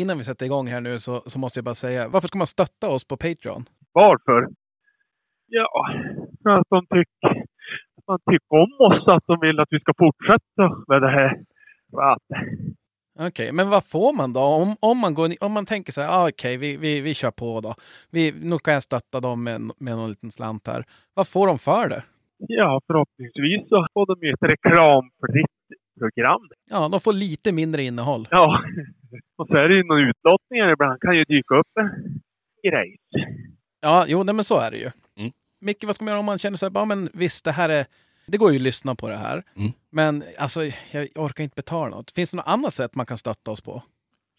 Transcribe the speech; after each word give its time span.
innan 0.00 0.18
vi 0.18 0.24
sätter 0.24 0.46
igång 0.46 0.66
här 0.66 0.80
nu 0.80 0.98
så, 0.98 1.22
så 1.26 1.38
måste 1.38 1.58
jag 1.58 1.64
bara 1.64 1.74
säga, 1.74 2.08
varför 2.08 2.28
ska 2.28 2.38
man 2.38 2.46
stötta 2.46 2.88
oss 2.88 3.04
på 3.08 3.16
Patreon? 3.16 3.62
Varför? 3.92 4.48
Ja, 5.46 5.70
för 6.42 6.50
att 6.50 6.66
de 6.70 6.80
tycker, 6.86 7.44
man 8.06 8.18
tycker 8.30 8.52
om 8.64 8.72
oss, 8.88 9.08
att 9.08 9.26
de 9.26 9.40
vill 9.40 9.60
att 9.60 9.68
vi 9.70 9.80
ska 9.80 9.92
fortsätta 9.98 10.64
med 10.88 11.02
det 11.02 11.10
här. 11.10 11.30
Okej, 13.20 13.52
men 13.52 13.70
vad 13.70 13.84
får 13.84 14.16
man 14.16 14.32
då? 14.32 14.40
Om, 14.40 14.76
om, 14.80 14.98
man, 14.98 15.14
går, 15.14 15.28
om 15.40 15.52
man 15.52 15.66
tänker 15.66 15.92
så 15.92 16.02
här, 16.02 16.08
ah, 16.08 16.28
okej, 16.28 16.56
vi, 16.56 16.76
vi, 16.76 17.00
vi 17.00 17.14
kör 17.14 17.30
på 17.30 17.60
då. 17.60 17.74
Vi, 18.10 18.32
nu 18.50 18.58
kan 18.58 18.74
jag 18.74 18.82
stötta 18.82 19.20
dem 19.20 19.44
med, 19.44 19.60
med 19.80 19.96
någon 19.96 20.08
liten 20.08 20.30
slant 20.30 20.66
här. 20.66 20.84
Vad 21.14 21.28
får 21.28 21.46
de 21.46 21.58
för 21.58 21.88
det? 21.88 22.02
ja, 22.38 22.80
förhoppningsvis 22.86 23.68
så 23.68 23.86
får 23.92 24.06
de 24.06 24.26
ju 24.26 24.32
ett 24.32 24.42
reklamfritt 24.42 25.57
program. 25.98 26.40
Ja, 26.70 26.88
de 26.88 27.00
får 27.00 27.12
lite 27.12 27.52
mindre 27.52 27.82
innehåll. 27.82 28.28
Ja, 28.30 28.62
och 29.36 29.46
så 29.46 29.56
är 29.56 29.68
det 29.68 29.74
ju 29.76 29.82
några 29.84 30.08
utlottningar 30.08 30.72
ibland. 30.72 31.00
kan 31.00 31.14
ju 31.16 31.24
dyka 31.24 31.54
upp 31.54 31.66
en 31.76 31.90
grej. 32.70 32.96
Ja, 33.80 34.04
jo, 34.08 34.22
nej, 34.22 34.34
men 34.34 34.44
så 34.44 34.58
är 34.58 34.70
det 34.70 34.76
ju. 34.76 34.90
Mm. 35.18 35.30
Micke, 35.60 35.84
vad 35.84 35.94
ska 35.94 36.04
man 36.04 36.12
göra 36.12 36.18
om 36.20 36.24
man 36.26 36.38
känner 36.38 36.56
så 36.56 36.66
här, 36.66 36.72
ja 36.74 36.84
men 36.84 37.08
visst, 37.12 37.44
det 37.44 37.52
här 37.52 37.68
är... 37.68 37.86
Det 38.26 38.38
går 38.38 38.50
ju 38.52 38.56
att 38.56 38.62
lyssna 38.62 38.94
på 38.94 39.08
det 39.08 39.16
här. 39.16 39.42
Mm. 39.56 39.72
Men 39.90 40.22
alltså, 40.38 40.64
jag 40.90 41.08
orkar 41.14 41.44
inte 41.44 41.54
betala 41.56 41.96
något. 41.96 42.10
Finns 42.10 42.30
det 42.30 42.36
något 42.36 42.46
annat 42.48 42.74
sätt 42.74 42.94
man 42.94 43.06
kan 43.06 43.18
stötta 43.18 43.50
oss 43.50 43.60
på? 43.60 43.82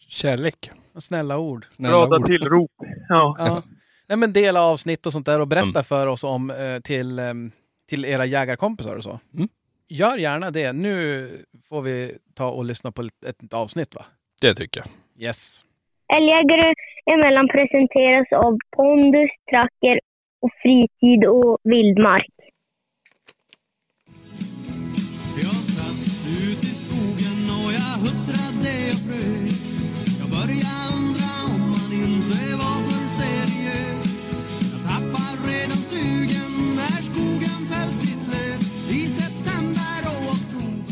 Kärlek. 0.08 0.70
Snälla 0.98 1.38
ord. 1.38 1.66
Snälla 1.70 2.06
Glada 2.06 2.26
tillrop. 2.26 2.70
Ja. 3.08 3.36
Ja. 3.38 3.62
Nej, 4.08 4.18
men 4.18 4.32
dela 4.32 4.62
avsnitt 4.62 5.06
och 5.06 5.12
sånt 5.12 5.26
där 5.26 5.40
och 5.40 5.48
berätta 5.48 5.68
Mm. 5.68 5.84
för 5.84 6.06
oss 6.06 6.24
om 6.24 6.50
eh, 6.50 6.80
till, 6.80 7.18
em, 7.18 7.52
till 7.88 8.04
era 8.04 8.24
jägarkompisar 8.26 8.96
och 8.96 9.04
så. 9.04 9.20
Mm. 9.34 9.48
Gör 9.92 10.16
gärna 10.18 10.50
det. 10.50 10.72
Nu 10.72 11.28
får 11.68 11.82
vi 11.82 12.18
ta 12.34 12.50
och 12.50 12.64
lyssna 12.64 12.92
på 12.92 13.02
ett, 13.02 13.24
ett 13.42 13.54
avsnitt 13.54 13.94
va? 13.94 14.04
Det 14.40 14.54
tycker 14.54 14.80
jag. 14.80 14.88
Yes. 15.26 15.64
Älgjägare 16.16 16.74
emellan 17.14 17.48
presenteras 17.48 18.28
av 18.44 18.58
pondus, 18.76 19.30
tracker 19.50 20.00
och 20.42 20.50
fritid 20.62 21.24
och 21.24 21.58
vildmark. 21.64 22.34
Jag 25.44 25.58
satt 25.76 26.02
ut 26.44 26.62
i 26.70 26.74
skogen 26.82 27.40
och 27.58 27.70
jag 27.78 27.94
huttrade 28.04 28.74
och 28.94 29.02
frös 29.06 29.60
Jag 30.20 30.28
började 30.36 30.80
undra 30.96 31.30
om 31.52 31.60
man 31.74 31.90
inte 32.04 32.40
var 32.62 32.78
för 32.86 33.06
seriös 33.18 34.04
Jag 34.72 34.80
tappar 34.90 35.32
redan 35.48 35.80
sugen 35.90 36.49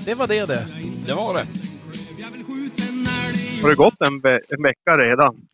Det 0.09 0.14
var 0.14 0.27
det 0.27 0.47
det. 0.47 0.67
Det 1.06 1.14
var 1.14 1.34
det. 1.34 1.45
Har 3.62 3.69
det 3.70 3.75
gått 3.77 4.01
en, 4.09 4.19
ve- 4.20 4.41
en 4.48 4.62
vecka 4.62 4.97
redan? 4.98 5.48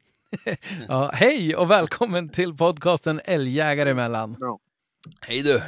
Ja, 0.89 1.11
hej 1.15 1.57
och 1.57 1.71
välkommen 1.71 2.29
till 2.29 2.57
podcasten 2.57 3.21
Älgjägare 3.25 3.91
emellan. 3.91 4.37
Hej 5.21 5.43
du. 5.43 5.61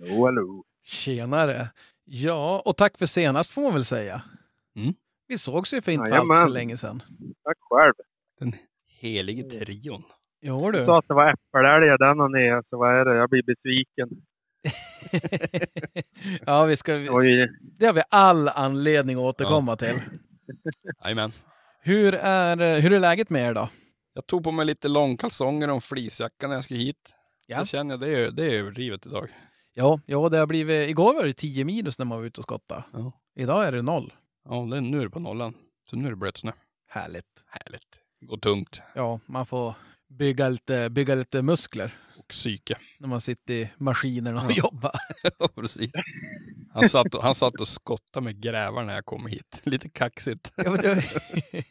Jo, 0.00 0.24
hallå. 0.24 0.64
Tjenare. 0.84 1.68
Ja, 2.04 2.62
och 2.64 2.76
tack 2.76 2.98
för 2.98 3.06
senast 3.06 3.50
får 3.50 3.62
man 3.62 3.74
väl 3.74 3.84
säga. 3.84 4.22
Mm. 4.76 4.94
Vi 5.28 5.38
sågs 5.38 5.74
ju 5.74 5.80
för 5.82 5.92
inte 5.92 6.10
Jajamän. 6.10 6.36
allt 6.36 6.48
så 6.48 6.54
länge 6.54 6.76
sedan. 6.76 7.02
Tack 7.44 7.56
själv. 7.60 7.92
Den 8.40 8.52
helige 9.00 9.42
trion. 9.42 10.02
Jo 10.42 10.70
Du 10.70 10.78
du. 10.78 10.84
sa 10.84 10.98
att 10.98 11.08
det 11.08 11.14
var 11.14 11.26
äppelälgar 11.32 11.98
den 11.98 12.20
och 12.20 12.30
ner, 12.30 12.62
så 12.70 12.78
vad 12.78 13.00
är 13.00 13.04
det? 13.04 13.16
Jag 13.16 13.30
blir 13.30 13.42
besviken. 13.42 14.08
ja, 16.46 16.64
vi 16.64 16.76
ska, 16.76 16.92
det 17.78 17.86
har 17.86 17.92
vi 17.92 18.02
all 18.08 18.48
anledning 18.48 19.16
att 19.16 19.22
återkomma 19.22 19.76
till. 19.76 20.02
Jajamän. 21.04 21.32
Hur 21.80 22.14
är, 22.14 22.80
hur 22.80 22.92
är 22.92 23.00
läget 23.00 23.30
med 23.30 23.50
er 23.50 23.54
då? 23.54 23.68
Jag 24.14 24.26
tog 24.26 24.44
på 24.44 24.52
mig 24.52 24.66
lite 24.66 24.88
långkalsonger 24.88 25.68
och 25.68 25.74
en 25.74 25.80
fleecejacka 25.80 26.48
när 26.48 26.54
jag 26.54 26.64
skulle 26.64 26.80
hit. 26.80 27.16
Ja. 27.46 27.60
Det 27.60 27.66
känner 27.66 27.92
jag, 27.92 28.00
det 28.00 28.24
är, 28.24 28.30
det 28.30 28.44
är 28.44 28.58
överdrivet 28.58 29.06
idag. 29.06 29.28
Ja, 29.74 30.00
ja, 30.06 30.28
det 30.28 30.38
har 30.38 30.46
blivit... 30.46 30.88
Igår 30.88 31.14
var 31.14 31.24
det 31.24 31.32
10 31.32 31.64
minus 31.64 31.98
när 31.98 32.06
man 32.06 32.18
var 32.18 32.24
ute 32.24 32.40
och 32.40 32.44
skottade. 32.44 32.84
Ja. 32.92 33.12
Idag 33.36 33.66
är 33.66 33.72
det 33.72 33.82
noll. 33.82 34.12
Ja, 34.48 34.54
det, 34.54 34.80
nu 34.80 34.98
är 34.98 35.04
det 35.04 35.10
på 35.10 35.20
nollan. 35.20 35.54
Så 35.90 35.96
nu 35.96 36.06
är 36.06 36.10
det 36.10 36.16
blötsnö. 36.16 36.52
Härligt. 36.88 37.44
Härligt. 37.46 38.00
Det 38.20 38.26
går 38.26 38.36
tungt. 38.36 38.82
Ja, 38.94 39.20
man 39.26 39.46
får 39.46 39.74
bygga 40.08 40.48
lite, 40.48 40.90
bygga 40.90 41.14
lite 41.14 41.42
muskler 41.42 41.98
Och 42.24 42.28
psyke. 42.28 42.76
när 43.00 43.08
man 43.08 43.20
sitter 43.20 43.54
i 43.54 43.70
maskinerna 43.78 44.44
och 44.44 44.50
Ja. 44.52 44.56
jobbar. 44.56 44.92
Ja, 45.38 45.48
precis. 45.54 45.92
Han 46.72 46.88
satt, 46.88 47.14
och, 47.14 47.22
han 47.22 47.34
satt 47.34 47.60
och 47.60 47.68
skottade 47.68 48.24
med 48.24 48.40
grävar 48.42 48.84
när 48.84 48.94
jag 48.94 49.04
kom 49.04 49.26
hit. 49.26 49.62
Lite 49.66 49.88
kaxigt. 49.88 50.52
Ja, 50.56 50.70
men 50.70 50.80
det, 50.80 51.04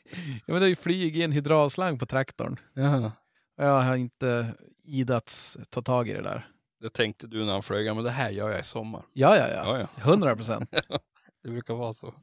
ja, 0.46 0.54
men 0.54 0.62
det 0.62 0.76
flyg 0.76 1.18
i 1.18 1.22
en 1.24 1.32
hydraulslang 1.32 2.00
på 2.00 2.06
traktorn. 2.06 2.60
Ja. 2.74 3.12
Jag 3.58 3.82
har 3.82 3.96
inte 3.96 4.54
idats 4.86 5.58
ta 5.70 5.82
tag 5.82 6.10
i 6.10 6.14
det 6.14 6.22
där. 6.22 6.48
Det 6.82 6.90
tänkte 6.90 7.28
du 7.28 7.46
när 7.46 7.54
han 7.54 7.64
flög, 7.64 7.96
men 7.96 8.04
det 8.04 8.12
här 8.12 8.30
gör 8.30 8.50
jag 8.50 8.60
i 8.60 8.64
sommar. 8.64 9.04
Ja, 9.14 9.38
ja, 9.38 9.48
ja. 9.50 9.78
Ja, 9.80 9.80
ja. 9.80 10.12
100 10.12 10.36
procent. 10.36 10.70
Det 11.44 11.50
brukar 11.50 11.74
vara 11.74 11.94
så. 11.94 12.14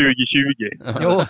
2020. 0.00 1.00
Jo. 1.02 1.22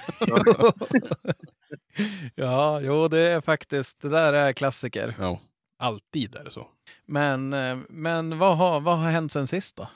ja, 2.35 2.81
jo, 2.81 3.09
det 3.09 3.19
är 3.21 3.41
faktiskt, 3.41 4.01
det 4.01 4.09
där 4.09 4.33
är 4.33 4.53
klassiker. 4.53 5.15
Ja. 5.19 5.41
Alltid 5.81 6.37
är 6.37 6.45
det 6.45 6.51
så. 6.51 6.69
Men, 7.07 7.53
eh, 7.53 7.79
men 7.89 8.39
vad, 8.39 8.57
har, 8.57 8.81
vad 8.81 8.99
har 8.99 9.11
hänt 9.11 9.33
sen 9.33 9.47
sist 9.47 9.77
då? 9.77 9.89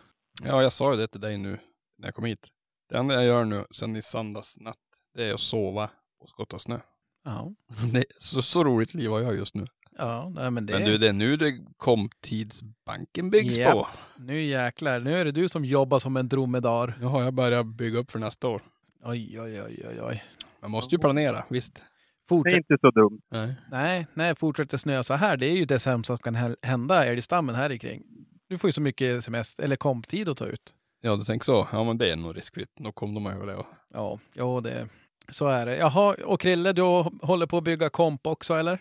Ja, 0.44 0.62
jag 0.62 0.72
sa 0.72 0.92
ju 0.92 0.98
det 1.00 1.06
till 1.06 1.20
dig 1.20 1.38
nu 1.38 1.58
när 1.98 2.08
jag 2.08 2.14
kom 2.14 2.24
hit. 2.24 2.48
Det 2.88 2.96
enda 2.96 3.14
jag 3.14 3.24
gör 3.24 3.44
nu 3.44 3.64
sen 3.70 3.96
i 3.96 4.02
söndags 4.02 4.60
natt, 4.60 4.76
det 5.14 5.24
är 5.24 5.34
att 5.34 5.40
sova 5.40 5.90
och 6.20 6.28
skotta 6.28 6.58
snö. 6.58 6.78
Ja, 7.24 7.52
Det 7.92 8.04
så, 8.18 8.42
så 8.42 8.64
roligt 8.64 8.94
liv 8.94 9.10
har 9.10 9.20
jag 9.20 9.34
just 9.34 9.54
nu. 9.54 9.66
ja 9.98 10.28
nej, 10.34 10.50
men 10.50 10.66
det... 10.66 10.72
Men 10.72 10.84
du, 10.84 10.98
det 10.98 11.08
är 11.08 11.12
nu 11.12 11.36
det 11.36 11.58
komtidsbanken 11.76 13.30
byggs 13.30 13.56
Japp. 13.56 13.72
på. 13.72 13.88
Nu 14.18 14.42
jäklar, 14.42 15.00
nu 15.00 15.20
är 15.20 15.24
det 15.24 15.32
du 15.32 15.48
som 15.48 15.64
jobbar 15.64 15.98
som 15.98 16.16
en 16.16 16.28
dromedar. 16.28 16.96
Nu 17.00 17.06
har 17.06 17.22
jag 17.22 17.34
börjat 17.34 17.66
bygga 17.66 17.98
upp 17.98 18.10
för 18.10 18.18
nästa 18.18 18.48
år. 18.48 18.62
Oj, 19.04 19.40
oj, 19.40 19.62
oj, 19.62 19.86
oj, 19.88 20.02
oj. 20.02 20.24
Man 20.62 20.70
måste 20.70 20.94
ju 20.94 20.98
planera, 20.98 21.44
visst. 21.50 21.82
Det 22.28 22.34
är 22.34 22.36
Fortsätt, 22.38 22.54
inte 22.56 22.76
så 22.80 22.90
dumt. 22.90 23.20
Nej. 23.30 23.54
nej, 23.70 24.06
nej, 24.14 24.34
fortsätter 24.34 24.76
snöa 24.76 25.02
så 25.02 25.14
här, 25.14 25.36
det 25.36 25.46
är 25.46 25.56
ju 25.56 25.64
det 25.64 25.78
sämsta 25.78 26.16
som 26.16 26.18
kan 26.22 26.36
hä- 26.36 26.56
hända 26.62 27.04
älgstammen 27.04 27.54
här 27.54 27.76
kring. 27.76 28.02
Du 28.48 28.58
får 28.58 28.68
ju 28.68 28.72
så 28.72 28.80
mycket 28.80 29.24
semester, 29.24 29.62
eller 29.64 29.76
komptid 29.76 30.28
att 30.28 30.36
ta 30.36 30.46
ut. 30.46 30.74
Ja, 31.02 31.16
du 31.16 31.22
tänker 31.24 31.44
så. 31.44 31.68
Ja, 31.72 31.84
men 31.84 31.98
det 31.98 32.10
är 32.12 32.16
nog 32.16 32.36
riskfritt. 32.36 32.68
Då 32.80 32.92
kommer 32.92 33.14
de 33.14 33.26
överleva. 33.26 33.66
Ja, 33.94 34.18
jo, 34.34 34.60
det, 34.60 34.88
så 35.28 35.46
är 35.48 35.66
det. 35.66 35.76
Jaha, 35.76 36.14
och 36.24 36.40
Krille, 36.40 36.72
du 36.72 36.82
håller 37.22 37.46
på 37.46 37.56
att 37.58 37.64
bygga 37.64 37.88
komp 37.90 38.26
också, 38.26 38.54
eller? 38.54 38.78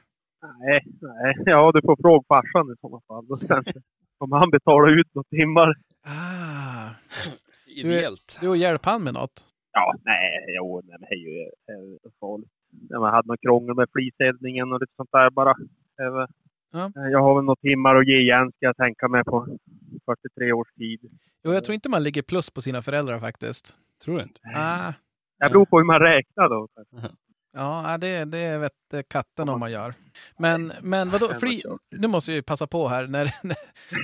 Nej, 0.59 0.85
nej. 1.01 1.33
Ja, 1.45 1.71
du 1.73 1.81
får 1.81 1.95
fråga 2.01 2.23
farsan 2.27 2.71
i 2.73 2.75
sådana 2.81 3.01
fall. 3.07 3.27
Då 3.27 3.37
Om 4.17 4.31
han 4.31 4.49
betalar 4.49 4.99
ut 4.99 5.07
några 5.13 5.27
timmar. 5.29 5.75
Ah, 6.05 6.89
Ideellt. 7.75 8.37
du 8.41 8.47
och 8.49 8.57
hjälp 8.57 8.85
han 8.85 9.03
med 9.03 9.13
något? 9.13 9.45
Ja, 9.71 9.95
nej, 10.05 10.45
jo, 10.57 10.81
nej, 10.83 10.97
det 10.99 11.15
är 11.15 11.19
ju 11.19 11.99
farligt. 12.19 12.49
Ja, 12.89 12.99
Man 12.99 13.13
hade 13.13 13.27
något 13.27 13.41
krångel 13.41 13.75
med 13.75 13.87
fliseldningen 13.93 14.73
och 14.73 14.79
lite 14.81 14.93
sånt 14.95 15.09
där 15.11 15.29
bara. 15.29 15.55
Ja. 16.71 16.91
Jag 16.95 17.19
har 17.19 17.35
väl 17.35 17.43
några 17.43 17.55
timmar 17.61 17.95
att 17.95 18.07
ge 18.07 18.17
igen, 18.19 18.51
ska 18.51 18.65
jag 18.65 18.77
tänka 18.77 19.07
mig, 19.07 19.23
på 19.23 19.47
43 20.05 20.53
års 20.53 20.73
tid. 20.73 20.99
Jo, 21.43 21.53
jag 21.53 21.63
tror 21.63 21.73
inte 21.73 21.89
man 21.89 22.03
ligger 22.03 22.21
plus 22.21 22.49
på 22.49 22.61
sina 22.61 22.81
föräldrar 22.81 23.19
faktiskt. 23.19 23.75
Tror 24.03 24.17
du 24.17 24.23
inte? 24.23 24.39
Ah, 24.55 24.93
Det 25.39 25.49
beror 25.49 25.65
på 25.65 25.77
hur 25.77 25.85
man 25.85 25.99
räknar 25.99 26.49
då. 26.49 26.67
ja, 27.53 27.97
det, 27.97 28.25
det 28.25 28.57
vet 28.57 29.09
katten 29.09 29.49
om 29.49 29.59
man 29.59 29.71
gör. 29.71 29.93
Men, 30.37 30.73
men 30.81 31.09
vadå, 31.09 31.27
var 31.27 31.97
nu 31.99 32.07
måste 32.07 32.31
jag 32.31 32.35
ju 32.35 32.41
passa 32.43 32.67
på 32.67 32.87
här, 32.87 33.07
när, 33.07 33.23
när, 33.47 33.57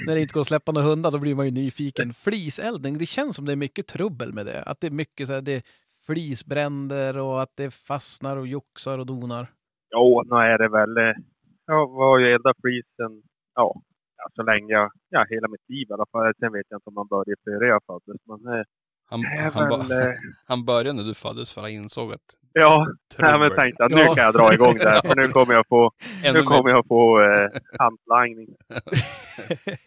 när 0.06 0.16
det 0.16 0.22
inte 0.22 0.34
går 0.34 0.42
att 0.42 0.48
släppa 0.48 0.72
några 0.72 0.88
hundar, 0.88 1.12
då 1.12 1.18
blir 1.18 1.36
man 1.36 1.46
ju 1.46 1.52
nyfiken. 1.52 2.14
Fliseldning, 2.24 2.98
det 2.98 3.06
känns 3.06 3.36
som 3.36 3.46
det 3.46 3.52
är 3.52 3.56
mycket 3.56 3.88
trubbel 3.88 4.34
med 4.34 4.46
det. 4.46 4.64
Att 4.64 4.80
det 4.82 4.88
är 4.88 4.92
mycket 4.92 5.28
så 5.28 5.34
här, 5.34 5.42
det 5.42 5.52
är 5.54 5.62
flisbränder 6.10 7.18
och 7.18 7.42
att 7.42 7.54
det 7.58 7.72
fastnar 7.74 8.38
och 8.38 8.48
joxar 8.48 9.00
och 9.00 9.06
donar. 9.06 9.48
Jo, 9.96 10.24
nu 10.26 10.36
är 10.36 10.58
det 10.58 10.70
väl... 10.70 10.98
eh, 10.98 11.16
Jag 11.68 11.88
var 11.90 12.20
ju 12.20 12.34
eldat 12.34 12.58
flisen, 12.64 13.12
ja, 13.56 13.76
ja, 14.18 14.26
så 14.36 14.44
länge 14.44 14.74
jag... 14.74 14.92
Ja, 15.10 15.26
hela 15.30 15.48
mitt 15.48 15.70
liv 15.70 15.88
i 15.90 15.94
alla 15.94 16.06
fall. 16.12 16.34
Sen 16.40 16.52
vet 16.54 16.66
jag 16.70 16.78
inte 16.78 16.90
om 16.90 16.94
man 16.94 17.08
började 17.08 17.36
före 17.44 17.68
jag 17.68 17.82
föddes. 17.88 18.22
Men 18.32 18.54
eh, 18.54 18.64
Han, 19.10 19.20
han, 19.54 19.70
väl... 19.70 19.92
eh, 20.02 20.14
han 20.52 20.66
började 20.66 20.94
när 20.94 21.04
du 21.04 21.14
föddes 21.14 21.54
för 21.54 21.62
han 21.62 21.72
insåg 21.72 22.10
att 22.14 22.30
Ja, 22.54 22.88
nej, 23.20 23.40
men 23.40 23.50
tänkte 23.56 23.86
att 23.86 23.92
nu 23.92 24.00
Ja. 24.08 24.14
kan 24.16 24.24
jag 24.24 24.34
dra 24.34 24.54
igång 24.54 24.76
det 24.84 24.90
här. 24.90 25.02
För 25.08 25.16
nu 25.22 25.28
kommer 25.38 25.54
jag 25.54 25.66
få, 25.68 25.92
Ännu 26.26 26.34
nu 26.34 26.40
mer- 26.40 26.46
kommer 26.54 26.70
jag 26.70 26.86
få 26.88 27.02
eh, 27.22 27.48
hantlangning. 27.80 28.50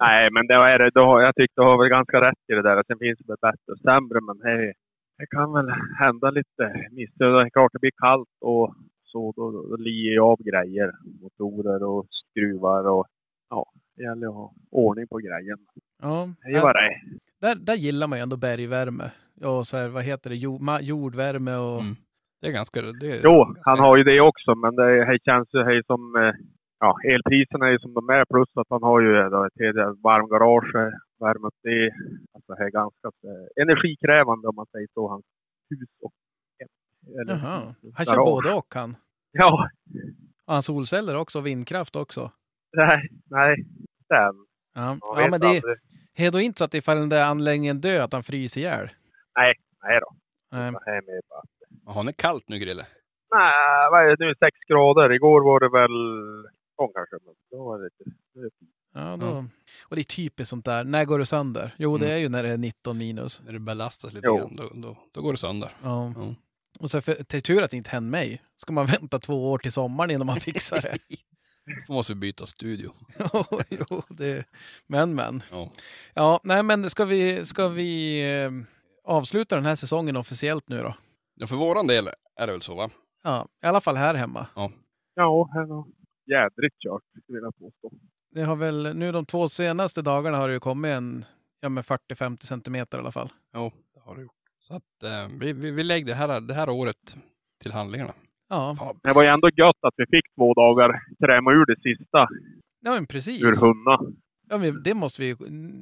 nej, 0.01 0.31
men 0.35 0.47
det 0.47 0.55
är 0.55 0.79
det. 0.79 0.91
Då, 0.95 1.05
har- 1.05 1.21
jag 1.23 1.35
tyckte 1.37 1.61
du 1.61 1.65
har 1.65 1.79
väl 1.83 1.89
ganska 1.99 2.21
rätt 2.21 2.43
i 2.53 2.55
det 2.55 2.63
där. 2.63 2.83
Sen 2.87 2.99
finns 2.99 3.19
det 3.19 3.37
bättre 3.47 3.69
och 3.73 3.79
sämre. 3.89 4.19
Men 4.29 4.37
hej, 4.49 4.73
det 5.19 5.27
kan 5.27 5.53
väl 5.53 5.71
hända 5.99 6.31
lite 6.31 6.65
missöden. 6.91 7.35
Det 7.35 7.43
är 7.43 7.51
klart 7.51 7.73
det 7.73 7.79
blir 7.81 7.91
kallt 7.97 8.29
och 8.41 8.75
så. 9.05 9.33
Då, 9.37 9.51
då, 9.51 9.77
lier 9.77 10.15
jag 10.15 10.27
av 10.27 10.39
grejer. 10.43 10.93
Motorer 11.21 11.83
och 11.83 12.07
skruvar 12.11 12.89
och 12.89 13.07
ja, 13.51 13.67
det 13.97 14.03
gäller 14.03 14.27
att 14.27 14.35
ha 14.35 14.53
ordning 14.71 15.07
på 15.09 15.19
grejen. 15.19 15.59
Ja, 16.03 16.29
Det 16.43 16.57
är 16.59 16.61
vad 16.63 16.75
det 16.75 16.81
är. 16.81 16.95
där, 17.41 17.55
där 17.55 17.75
gillar 17.75 18.07
man 18.07 18.19
ju 18.19 18.23
ändå 18.23 18.37
bergvärme. 18.37 19.11
Ja, 19.35 19.65
så 19.65 19.77
här, 19.77 19.89
vad 19.89 20.03
heter 20.03 20.31
det, 20.31 20.37
jord, 20.37 20.61
jordvärme 20.81 21.57
och... 21.57 21.81
Mm. 21.81 21.95
Det 22.41 22.49
är 22.49 22.53
ganska... 22.53 22.81
Det 23.01 23.07
är 23.07 23.21
Jo, 23.25 23.45
ganska 23.45 23.63
han 23.71 23.79
har 23.79 23.97
ju 23.99 24.05
det 24.05 24.21
också, 24.21 24.55
men 24.55 24.75
det 24.77 25.05
här 25.05 25.19
känns 25.25 25.49
ju 25.55 25.59
här 25.63 25.83
som... 25.87 26.17
eh, 26.17 26.35
Ja, 26.85 26.97
elpriserna 27.15 27.67
är 27.67 27.71
ju 27.71 27.79
som 27.79 27.95
de 27.95 28.09
är, 28.09 28.25
plus 28.25 28.49
att 28.55 28.67
han 28.71 28.83
har 28.83 29.01
ju 29.01 29.13
ett 29.47 29.59
helt 29.65 29.99
varmgarage, 30.03 30.73
värme 31.27 31.47
upp 31.47 31.59
det. 31.63 31.91
Alltså 32.35 32.55
det 32.55 32.65
är 32.65 32.71
ganska 32.71 33.09
eh, 33.09 33.63
energikrävande 33.63 34.49
om 34.49 34.55
man 34.57 34.67
säger 34.73 34.89
så, 34.95 35.09
hans 35.09 35.25
hus 35.71 35.89
och 36.03 36.13
eller 37.21 37.33
Jaha. 37.35 37.75
Han 37.95 38.07
kör 38.07 38.13
garage. 38.15 38.27
både 38.27 38.55
och 38.55 38.75
han. 38.75 38.97
Ja, 39.33 39.69
Och 40.47 40.53
han 40.55 40.63
solceller 40.63 41.17
också, 41.17 41.41
vindkraft 41.41 41.97
också. 41.97 42.31
nej, 42.77 43.09
nej. 43.25 43.57
Den. 44.09 44.35
Ja, 44.75 44.99
ja 45.03 45.29
men 45.31 45.41
det 45.41 45.63
är 46.27 46.31
då 46.31 46.41
inte 46.41 46.59
så 46.59 46.65
att 46.65 46.75
ifall 46.75 46.97
den 46.97 47.09
där 47.09 47.25
anläggningen 47.25 47.81
dör 47.81 48.03
att 48.05 48.13
han 48.13 48.23
fryser 48.23 48.61
ihjäl. 48.61 48.91
Nej, 49.37 49.55
nej 49.83 50.01
då. 50.01 50.11
Nej. 50.57 50.73
Bara... 50.73 51.95
Har 51.95 52.05
ni 52.05 52.13
kallt 52.13 52.49
nu, 52.49 52.59
Grille? 52.59 52.83
Nej, 53.35 53.91
vad 53.91 54.01
är 54.05 54.17
det 54.17 54.27
nu? 54.27 54.35
Sex 54.35 54.59
grader. 54.69 55.13
Igår 55.13 55.41
var 55.45 55.61
det 55.61 55.69
väl... 55.79 55.97
Ång 56.77 56.93
kanske, 56.95 57.17
men 57.25 57.35
då 57.51 57.65
var 57.65 57.79
det 57.79 57.85
lite... 57.85 58.11
Ja, 58.95 59.17
då. 59.17 59.45
Och 59.83 59.97
det 59.97 60.03
är 60.03 60.05
typiskt 60.05 60.51
sånt 60.51 60.65
där. 60.65 60.85
När 60.85 61.05
går 61.05 61.19
det 61.19 61.27
sönder? 61.27 61.75
Jo, 61.79 61.99
det 61.99 62.05
Mm. 62.07 62.17
är 62.17 62.21
ju 62.21 62.29
när 62.29 62.43
det 62.43 62.49
är 62.49 62.57
19 62.57 62.99
minus. 62.99 63.41
När 63.45 63.53
det 63.53 63.59
belastas 63.59 64.13
lite 64.13 64.27
Jo. 64.27 64.37
grann, 64.37 64.57
då, 64.57 64.71
då, 64.75 64.97
då 65.13 65.23
går 65.23 65.33
det 65.33 65.39
sönder. 65.39 65.71
Ja. 65.83 66.13
Ja. 66.17 66.35
Och 66.79 66.91
så 66.91 67.01
för, 67.01 67.15
till 67.15 67.43
tur 67.43 67.63
att 67.63 67.71
det 67.71 67.77
inte 67.77 67.91
hände 67.91 68.11
mig. 68.11 68.43
Ska 68.57 68.73
man 68.73 68.87
vänta 69.01 69.19
två 69.19 69.51
år 69.51 69.59
till 69.59 69.73
sommaren 69.73 70.11
innan 70.11 70.27
man 70.27 70.37
fixar 70.37 70.81
det? 70.83 70.95
Då 71.87 71.93
måste 71.93 72.13
vi 72.13 72.19
byta 72.21 72.47
studio. 72.47 72.93
jo, 73.69 74.03
det... 74.09 74.45
Men, 74.87 75.15
men. 75.15 75.43
Ja. 75.51 75.71
Ja, 76.15 76.41
nej, 76.45 76.63
men 76.63 76.91
ska 76.91 77.05
vi, 77.05 77.47
ska 77.47 77.69
vi 77.69 78.21
eh, 78.33 78.51
avsluta 79.05 79.57
den 79.57 79.65
här 79.65 79.77
säsongen 79.77 80.17
officiellt 80.17 80.69
nu 80.69 80.79
då? 80.83 80.95
ja, 81.35 81.47
för 81.47 81.57
våran 81.57 81.87
del 81.87 82.09
är 82.37 82.47
det 82.47 82.53
väl 82.53 82.63
så 82.63 82.75
va? 82.75 82.91
Ja, 83.25 83.47
i 83.63 83.67
alla 83.67 83.81
fall 83.81 83.97
här 83.97 84.15
hemma. 84.15 84.47
Ja, 84.55 84.71
här 85.55 85.67
var 85.67 85.87
jädrigt 86.27 86.77
kört, 86.79 87.03
skulle 87.25 87.39
jag 87.39 87.57
påstå. 87.59 87.91
Det 88.35 88.43
har 88.43 88.57
väl, 88.57 88.97
nu 88.97 89.13
de 89.13 89.27
två 89.27 89.49
senaste 89.49 90.03
dagarna 90.03 90.37
har 90.37 90.49
det 90.49 90.55
ju 90.55 90.61
kommit 90.61 90.89
en 90.89 91.25
ja, 91.61 91.69
men 91.69 91.83
40-50 91.85 92.45
centimeter 92.45 92.99
i 92.99 93.01
alla 93.01 93.13
fall. 93.13 93.33
Jo, 93.55 93.73
det 93.95 94.01
har 94.01 94.17
det 94.17 94.23
gjort. 94.23 94.33
Så 94.61 94.75
att 94.75 95.03
eh, 95.05 95.29
vi, 95.41 95.53
vi, 95.53 95.71
vi 95.71 95.83
lägger 95.83 96.07
det 96.07 96.15
här, 96.15 96.41
det 96.41 96.55
här 96.55 96.71
året 96.71 97.17
till 97.63 97.73
handlingarna. 97.73 98.13
Ja, 98.49 98.77
Fan, 98.79 98.99
Det 99.03 99.13
var 99.13 99.23
ju 99.23 99.29
ändå 99.29 99.49
gött 99.49 99.79
att 99.81 99.95
vi 99.97 100.05
fick 100.07 100.35
två 100.35 100.55
dagar 100.55 101.01
kräma 101.27 101.53
ur 101.53 101.67
det 101.67 101.77
sista 101.97 102.27
ja 102.85 102.91
men 102.91 103.07
precis. 103.07 103.43
ur 103.43 103.57
hunna. 103.61 104.13
Ja, 104.49 104.59
men 104.59 104.83
det 104.83 104.95
måste 104.95 105.23
vi 105.23 105.35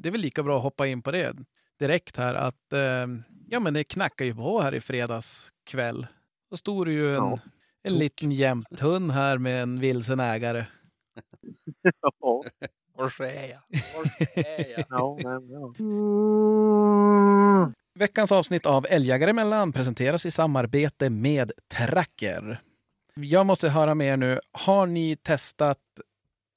Det 0.02 0.08
är 0.08 0.10
väl 0.10 0.20
lika 0.20 0.42
bra 0.42 0.56
att 0.56 0.62
hoppa 0.62 0.86
in 0.86 1.02
på 1.02 1.10
det 1.10 1.36
direkt 1.78 2.16
här 2.16 2.34
att 2.34 2.72
eh, 2.72 3.06
ja, 3.48 3.60
men 3.60 3.74
det 3.74 3.84
knackar 3.84 4.24
ju 4.24 4.34
på 4.34 4.60
här 4.60 4.74
i 4.74 4.80
fredags 4.80 5.52
kväll. 5.66 6.06
Då 6.50 6.56
stod 6.56 6.86
det 6.86 6.92
ju 6.92 7.08
en, 7.10 7.14
Ja. 7.14 7.38
en 7.82 7.94
liten 7.98 8.32
jämthund 8.32 9.10
här 9.10 9.38
med 9.38 9.62
en 9.62 9.80
vilsen 9.80 10.20
ägare. 10.20 10.64
ja, 12.02 12.42
Var 12.94 13.22
är 13.22 13.50
jag? 13.50 13.60
Var 13.94 14.04
är 14.34 14.72
jag? 14.76 14.84
ja, 14.88 15.18
men, 15.22 15.48
ja. 15.50 15.72
Veckans 17.94 18.32
avsnitt 18.32 18.66
av 18.66 18.86
Älgjägare 18.90 19.30
emellan 19.30 19.72
presenteras 19.72 20.26
i 20.26 20.30
samarbete 20.30 21.10
med 21.10 21.52
Tracker. 21.68 22.60
Jag 23.14 23.46
måste 23.46 23.68
höra 23.68 23.94
med 23.94 24.06
er 24.12 24.16
nu. 24.16 24.40
Har 24.52 24.86
ni 24.86 25.16
testat 25.16 25.78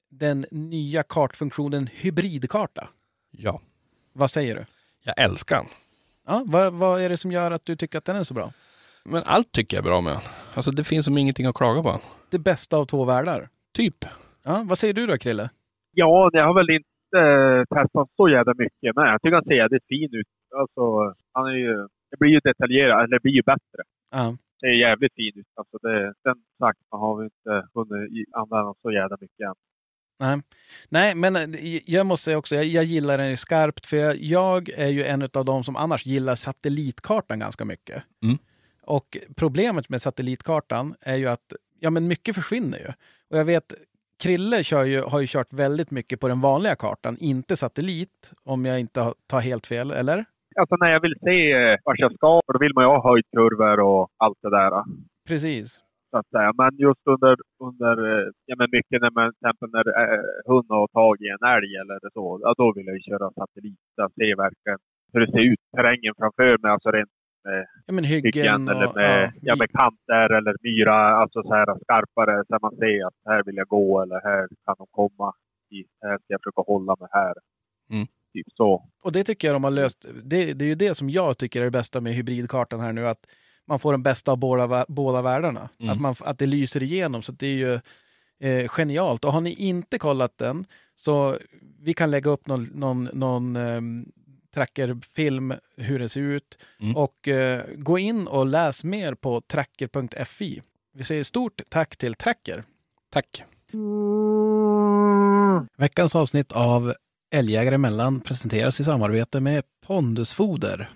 den 0.08 0.46
nya 0.50 1.02
kartfunktionen 1.02 1.86
hybridkarta? 1.92 2.88
Ja, 3.30 3.60
Vad 4.12 4.30
säger 4.30 4.54
du? 4.54 4.64
jag 5.02 5.20
älskar 5.20 5.56
den. 5.56 5.66
Ja, 6.26 6.42
vad, 6.46 6.72
vad 6.72 7.00
är 7.02 7.08
det 7.08 7.16
som 7.16 7.32
gör 7.32 7.50
att 7.50 7.66
du 7.66 7.76
tycker 7.76 7.98
att 7.98 8.04
den 8.04 8.16
är 8.16 8.24
så 8.24 8.34
bra? 8.34 8.52
Men 9.04 9.22
allt 9.26 9.52
tycker 9.52 9.76
jag 9.76 9.82
är 9.84 9.88
bra 9.88 10.00
med 10.00 10.12
den. 10.12 10.22
Alltså 10.54 10.70
det 10.70 10.84
finns 10.84 11.04
som 11.06 11.18
ingenting 11.18 11.46
att 11.46 11.54
klaga 11.54 11.82
på. 11.82 12.00
Det 12.30 12.38
bästa 12.38 12.76
av 12.76 12.84
två 12.86 13.04
världar. 13.04 13.48
Typ. 13.72 14.04
Ja, 14.44 14.64
vad 14.68 14.78
säger 14.78 14.94
du 14.94 15.06
då, 15.06 15.16
Krille? 15.18 15.50
ja, 15.94 16.30
det 16.32 16.40
har 16.40 16.54
väl 16.54 16.70
inte 16.70 17.20
eh, 17.20 17.64
testat 17.76 18.08
så 18.16 18.28
jävla 18.28 18.54
mycket, 18.58 18.96
men 18.96 19.04
jag 19.10 19.22
tycker 19.22 19.34
han 19.34 19.44
ser 19.44 19.62
jävligt 19.64 19.86
fin 19.88 20.10
ut. 20.12 20.26
Alltså, 20.56 21.14
han 21.32 21.46
är 21.46 21.58
ju... 21.66 21.76
Det 22.10 22.16
blir 22.18 22.30
ju 22.30 22.40
detaljerat, 22.40 22.98
eller 22.98 23.16
det 23.16 23.22
blir 23.22 23.32
ju 23.32 23.42
bättre. 23.42 23.80
Ja. 24.10 24.36
Det 24.60 24.66
är 24.66 24.74
jävligt 24.88 25.14
fin 25.14 25.32
ut. 25.34 25.46
Alltså 25.54 25.78
det, 25.82 26.14
den 26.24 26.36
sakten 26.58 26.98
har 27.04 27.16
vi 27.16 27.24
inte 27.24 27.68
hunnit 27.74 28.28
använda 28.32 28.74
så 28.82 28.92
jävla 28.92 29.16
mycket 29.20 29.40
än. 29.40 29.54
Nej. 30.20 30.40
Nej, 30.88 31.14
men 31.14 31.36
eh, 31.36 31.80
jag 31.86 32.06
måste 32.06 32.24
säga 32.24 32.38
också, 32.38 32.54
jag, 32.54 32.64
jag 32.64 32.84
gillar 32.84 33.18
den 33.18 33.36
skarpt 33.36 33.86
för 33.86 33.96
jag, 33.96 34.16
jag 34.16 34.68
är 34.68 34.88
ju 34.88 35.04
en 35.04 35.22
av 35.22 35.44
de 35.44 35.64
som 35.64 35.76
annars 35.76 36.06
gillar 36.06 36.34
satellitkartan 36.34 37.38
ganska 37.38 37.64
mycket. 37.64 38.02
Mm. 38.24 38.38
Och 38.82 39.18
problemet 39.36 39.88
med 39.88 40.02
satellitkartan 40.02 40.94
är 41.00 41.16
ju 41.16 41.26
att 41.26 41.52
ja, 41.80 41.90
men 41.90 42.08
mycket 42.08 42.34
försvinner 42.34 42.78
ju. 42.78 42.88
Och 43.30 43.38
jag 43.38 43.44
vet, 43.44 43.74
Krille 44.24 44.58
kör 44.70 44.84
ju, 44.84 45.00
har 45.12 45.20
ju 45.20 45.26
kört 45.34 45.52
väldigt 45.52 45.90
mycket 45.90 46.20
på 46.20 46.28
den 46.28 46.40
vanliga 46.40 46.76
kartan, 46.84 47.14
inte 47.32 47.56
satellit, 47.56 48.32
om 48.52 48.64
jag 48.64 48.80
inte 48.80 49.00
tar 49.30 49.40
helt 49.40 49.66
fel, 49.66 49.90
eller? 49.90 50.18
Alltså 50.60 50.74
när 50.76 50.90
jag 50.94 51.00
vill 51.00 51.16
se 51.26 51.52
eh, 51.52 51.76
vart 51.84 51.98
jag 51.98 52.12
ska, 52.14 52.40
då 52.52 52.58
vill 52.58 52.74
man 52.74 52.84
ju 52.84 52.88
ha 52.88 53.08
höjdkurvor 53.08 53.80
och 53.80 54.08
allt 54.24 54.38
det 54.42 54.50
där. 54.50 54.72
Precis. 55.28 55.66
Så 56.10 56.16
att 56.18 56.28
säga. 56.34 56.52
Men 56.60 56.70
just 56.86 57.04
under, 57.14 57.36
under 57.68 57.94
eh, 58.10 58.26
ja, 58.46 58.54
men 58.58 58.68
mycket 58.76 58.98
när 59.02 59.10
man 59.18 59.26
till 59.32 59.38
exempel 59.40 59.68
när 59.76 59.86
eh, 60.02 60.20
hund 60.50 60.68
har 60.68 60.86
tagit 61.00 61.32
en 61.34 61.48
älg 61.56 61.70
eller 61.82 61.98
så, 62.16 62.24
ja, 62.42 62.54
då 62.60 62.66
vill 62.74 62.86
jag 62.86 62.96
ju 62.98 63.02
köra 63.10 63.26
satellit. 63.38 63.80
Jag 64.02 64.10
ser 64.18 64.36
verkligen 64.44 64.78
hur 65.12 65.20
det 65.20 65.32
ser 65.32 65.44
ut, 65.52 65.62
terrängen 65.76 66.14
framför 66.20 66.58
mig, 66.62 66.70
alltså 66.70 66.90
rent 66.90 67.14
Ja, 67.86 67.92
men 67.92 68.04
hyggen, 68.04 68.32
hyggen 68.34 68.68
eller 68.68 68.88
och... 68.88 68.96
med, 68.96 69.24
ja, 69.24 69.40
ja, 69.42 69.56
med 69.56 69.70
kanter 69.70 70.32
eller 70.36 70.56
myra, 70.62 71.16
alltså 71.16 71.42
så 71.42 71.54
här 71.54 71.66
skarpare 71.82 72.44
så 72.48 72.58
man 72.62 72.76
ser 72.76 73.06
att 73.06 73.14
här 73.24 73.42
vill 73.46 73.56
jag 73.56 73.68
gå 73.68 74.02
eller 74.02 74.20
här 74.20 74.48
kan 74.64 74.74
de 74.78 74.86
komma. 74.90 75.32
I, 75.70 75.84
här 76.02 76.16
ska 76.16 76.24
jag 76.26 76.40
försöka 76.40 76.62
hålla 76.62 76.96
mig 77.00 77.08
här. 77.12 77.34
Mm. 77.90 78.06
Typ 78.32 78.46
så. 78.56 78.88
Och 79.02 79.12
det 79.12 79.24
tycker 79.24 79.48
jag 79.48 79.54
de 79.54 79.64
har 79.64 79.70
löst. 79.70 80.06
Det, 80.24 80.52
det 80.52 80.64
är 80.64 80.66
ju 80.68 80.74
det 80.74 80.94
som 80.94 81.10
jag 81.10 81.38
tycker 81.38 81.60
är 81.60 81.64
det 81.64 81.70
bästa 81.70 82.00
med 82.00 82.12
hybridkartan 82.12 82.80
här 82.80 82.92
nu, 82.92 83.06
att 83.08 83.26
man 83.66 83.78
får 83.78 83.92
den 83.92 84.02
bästa 84.02 84.32
av 84.32 84.38
båda, 84.38 84.84
båda 84.88 85.22
världarna. 85.22 85.68
Mm. 85.80 85.92
Att, 85.92 86.00
man, 86.00 86.14
att 86.24 86.38
det 86.38 86.46
lyser 86.46 86.82
igenom, 86.82 87.22
så 87.22 87.32
det 87.32 87.46
är 87.46 87.54
ju 87.54 87.80
eh, 88.40 88.68
genialt. 88.68 89.24
Och 89.24 89.32
har 89.32 89.40
ni 89.40 89.52
inte 89.52 89.98
kollat 89.98 90.38
den, 90.38 90.64
så 90.94 91.36
vi 91.80 91.94
kan 91.94 92.10
lägga 92.10 92.30
upp 92.30 92.46
någon, 92.46 92.64
någon, 92.74 93.04
någon 93.04 93.56
ehm, 93.56 94.06
trackerfilm 94.54 95.54
hur 95.76 95.98
det 95.98 96.08
ser 96.08 96.20
ut. 96.20 96.58
Mm. 96.80 96.96
Och 96.96 97.28
eh, 97.28 97.62
gå 97.76 97.98
in 97.98 98.26
och 98.26 98.46
läs 98.46 98.84
mer 98.84 99.14
på 99.14 99.40
tracker.fi. 99.40 100.62
Vi 100.94 101.04
säger 101.04 101.24
stort 101.24 101.62
tack 101.68 101.96
till 101.96 102.14
Tracker. 102.14 102.64
Tack. 103.12 103.44
Veckans 105.76 106.16
avsnitt 106.16 106.52
av 106.52 106.94
Älgjägare 107.30 107.74
emellan 107.74 108.20
presenteras 108.20 108.80
i 108.80 108.84
samarbete 108.84 109.40
med 109.40 109.64
Pondusfoder. 109.86 110.90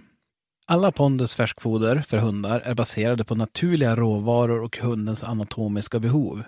Alla 0.67 0.93
Pondus 0.93 1.35
färskfoder 1.35 2.05
för 2.09 2.19
hundar 2.19 2.61
är 2.61 2.75
baserade 2.75 3.25
på 3.25 3.35
naturliga 3.35 3.97
råvaror 3.97 4.63
och 4.63 4.79
hundens 4.79 5.25
anatomiska 5.25 5.99
behov. 5.99 6.43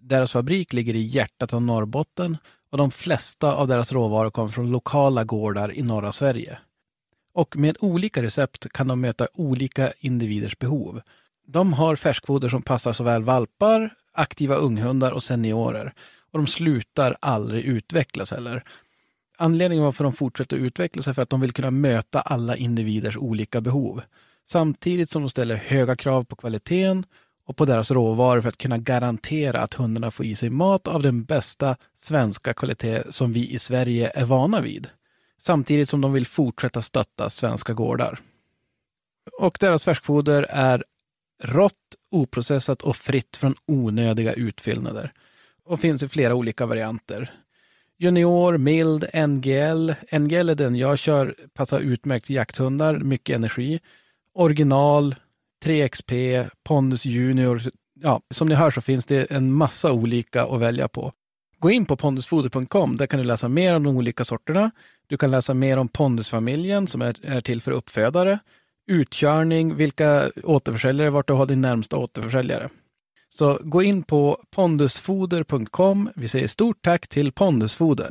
Deras 0.00 0.32
fabrik 0.32 0.72
ligger 0.72 0.94
i 0.94 1.00
hjärtat 1.00 1.54
av 1.54 1.62
Norrbotten 1.62 2.36
och 2.70 2.78
de 2.78 2.90
flesta 2.90 3.54
av 3.54 3.68
deras 3.68 3.92
råvaror 3.92 4.30
kommer 4.30 4.48
från 4.48 4.70
lokala 4.70 5.24
gårdar 5.24 5.72
i 5.72 5.82
norra 5.82 6.12
Sverige. 6.12 6.58
Och 7.32 7.56
med 7.56 7.76
olika 7.80 8.22
recept 8.22 8.72
kan 8.72 8.88
de 8.88 9.00
möta 9.00 9.28
olika 9.34 9.92
individers 9.98 10.58
behov. 10.58 11.00
De 11.46 11.72
har 11.72 11.96
färskfoder 11.96 12.48
som 12.48 12.62
passar 12.62 12.92
såväl 12.92 13.22
valpar, 13.22 13.94
aktiva 14.12 14.54
unghundar 14.54 15.12
och 15.12 15.22
seniorer. 15.22 15.94
Och 16.32 16.38
de 16.38 16.46
slutar 16.46 17.16
aldrig 17.20 17.64
utvecklas 17.64 18.30
heller. 18.30 18.64
Anledningen 19.38 19.84
varför 19.84 20.04
de 20.04 20.12
fortsätter 20.12 20.56
utvecklas 20.56 21.08
är 21.08 21.12
för 21.12 21.22
att 21.22 21.30
de 21.30 21.40
vill 21.40 21.52
kunna 21.52 21.70
möta 21.70 22.20
alla 22.20 22.56
individers 22.56 23.16
olika 23.16 23.60
behov. 23.60 24.02
Samtidigt 24.44 25.10
som 25.10 25.22
de 25.22 25.28
ställer 25.28 25.56
höga 25.56 25.96
krav 25.96 26.24
på 26.24 26.36
kvaliteten 26.36 27.04
och 27.50 27.56
på 27.56 27.64
deras 27.64 27.90
råvaror 27.90 28.40
för 28.40 28.48
att 28.48 28.58
kunna 28.58 28.78
garantera 28.78 29.60
att 29.60 29.74
hundarna 29.74 30.10
får 30.10 30.26
i 30.26 30.34
sig 30.34 30.50
mat 30.50 30.88
av 30.88 31.02
den 31.02 31.24
bästa 31.24 31.76
svenska 31.94 32.54
kvalitet 32.54 33.02
som 33.10 33.32
vi 33.32 33.50
i 33.50 33.58
Sverige 33.58 34.10
är 34.14 34.24
vana 34.24 34.60
vid. 34.60 34.88
Samtidigt 35.38 35.88
som 35.88 36.00
de 36.00 36.12
vill 36.12 36.26
fortsätta 36.26 36.82
stötta 36.82 37.30
svenska 37.30 37.72
gårdar. 37.72 38.18
Och 39.40 39.56
deras 39.60 39.84
färskfoder 39.84 40.42
är 40.42 40.84
rått, 41.42 41.74
oprocessat 42.10 42.82
och 42.82 42.96
fritt 42.96 43.36
från 43.36 43.54
onödiga 43.66 44.32
utfyllnader. 44.32 45.12
Och 45.64 45.80
finns 45.80 46.02
i 46.02 46.08
flera 46.08 46.34
olika 46.34 46.66
varianter. 46.66 47.32
Junior, 47.98 48.58
mild, 48.58 49.04
NGL. 49.14 49.94
NGL 50.18 50.48
är 50.48 50.54
den 50.54 50.76
jag 50.76 50.98
kör, 50.98 51.34
passar 51.54 51.80
utmärkt 51.80 52.26
till 52.26 52.36
jakthundar, 52.36 52.98
mycket 52.98 53.36
energi. 53.36 53.80
Original, 54.34 55.14
3XP, 55.64 56.50
Pondus 56.64 57.04
Junior. 57.04 57.62
Ja, 58.00 58.20
som 58.30 58.48
ni 58.48 58.54
hör 58.54 58.70
så 58.70 58.80
finns 58.80 59.06
det 59.06 59.24
en 59.30 59.52
massa 59.52 59.92
olika 59.92 60.44
att 60.44 60.60
välja 60.60 60.88
på. 60.88 61.12
Gå 61.58 61.70
in 61.70 61.86
på 61.86 61.96
pondusfoder.com. 61.96 62.96
Där 62.96 63.06
kan 63.06 63.18
du 63.18 63.24
läsa 63.24 63.48
mer 63.48 63.74
om 63.74 63.82
de 63.82 63.96
olika 63.96 64.24
sorterna. 64.24 64.70
Du 65.06 65.16
kan 65.16 65.30
läsa 65.30 65.54
mer 65.54 65.76
om 65.76 65.88
Pondusfamiljen 65.88 66.86
som 66.86 67.02
är, 67.02 67.16
är 67.22 67.40
till 67.40 67.60
för 67.60 67.72
uppfödare. 67.72 68.38
utkörning, 68.90 69.74
vilka 69.76 70.30
återförsäljare, 70.44 71.10
vart 71.10 71.26
du 71.26 71.32
har 71.32 71.46
din 71.46 71.60
närmsta 71.60 71.96
återförsäljare. 71.96 72.68
Så 73.34 73.58
gå 73.62 73.82
in 73.82 74.02
på 74.02 74.38
pondusfoder.com. 74.50 76.10
Vi 76.16 76.28
säger 76.28 76.46
stort 76.46 76.82
tack 76.82 77.08
till 77.08 77.32
Pondusfoder. 77.32 78.08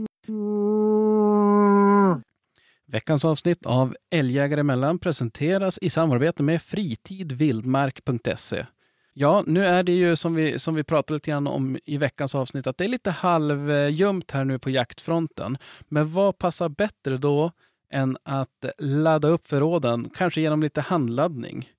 Veckans 2.92 3.26
avsnitt 3.26 3.66
av 3.66 3.96
Älgjägare 4.12 4.60
emellan 4.60 5.00
presenteras 5.00 5.80
i 5.82 5.90
samarbete 5.90 6.44
med 6.44 6.62
fritidvildmark.se. 6.62 8.66
Ja, 9.14 9.44
nu 9.48 9.66
är 9.66 9.84
det 9.84 9.92
ju 9.92 10.16
som 10.16 10.36
vi, 10.36 10.60
som 10.60 10.76
vi 10.76 10.84
pratade 10.84 11.14
lite 11.14 11.32
grann 11.32 11.48
om 11.48 11.78
i 11.86 11.98
veckans 11.98 12.36
avsnitt 12.36 12.68
att 12.68 12.78
det 12.78 12.84
är 12.84 12.90
lite 12.90 13.12
halvljumt 13.12 14.32
här 14.32 14.46
nu 14.46 14.60
på 14.60 14.70
jaktfronten. 14.70 15.58
Men 15.88 16.14
vad 16.14 16.38
passar 16.38 16.70
bättre 16.70 17.18
då 17.18 17.52
än 17.94 18.18
att 18.24 18.66
ladda 18.78 19.28
upp 19.28 19.48
förråden, 19.48 20.10
kanske 20.16 20.42
genom 20.42 20.64
lite 20.64 20.82
handladdning? 20.82 21.70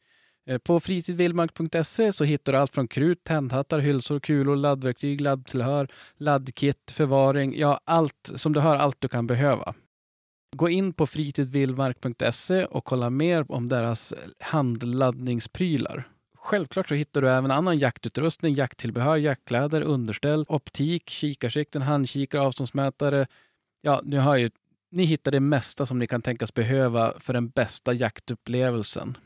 Eh, 0.47 0.59
på 0.59 0.81
fritidvildmark.se 0.81 2.13
så 2.13 2.25
hittar 2.25 2.53
du 2.53 2.59
allt 2.59 2.75
från 2.75 2.89
krut, 2.89 3.25
tändhattar, 3.25 3.79
hylsor, 3.79 4.21
kulor, 4.21 4.57
laddverktyg, 4.57 5.21
laddtillhör, 5.21 5.89
laddkit, 6.17 6.91
förvaring, 6.91 7.59
ja 7.59 7.81
allt 7.85 8.31
som 8.35 8.53
du 8.53 8.61
hör, 8.61 8.77
allt 8.77 9.01
du 9.01 9.09
kan 9.09 9.27
behöva. 9.27 9.75
Gå 10.57 10.69
in 10.69 10.93
på 10.93 11.07
fritidvildmark.se 11.07 12.65
och 12.65 12.85
kolla 12.85 13.11
mer 13.11 13.53
om 13.53 13.69
deras 13.69 14.15
handladdningsprylar. 14.39 16.09
Självklart 16.35 16.89
så 16.89 16.95
hittar 16.95 17.23
du 17.23 17.31
även 17.31 17.51
annan 17.51 17.79
jaktutrustning, 17.79 18.55
jakttillbehör, 18.55 19.17
jaktkläder, 19.17 19.83
underställ, 19.83 20.45
optik, 20.49 21.11
kikarsikten, 21.11 21.83
handkikare, 21.83 22.43
avståndsmätare. 22.43 23.27
Ja, 23.81 24.01
ni 24.05 24.17
hör 24.17 24.37
ju, 24.37 24.51
ni 24.91 25.05
hittar 25.05 25.31
det 25.31 25.41
mesta 25.41 25.87
som 25.87 25.99
ni 25.99 26.07
kan 26.07 26.23
tänkas 26.23 26.55
behöva 26.55 27.15
för 27.21 27.33
den 27.33 27.49
bästa 27.49 27.93
jaktupplevelsen. 27.93 29.17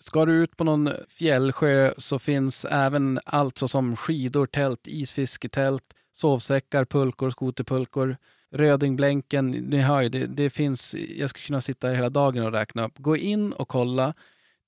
Ska 0.00 0.24
du 0.24 0.32
ut 0.32 0.56
på 0.56 0.64
någon 0.64 0.90
fjällsjö 1.08 1.94
så 1.98 2.18
finns 2.18 2.64
även 2.64 3.20
allt 3.24 3.58
såsom 3.58 3.96
skidor, 3.96 4.46
tält, 4.46 4.86
isfisketält, 4.86 5.84
sovsäckar, 6.12 6.84
pulkor, 6.84 7.30
skoterpulkor, 7.30 8.16
Rödingblänken. 8.54 9.50
Ni 9.50 9.80
hör 9.80 10.02
ju, 10.02 10.08
det, 10.08 10.26
det 10.26 10.50
finns, 10.50 10.94
jag 10.94 11.30
skulle 11.30 11.46
kunna 11.46 11.60
sitta 11.60 11.88
här 11.88 11.94
hela 11.94 12.10
dagen 12.10 12.46
och 12.46 12.52
räkna 12.52 12.84
upp. 12.84 12.98
Gå 12.98 13.16
in 13.16 13.52
och 13.52 13.68
kolla. 13.68 14.14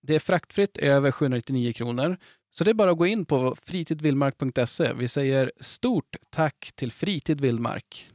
Det 0.02 0.14
är 0.14 0.18
fraktfritt 0.18 0.78
över 0.78 1.10
799 1.10 1.72
kronor. 1.72 2.16
Så 2.50 2.64
det 2.64 2.70
är 2.70 2.74
bara 2.74 2.90
att 2.90 2.98
gå 2.98 3.06
in 3.06 3.24
på 3.24 3.56
fritidvildmark.se. 3.66 4.92
Vi 4.92 5.08
säger 5.08 5.52
stort 5.60 6.16
tack 6.30 6.72
till 6.74 6.92
Fritid 6.92 7.40
Vildmark. 7.40 8.08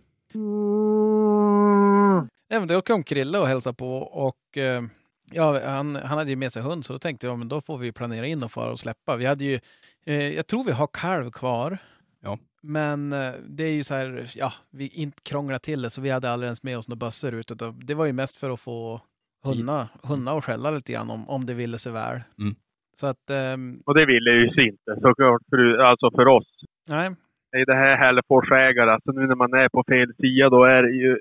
Även 2.50 2.68
då 2.68 2.82
kom 2.82 3.04
Krille 3.04 3.40
och 3.40 3.48
hälsade 3.48 3.76
på 3.76 3.98
och 3.98 4.58
eh, 4.58 4.84
ja, 5.32 5.66
han, 5.66 5.96
han 5.96 6.18
hade 6.18 6.30
ju 6.30 6.36
med 6.36 6.54
sig 6.54 6.62
hund 6.62 6.86
så 6.86 6.94
då 6.94 7.00
tänkte 7.00 7.28
jag 7.28 7.40
men 7.40 7.48
då 7.48 7.62
får 7.62 7.78
vi 7.78 7.92
planera 7.92 8.28
in 8.28 8.44
och 8.44 8.52
fara 8.52 8.72
och 8.72 8.80
släppa. 8.80 9.16
Vi 9.16 9.26
hade 9.26 9.46
ju, 9.46 9.60
eh, 10.06 10.16
jag 10.16 10.48
tror 10.48 10.64
vi 10.64 10.72
har 10.72 10.88
kalv 10.88 11.32
kvar. 11.32 11.78
Ja. 12.24 12.38
Men 12.64 13.14
eh, 13.14 13.34
det 13.50 13.64
är 13.64 13.72
ju 13.72 13.84
så 13.84 13.96
här, 13.96 14.32
ja, 14.36 14.52
vi 14.72 14.88
inte 14.88 15.22
krånglar 15.24 15.58
till 15.60 15.82
det 15.82 15.90
så 15.90 16.02
vi 16.02 16.10
hade 16.10 16.32
aldrig 16.32 16.48
ens 16.48 16.64
med 16.64 16.78
oss 16.78 16.88
några 16.90 17.00
bössor 17.00 17.34
ut. 17.34 17.52
utan 17.52 17.80
Det 17.80 17.94
var 17.94 18.06
ju 18.06 18.14
mest 18.14 18.38
för 18.38 18.50
att 18.50 18.60
få 18.60 19.02
hunna, 19.46 19.90
hunna 20.04 20.34
och 20.34 20.46
skälla 20.46 20.72
lite 20.72 20.94
grann 20.94 21.10
om, 21.10 21.30
om 21.30 21.46
det 21.46 21.54
ville 21.54 21.78
sig 21.78 21.92
väl. 21.92 22.16
Mm. 22.16 22.54
Så 22.98 23.08
att, 23.08 23.30
ehm, 23.30 23.82
Och 23.86 23.96
det 23.96 24.06
ville 24.06 24.32
ju 24.32 24.50
sig 24.50 24.68
inte 24.68 24.96
såklart, 25.02 25.42
för, 25.50 25.78
alltså 25.78 26.12
för 26.12 26.28
oss. 26.28 26.48
nej, 26.90 27.10
Det 27.52 27.58
är 27.58 27.66
det 27.66 27.76
här 27.76 27.98
Hälleforsägare, 27.98 28.92
alltså 28.92 29.12
nu 29.12 29.28
när 29.28 29.36
man 29.36 29.54
är 29.54 29.70
på 29.70 29.84
fel 29.88 30.14
sida 30.16 30.50
då 30.50 30.64
är 30.64 30.84
det 30.84 30.92
ju 30.92 31.20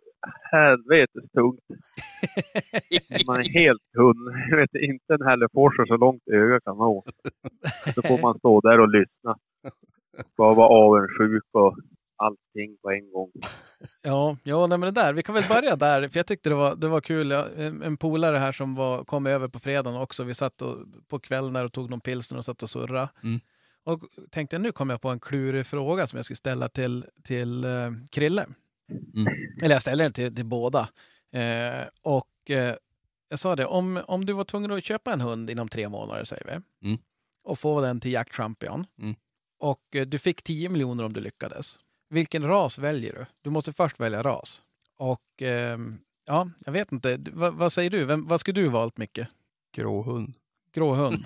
helvetes 0.52 1.30
tungt. 1.34 1.60
Man 3.26 3.40
är 3.40 3.60
helt 3.60 3.82
hund. 3.96 4.18
Jag 4.50 4.56
vet 4.62 4.74
inte 4.74 5.14
en 5.14 5.26
Hälleforsare 5.26 5.86
så 5.86 5.96
långt 5.96 6.28
ögat 6.28 6.64
kan 6.64 6.76
nå. 6.76 7.04
Då 7.96 8.02
får 8.02 8.18
man 8.22 8.38
stå 8.38 8.60
där 8.60 8.80
och 8.80 8.88
lyssna. 8.88 9.36
Bara 10.36 10.54
vara 10.54 10.68
avundsjuk 10.68 11.44
och 11.52 11.76
allting 12.16 12.76
på 12.82 12.90
en 12.90 13.12
gång. 13.12 13.30
Ja, 14.02 14.36
ja 14.42 14.66
nej, 14.66 14.78
men 14.78 14.94
det 14.94 15.00
där. 15.00 15.12
Vi 15.12 15.22
kan 15.22 15.34
väl 15.34 15.44
börja 15.48 15.76
där, 15.76 16.08
för 16.08 16.18
jag 16.18 16.26
tyckte 16.26 16.48
det 16.48 16.54
var, 16.54 16.76
det 16.76 16.88
var 16.88 17.00
kul. 17.00 17.30
Jag, 17.30 17.46
en, 17.58 17.96
polare 17.96 18.38
här 18.38 18.52
som 18.52 18.74
var, 18.74 19.04
kom 19.04 19.26
över 19.26 19.48
på 19.48 19.58
fredagen 19.58 20.00
också. 20.00 20.24
Vi 20.24 20.34
satt 20.34 20.62
och, 20.62 20.78
på 21.08 21.18
kvällen 21.18 21.52
där 21.52 21.64
och 21.64 21.72
tog 21.72 21.90
någon 21.90 22.00
pilsner 22.00 22.38
och 22.38 22.44
satt 22.44 22.62
och 22.62 22.70
surra. 22.70 23.08
Mm. 23.22 23.40
Och 23.84 24.02
tänkte 24.30 24.58
nu 24.58 24.72
kommer 24.72 24.94
jag 24.94 25.00
på 25.00 25.08
en 25.08 25.20
klurig 25.20 25.66
fråga 25.66 26.06
som 26.06 26.16
jag 26.16 26.24
ska 26.24 26.34
ställa 26.34 26.68
till, 26.68 27.04
till 27.24 27.64
eh, 27.64 27.90
Krille. 28.10 28.46
Mm. 29.14 29.32
Eller 29.62 29.74
jag 29.74 29.82
ställer 29.82 30.04
den 30.04 30.12
till, 30.12 30.34
till 30.34 30.44
båda. 30.46 30.88
Eh, 31.32 31.86
och 32.02 32.50
eh, 32.50 32.74
jag 33.28 33.38
sa 33.38 33.56
det, 33.56 33.66
om, 33.66 34.00
om 34.06 34.24
du 34.26 34.32
var 34.32 34.44
tvungen 34.44 34.70
att 34.70 34.84
köpa 34.84 35.12
en 35.12 35.20
hund 35.20 35.50
inom 35.50 35.68
tre 35.68 35.88
månader, 35.88 36.24
säger 36.24 36.44
vi, 36.44 36.86
Mm. 36.88 36.98
och 37.44 37.58
få 37.58 37.80
den 37.80 38.00
till 38.00 38.12
Jack 38.12 38.32
Champion, 38.32 38.86
Mm. 39.02 39.14
Och 39.60 39.80
eh, 39.94 40.06
du 40.06 40.18
fick 40.18 40.42
10 40.42 40.68
miljoner 40.68 41.04
om 41.04 41.12
du 41.12 41.20
lyckades. 41.20 41.78
Vilken 42.10 42.42
ras 42.48 42.78
väljer 42.78 43.12
du? 43.12 43.26
Du 43.42 43.50
måste 43.50 43.72
först 43.72 44.00
välja 44.00 44.22
ras. 44.22 44.62
Och 44.98 45.42
ehm, 45.42 45.98
ja, 46.26 46.50
jag 46.64 46.72
vet 46.72 46.92
inte. 46.92 47.16
Du- 47.16 47.30
Vad, 47.34 47.72
säger 47.72 47.90
du? 47.90 48.04
Vem, 48.04 48.26
vad 48.26 48.40
skulle 48.40 48.60
du 48.60 48.68
valt, 48.68 48.96
Micke? 48.98 49.18
Gråhund. 49.76 50.34
Grå 50.72 50.94
hund? 50.94 51.24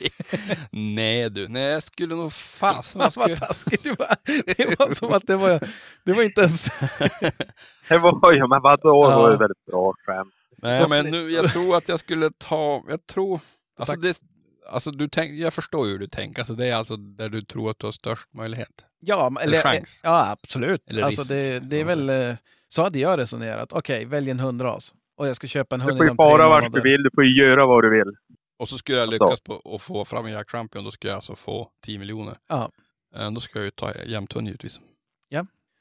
Nej 0.70 1.30
du, 1.30 1.48
nej 1.48 1.62
jag 1.62 1.82
skulle 1.82 2.14
nog 2.14 2.32
fasen... 2.32 2.98
Vad 3.00 3.12
skulle... 3.12 3.36
taskigt. 3.36 3.82
Det 3.84 3.98
var, 3.98 4.16
det 4.56 4.78
var 4.78 4.94
som 4.94 5.12
att 5.12 5.26
det 5.26 5.36
var, 5.36 5.60
det 6.04 6.12
var 6.12 6.22
inte 6.22 6.40
ens... 6.40 6.68
Det 7.88 7.98
var 7.98 8.32
ju, 8.32 8.46
men 8.48 8.62
vadå? 8.62 9.10
Det 9.10 9.16
var 9.16 9.30
ju 9.30 9.36
väldigt 9.36 9.64
bra 9.64 9.94
skämt. 10.06 10.34
Nej 10.56 10.88
men 10.88 11.06
nu, 11.06 11.30
jag 11.30 11.52
tror 11.52 11.76
att 11.76 11.88
jag 11.88 11.98
skulle 11.98 12.30
ta, 12.38 12.82
jag 12.88 13.06
tror, 13.06 13.40
alltså 13.78 13.96
det, 13.96 14.20
alltså 14.68 14.90
du 14.90 15.08
tänk, 15.08 15.32
jag 15.38 15.52
förstår 15.54 15.86
ju 15.86 15.92
hur 15.92 15.98
du 15.98 16.06
tänker, 16.06 16.40
alltså 16.40 16.54
det 16.54 16.66
är 16.66 16.74
alltså 16.74 16.96
där 16.96 17.28
du 17.28 17.40
tror 17.42 17.70
att 17.70 17.78
du 17.78 17.86
har 17.86 17.92
störst 17.92 18.34
möjlighet. 18.34 18.86
Ja, 19.00 19.30
men- 19.30 19.42
eller, 19.42 19.58
chans. 19.58 20.00
ja 20.02 20.30
absolut. 20.30 20.90
Eller 20.90 21.02
alltså 21.02 21.24
det, 21.24 21.58
det 21.60 21.80
är 21.80 21.84
väl... 21.84 22.10
eh, 22.10 22.36
Så 22.68 22.82
hade 22.82 22.98
jag 22.98 23.18
resonerat. 23.18 23.72
Okej, 23.72 24.04
välj 24.04 24.30
en 24.30 24.40
hundras. 24.40 24.94
Och 25.16 25.28
jag 25.28 25.36
ska 25.36 25.46
köpa 25.46 25.74
en 25.76 25.80
Du 25.80 25.84
hund 25.86 25.96
får 25.98 26.04
ju 26.04 26.08
inom 26.08 26.16
tre 26.16 26.24
fara 26.24 26.48
vart 26.48 26.62
du 26.62 26.68
månader. 26.68 26.90
vill. 26.90 27.02
Du 27.02 27.10
får 27.14 27.24
ju 27.24 27.42
göra 27.44 27.66
vad 27.66 27.84
du 27.84 27.90
vill. 27.90 28.16
Och 28.58 28.68
så 28.68 28.78
skulle 28.78 28.98
jag 28.98 29.08
Alltså. 29.08 29.24
lyckas 29.24 29.40
på 29.40 29.74
att 29.74 29.82
få 29.82 30.04
fram 30.04 30.26
en 30.26 30.32
Jack 30.32 30.50
Champion, 30.50 30.84
då 30.84 30.90
skulle 30.90 31.10
jag 31.10 31.16
alltså 31.16 31.36
få 31.36 31.68
10 31.84 31.98
miljoner. 31.98 32.34
Ja. 32.48 32.70
Eh, 33.16 33.30
Då 33.30 33.40
ska 33.40 33.58
jag 33.58 33.64
ju 33.64 33.70
ta 33.70 33.92
jämthund 34.06 34.46
givetvis. 34.46 34.80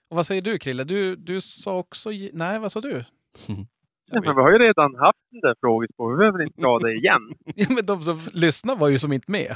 Och 0.10 0.16
vad 0.18 0.28
säger 0.28 0.42
du, 0.42 0.60
Krille? 0.60 0.84
Du, 0.84 1.16
du 1.16 1.42
sa 1.42 1.78
också... 1.78 2.10
Nej, 2.34 2.60
vad 2.60 2.72
sa 2.72 2.82
du? 2.82 3.06
Ja, 4.12 4.22
men 4.26 4.36
vi 4.36 4.42
har 4.42 4.52
ju 4.52 4.58
redan 4.58 4.96
haft 4.96 5.20
den 5.32 5.42
där 5.42 5.56
frågesporten. 5.62 6.12
Vi 6.14 6.18
behöver 6.18 6.42
inte 6.44 6.62
dra 6.62 6.80
det 6.80 6.94
igen. 6.94 7.22
Ja, 7.56 7.66
men 7.76 7.86
de 7.86 8.02
som 8.02 8.18
lyssnar 8.34 8.76
var 8.76 8.88
ju 8.90 9.00
som 9.00 9.14
inte 9.14 9.32
med. 9.32 9.56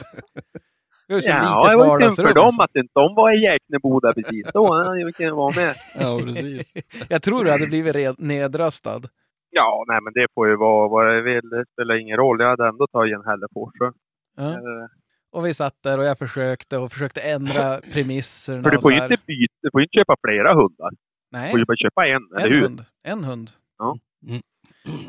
Vi 1.08 1.14
har 1.14 1.18
ju 1.18 1.22
så 1.22 1.32
Ja, 1.32 1.70
det 1.72 1.78
var 1.78 2.00
ju 2.00 2.12
synd 2.12 2.28
för 2.28 2.36
dem 2.36 2.60
att 2.60 2.76
inte 2.76 2.92
de 2.94 3.16
var 3.16 3.32
i 3.38 3.44
Jäkneboda 3.44 4.14
precis 4.14 4.48
då. 4.54 4.84
De 5.04 5.12
kunnat 5.14 5.34
vara 5.36 5.54
med. 5.56 5.74
Ja, 6.00 6.20
precis. 6.26 6.74
Jag 7.10 7.22
tror 7.22 7.44
du 7.46 7.52
hade 7.52 7.68
blivit 7.68 8.20
nedröstad. 8.20 9.02
Ja, 9.50 9.84
nej 9.88 10.00
men 10.04 10.14
det 10.14 10.28
får 10.36 10.48
ju 10.50 10.56
vara 10.56 10.88
vad 10.88 11.08
det 11.08 11.22
vill. 11.22 11.50
Det 11.50 11.66
spelar 11.74 11.96
ingen 12.02 12.18
roll. 12.18 12.38
Jag 12.42 12.50
hade 12.50 12.68
ändå 12.68 12.88
tagit 12.88 13.16
en 13.16 13.24
Hällefors. 13.26 13.74
Ja. 14.38 14.44
Eh, 14.44 14.88
Och 15.32 15.46
vi 15.46 15.54
satt 15.54 15.84
där 15.84 15.98
och 16.00 16.06
jag 16.06 16.18
försökte 16.18 16.78
och 16.78 16.92
försökte 16.92 17.22
ändra 17.22 17.80
premisserna. 17.94 18.64
För 18.64 18.72
du 18.72 18.82
får 18.82 18.92
ju 18.92 18.98
inte 19.04 19.18
byta. 19.28 19.54
Du 19.62 19.70
får 19.72 19.82
inte 19.82 19.94
köpa 19.98 20.16
flera 20.28 20.54
hundar. 20.54 20.90
Du 20.92 20.98
Nej, 21.40 21.52
får 21.52 21.60
ju 21.60 21.66
bara 21.66 21.78
köpa 21.78 22.08
en, 22.08 22.22
eller 22.38 22.48
en 22.48 22.54
hur? 22.54 22.62
hund. 22.62 22.82
En 23.04 23.24
hund. 23.24 23.50
Ja. 23.78 23.96
Mm. 24.28 24.42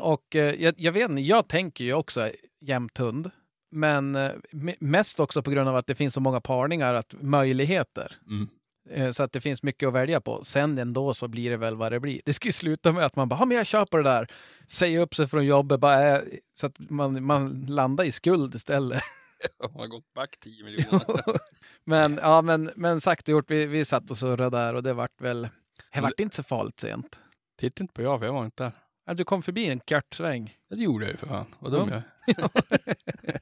Och 0.01 0.35
eh, 0.35 0.55
jag, 0.63 0.73
jag 0.77 0.91
vet 0.91 1.09
inte, 1.09 1.21
jag 1.21 1.47
tänker 1.47 1.83
ju 1.83 1.93
också 1.93 2.31
jämt 2.61 2.97
hund. 2.97 3.31
Men 3.71 4.15
eh, 4.15 4.31
me- 4.51 4.75
mest 4.79 5.19
också 5.19 5.41
på 5.43 5.51
grund 5.51 5.69
av 5.69 5.75
att 5.75 5.87
det 5.87 5.95
finns 5.95 6.13
så 6.13 6.19
många 6.19 6.41
parningar, 6.41 6.93
att 6.93 7.13
möjligheter. 7.21 8.15
Mm. 8.27 8.47
Eh, 8.89 9.11
Så 9.11 9.23
att 9.23 9.31
det 9.31 9.41
finns 9.41 9.63
mycket 9.63 9.87
att 9.87 9.93
välja 9.93 10.21
på. 10.21 10.43
Sen 10.43 10.77
ändå 10.77 11.13
så 11.13 11.27
blir 11.27 11.49
det 11.49 11.57
väl 11.57 11.75
vad 11.75 11.91
det 11.91 11.99
blir. 11.99 12.21
Det 12.25 12.33
ska 12.33 12.47
ju 12.47 12.51
sluta 12.51 12.91
med 12.91 13.05
att 13.05 13.15
man 13.15 13.29
bara, 13.29 13.39
ja 13.39 13.45
men 13.45 13.57
jag 13.57 13.65
köper 13.65 13.97
det 13.97 14.03
där. 14.03 14.27
Säger 14.67 14.99
upp 14.99 15.15
sig 15.15 15.27
från 15.27 15.45
jobbet, 15.45 15.79
bara 15.79 15.93
är, 15.95 16.23
så 16.55 16.67
att 16.67 16.75
man, 16.77 17.23
man 17.23 17.65
landar 17.69 18.03
i 18.03 18.11
skuld 18.11 18.55
istället. 18.55 19.03
Jag 19.59 19.69
har 19.69 19.87
gått 19.87 20.13
back 20.15 20.37
10 20.39 20.63
miljoner. 20.63 21.37
men, 21.85 22.19
ja, 22.21 22.41
men, 22.41 22.71
men 22.75 23.01
sagt 23.01 23.27
och 23.27 23.31
gjort, 23.31 23.51
vi, 23.51 23.65
vi 23.65 23.85
satt 23.85 24.11
och 24.11 24.17
surrade 24.17 24.57
där 24.57 24.73
och 24.73 24.83
det 24.83 24.93
vart 24.93 25.21
väl, 25.21 25.49
det 25.93 26.01
vart 26.01 26.19
inte 26.19 26.35
så 26.35 26.43
farligt 26.43 26.79
sent. 26.79 27.21
Titta 27.59 27.83
inte 27.83 27.93
på 27.93 28.01
jag, 28.01 28.19
för 28.19 28.25
jag 28.25 28.33
var 28.33 28.45
inte 28.45 28.63
där. 28.63 28.71
Ja, 29.07 29.13
Du 29.13 29.23
kom 29.25 29.41
förbi 29.43 29.65
en 29.69 29.79
kort 29.79 30.13
sväng. 30.15 30.57
Ja, 30.67 30.75
Det 30.75 30.83
gjorde 30.83 31.05
jag 31.05 31.11
ju 31.11 31.17
för 31.17 31.27
fan. 31.27 31.45
Vad 31.59 31.71
dum 31.71 31.89
Ja. 31.91 32.01
jag. 32.37 32.49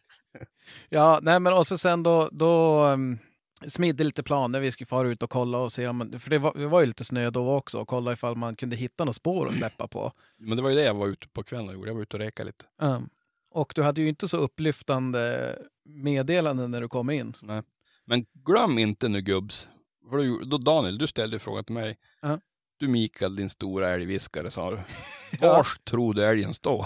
Ja, 0.89 1.19
nej 1.21 1.39
men 1.39 1.53
och 1.53 1.67
så 1.67 1.77
sen 1.77 2.03
då, 2.03 2.29
då 2.31 2.83
um, 2.85 3.17
smidde 3.67 4.03
lite 4.03 4.23
planer. 4.23 4.59
Vi 4.59 4.71
skulle 4.71 4.85
fara 4.87 5.07
ut 5.09 5.23
och 5.23 5.29
kolla 5.29 5.57
och 5.57 5.71
se 5.71 5.87
om, 5.87 6.19
för 6.19 6.29
det 6.29 6.37
var, 6.37 6.53
det 6.57 6.67
var 6.67 6.79
ju 6.79 6.85
lite 6.85 7.03
snö 7.03 7.29
då 7.29 7.51
också, 7.55 7.79
och 7.79 7.87
kolla 7.87 8.13
ifall 8.13 8.35
man 8.35 8.55
kunde 8.55 8.75
hitta 8.75 9.03
några 9.03 9.13
spår 9.13 9.47
att 9.47 9.55
släppa 9.55 9.87
på. 9.87 10.11
Men 10.37 10.57
det 10.57 10.63
var 10.63 10.69
ju 10.69 10.75
det 10.75 10.83
jag 10.83 10.93
var 10.93 11.07
ute 11.07 11.27
på 11.27 11.43
kvällen 11.43 11.67
och 11.67 11.73
gjorde. 11.73 11.89
Jag 11.89 11.95
var 11.95 12.01
ute 12.01 12.15
och 12.15 12.19
reka 12.19 12.43
lite. 12.43 12.65
Um, 12.81 13.09
och 13.51 13.73
du 13.75 13.83
hade 13.83 14.01
ju 14.01 14.09
inte 14.09 14.27
så 14.27 14.37
upplyftande 14.37 15.55
meddelanden 15.85 16.71
när 16.71 16.81
du 16.81 16.87
kom 16.87 17.09
in. 17.09 17.33
Men 18.05 18.25
glöm 18.33 18.79
inte 18.79 19.09
nu 19.09 19.21
gubbs. 19.21 19.69
För 20.09 20.45
då, 20.45 20.57
Daniel, 20.57 20.97
du 20.97 21.07
ställde 21.07 21.35
ju 21.35 21.39
frågan 21.39 21.63
till 21.63 21.73
mig. 21.73 21.97
Ja. 22.21 22.39
Du 22.79 22.87
Mikael, 22.87 23.35
din 23.35 23.49
stora 23.49 23.89
älgviskare, 23.89 24.51
sa 24.51 24.71
du. 24.71 24.77
Ja. 25.41 25.47
Vars 25.57 25.77
tror 25.79 26.13
du 26.13 26.23
älgen 26.25 26.53
står? 26.53 26.85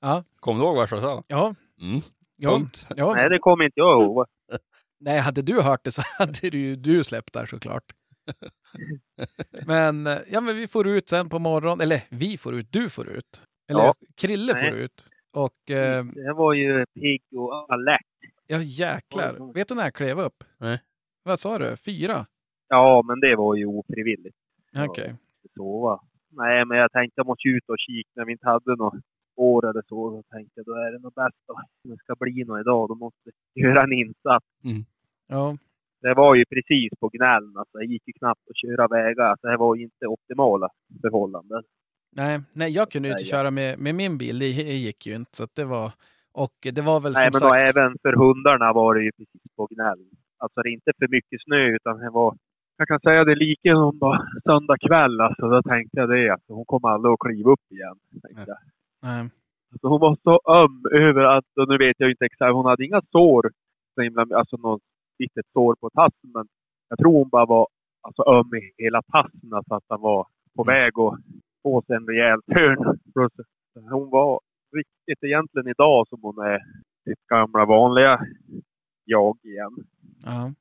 Ja. 0.00 0.24
Kommer 0.40 0.60
du 0.60 0.66
ihåg 0.66 0.76
vad 0.76 0.92
jag 0.92 1.00
sa? 1.02 1.22
Ja, 1.26 1.54
Mm. 1.80 2.00
Ja, 2.36 2.50
Punkt. 2.50 2.86
ja. 2.96 3.14
Nej, 3.14 3.28
det 3.28 3.38
kommer 3.38 3.64
inte 3.64 3.80
jag 3.80 4.02
ihåg. 4.02 4.26
Nej, 5.00 5.18
hade 5.18 5.42
du 5.42 5.60
hört 5.62 5.84
det 5.84 5.90
så 5.92 6.02
hade 6.18 6.50
du 6.50 6.74
du 6.74 7.04
släppt 7.04 7.32
där 7.32 7.46
såklart. 7.46 7.84
Men, 9.66 10.08
ja, 10.30 10.40
men 10.40 10.56
vi 10.56 10.68
får 10.68 10.86
ut 10.88 11.08
sen 11.08 11.28
på 11.28 11.38
morgonen, 11.38 11.80
eller 11.80 12.00
vi 12.08 12.38
får 12.38 12.54
ut, 12.54 12.72
du 12.72 12.88
får 12.90 13.08
ut. 13.08 13.40
Eller 13.70 13.80
Ja. 13.80 13.92
Krille 14.16 14.52
får 14.54 14.70
Nej. 14.70 14.80
ut. 14.80 15.04
Och 15.32 15.70
eh, 15.70 16.04
Det 16.04 16.32
var 16.32 16.52
ju 16.54 16.86
pigg 16.94 17.22
och 17.36 17.72
alert. 17.72 18.00
ja, 18.46 18.58
jäklar. 18.62 19.32
Oj, 19.32 19.42
oj. 19.42 19.52
Vet 19.54 19.68
du 19.68 19.74
när 19.74 19.82
jag 19.84 19.94
klev 19.94 20.20
upp? 20.20 20.44
Nej. 20.58 20.80
Vad 21.22 21.40
sa 21.40 21.58
du? 21.58 21.76
Fyra? 21.76 22.26
Ja, 22.68 23.02
men 23.06 23.20
det 23.20 23.36
var 23.36 23.54
ju 23.54 23.66
ofrivilligt. 23.66 24.36
Okej. 24.76 25.04
Inte 25.10 25.18
sova. 25.58 25.94
Nej, 26.40 26.64
men 26.66 26.78
jag 26.78 26.92
tänkte 26.92 27.20
jag 27.20 27.26
måste 27.26 27.48
ut 27.48 27.68
och 27.72 27.80
kika 27.86 28.10
när 28.16 28.24
vi 28.24 28.32
inte 28.32 28.48
hade 28.52 28.76
något 28.76 29.00
spår 29.32 29.60
eller 29.70 29.82
så. 29.88 30.10
Då 30.10 30.22
tänkte 30.34 30.54
jag 30.58 30.66
då 30.66 30.72
är 30.84 30.90
det 30.92 30.98
nog 30.98 31.14
bäst. 31.22 31.44
Om 31.52 31.90
det 31.90 31.96
ska 31.96 32.14
bli 32.20 32.44
något 32.44 32.60
idag, 32.60 32.88
då 32.88 32.94
måste 32.94 33.26
jag 33.54 33.64
göra 33.64 33.82
en 33.82 33.92
insats. 33.92 34.46
Ja. 35.26 35.56
Det 36.00 36.14
var 36.14 36.34
ju 36.34 36.44
precis 36.44 36.90
på 37.00 37.08
gnällen. 37.08 37.54
Alltså, 37.56 37.78
det 37.78 37.84
gick 37.84 38.02
ju 38.06 38.12
knappt 38.12 38.44
att 38.50 38.56
köra 38.56 38.88
vägar. 38.88 39.24
Alltså, 39.24 39.46
det 39.46 39.56
var 39.56 39.74
ju 39.76 39.82
inte 39.82 40.06
optimala 40.06 40.68
förhållanden. 41.02 41.62
Nej, 42.16 42.40
nej, 42.52 42.70
jag 42.70 42.90
kunde 42.90 43.08
ju 43.08 43.12
inte 43.12 43.24
köra 43.24 43.50
med, 43.50 43.78
med 43.78 43.94
min 43.94 44.18
bil. 44.18 44.38
Det 44.38 44.46
gick 44.86 45.06
ju 45.06 45.14
inte. 45.14 45.36
Så 45.36 45.46
det 45.54 45.64
var... 45.64 45.92
Och 46.32 46.56
det 46.72 46.80
var 46.80 47.00
väl 47.00 47.12
Nej, 47.12 47.22
som 47.22 47.30
men 47.32 47.40
sagt... 47.40 47.76
även 47.76 47.96
för 48.02 48.12
hundarna 48.12 48.72
var 48.72 48.94
det 48.94 49.02
ju 49.02 49.12
precis 49.12 49.42
på 49.56 49.66
gnällen. 49.66 50.10
Alltså 50.38 50.62
det 50.62 50.68
är 50.68 50.72
inte 50.72 50.92
för 50.98 51.08
mycket 51.08 51.42
snö 51.42 51.62
utan 51.76 51.98
det 51.98 52.10
var... 52.10 52.36
Jag 52.80 52.88
kan 52.88 53.00
säga 53.00 53.24
det 53.24 53.34
lika 53.34 53.72
som 53.74 53.98
bara 53.98 54.26
söndag 54.44 54.76
kväll. 54.88 55.20
Alltså, 55.20 55.48
då 55.48 55.62
tänkte 55.62 56.00
jag 56.00 56.08
det. 56.08 56.30
Alltså, 56.30 56.52
hon 56.52 56.64
kommer 56.64 56.88
aldrig 56.88 57.12
att 57.12 57.18
kliva 57.18 57.50
upp 57.50 57.66
igen. 57.72 57.96
Tänkte 58.22 58.44
jag. 58.46 58.58
Nej. 59.02 59.30
Alltså, 59.72 59.88
hon 59.88 60.00
var 60.00 60.16
så 60.22 60.40
öm 60.60 60.82
över 61.00 61.22
att, 61.24 61.44
och 61.60 61.68
nu 61.68 61.76
vet 61.78 61.96
jag 61.98 62.10
inte 62.10 62.24
exakt, 62.24 62.52
hon 62.54 62.66
hade 62.66 62.84
inga 62.84 63.02
sår. 63.12 63.50
så 63.94 64.00
himla- 64.02 64.36
Alltså 64.38 64.56
något 64.56 64.82
litet 65.18 65.46
sår 65.52 65.74
på 65.80 65.90
tassen. 65.90 66.30
Men 66.34 66.46
jag 66.88 66.98
tror 66.98 67.12
hon 67.12 67.28
bara 67.28 67.46
var 67.46 67.66
alltså, 68.00 68.22
öm 68.22 68.54
i 68.54 68.82
hela 68.82 69.02
tassen. 69.02 69.52
Alltså 69.52 69.74
att 69.74 69.84
han 69.88 70.00
var 70.00 70.26
på 70.56 70.64
väg 70.64 70.92
att 70.98 71.14
få 71.62 71.82
sig 71.86 71.96
en 71.96 72.06
rejäl 72.06 72.40
törn. 72.42 72.98
Hon 73.90 74.10
var 74.10 74.40
riktigt 74.76 75.24
egentligen 75.24 75.68
idag 75.68 76.08
som 76.08 76.18
hon 76.22 76.38
är 76.38 76.58
sitt 77.04 77.26
gamla 77.26 77.64
vanliga 77.64 78.20
jag 79.04 79.36
igen. 79.42 79.76
Ja. 80.24 80.52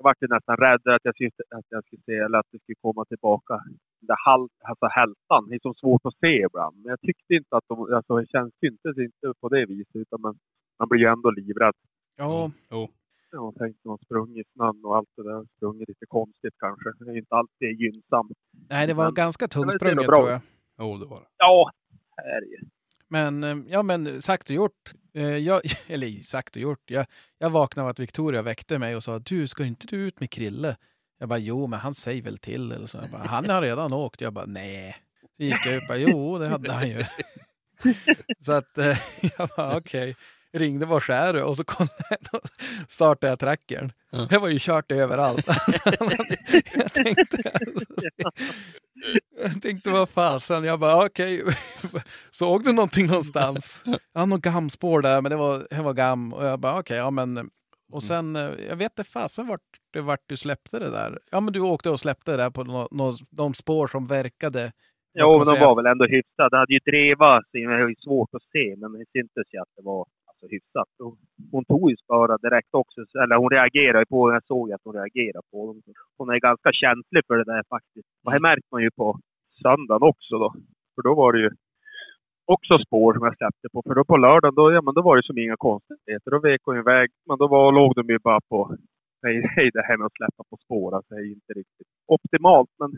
Jag 0.00 0.04
vart 0.04 0.20
nästan 0.30 0.56
rädd 0.56 0.80
att 0.94 1.04
jag 1.08 1.14
skulle, 1.14 1.30
att 1.58 1.66
jag 1.68 1.84
skulle 1.84 2.02
se, 2.06 2.16
eller 2.24 2.38
att 2.38 2.46
det 2.52 2.58
skulle 2.62 2.76
komma 2.86 3.04
tillbaka. 3.04 3.54
Den 4.00 4.06
där 4.10 4.16
halt, 4.26 4.52
alltså 4.70 4.86
hältan, 4.98 5.48
det 5.48 5.54
är 5.54 5.60
så 5.62 5.74
svårt 5.74 6.04
att 6.06 6.18
se 6.24 6.32
ibland. 6.48 6.76
Men 6.82 6.90
jag 6.90 7.00
tyckte 7.00 7.34
inte 7.34 7.56
att 7.56 7.64
de, 7.68 7.94
alltså 7.94 8.16
det 8.16 8.26
känns 8.34 8.52
inte, 8.70 8.88
inte 9.06 9.26
på 9.40 9.48
det 9.48 9.66
viset. 9.66 9.96
Utan 9.96 10.20
man, 10.20 10.34
man 10.78 10.88
blir 10.88 11.00
ju 11.00 11.06
ändå 11.06 11.30
livrädd. 11.30 11.74
Ja, 12.16 12.50
Jo. 12.70 12.88
Jag 13.32 13.54
tänkte 13.54 13.88
man 13.88 13.98
sprungit 13.98 14.46
snön 14.52 14.84
och 14.84 14.96
allt 14.96 15.08
det 15.16 15.22
där. 15.22 15.46
Sprungit 15.56 15.88
lite 15.88 16.06
konstigt 16.06 16.54
kanske. 16.58 16.88
Det 16.98 17.10
är 17.10 17.16
inte 17.16 17.34
alltid 17.34 17.80
gynnsamt. 17.80 18.32
nej, 18.70 18.86
det 18.86 18.94
var 18.94 19.04
Men- 19.04 19.14
ganska 19.14 19.46
nog 19.96 20.06
bra 20.06 20.16
tror 20.16 20.30
jag. 20.30 20.40
Jo, 20.78 20.96
det 20.96 21.06
var 21.06 21.20
det. 21.20 21.26
Ja, 21.36 21.70
det 22.16 22.22
är 22.22 22.40
det. 22.40 22.66
Men, 23.10 23.44
eh, 23.44 23.56
ja, 23.68 23.82
men 23.82 24.22
sagt 24.22 24.50
och 24.50 24.56
gjort. 24.56 24.92
Eh, 25.14 25.36
Jag, 25.36 25.60
eller 25.86 26.22
sagt 26.22 26.56
och 26.56 26.62
gjort. 26.62 26.90
Jag, 26.90 27.06
jag 27.38 27.50
vaknade 27.50 27.84
av 27.84 27.90
att 27.90 27.98
Victoria 27.98 28.42
väckte 28.42 28.78
mig 28.78 28.96
och 28.96 29.04
sa 29.04 29.18
du, 29.18 29.48
ska 29.48 29.64
inte 29.64 29.86
du 29.86 29.96
ut 29.96 30.20
med 30.20 30.30
Krille? 30.30 30.76
Jag 31.18 31.28
bara, 31.28 31.38
jo, 31.38 31.66
men 31.66 31.78
han 31.78 31.94
säger 31.94 32.22
väl 32.22 32.38
till. 32.38 32.72
Eller 32.72 32.86
så. 32.86 32.98
Jag 32.98 33.10
bara, 33.10 33.22
han 33.22 33.48
har 33.50 33.62
redan 33.62 33.92
åkt. 33.92 34.20
Jag 34.20 34.32
bara, 34.32 34.46
nej. 34.46 34.96
Så 35.36 35.42
gick 35.42 35.66
jag 35.66 35.76
och 35.76 35.88
bara, 35.88 35.98
jo, 35.98 36.38
det 36.38 36.48
hade 36.48 36.72
han 36.72 36.88
ju. 36.88 37.04
så 38.40 38.52
att 38.52 38.78
eh, 38.78 38.98
jag 39.38 39.48
bara, 39.56 39.76
okej. 39.76 40.16
Ringde, 40.52 40.86
var 40.86 41.10
är 41.10 41.32
du? 41.32 41.42
Och 41.42 41.56
så 41.56 41.64
då 42.32 42.40
startade 42.88 43.30
jag 43.30 43.38
trackern. 43.38 43.92
Ja. 44.10 44.28
Jag 44.30 44.40
var 44.40 44.48
ju 44.48 44.58
kört 44.60 44.92
överallt. 44.92 45.46
Jag 46.74 46.92
tänkte, 46.92 47.50
alltså, 47.54 47.86
jag 49.42 49.62
tänkte 49.62 49.90
vad 49.90 50.08
fasen. 50.08 50.64
Jag 50.64 50.80
bara, 50.80 51.06
okej. 51.06 51.42
Såg 52.30 52.64
du 52.64 52.72
någonting 52.72 53.06
någonstans? 53.06 53.84
Jag 54.12 54.20
har 54.20 54.26
något 54.26 54.42
gamspår 54.42 55.02
där, 55.02 55.20
men 55.20 55.30
det 55.30 55.36
var, 55.36 55.66
det 55.70 55.82
var 55.82 55.94
gam. 55.94 56.32
Och 56.32 56.44
jag 56.44 56.60
bara, 56.60 56.78
okej, 56.78 56.96
ja 56.96 57.10
men. 57.10 57.50
Och 57.92 58.02
sen, 58.02 58.36
eh, 58.36 58.50
jag 58.68 58.76
vet 58.76 58.92
inte 58.92 59.04
fasen 59.04 59.46
vart, 59.46 59.60
vart 59.98 60.24
du 60.26 60.36
släppte 60.36 60.78
det 60.78 60.90
där. 60.90 61.18
Ja, 61.30 61.40
men 61.40 61.52
du 61.52 61.60
åkte 61.60 61.90
och 61.90 62.00
släppte 62.00 62.30
det 62.30 62.36
där 62.36 62.50
på 62.50 62.64
no, 62.64 62.88
no, 62.90 63.12
de 63.30 63.54
spår 63.54 63.86
som 63.86 64.06
verkade. 64.06 64.72
Jo, 65.14 65.26
man 65.26 65.38
men 65.38 65.46
de 65.46 65.54
säga? 65.54 65.66
var 65.66 65.76
väl 65.76 65.86
ändå 65.86 66.04
hyfsade. 66.04 66.48
Det 66.50 66.56
hade 66.56 66.72
ju 66.72 66.78
drevat, 66.78 67.44
så 67.44 67.58
det 67.58 67.66
var 67.66 67.88
ju 67.88 67.94
svårt 67.94 68.34
att 68.34 68.42
se, 68.52 68.76
men 68.76 68.92
det 68.92 69.04
syntes 69.12 69.46
ju 69.52 69.58
att 69.58 69.72
det 69.76 69.82
var 69.82 70.06
så 70.40 70.46
hyfsat. 70.54 70.90
Och 71.04 71.14
hon 71.52 71.64
tog 71.64 71.90
ju 71.90 71.96
spöra 71.96 72.34
direkt 72.46 72.72
också, 72.82 72.98
eller 73.22 73.36
hon 73.42 73.50
reagerade 73.50 74.06
på 74.06 74.18
det. 74.28 74.34
Jag 74.34 74.46
såg 74.52 74.72
att 74.72 74.84
hon 74.84 74.94
reagerade 75.00 75.46
på 75.52 75.58
det. 75.72 75.92
Hon 76.18 76.30
är 76.34 76.46
ganska 76.48 76.70
känslig 76.82 77.22
för 77.26 77.36
det 77.36 77.48
där 77.52 77.62
faktiskt. 77.74 78.08
Och 78.24 78.32
det 78.32 78.40
märkte 78.48 78.68
man 78.74 78.82
ju 78.82 78.90
på 78.90 79.08
söndagen 79.62 80.08
också 80.10 80.34
då. 80.44 80.50
För 80.94 81.02
då 81.08 81.12
var 81.14 81.32
det 81.32 81.40
ju 81.44 81.50
också 82.54 82.78
spår 82.86 83.14
som 83.14 83.24
jag 83.28 83.36
släppte 83.36 83.68
på. 83.72 83.82
För 83.86 83.94
då 83.94 84.04
på 84.04 84.16
lördagen, 84.16 84.54
då, 84.54 84.72
ja, 84.72 84.82
men 84.82 84.94
då 84.94 85.02
var 85.02 85.16
det 85.16 85.26
som 85.26 85.38
inga 85.38 85.56
konstigheter. 85.68 86.30
Då 86.30 86.38
vek 86.38 86.60
hon 86.64 86.78
iväg. 86.84 87.08
Men 87.28 87.36
då 87.38 87.46
var, 87.48 87.72
låg 87.72 87.94
de 87.94 88.04
ju 88.14 88.18
bara 88.18 88.40
på... 88.50 88.76
Nej, 89.22 89.34
nej, 89.56 89.70
det 89.74 89.82
här 89.88 89.96
med 89.96 90.06
att 90.06 90.18
släppa 90.20 90.42
på 90.50 90.56
spår, 90.64 90.96
alltså, 90.96 91.14
det 91.14 91.20
är 91.20 91.24
ju 91.24 91.32
inte 91.40 91.52
riktigt 91.52 91.90
optimalt. 92.06 92.70
Men 92.78 92.90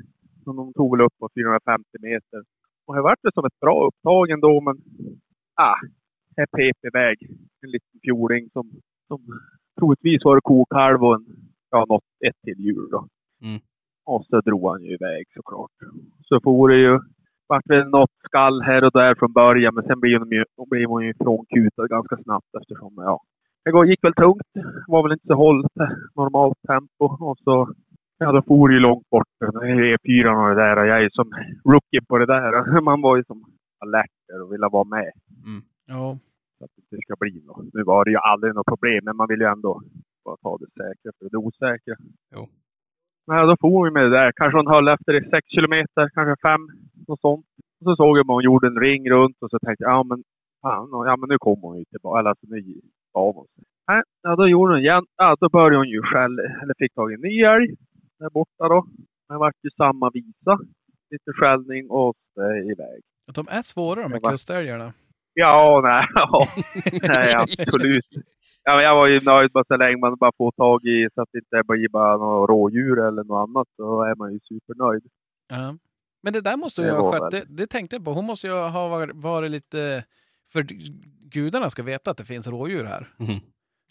men 0.46 0.56
de 0.56 0.72
tog 0.72 0.96
väl 0.96 1.06
upp 1.06 1.18
på 1.18 1.28
450 1.34 1.86
meter. 2.00 2.40
Och 2.86 2.94
här 2.94 3.02
vart 3.02 3.22
det 3.22 3.34
som 3.34 3.44
ett 3.44 3.60
bra 3.60 3.86
upptag 3.88 4.30
ändå, 4.30 4.60
men 4.60 4.76
ah, 5.54 5.80
här 6.36 6.46
pep 6.46 6.84
iväg 6.90 7.16
en 7.62 7.70
liten 7.70 8.00
fjording 8.02 8.48
som, 8.52 8.70
som 9.08 9.20
troligtvis 9.78 10.24
var 10.24 10.34
det 10.34 10.40
kokalv 10.44 11.04
och 11.04 11.14
en, 11.14 11.26
ja, 11.70 11.84
något, 11.88 12.04
ett 12.26 12.40
till 12.44 12.60
djur 12.64 12.88
då. 12.90 12.98
Mm. 13.44 13.60
Och 14.04 14.24
så 14.26 14.40
drog 14.40 14.70
han 14.70 14.82
ju 14.82 14.94
iväg 14.94 15.24
såklart. 15.34 15.76
Så 16.24 16.40
for 16.44 16.68
det 16.68 16.76
ju, 16.76 17.00
vart 17.48 17.70
väl 17.70 17.88
något 17.88 18.10
skall 18.28 18.62
här 18.62 18.84
och 18.84 18.92
där 18.92 19.14
från 19.14 19.32
början, 19.32 19.74
men 19.74 19.84
sen 19.84 20.00
blev 20.00 20.18
hon 20.18 20.30
ju, 20.30 20.44
då 20.56 20.66
blev 20.70 20.88
hon 20.88 21.04
ju 21.06 21.14
frånkutad 21.14 21.88
ganska 21.88 22.16
snabbt 22.16 22.54
eftersom, 22.60 22.92
ja. 22.96 23.20
Det 23.64 23.88
gick 23.90 24.04
väl 24.04 24.14
tungt, 24.14 24.50
var 24.86 25.02
väl 25.02 25.12
inte 25.12 25.26
så 25.26 25.34
hållt, 25.34 25.74
normalt 26.16 26.58
tempo 26.68 27.04
och 27.30 27.38
så 27.38 27.74
Ja, 28.22 28.32
då 28.32 28.42
for 28.42 28.72
ju 28.72 28.78
långt 28.78 29.10
bort. 29.10 29.28
Det 29.40 29.46
är 29.46 29.96
E4 29.96 30.26
och 30.42 30.48
det 30.48 30.62
där. 30.62 30.78
Och 30.78 30.86
jag 30.86 31.02
är 31.02 31.10
som 31.12 31.30
rookie 31.64 32.00
på 32.08 32.18
det 32.18 32.26
där. 32.26 32.80
Man 32.88 33.00
var 33.00 33.16
ju 33.16 33.24
som 33.24 33.44
alert 33.78 34.42
och 34.42 34.52
ville 34.52 34.68
vara 34.68 34.84
med. 34.84 35.12
Ja, 35.86 36.18
Så 36.58 36.64
att 36.64 36.70
det 36.90 37.02
ska 37.02 37.14
bli 37.20 37.42
något. 37.46 37.74
Nu 37.74 37.82
var 37.82 38.04
det 38.04 38.10
ju 38.10 38.16
aldrig 38.16 38.54
något 38.54 38.66
problem, 38.66 39.00
men 39.04 39.16
man 39.16 39.28
vill 39.28 39.40
ju 39.40 39.46
ändå 39.46 39.82
bara 40.24 40.36
ta 40.36 40.58
det 40.58 40.66
säkra 40.66 41.12
för 41.18 41.30
det 41.30 41.36
osäkra. 41.36 41.96
Jo. 42.34 42.48
Nej, 43.26 43.46
då 43.46 43.56
for 43.60 43.84
vi 43.84 43.90
med 43.90 44.02
det 44.04 44.18
där. 44.18 44.32
Kanske 44.32 44.58
hon 44.58 44.66
höll 44.74 44.88
efter 44.88 45.12
i 45.14 45.30
sex 45.30 45.44
kilometer, 45.48 46.10
kanske 46.14 46.48
fem, 46.48 46.62
något 47.08 47.20
sånt. 47.20 47.46
Och 47.80 47.84
så 47.84 47.96
såg 47.96 48.18
jag 48.18 48.24
att 48.24 48.26
hon 48.26 48.44
gjorde 48.44 48.66
en 48.66 48.80
ring 48.80 49.10
runt 49.10 49.36
och 49.42 49.50
så 49.50 49.58
tänkte 49.58 49.84
jag, 49.84 49.92
ja 49.92 50.02
men 50.02 50.24
fan, 50.62 50.88
ja 50.90 51.16
men 51.16 51.28
nu 51.28 51.38
kommer 51.38 51.62
hon 51.68 51.78
ju 51.78 51.84
tillbaka. 51.84 52.18
Eller 52.18 52.30
alltså 52.30 52.46
nu 52.48 52.80
gav 53.14 53.34
hon 53.34 53.46
sig. 53.54 53.64
Nej, 53.88 54.02
ja, 54.22 54.36
då 54.36 54.48
gjorde 54.48 54.72
hon 54.72 54.80
igen. 54.80 55.04
Ja, 55.16 55.36
då 55.40 55.48
började 55.48 55.76
hon 55.76 55.88
ju 55.88 56.02
själv, 56.02 56.38
eller 56.38 56.74
fick 56.78 56.94
tag 56.94 57.12
i 57.12 57.14
en 57.14 57.20
ny 57.20 57.42
älg 57.42 57.68
där 58.18 58.30
borta 58.30 58.68
då. 58.68 58.86
Det 59.28 59.38
vart 59.38 59.54
ju 59.62 59.70
samma 59.70 60.10
visa. 60.10 60.58
Lite 61.10 61.32
skällning 61.32 61.90
och 61.90 62.16
så 62.34 62.40
iväg. 62.54 63.00
att 63.28 63.34
de 63.34 63.46
är 63.48 63.62
svåra 63.62 64.02
de 64.02 64.12
här 64.12 64.30
kustälgarna. 64.30 64.92
Ja, 65.34 65.80
nej, 65.84 66.06
ja. 66.14 66.46
nej 67.02 67.34
absolut. 67.34 68.04
Ja, 68.64 68.74
men 68.74 68.84
jag 68.84 68.94
var 68.94 69.06
ju 69.08 69.20
nöjd 69.20 69.50
bara 69.52 69.64
så 69.64 69.76
länge 69.76 69.96
man 69.96 70.16
bara 70.16 70.32
får 70.38 70.52
tag 70.52 70.84
i 70.84 71.08
så 71.14 71.22
att 71.22 71.28
det 71.32 71.38
inte 71.38 71.62
blir 71.68 71.88
bara 71.88 72.16
något 72.16 72.48
rådjur 72.50 72.98
eller 73.06 73.24
något 73.24 73.48
annat. 73.48 73.68
Så 73.76 74.02
är 74.02 74.14
man 74.14 74.32
ju 74.32 74.40
supernöjd. 74.40 75.02
Ja. 75.48 75.76
Men 76.22 76.32
det 76.32 76.40
där 76.40 76.56
måste 76.56 76.82
ju 76.82 76.90
ha 76.90 77.12
skött, 77.12 77.30
det, 77.30 77.44
det 77.48 77.66
tänkte 77.66 77.96
jag 77.96 78.04
på. 78.04 78.12
Hon 78.12 78.24
måste 78.26 78.46
ju 78.46 78.52
ha 78.52 78.88
varit, 78.88 79.10
varit 79.16 79.50
lite... 79.50 80.04
För 80.52 80.62
gudarna 81.30 81.70
ska 81.70 81.82
veta 81.82 82.10
att 82.10 82.16
det 82.16 82.24
finns 82.24 82.48
rådjur 82.48 82.84
här. 82.84 83.08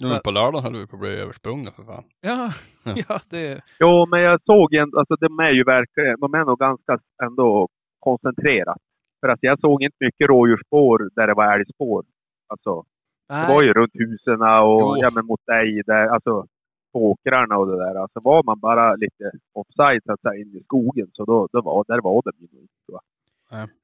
Så- 0.02 0.08
Nu 0.08 0.20
på 0.24 0.32
lördagen 0.32 0.64
höll 0.64 0.82
vi 0.82 0.88
på 0.88 0.96
att 0.96 1.00
bli 1.02 1.22
översprungna 1.22 1.72
för 1.72 1.84
fan. 1.84 2.04
Ja, 2.22 2.52
Ja. 2.84 2.94
ja 3.08 3.20
det... 3.30 3.62
Jo, 3.80 4.06
men 4.06 4.22
jag 4.22 4.40
såg 4.46 4.74
en, 4.74 4.90
alltså 4.98 5.16
de 5.16 5.40
är 5.40 5.52
ju 5.52 5.64
verkligen, 5.64 6.20
de 6.20 6.34
är 6.34 6.46
nog 6.46 6.60
ganska 6.60 7.00
ändå 7.24 7.68
koncentrerat. 8.00 8.78
För 9.22 9.30
att 9.30 9.40
jag 9.42 9.60
såg 9.60 9.84
inte 9.84 9.98
mycket 10.00 10.30
rådjursspår 10.30 11.10
där 11.16 11.28
det 11.28 11.34
var 11.34 11.58
älgspår. 11.58 12.06
Alltså, 12.48 12.84
det 13.28 13.54
var 13.54 13.64
ju 13.64 13.74
runt 13.74 13.92
husen 13.94 14.42
och 14.42 14.82
Jo. 14.82 14.98
ja, 15.02 15.10
men 15.16 15.26
mot 15.26 15.46
dig, 15.46 15.82
där, 15.86 16.08
alltså 16.08 16.46
på 16.94 17.12
åkrarna 17.12 17.58
och 17.58 17.68
det 17.68 17.78
där. 17.78 17.96
Alltså 17.96 18.20
var 18.20 18.44
man 18.44 18.60
bara 18.60 18.96
lite 18.96 19.32
offside 19.54 20.02
så 20.06 20.14
att 20.14 20.22
säga 20.22 20.42
in 20.42 20.56
i 20.56 20.64
skogen 20.64 21.08
så 21.14 21.26
då, 21.26 21.48
då 21.52 21.62
var, 21.62 21.86
där 21.88 22.02
var 22.02 22.22
de 22.26 22.32
ju 22.40 22.46
inte. 22.46 22.74
jag. 22.88 23.02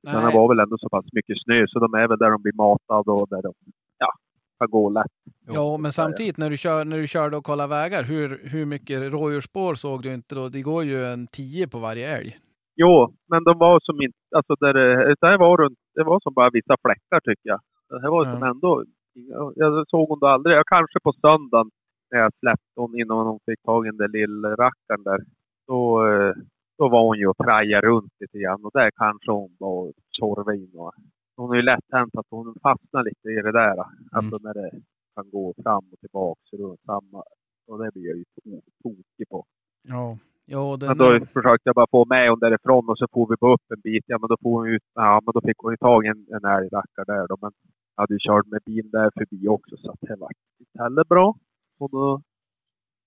Men 0.03 0.25
det 0.25 0.37
var 0.37 0.47
väl 0.47 0.59
ändå 0.59 0.77
så 0.77 0.89
pass 0.89 1.05
mycket 1.11 1.35
snö 1.43 1.65
så 1.67 1.79
de 1.79 1.93
är 1.93 2.07
väl 2.07 2.17
där 2.17 2.31
de 2.31 2.41
blir 2.41 2.53
matade 2.53 3.11
och 3.11 3.27
där 3.29 3.41
de 3.41 3.53
ja, 3.97 4.11
kan 4.59 4.69
gå 4.69 4.89
lätt. 4.89 5.11
Ja, 5.47 5.77
men 5.77 5.91
samtidigt 5.91 6.37
när 6.37 6.49
du, 6.49 6.57
kör, 6.57 6.85
när 6.85 6.97
du 6.97 7.07
körde 7.07 7.37
och 7.37 7.43
kollade 7.43 7.69
vägar, 7.69 8.03
hur, 8.03 8.41
hur 8.43 8.65
mycket 8.65 9.11
rådjursspår 9.11 9.75
såg 9.75 10.03
du 10.03 10.13
inte 10.13 10.35
då? 10.35 10.49
Det 10.49 10.61
går 10.61 10.83
ju 10.83 11.05
en 11.05 11.27
10 11.27 11.67
på 11.67 11.79
varje 11.79 12.17
älg. 12.17 12.37
Jo, 12.81 13.13
men 13.29 13.43
de 13.43 13.57
var 13.57 13.79
som 13.83 14.01
inte, 14.01 14.17
alltså 14.35 14.53
där 14.59 14.73
det, 14.73 15.37
var 15.37 15.57
runt, 15.57 15.79
det 15.95 16.03
var 16.03 16.19
som 16.19 16.33
bara 16.33 16.49
vissa 16.49 16.75
fläckar 16.85 17.19
tycker 17.19 17.49
jag. 17.53 17.59
Det 17.89 18.01
här 18.01 18.09
var 18.09 18.25
Ja. 18.25 18.33
som 18.33 18.43
ändå 18.43 18.83
inga- 19.15 19.51
Jag 19.55 19.89
såg 19.89 20.09
hon 20.09 20.19
då 20.19 20.27
aldrig. 20.27 20.55
Jag 20.55 20.65
kanske 20.65 20.99
på 21.03 21.13
söndagen 21.13 21.69
när 22.11 22.19
jag 22.19 22.31
släppte 22.39 22.75
hon 22.75 22.99
innan 22.99 23.27
hon 23.27 23.39
fick 23.45 23.61
tag 23.63 23.85
i 23.85 23.89
den 23.89 23.97
där 23.97 24.07
lillrackaren 24.07 25.03
där. 25.03 25.19
Då, 25.67 26.07
eh, 26.07 26.33
då 26.77 26.89
var 26.89 27.03
hon 27.07 27.17
ju 27.17 27.27
och 27.27 27.37
trajade 27.37 27.87
runt 27.87 28.13
lite 28.19 28.37
grann 28.39 28.65
och 28.65 28.71
där 28.73 28.91
kanske 28.95 29.31
hon 29.31 29.55
var 29.59 29.69
och 29.87 29.93
tjorvade 30.19 30.57
in. 30.57 30.71
Och, 30.75 30.93
hon 31.37 31.51
är 31.51 31.55
ju 31.55 31.61
lätt 31.61 31.87
hänt 31.91 32.15
att 32.15 32.25
hon 32.29 32.55
fastnar 32.63 33.03
lite 33.03 33.27
i 33.29 33.41
det 33.41 33.51
där. 33.51 33.75
Alltså 34.11 34.37
när 34.41 34.53
det 34.53 34.71
kan 35.15 35.29
gå 35.29 35.53
fram 35.63 35.83
och 35.91 35.99
tillbaka 35.99 36.39
runt 36.57 36.81
samma. 36.85 37.23
Och 37.67 37.77
det 37.83 37.91
blir 37.93 38.07
jag 38.07 38.17
ju 38.17 38.23
to- 38.23 38.61
tokig 38.83 39.29
på. 39.29 39.45
Ja, 39.87 40.17
ja 40.53 40.77
den, 40.79 40.87
Men 40.87 40.97
då 40.97 41.25
försökte 41.35 41.67
jag 41.69 41.75
bara 41.75 41.91
få 41.91 42.05
med 42.05 42.29
hon 42.29 42.39
därifrån 42.39 42.89
och 42.89 42.97
så 42.97 43.07
får 43.13 43.25
vi 43.29 43.35
bara 43.39 43.53
upp 43.53 43.71
en 43.75 43.81
bit. 43.81 44.03
Ja, 44.07 44.17
men 44.21 44.27
då 44.27 44.37
får 44.41 44.51
hon 44.57 44.67
ut, 44.67 44.87
ja, 44.93 45.21
men 45.25 45.31
då 45.35 45.41
fick 45.47 45.57
hon 45.57 45.73
ju 45.73 45.77
tag 45.77 46.05
i 46.05 46.07
en, 46.07 46.21
en 46.35 46.45
älgrackare 46.57 47.05
där 47.13 47.27
då. 47.27 47.37
Men 47.41 47.51
jag 47.95 48.01
hade 48.01 48.13
ju 48.13 48.19
kört 48.27 48.47
med 48.47 48.61
bil 48.65 48.89
där 48.91 49.09
förbi 49.17 49.47
också 49.47 49.77
så 49.77 49.91
att 49.91 50.01
det 50.01 50.15
var 50.15 50.29
inte 50.59 50.83
heller 50.83 51.03
bra. 51.03 51.35
Och 51.79 51.89
då, 51.91 52.21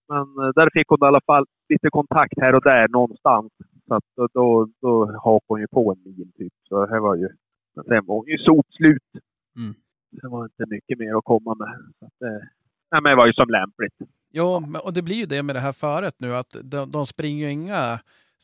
men 0.09 0.27
eh, 0.43 0.53
där 0.55 0.69
fick 0.73 0.89
hon 0.89 0.99
i 1.03 1.07
alla 1.07 1.25
fall 1.27 1.45
lite 1.69 1.91
kontakt 1.91 2.41
här 2.41 2.55
och 2.55 2.63
där 2.63 2.89
någonstans. 2.89 3.53
Så 3.87 3.95
att 3.95 4.05
då, 4.17 4.29
då, 4.35 4.69
då 4.81 5.07
hakade 5.07 5.45
hon 5.49 5.61
ju 5.61 5.67
på 5.67 5.93
en 5.93 6.03
mil 6.05 6.33
typ. 6.39 6.53
Så 6.69 6.87
det 6.87 7.01
var 7.01 7.15
ju, 7.17 7.29
men 7.75 7.85
sen 7.85 8.07
var 8.07 8.15
hon 8.17 8.27
ju 8.27 8.39
sotslut. 8.39 9.11
Mm. 9.59 9.75
Det 10.11 10.29
var 10.29 10.45
inte 10.45 10.65
mycket 10.75 10.99
mer 10.99 11.15
att 11.19 11.25
komma 11.25 11.55
med. 11.55 11.75
Så 11.99 12.05
att 12.07 12.17
det, 12.21 12.33
nej, 12.91 13.01
men 13.03 13.11
det 13.13 13.17
var 13.17 13.27
ju 13.27 13.33
som 13.33 13.49
lämpligt. 13.49 13.99
Ja, 14.31 14.61
men- 14.61 14.81
och 14.81 14.93
det 14.93 15.03
blir 15.03 15.17
ju 15.17 15.27
det 15.27 15.43
med 15.43 15.57
det 15.57 15.61
här 15.61 15.73
föret 15.73 16.15
nu 16.19 16.37
att 16.37 16.57
de, 16.63 16.91
de 16.91 17.07
springer 17.07 17.47
ju 17.47 17.53
inga 17.53 18.01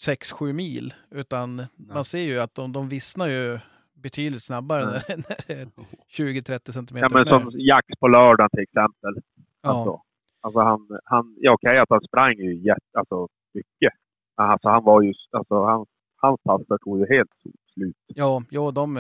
6-7 0.07 0.53
mil 0.53 0.95
utan 1.11 1.63
man 1.77 2.05
ser 2.05 2.19
ju 2.19 2.39
att 2.41 2.55
de, 2.55 2.73
de 2.73 2.89
vissnar 2.89 3.27
ju 3.29 3.59
betydligt 3.95 4.45
snabbare 4.45 4.83
Mm. 4.83 4.93
när, 4.95 5.17
när 5.17 5.37
det 5.47 5.53
är 5.63 5.67
20-30 6.19 6.71
centimeter 6.73 7.09
Ja, 7.19 7.25
men 7.25 7.41
som 7.43 7.51
Jax 7.61 7.87
på 8.01 8.09
lördagen 8.09 8.51
till 8.51 8.63
exempel. 8.63 9.15
Ja. 9.63 9.71
Alltså, 9.71 10.01
alltså 10.41 10.61
han, 10.61 10.89
han, 11.05 11.35
ja 11.41 11.53
okej 11.53 11.79
att 11.79 11.91
han 11.91 12.01
sprang 12.01 12.33
ju 12.39 12.57
jätte, 12.67 12.99
alltså 12.99 13.29
mycket. 13.55 13.93
Alltså 14.35 14.69
han 14.69 14.85
var 14.85 15.03
ju, 15.03 15.13
alltså 15.33 15.65
han, 15.65 15.87
hans 16.17 16.41
passar 16.43 16.79
tog 16.79 16.99
ju 16.99 17.07
helt 17.17 17.31
slut. 17.75 17.97
Ja, 18.07 18.43
ja 18.51 18.71
de, 18.71 18.97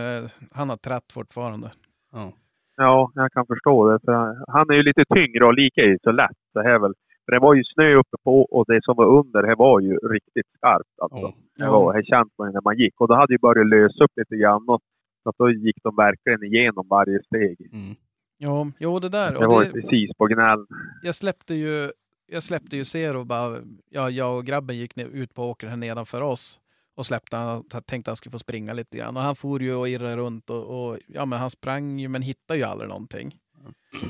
han 0.53 0.69
har 0.69 0.77
tratt 0.77 1.13
fortfarande. 1.13 1.73
Ja. 2.13 2.33
Ja, 2.77 3.11
jag 3.15 3.33
kan 3.33 3.47
förstå 3.47 3.91
det. 3.91 3.99
För 4.05 4.13
han, 4.49 4.71
är 4.71 4.75
ju 4.75 4.83
lite 4.83 5.05
tyngre 5.15 5.45
och 5.45 5.55
lika 5.55 5.81
är 5.81 5.87
ju 5.87 5.99
så 6.03 6.11
lätt. 6.11 6.41
Det 6.55 6.63
här 6.63 6.79
väl, 6.79 6.95
för 7.25 7.33
det 7.33 7.39
var 7.39 7.55
ju 7.55 7.65
snö 7.65 7.95
uppe 7.95 8.17
på 8.25 8.43
och 8.43 8.65
det 8.69 8.81
som 8.85 8.95
var 8.97 9.19
under 9.19 9.43
det 9.43 9.55
var 9.55 9.81
ju 9.81 9.97
riktigt 9.97 10.47
skarpt. 10.57 10.95
Alltså. 11.03 11.27
Ja. 11.59 11.65
Det 11.65 11.71
var, 11.71 11.95
det 11.95 12.25
man 12.39 12.53
när 12.53 12.61
man 12.65 12.79
gick. 12.79 13.01
Och 13.01 13.09
då 13.09 13.15
hade 13.15 13.33
ju 13.35 13.39
börjat 13.39 13.67
lösa 13.67 14.05
upp 14.05 14.13
lite 14.17 14.37
grann. 14.37 14.69
Och, 14.69 14.81
så 15.23 15.29
att 15.29 15.37
då 15.39 15.51
gick 15.51 15.77
de 15.83 15.97
verkligen 15.97 16.43
igenom 16.43 16.87
varje 16.89 17.23
steg. 17.23 17.57
Mm. 17.73 17.95
Ja, 18.39 18.67
jo 18.79 18.99
det 18.99 19.09
där. 19.09 19.33
Det 19.33 19.47
var 19.47 19.65
ju 19.65 19.73
det, 19.73 19.81
precis 19.81 20.17
på 20.19 20.27
gnällen. 20.27 20.67
jag 21.03 21.15
släppte 21.15 21.55
ju 21.55 21.91
jag 22.29 22.43
släppte 22.43 22.77
ju 22.77 22.85
Zero 22.85 23.25
bara, 23.25 23.59
ja, 23.91 24.11
jag 24.11 24.37
och 24.37 24.45
grabben 24.45 24.77
gick 24.77 24.99
ut 24.99 25.35
på 25.35 25.51
åkern 25.51 25.71
här 25.71 25.77
nedanför 25.77 26.21
oss 26.21 26.61
och 26.97 27.07
släppte 27.07 27.37
han, 27.37 27.65
tänkte 27.69 27.97
att 27.97 28.07
han 28.07 28.17
skulle 28.17 28.31
få 28.31 28.39
springa 28.39 28.73
lite 28.73 28.99
grann. 28.99 29.17
Och 29.17 29.23
han 29.23 29.37
for 29.37 29.63
ju 29.63 29.75
och 29.75 29.89
irrade 29.89 30.17
runt 30.17 30.51
och, 30.51 30.89
och 30.89 30.99
ja 31.07 31.27
men 31.27 31.39
han 31.39 31.51
sprang 31.51 31.99
ju 31.99 32.09
men 32.09 32.23
hittade 32.23 32.59
ju 32.59 32.65
aldrig 32.65 32.89
någonting. 32.89 33.39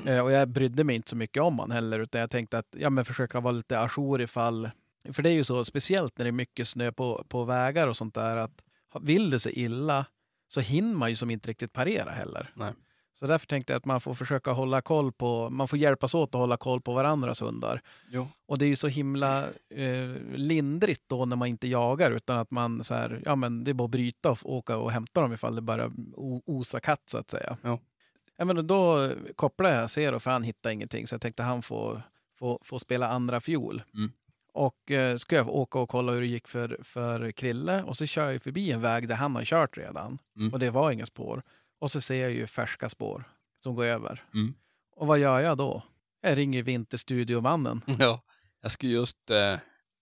Eh, 0.06 0.24
och 0.24 0.32
jag 0.32 0.48
brydde 0.48 0.84
mig 0.84 0.96
inte 0.96 1.10
så 1.10 1.16
mycket 1.16 1.42
om 1.42 1.58
han 1.58 1.70
heller 1.70 1.98
utan 1.98 2.20
jag 2.20 2.30
tänkte 2.30 2.58
att 2.58 2.76
ja 2.78 2.90
men 2.90 3.04
försöka 3.04 3.40
vara 3.40 3.52
lite 3.52 3.80
ajour 3.80 4.20
ifall, 4.20 4.70
för 5.12 5.22
det 5.22 5.28
är 5.28 5.32
ju 5.32 5.44
så 5.44 5.64
speciellt 5.64 6.18
när 6.18 6.24
det 6.24 6.30
är 6.30 6.32
mycket 6.32 6.68
snö 6.68 6.92
på, 6.92 7.24
på 7.28 7.44
vägar 7.44 7.88
och 7.88 7.96
sånt 7.96 8.14
där 8.14 8.36
att 8.36 8.62
vill 9.00 9.30
det 9.30 9.40
sig 9.40 9.52
illa 9.52 10.06
så 10.48 10.60
hinner 10.60 10.96
man 10.96 11.10
ju 11.10 11.16
som 11.16 11.30
inte 11.30 11.50
riktigt 11.50 11.72
parera 11.72 12.10
heller. 12.10 12.50
Nej. 12.54 12.72
Så 13.18 13.26
därför 13.26 13.46
tänkte 13.46 13.72
jag 13.72 13.78
att 13.78 13.84
man 13.84 14.00
får 14.00 14.14
försöka 14.14 14.52
hålla 14.52 14.80
koll 14.80 15.12
på, 15.12 15.50
man 15.50 15.68
får 15.68 15.78
hjälpas 15.78 16.14
åt 16.14 16.34
att 16.34 16.38
hålla 16.40 16.56
koll 16.56 16.80
på 16.80 16.94
varandras 16.94 17.42
hundar. 17.42 17.80
Jo. 18.10 18.28
Och 18.46 18.58
det 18.58 18.64
är 18.64 18.68
ju 18.68 18.76
så 18.76 18.88
himla 18.88 19.44
eh, 19.70 20.08
lindrigt 20.34 21.02
då 21.06 21.24
när 21.24 21.36
man 21.36 21.48
inte 21.48 21.68
jagar 21.68 22.10
utan 22.10 22.38
att 22.38 22.50
man 22.50 22.84
så 22.84 22.94
här, 22.94 23.22
ja 23.24 23.36
men 23.36 23.64
det 23.64 23.70
är 23.70 23.74
bara 23.74 23.84
att 23.84 23.90
bryta 23.90 24.30
och 24.30 24.38
åka 24.54 24.76
och 24.76 24.92
hämta 24.92 25.20
dem 25.20 25.32
ifall 25.32 25.54
det 25.54 25.60
bara 25.62 25.90
osa 26.46 26.80
katt 26.80 27.02
så 27.06 27.18
att 27.18 27.30
säga. 27.30 27.56
Ja. 27.62 27.78
Ja, 28.36 28.44
men 28.44 28.66
då 28.66 29.10
kopplade 29.36 29.74
jag 29.74 29.90
Zero 29.90 30.18
för 30.18 30.30
han 30.30 30.42
hittade 30.42 30.72
ingenting 30.72 31.06
så 31.06 31.14
jag 31.14 31.20
tänkte 31.20 31.42
han 31.42 31.62
får, 31.62 32.02
får, 32.38 32.58
får 32.62 32.78
spela 32.78 33.08
andra 33.08 33.40
fiol. 33.40 33.82
Mm. 33.94 34.10
Och 34.52 34.90
eh, 34.90 35.16
ska 35.16 35.36
jag 35.36 35.48
åka 35.48 35.78
och 35.78 35.88
kolla 35.88 36.12
hur 36.12 36.20
det 36.20 36.26
gick 36.26 36.48
för, 36.48 36.78
för 36.82 37.32
Krille 37.32 37.82
och 37.82 37.96
så 37.96 38.06
kör 38.06 38.30
jag 38.30 38.42
förbi 38.42 38.72
en 38.72 38.80
väg 38.80 39.08
där 39.08 39.14
han 39.14 39.36
har 39.36 39.44
kört 39.44 39.78
redan 39.78 40.18
Mm. 40.36 40.52
och 40.52 40.58
det 40.58 40.70
var 40.70 40.90
inga 40.90 41.06
spår. 41.06 41.42
Och 41.80 41.90
så 41.90 42.00
ser 42.00 42.22
jag 42.22 42.30
ju 42.32 42.46
färska 42.46 42.88
spår 42.88 43.24
som 43.62 43.74
går 43.74 43.84
över. 43.84 44.24
Mm. 44.34 44.54
Och 44.96 45.06
vad 45.06 45.18
gör 45.18 45.40
jag 45.40 45.58
då? 45.58 45.82
Jag 46.22 46.38
ringer 46.38 46.62
Vinterstudiomannen. 46.62 47.80
Ja, 47.98 48.22
jag 48.62 48.72
skulle 48.72 48.92
just... 48.92 49.30
Eh, 49.30 49.58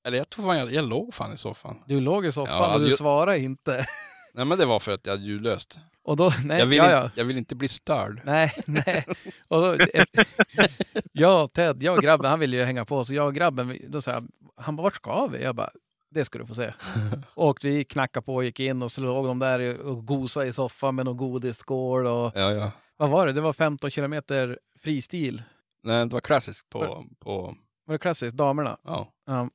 eller 0.07 0.19
jag 0.19 0.31
tror 0.31 0.45
fan 0.47 0.59
jag, 0.59 0.73
jag 0.73 0.89
låg 0.89 1.15
fan 1.15 1.33
i 1.33 1.37
soffan. 1.37 1.83
Du 1.87 2.01
låg 2.01 2.27
i 2.27 2.33
soffan 2.33 2.55
Ja, 2.57 2.75
och 2.75 2.81
du 2.81 2.87
du- 2.87 2.93
svarade 2.97 3.39
inte. 3.39 3.87
Nej 4.35 4.45
men 4.45 4.59
det 4.59 4.67
var 4.67 4.81
för 4.81 4.95
att 4.95 5.07
jag 5.07 5.13
hade 5.13 5.25
ljudlöst. 5.25 5.79
Och 6.03 6.17
då, 6.17 6.33
nej, 6.45 6.59
Jag 6.59 6.67
vill, 6.67 6.79
ja, 6.79 6.91
ja. 6.91 7.11
jag 7.15 7.25
vill 7.25 7.39
inte 7.39 7.55
bli 7.55 7.69
störd. 7.69 8.21
Nej, 8.25 8.53
nej. 8.67 9.05
Och 9.49 9.61
då, 9.63 9.77
jag 11.13 11.45
och 11.45 11.53
Ted, 11.53 11.83
jag 11.83 11.97
och 11.97 12.03
grabben, 12.03 12.31
han 12.31 12.41
ville 12.41 12.57
ju 12.57 12.65
hänga 12.65 12.85
på, 12.85 13.05
så 13.05 13.15
jag 13.15 13.27
och 13.27 13.35
grabben, 13.35 13.79
då 13.89 14.01
sa 14.01 14.11
jag, 14.11 14.29
han 14.57 14.77
bara, 14.77 14.83
vart 14.83 14.95
ska 14.95 15.27
vi? 15.27 15.43
Jag 15.43 15.55
bara, 15.55 15.71
det 16.14 16.24
ska 16.24 16.38
du 16.38 16.46
få 16.46 16.55
se. 16.55 16.72
Och 17.35 17.59
vi 17.62 17.85
knackade 17.85 18.24
på 18.27 18.35
och 18.35 18.44
gick 18.44 18.61
in 18.61 18.83
och 18.83 18.92
så 18.92 19.00
låg 19.00 19.27
de 19.27 19.38
där 19.38 19.81
och 19.81 20.07
gosade 20.07 20.46
i 20.46 20.53
soffan 20.53 20.94
med 20.94 21.05
någon 21.05 21.16
godisskål 21.16 22.07
och 22.07 22.33
Ja, 22.35 22.53
ja. 22.53 22.72
vad 22.96 23.11
var 23.11 23.27
det? 23.27 23.33
Det 23.33 23.40
var 23.40 23.53
15 23.53 23.90
kilometer 23.90 24.59
fristil. 24.79 25.42
Nej, 25.83 26.07
det 26.07 26.12
var 26.12 26.20
klassiskt 26.20 26.68
på... 26.68 27.05
på 27.18 27.55
Var 27.87 27.94
det 27.94 27.98
klassiskt? 27.98 28.37
Damerna? 28.37 28.79
ja. 28.85 29.12
Ja. 29.27 29.48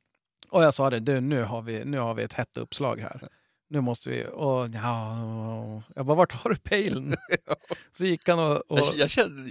Och 0.51 0.63
jag 0.63 0.73
sa 0.73 0.89
det, 0.89 0.99
du 0.99 1.21
nu 1.21 1.43
har 1.43 1.61
vi, 1.61 1.85
nu 1.85 1.99
har 1.99 2.13
vi 2.13 2.23
ett 2.23 2.33
hett 2.33 2.57
uppslag 2.57 2.99
här. 2.99 3.27
Nu 3.69 3.81
måste 3.81 4.09
vi, 4.09 4.25
och 4.33 4.67
ja, 4.69 5.83
jag 5.95 6.05
bara, 6.05 6.15
vart 6.17 6.31
har 6.31 6.49
du 6.49 6.55
pejlen? 6.55 7.15
Så 7.97 8.05
gick 8.05 8.27
han 8.27 8.39
och, 8.39 8.71
och 8.71 8.79
Jag, 8.79 8.95
jag 8.95 9.09
kände... 9.09 9.49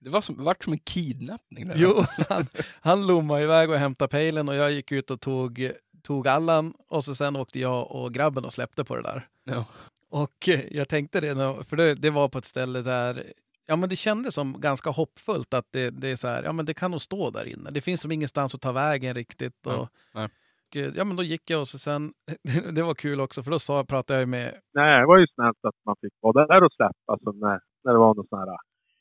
Det 0.00 0.10
var 0.10 0.20
som, 0.20 0.44
vart 0.44 0.64
som 0.64 0.72
en 0.72 0.78
kidnappning. 0.78 1.68
Där. 1.68 1.74
jo, 1.76 2.04
han, 2.28 2.46
han 2.80 3.06
lommade 3.06 3.42
iväg 3.42 3.70
och 3.70 3.76
hämtade 3.78 4.08
pejlen 4.08 4.48
och 4.48 4.54
jag 4.54 4.72
gick 4.72 4.92
ut 4.92 5.10
och 5.10 5.20
tog, 5.20 5.72
tog 6.08 6.28
Allan 6.28 6.74
och 6.88 7.04
så 7.04 7.14
sen 7.14 7.36
åkte 7.36 7.58
jag 7.60 7.92
och 7.92 8.14
grabben 8.14 8.44
och 8.44 8.52
släppte 8.52 8.84
på 8.84 8.96
det 8.96 9.02
där. 9.02 9.28
Ja. 9.44 9.64
Och 10.10 10.48
jag 10.70 10.88
tänkte 10.88 11.20
det, 11.20 11.64
för 11.64 11.76
det, 11.76 11.94
det 11.94 12.10
var 12.10 12.28
på 12.28 12.38
ett 12.38 12.44
ställe 12.44 12.82
där 12.82 13.32
Ja 13.70 13.76
men 13.76 13.88
det 13.88 13.96
kändes 13.96 14.34
som 14.34 14.60
ganska 14.60 14.90
hoppfullt 14.90 15.54
att 15.54 15.66
det, 15.72 15.90
det 15.90 16.08
är 16.08 16.16
så 16.16 16.28
här, 16.28 16.42
ja 16.42 16.52
men 16.52 16.66
det 16.66 16.74
kan 16.74 16.90
nog 16.90 17.00
stå 17.02 17.30
där 17.30 17.44
inne. 17.44 17.70
Det 17.70 17.80
finns 17.80 18.00
som 18.00 18.12
ingenstans 18.12 18.54
att 18.54 18.60
ta 18.60 18.72
vägen 18.72 19.14
riktigt. 19.14 19.66
Och, 19.66 19.72
Ja, 19.72 19.88
nej. 20.14 20.24
och, 20.68 20.96
ja 20.96 21.04
men 21.04 21.16
då 21.16 21.22
gick 21.22 21.50
jag 21.50 21.60
och 21.60 21.68
så 21.68 21.78
sen, 21.78 22.12
det 22.74 22.82
var 22.82 22.94
kul 22.94 23.20
också 23.20 23.42
för 23.42 23.50
då 23.50 23.58
sa, 23.58 23.84
pratade 23.84 24.20
jag 24.20 24.28
med, 24.28 24.54
Nej, 24.74 25.00
det 25.00 25.06
var 25.06 25.18
ju 25.18 25.26
snällt 25.34 25.58
att 25.62 25.74
man 25.86 25.96
fick 26.00 26.12
vara 26.20 26.46
där 26.46 26.64
och 26.64 26.72
släppa. 26.72 27.12
Alltså 27.12 27.32
när, 27.32 27.60
när 27.84 27.92
det 27.92 27.98
var 27.98 28.14
något 28.14 28.28
sånt 28.28 28.40
här... 28.40 28.56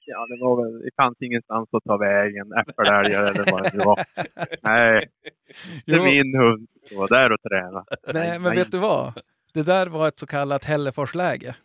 Ja, 0.09 0.25
det 0.29 0.45
var 0.45 0.63
väl... 0.63 0.79
Det 0.81 0.89
fanns 0.95 1.17
ingenstans 1.21 1.69
att 1.71 1.83
ta 1.83 1.97
vägen. 1.97 2.47
Äppelälgar 2.53 3.23
eller 3.23 3.51
vad 3.51 3.63
det 3.73 3.85
var. 3.85 3.99
Nej, 4.61 5.05
det 5.85 5.91
är 5.93 6.03
min 6.03 6.35
hund. 6.39 6.67
som 6.87 6.97
var 6.97 7.07
där 7.07 7.31
och 7.31 7.41
träna. 7.41 7.85
nej 8.13 8.39
men 8.39 8.51
vet 8.55 8.71
du 8.71 8.77
vad? 8.77 9.13
Det 9.53 9.63
där 9.63 9.87
var 9.87 10.07
ett 10.07 10.19
så 10.19 10.27
kallat 10.27 10.63
Hälleforsläge. 10.63 11.55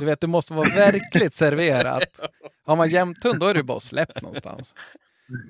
Du 0.00 0.06
vet, 0.06 0.20
det 0.20 0.26
måste 0.26 0.54
vara 0.54 0.68
verkligt 0.74 1.34
serverat. 1.34 2.20
Har 2.66 2.76
man 2.76 2.88
jämthund 2.88 3.40
då 3.40 3.46
är 3.46 3.54
det 3.54 3.62
bara 3.62 3.80
släppt 3.80 4.22
någonstans. 4.22 4.74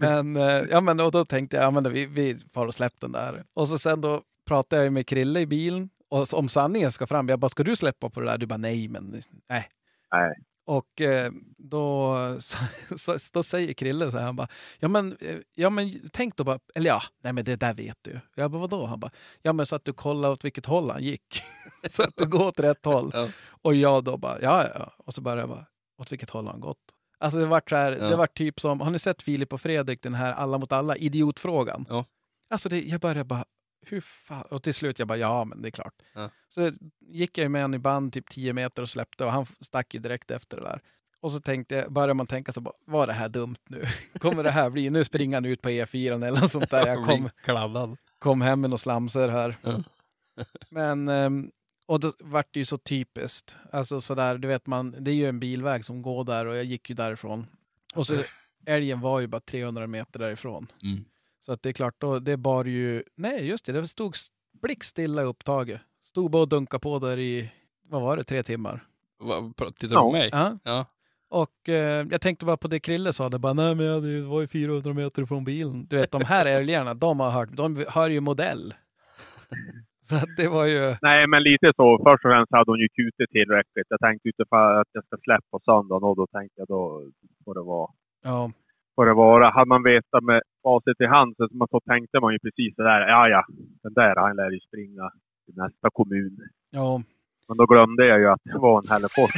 Men, 0.00 0.36
eh, 0.36 0.42
ja, 0.70 0.80
men 0.80 1.00
och 1.00 1.12
då 1.12 1.24
tänkte 1.24 1.56
jag, 1.56 1.64
ja, 1.64 1.70
men 1.70 1.92
vi, 1.92 2.06
vi 2.06 2.36
far 2.54 2.66
och 2.66 2.74
släpp 2.74 3.00
den 3.00 3.12
där. 3.12 3.42
Och 3.54 3.68
så 3.68 3.78
sen 3.78 4.00
då 4.00 4.22
pratade 4.48 4.84
jag 4.84 4.92
med 4.92 5.06
Krille 5.06 5.40
i 5.40 5.46
bilen. 5.46 5.88
Och 6.10 6.28
så- 6.28 6.36
om 6.38 6.48
sanningen 6.48 6.92
ska 6.92 7.06
fram, 7.06 7.28
jag 7.28 7.38
bara, 7.38 7.48
ska 7.48 7.62
du 7.62 7.76
släppa 7.76 8.10
på 8.10 8.20
det 8.20 8.26
där? 8.26 8.38
Du 8.38 8.46
bara, 8.46 8.56
nej, 8.56 8.88
men 8.88 9.20
nej. 9.48 9.68
Nej. 10.12 10.34
Och 10.68 11.00
eh, 11.00 11.32
då, 11.58 12.16
så, 12.96 13.16
då 13.32 13.42
säger 13.42 13.74
Krille 13.74 14.10
så 14.10 14.18
här, 14.18 14.24
han 14.24 14.36
bara, 14.36 14.48
ja 14.78 14.88
men, 14.88 15.16
eh, 15.20 15.36
ja 15.54 15.70
men 15.70 16.10
tänk 16.12 16.36
då 16.36 16.44
bara, 16.44 16.58
eller 16.74 16.90
ja, 16.90 17.00
nej 17.22 17.32
men 17.32 17.44
det 17.44 17.56
där 17.56 17.74
vet 17.74 17.98
du. 18.02 18.20
Jag 18.34 18.50
bara, 18.50 18.58
vadå? 18.60 18.86
Han 18.86 19.00
bara, 19.00 19.10
ja 19.42 19.52
men 19.52 19.66
så 19.66 19.76
att 19.76 19.84
du 19.84 19.92
kollar 19.92 20.30
åt 20.30 20.44
vilket 20.44 20.66
håll 20.66 20.90
han 20.90 21.02
gick. 21.02 21.42
så 21.90 22.02
att 22.02 22.16
du 22.16 22.26
går 22.26 22.46
åt 22.48 22.60
rätt 22.60 22.84
håll. 22.84 23.10
Ja. 23.14 23.28
Och 23.62 23.74
jag 23.74 24.04
då 24.04 24.16
bara, 24.16 24.42
ja 24.42 24.68
ja. 24.74 24.92
Och 24.98 25.14
så 25.14 25.20
började 25.20 25.42
jag 25.42 25.48
bara, 25.48 25.66
åt 25.98 26.12
vilket 26.12 26.30
håll 26.30 26.44
har 26.44 26.52
han 26.52 26.60
gått? 26.60 26.78
Alltså 27.18 27.38
det 27.38 27.46
vart 27.46 27.70
så 27.70 27.76
här, 27.76 27.92
Ja. 27.92 28.08
det 28.08 28.16
vart 28.16 28.38
typ 28.38 28.60
som, 28.60 28.80
har 28.80 28.90
ni 28.90 28.98
sett 28.98 29.22
Filip 29.22 29.52
och 29.52 29.60
Fredrik, 29.60 30.02
den 30.02 30.14
här 30.14 30.32
alla 30.32 30.58
mot 30.58 30.72
alla, 30.72 30.96
idiotfrågan? 30.96 31.86
Ja. 31.88 32.04
Alltså 32.50 32.68
det, 32.68 32.82
jag 32.82 33.00
började 33.00 33.24
bara, 33.24 33.44
hur 33.80 34.00
fan? 34.00 34.42
Och 34.42 34.62
till 34.62 34.74
slut 34.74 34.98
jag 34.98 35.08
bara, 35.08 35.18
ja 35.18 35.44
men 35.44 35.62
det 35.62 35.68
är 35.68 35.70
klart. 35.70 35.94
Ja. 36.14 36.30
Så 36.48 36.70
gick 37.00 37.38
jag 37.38 37.42
ju 37.42 37.48
med 37.48 37.62
han 37.62 37.74
i 37.74 37.78
band 37.78 38.12
typ 38.12 38.30
10 38.30 38.52
meter 38.52 38.82
och 38.82 38.90
släppte 38.90 39.24
och 39.24 39.32
han 39.32 39.46
stack 39.60 39.94
ju 39.94 40.00
direkt 40.00 40.30
efter 40.30 40.56
det 40.56 40.62
där. 40.62 40.80
Och 41.20 41.32
så 41.32 41.40
tänkte 41.40 41.74
jag, 41.74 41.92
började 41.92 42.14
man 42.14 42.26
tänka 42.26 42.52
så 42.52 42.60
bara, 42.60 42.74
var 42.84 43.06
det 43.06 43.12
här 43.12 43.28
dumt 43.28 43.56
nu? 43.68 43.84
Kommer 44.18 44.42
det 44.42 44.50
här 44.50 44.70
bli, 44.70 44.90
nu 44.90 45.04
springer 45.04 45.36
han 45.36 45.44
ut 45.44 45.62
på 45.62 45.68
E4 45.68 46.14
eller 46.14 46.40
något 46.40 46.50
sånt 46.50 46.70
där. 46.70 46.86
Jag 46.86 47.04
kom, 47.44 47.96
kom 48.18 48.40
hem 48.40 48.60
med 48.60 48.70
några 48.70 48.78
slamser 48.78 49.28
här. 49.28 49.56
Ja. 49.62 49.82
Men, 50.68 51.08
ehm, 51.08 51.50
och 51.86 52.00
då 52.00 52.12
vart 52.18 52.54
det 52.54 52.58
ju 52.58 52.64
så 52.64 52.78
typiskt. 52.78 53.56
Alltså 53.72 54.00
sådär, 54.00 54.38
du 54.38 54.48
vet 54.48 54.66
man, 54.66 54.94
det 54.98 55.10
är 55.10 55.14
ju 55.14 55.28
en 55.28 55.40
bilväg 55.40 55.84
som 55.84 56.02
går 56.02 56.24
där 56.24 56.46
och 56.46 56.56
jag 56.56 56.64
gick 56.64 56.90
ju 56.90 56.94
därifrån. 56.94 57.46
Och 57.94 58.06
så 58.06 58.22
älgen 58.66 59.00
var 59.00 59.20
ju 59.20 59.26
bara 59.26 59.40
300 59.40 59.86
meter 59.86 60.18
därifrån. 60.18 60.66
Mm. 60.82 61.04
Så 61.48 61.52
att 61.52 61.62
det 61.62 61.68
är 61.68 61.72
klart, 61.72 61.94
då, 61.98 62.18
det 62.18 62.36
bar 62.36 62.64
ju... 62.64 63.02
Nej, 63.16 63.46
just 63.48 63.64
det, 63.66 63.72
det 63.72 63.88
stod 63.88 64.14
blickstilla 64.62 65.22
upptaget. 65.22 65.80
Stod 66.02 66.30
bara 66.30 66.42
och 66.42 66.48
dunkade 66.48 66.80
på 66.80 66.98
där 66.98 67.18
i, 67.18 67.50
vad 67.88 68.02
var 68.02 68.16
det, 68.16 68.24
tre 68.24 68.42
timmar. 68.42 68.84
Va- 69.20 69.52
Tittar 69.78 69.96
du 69.96 70.02
på 70.02 70.12
mig? 70.12 70.28
Ja. 70.32 70.58
Ja. 70.64 70.86
Och 71.30 71.68
eh, 71.68 72.06
jag 72.10 72.20
tänkte 72.20 72.44
bara 72.44 72.56
på 72.56 72.68
det 72.68 72.80
Krille 72.80 73.12
sa, 73.12 73.28
det 73.28 73.38
bara, 73.38 73.52
nej 73.52 73.74
men 73.74 73.86
jag 73.86 74.02
det 74.02 74.20
var 74.22 74.40
ju 74.40 74.46
400 74.46 74.92
meter 74.94 75.24
från 75.24 75.44
bilen. 75.44 75.86
Du 75.86 75.96
vet, 75.96 76.10
de 76.10 76.24
här 76.24 76.46
älgarna, 76.46 76.94
de 76.94 77.20
har 77.20 77.30
hört, 77.30 77.48
de 77.52 77.84
hör 77.88 78.08
ju 78.08 78.20
modell. 78.20 78.74
Så 80.02 80.14
att 80.16 80.36
det 80.36 80.48
var 80.48 80.64
ju, 80.64 80.96
Nej, 81.02 81.26
men 81.26 81.42
lite 81.42 81.72
så. 81.76 81.98
Först 82.04 82.24
och 82.24 82.30
främst 82.32 82.52
hade 82.52 82.70
hon 82.70 82.78
ju 82.80 82.88
kutit 82.88 83.30
tillräckligt. 83.30 83.86
Jag 83.88 84.00
tänkte 84.00 84.28
utifrån 84.28 84.78
att 84.80 84.88
jag 84.92 85.04
ska 85.04 85.16
släppa 85.16 85.46
på 85.50 85.60
söndagen 85.64 86.08
och 86.08 86.16
då 86.16 86.26
tänkte 86.26 86.54
jag 86.60 86.68
då 86.68 87.02
får 87.44 87.54
det 87.54 87.62
vara. 87.62 87.90
ja, 88.24 88.50
Får 88.98 89.06
det 89.06 89.14
vara. 89.14 89.50
Hade 89.50 89.68
man 89.68 89.82
vetat 89.82 90.22
med 90.24 90.42
facit 90.62 91.00
i 91.00 91.06
hand 91.06 91.34
så, 91.36 91.48
man- 91.52 91.68
så 91.70 91.80
tänkte 91.80 92.20
man 92.20 92.32
ju 92.32 92.38
precis 92.38 92.74
det 92.76 92.82
där. 92.82 93.00
Ja, 93.08 93.28
ja, 93.28 93.44
den 93.82 93.92
där 93.94 94.14
han 94.16 94.36
lär 94.36 94.50
ju 94.50 94.60
springa 94.60 95.10
till 95.44 95.54
nästa 95.56 95.90
kommun. 95.92 96.38
ja, 96.70 97.02
Men 97.48 97.56
då 97.56 97.66
glömde 97.66 98.06
jag 98.06 98.18
ju 98.18 98.28
att 98.28 98.40
det 98.44 98.58
var 98.58 98.82
en 98.82 98.88
Hällefors 98.90 99.30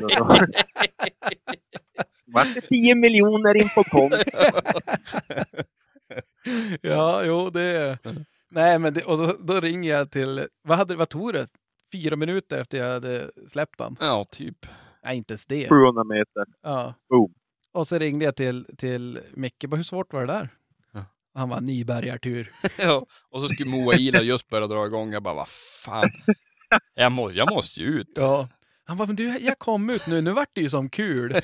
då- 0.00 0.36
Vart 2.34 2.54
det 2.54 2.60
10 2.60 2.94
miljoner 2.94 3.54
in 3.62 3.68
på 3.74 3.82
kontot? 3.84 4.24
ja, 6.82 7.22
jo 7.24 7.50
det 7.50 7.98
Nej 8.48 8.78
men 8.78 8.94
det, 8.94 9.04
och 9.04 9.18
så, 9.18 9.32
då 9.46 9.60
ringer 9.60 9.90
jag 9.90 10.10
till, 10.10 10.46
vad, 10.62 10.78
hade, 10.78 10.96
vad 10.96 11.08
tog 11.08 11.32
det? 11.32 11.46
Fyra 11.92 12.16
minuter 12.16 12.60
efter 12.60 12.78
jag 12.78 12.92
hade 12.92 13.30
släppt 13.46 13.78
den? 13.78 13.96
ja, 14.00 14.24
typ. 14.32 14.66
Nej, 15.04 15.16
inte 15.16 15.32
ens 15.32 15.46
det. 15.46 15.68
700 15.68 16.04
meter. 16.04 16.44
Ja. 16.62 16.94
Boom. 17.08 17.34
Och 17.72 17.88
så 17.88 17.98
ringde 17.98 18.24
jag 18.24 18.36
till, 18.36 18.66
till 18.78 19.20
Micke, 19.34 19.64
bara, 19.68 19.76
hur 19.76 19.82
svårt 19.82 20.12
var 20.12 20.20
det 20.26 20.32
där? 20.32 20.48
Ja. 20.92 21.04
Han 21.34 21.48
var 21.48 21.60
nybärgartur. 21.60 22.50
ja. 22.78 23.06
Och 23.30 23.40
så 23.40 23.48
skulle 23.48 23.70
Moa 23.70 23.94
Ila 23.94 24.20
just 24.20 24.48
börja 24.48 24.66
dra 24.66 24.86
igång. 24.86 25.12
Jag 25.12 25.22
bara, 25.22 25.34
vad 25.34 25.48
fan. 25.84 26.10
Jag, 26.94 27.12
må, 27.12 27.32
jag 27.32 27.50
måste 27.50 27.80
ju 27.80 27.86
ut. 27.86 28.12
Ja. 28.14 28.48
Han 28.84 28.96
bara, 28.96 29.06
men 29.06 29.16
du, 29.16 29.38
jag 29.38 29.58
kom 29.58 29.90
ut 29.90 30.06
nu, 30.06 30.20
nu 30.20 30.32
vart 30.32 30.50
det 30.52 30.60
ju 30.60 30.70
som 30.70 30.90
kul. 30.90 31.32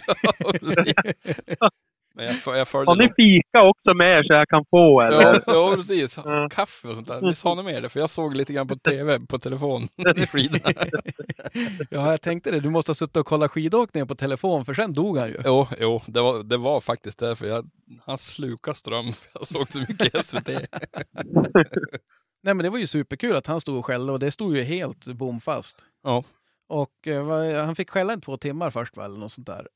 Men 2.17 2.27
jag, 2.27 2.37
för- 2.37 2.55
jag 2.55 2.69
följde 2.69 2.91
Har 2.91 2.97
ni 2.97 3.09
fika 3.17 3.63
också 3.69 3.95
med 3.95 4.19
er 4.19 4.23
så 4.23 4.33
jag 4.33 4.49
kan 4.49 4.65
få 4.71 5.01
eller? 5.01 5.23
Ja, 5.23 5.41
ja, 5.47 5.73
precis. 5.77 6.19
Ja. 6.25 6.49
Kaffe 6.51 6.89
och 6.89 6.95
sånt 6.95 7.09
där. 7.09 7.29
Visst 7.29 7.45
har 7.45 7.55
ni 7.57 7.63
med 7.63 7.83
det? 7.83 7.89
För 7.89 8.01
jag 8.01 8.11
såg 8.11 8.37
lite 8.37 8.53
grann 8.53 8.69
på 8.69 8.77
tv, 8.77 9.21
på 9.21 9.39
telefon. 9.39 9.83
Ja, 11.91 12.11
jag 12.11 12.21
tänkte 12.23 12.51
det. 12.51 12.61
Du 12.61 12.71
måste 12.71 12.91
ha 12.91 12.95
suttit 12.95 13.17
och 13.17 13.27
kollat 13.27 13.51
skidåkningen 13.51 14.09
på 14.09 14.15
telefon, 14.15 14.65
för 14.65 14.75
sen 14.75 14.93
dog 14.93 15.19
han 15.19 15.29
ju. 15.29 15.41
Jo, 15.45 15.67
jo 15.81 16.01
det, 16.07 16.21
var, 16.21 16.43
det 16.43 16.57
var 16.57 16.81
faktiskt 16.81 17.19
därför. 17.19 17.47
Jag, 17.47 17.71
han 18.07 18.19
slukade 18.19 18.77
ström, 18.77 19.13
för 19.13 19.31
jag 19.35 19.47
såg 19.47 19.73
så 19.73 19.81
mycket 19.81 20.25
SVT. 20.25 20.49
Nej, 22.43 22.55
men 22.55 22.59
det 22.59 22.71
var 22.71 22.79
ju 22.79 22.87
superkul 22.87 23.37
att 23.37 23.47
han 23.47 23.61
stod 23.61 23.79
och 23.79 23.87
skällde 23.87 24.13
och 24.13 24.19
det 24.19 24.31
stod 24.31 24.57
ju 24.57 24.63
helt 24.63 25.07
bomfast. 25.07 25.85
Ja. 26.03 26.25
Och 26.69 27.07
eh, 27.09 27.65
han 27.65 27.77
fick 27.77 27.91
skälla 27.91 28.15
i 28.15 28.21
två 28.21 28.37
timmar 28.37 28.71
först 28.71 28.97
väl, 28.97 29.05
eller 29.05 29.19
något 29.19 29.33
sånt 29.33 29.47
där. 29.47 29.69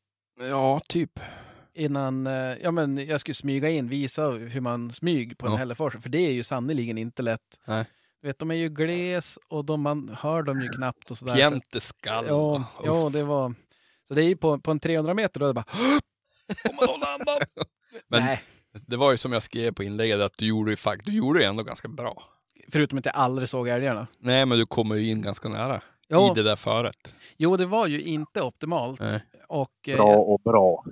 Ja, 0.50 0.80
typ. 0.88 1.20
Innan 1.80 2.26
eh, 2.26 2.32
ja, 2.62 2.70
men 2.70 3.06
jag 3.06 3.20
skulle 3.20 3.34
smyga 3.34 3.70
in, 3.70 3.88
visa 3.88 4.28
hur 4.30 4.60
man 4.60 4.92
smyg 4.92 5.38
på 5.38 5.46
en 5.46 5.52
Ja. 5.52 5.58
Hällefors. 5.58 5.96
För 6.02 6.08
det 6.08 6.18
är 6.18 6.30
ju 6.32 6.42
sannerligen 6.42 6.98
inte 6.98 7.22
lätt. 7.22 7.60
Nej. 7.64 7.84
Du 8.20 8.26
vet, 8.28 8.38
de 8.38 8.50
är 8.50 8.54
ju 8.54 8.68
gles 8.68 9.38
och 9.48 9.64
de, 9.64 9.80
man 9.82 10.16
hör 10.20 10.42
dem 10.42 10.60
ju 10.62 10.68
knappt 10.68 11.10
och 11.10 11.18
sådär. 11.18 11.36
Jämteskall. 11.36 12.24
Ja, 12.28 12.64
ja, 12.84 13.10
det 13.12 13.24
var... 13.24 13.54
Så 14.08 14.14
det 14.14 14.22
är 14.22 14.26
ju 14.28 14.36
på, 14.36 14.58
på 14.58 14.70
en 14.70 14.80
300 14.80 15.14
meter 15.14 15.40
då 15.40 15.46
är 15.46 15.48
det 15.48 15.54
bara... 15.54 15.64
Får 16.66 16.74
man 16.74 16.88
hålla 16.88 17.06
andan? 17.06 17.38
Men- 18.08 18.24
Nej, 18.24 18.42
Det 18.72 18.96
var 18.96 19.10
ju 19.12 19.16
som 19.16 19.32
jag 19.32 19.42
skrev 19.42 19.72
på 19.72 19.82
inlägget, 19.82 20.20
att 20.20 20.38
du 20.38 20.46
gjorde 20.46 20.70
ju 20.70 20.76
fakt- 20.76 21.04
du 21.04 21.12
gjorde 21.16 21.38
det 21.38 21.44
ändå 21.46 21.62
ganska 21.62 21.88
bra. 21.88 22.22
förutom 22.72 22.98
att 22.98 23.06
jag 23.06 23.14
aldrig 23.14 23.48
såg 23.48 23.68
älgarna. 23.68 24.06
Nej, 24.18 24.46
men 24.46 24.58
du 24.58 24.66
kommer 24.66 24.94
ju 24.96 25.10
in 25.10 25.22
ganska 25.22 25.48
nära 25.48 25.82
Jo, 26.08 26.30
i 26.30 26.34
det 26.34 26.42
där 26.42 26.56
föret. 26.56 27.14
jo, 27.36 27.56
det 27.56 27.66
var 27.66 27.86
ju 27.86 28.02
inte 28.02 28.42
optimalt. 28.42 29.00
Nej. 29.00 29.22
Och, 29.50 29.88
eh, 29.88 29.96
Bra 29.96 30.16
och 30.16 30.40
bra. 30.40 30.84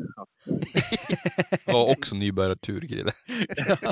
Var 1.67 1.91
också 1.91 2.15
nybörjartur, 2.15 2.81
Grille. 2.81 3.13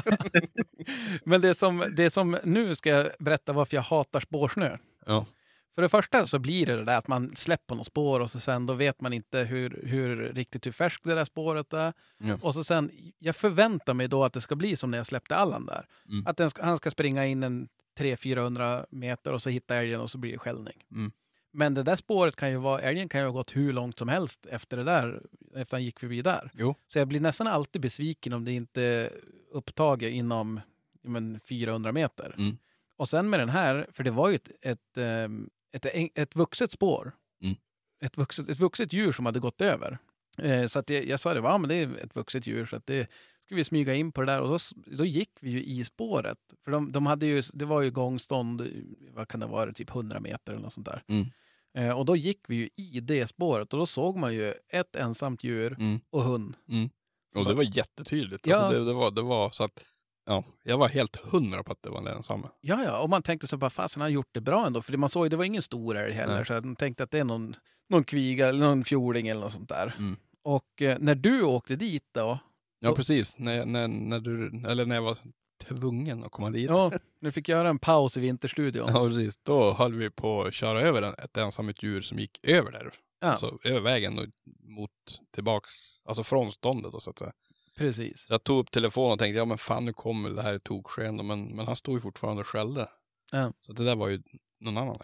Men 1.25 1.41
det 1.41 1.55
som, 1.55 1.85
det 1.97 2.11
som 2.11 2.39
nu 2.45 2.75
ska 2.75 2.89
jag 2.89 3.09
berätta 3.19 3.53
varför 3.53 3.77
jag 3.77 3.83
hatar 3.83 4.21
spårsnö. 4.21 4.77
Ja. 5.07 5.27
För 5.75 5.83
det 5.83 5.89
första 5.89 6.27
så 6.27 6.39
blir 6.39 6.67
det 6.67 6.77
det 6.77 6.85
där 6.85 6.97
att 6.97 7.09
man 7.09 7.37
släpper 7.37 7.75
något 7.75 7.87
spår 7.87 8.21
och 8.21 8.31
så 8.31 8.41
sen 8.41 8.67
då 8.67 8.75
vet 8.75 9.01
man 9.01 9.13
inte 9.13 9.39
hur, 9.39 9.83
hur 9.87 10.17
riktigt 10.17 10.67
hur 10.67 10.73
färskt 10.73 11.05
det 11.05 11.15
där 11.15 11.25
spåret 11.25 11.73
är. 11.73 11.93
Ja. 12.19 12.39
Och 12.43 12.55
så 12.55 12.65
sen, 12.65 12.91
jag 13.19 13.37
förväntar 13.37 13.95
mig 13.95 14.09
då 14.09 14.25
att 14.25 14.33
det 14.33 14.41
ska 14.41 14.57
bli 14.57 14.77
som 14.77 14.91
när 14.91 14.99
jag 14.99 15.07
släppte 15.07 15.37
Allan 15.37 15.67
där. 15.67 15.87
Mm. 16.09 16.27
Att 16.27 16.37
den 16.37 16.51
ska, 16.51 16.63
han 16.63 16.77
ska 16.77 16.91
springa 16.91 17.27
in 17.27 17.43
en 17.43 17.69
300-400 17.99 18.87
meter 18.91 19.33
och 19.33 19.43
så 19.43 19.51
hitta 19.51 19.75
älgen 19.75 20.01
och 20.01 20.11
så 20.11 20.19
blir 20.19 20.33
det 20.33 20.39
skällning. 20.39 20.85
Mm. 20.91 21.13
Men 21.57 21.75
det 21.75 21.83
där 21.83 21.97
spåret 21.97 22.37
kan 22.37 22.51
ju 22.51 22.57
vara, 22.57 22.81
älgen 22.81 23.09
kan 23.09 23.21
ju 23.21 23.27
ha 23.27 23.33
gått 23.33 23.57
hur 23.57 23.73
långt 23.73 23.99
som 23.99 24.09
helst 24.09 24.47
efter 24.47 24.77
det 24.77 24.85
där, 24.85 25.23
efter 25.55 25.77
han 25.77 25.85
gick 25.85 26.01
förbi 26.01 26.23
där. 26.23 26.51
Jo. 26.55 26.75
Så 26.89 26.99
jag 26.99 27.09
blir 27.09 27.21
nästan 27.21 27.47
alltid 27.47 27.83
besviken 27.83 28.33
om 28.33 28.45
det 28.45 28.53
inte 28.53 28.83
är 28.83 29.11
upptaget 29.51 30.13
inom 30.13 30.61
men, 31.03 31.41
400 31.41 31.93
meter. 31.93 32.35
Mm. 32.39 32.57
Och 32.97 33.09
sen 33.09 33.31
med 33.31 33.41
den 33.41 33.49
här, 33.49 33.87
för 33.93 34.05
det 34.05 34.11
var 34.11 34.29
ju 34.29 34.35
ett, 34.35 34.51
ett, 34.61 34.99
ehm, 34.99 35.51
ett, 35.73 35.87
ett, 36.15 36.37
vuxet 36.37 36.71
spår. 36.73 37.13
Mm. 37.43 37.57
Ett, 38.05 38.17
vuxet, 38.17 38.49
ett 38.49 38.59
vuxet 38.59 38.93
djur 38.93 39.13
som 39.13 39.27
hade 39.27 39.41
gått 39.41 39.61
över. 39.61 39.99
Eh, 40.39 40.67
så 40.67 40.79
att 40.79 40.91
jag, 40.91 41.05
jag 41.07 41.21
sa 41.21 41.35
det, 41.35 41.41
ja, 41.41 41.59
men 41.59 41.69
det 41.69 41.75
är 41.75 41.97
ett 42.05 42.17
vuxet 42.17 42.47
djur 42.47 42.67
så 42.67 42.77
att 42.77 42.87
det 42.87 43.11
skulle 43.43 43.57
vi 43.59 43.65
smyga 43.65 43.95
in 43.95 44.13
på 44.13 44.21
det 44.21 44.33
där 44.33 44.41
och 44.41 44.49
då, 44.49 44.55
s- 44.55 44.73
då 44.87 45.05
gick 45.05 45.31
vi 45.41 45.51
ju 45.51 45.65
i 45.65 45.85
spåret. 45.85 46.39
För 46.65 46.71
de, 46.71 46.93
de 46.93 47.07
hade 47.07 47.27
ju, 47.27 47.43
det 47.55 47.65
var 47.65 47.83
ju 47.83 47.91
gångstånd, 47.91 48.69
vad 49.15 49.29
kan 49.29 49.41
det 49.41 49.47
vara, 49.47 49.73
typ 49.73 49.91
100 49.91 50.21
meter 50.21 50.53
eller 50.53 50.63
något 50.63 50.73
sånt 50.73 50.87
där. 50.87 51.03
Mm. 51.09 51.27
Eh, 51.77 51.99
och 51.99 52.05
då 52.05 52.17
gick 52.17 52.41
vi 52.49 52.57
ju 52.57 52.69
i 52.77 53.01
det 53.01 53.27
spåret 53.27 53.73
och 53.73 53.79
då 53.79 53.87
såg 53.87 54.17
man 54.17 54.35
ju 54.35 54.55
ett 54.73 54.97
ensamt 54.97 55.45
djur 55.45 55.77
Mm. 55.79 56.01
och 56.11 56.23
hund. 56.23 56.55
Och 57.35 57.45
det 57.45 57.55
var 57.55 57.77
jättetydligt. 57.77 58.47
Ja. 58.47 58.57
Alltså 58.57 58.79
det, 58.79 58.85
det, 58.85 58.93
var, 58.93 59.11
det 59.11 59.23
var 59.23 59.51
så 59.51 59.65
att, 59.65 59.85
ja, 60.27 60.45
jag 60.63 60.79
var 60.79 60.89
helt 60.89 61.17
hundra 61.17 61.63
på 61.63 61.73
att 61.73 61.83
det 61.83 61.91
var 61.91 62.03
den 62.05 62.23
samma. 62.23 62.51
Ja, 62.61 62.85
ja, 62.85 63.01
och 63.03 63.11
man 63.11 63.23
tänkte 63.23 63.47
så 63.47 63.57
bara, 63.57 63.71
fasen 63.71 64.01
han 64.01 64.11
har 64.11 64.15
gjort 64.15 64.29
det 64.33 64.41
bra 64.41 64.67
ändå. 64.67 64.83
För 64.83 64.97
man 64.97 65.09
såg 65.09 65.27
ju, 65.27 65.29
det 65.29 65.37
var 65.37 65.45
ingen 65.45 65.63
stor 65.63 65.97
älg 65.97 66.13
heller. 66.15 66.37
Nej. 66.37 66.47
Så 66.47 66.53
man 66.53 66.77
tänkte 66.77 67.05
att 67.05 67.11
det 67.11 67.19
är 67.19 67.25
någon, 67.25 67.57
någon 67.89 68.05
kviga 68.05 68.49
eller 68.49 68.61
någon 68.61 68.85
fjording 68.85 69.29
eller 69.29 69.41
något 69.41 69.53
sånt 69.53 69.69
där. 69.69 69.95
Mm. 69.99 70.17
Och 70.43 70.83
eh, 70.83 70.99
när 71.01 71.15
du 71.15 71.43
åkte 71.43 71.77
dit 71.77 72.05
då, 72.15 72.39
Ja, 72.81 72.95
precis. 72.95 73.39
När, 73.39 73.65
när, 73.67 73.89
när, 73.89 74.21
du, 74.21 74.63
eller 74.69 74.87
när 74.87 74.95
jag 74.95 75.03
var 75.03 75.19
tvungen 75.59 76.25
att 76.25 76.33
komma 76.33 76.51
dit. 76.51 76.71
ja, 76.71 76.93
du 77.21 77.33
fick 77.33 77.49
göra 77.49 77.69
en 77.69 77.79
paus 77.79 78.17
i 78.17 78.21
Vinterstudion. 78.21 78.89
Ja, 78.89 79.09
precis. 79.09 79.39
Då 79.43 79.73
höll 79.73 79.95
vi 79.95 80.11
på 80.11 80.43
att 80.43 80.55
köra 80.55 80.81
över 80.81 81.03
en, 81.03 81.15
ett 81.15 81.37
ensamt 81.37 81.83
djur 81.83 82.03
som 82.03 82.19
gick 82.19 82.41
över 82.43 82.73
där. 82.73 82.93
Ja. 83.21 83.27
Alltså 83.27 83.59
över 83.65 83.81
vägen 83.81 84.19
och 84.19 84.27
mot 84.65 84.91
tillbaks, 85.35 85.73
alltså 86.05 86.25
från 86.25 86.53
ståndet 86.53 86.93
då 86.93 87.01
så 87.01 87.11
att 87.11 87.19
säga. 87.19 87.33
Precis. 87.77 88.27
Jag 88.29 88.45
tog 88.45 88.59
upp 88.59 88.71
telefonen 88.71 89.13
och 89.13 89.19
tänkte, 89.19 89.39
ja 89.39 89.45
men 89.45 89.59
fan 89.59 89.85
nu 89.85 89.93
kommer 89.93 90.31
det 90.31 90.43
här 90.43 90.55
i 90.55 90.61
toksken. 90.61 91.27
Men, 91.27 91.45
men 91.45 91.67
han 91.67 91.77
stod 91.77 91.95
ju 91.95 92.01
fortfarande 92.01 92.41
och 92.41 92.47
skällde. 92.47 92.89
Ja. 93.33 93.53
Så 93.61 93.73
det 93.73 93.85
där 93.85 93.97
var 93.97 94.09
ju 94.09 94.23
någon 94.61 94.77
annan. 94.77 94.97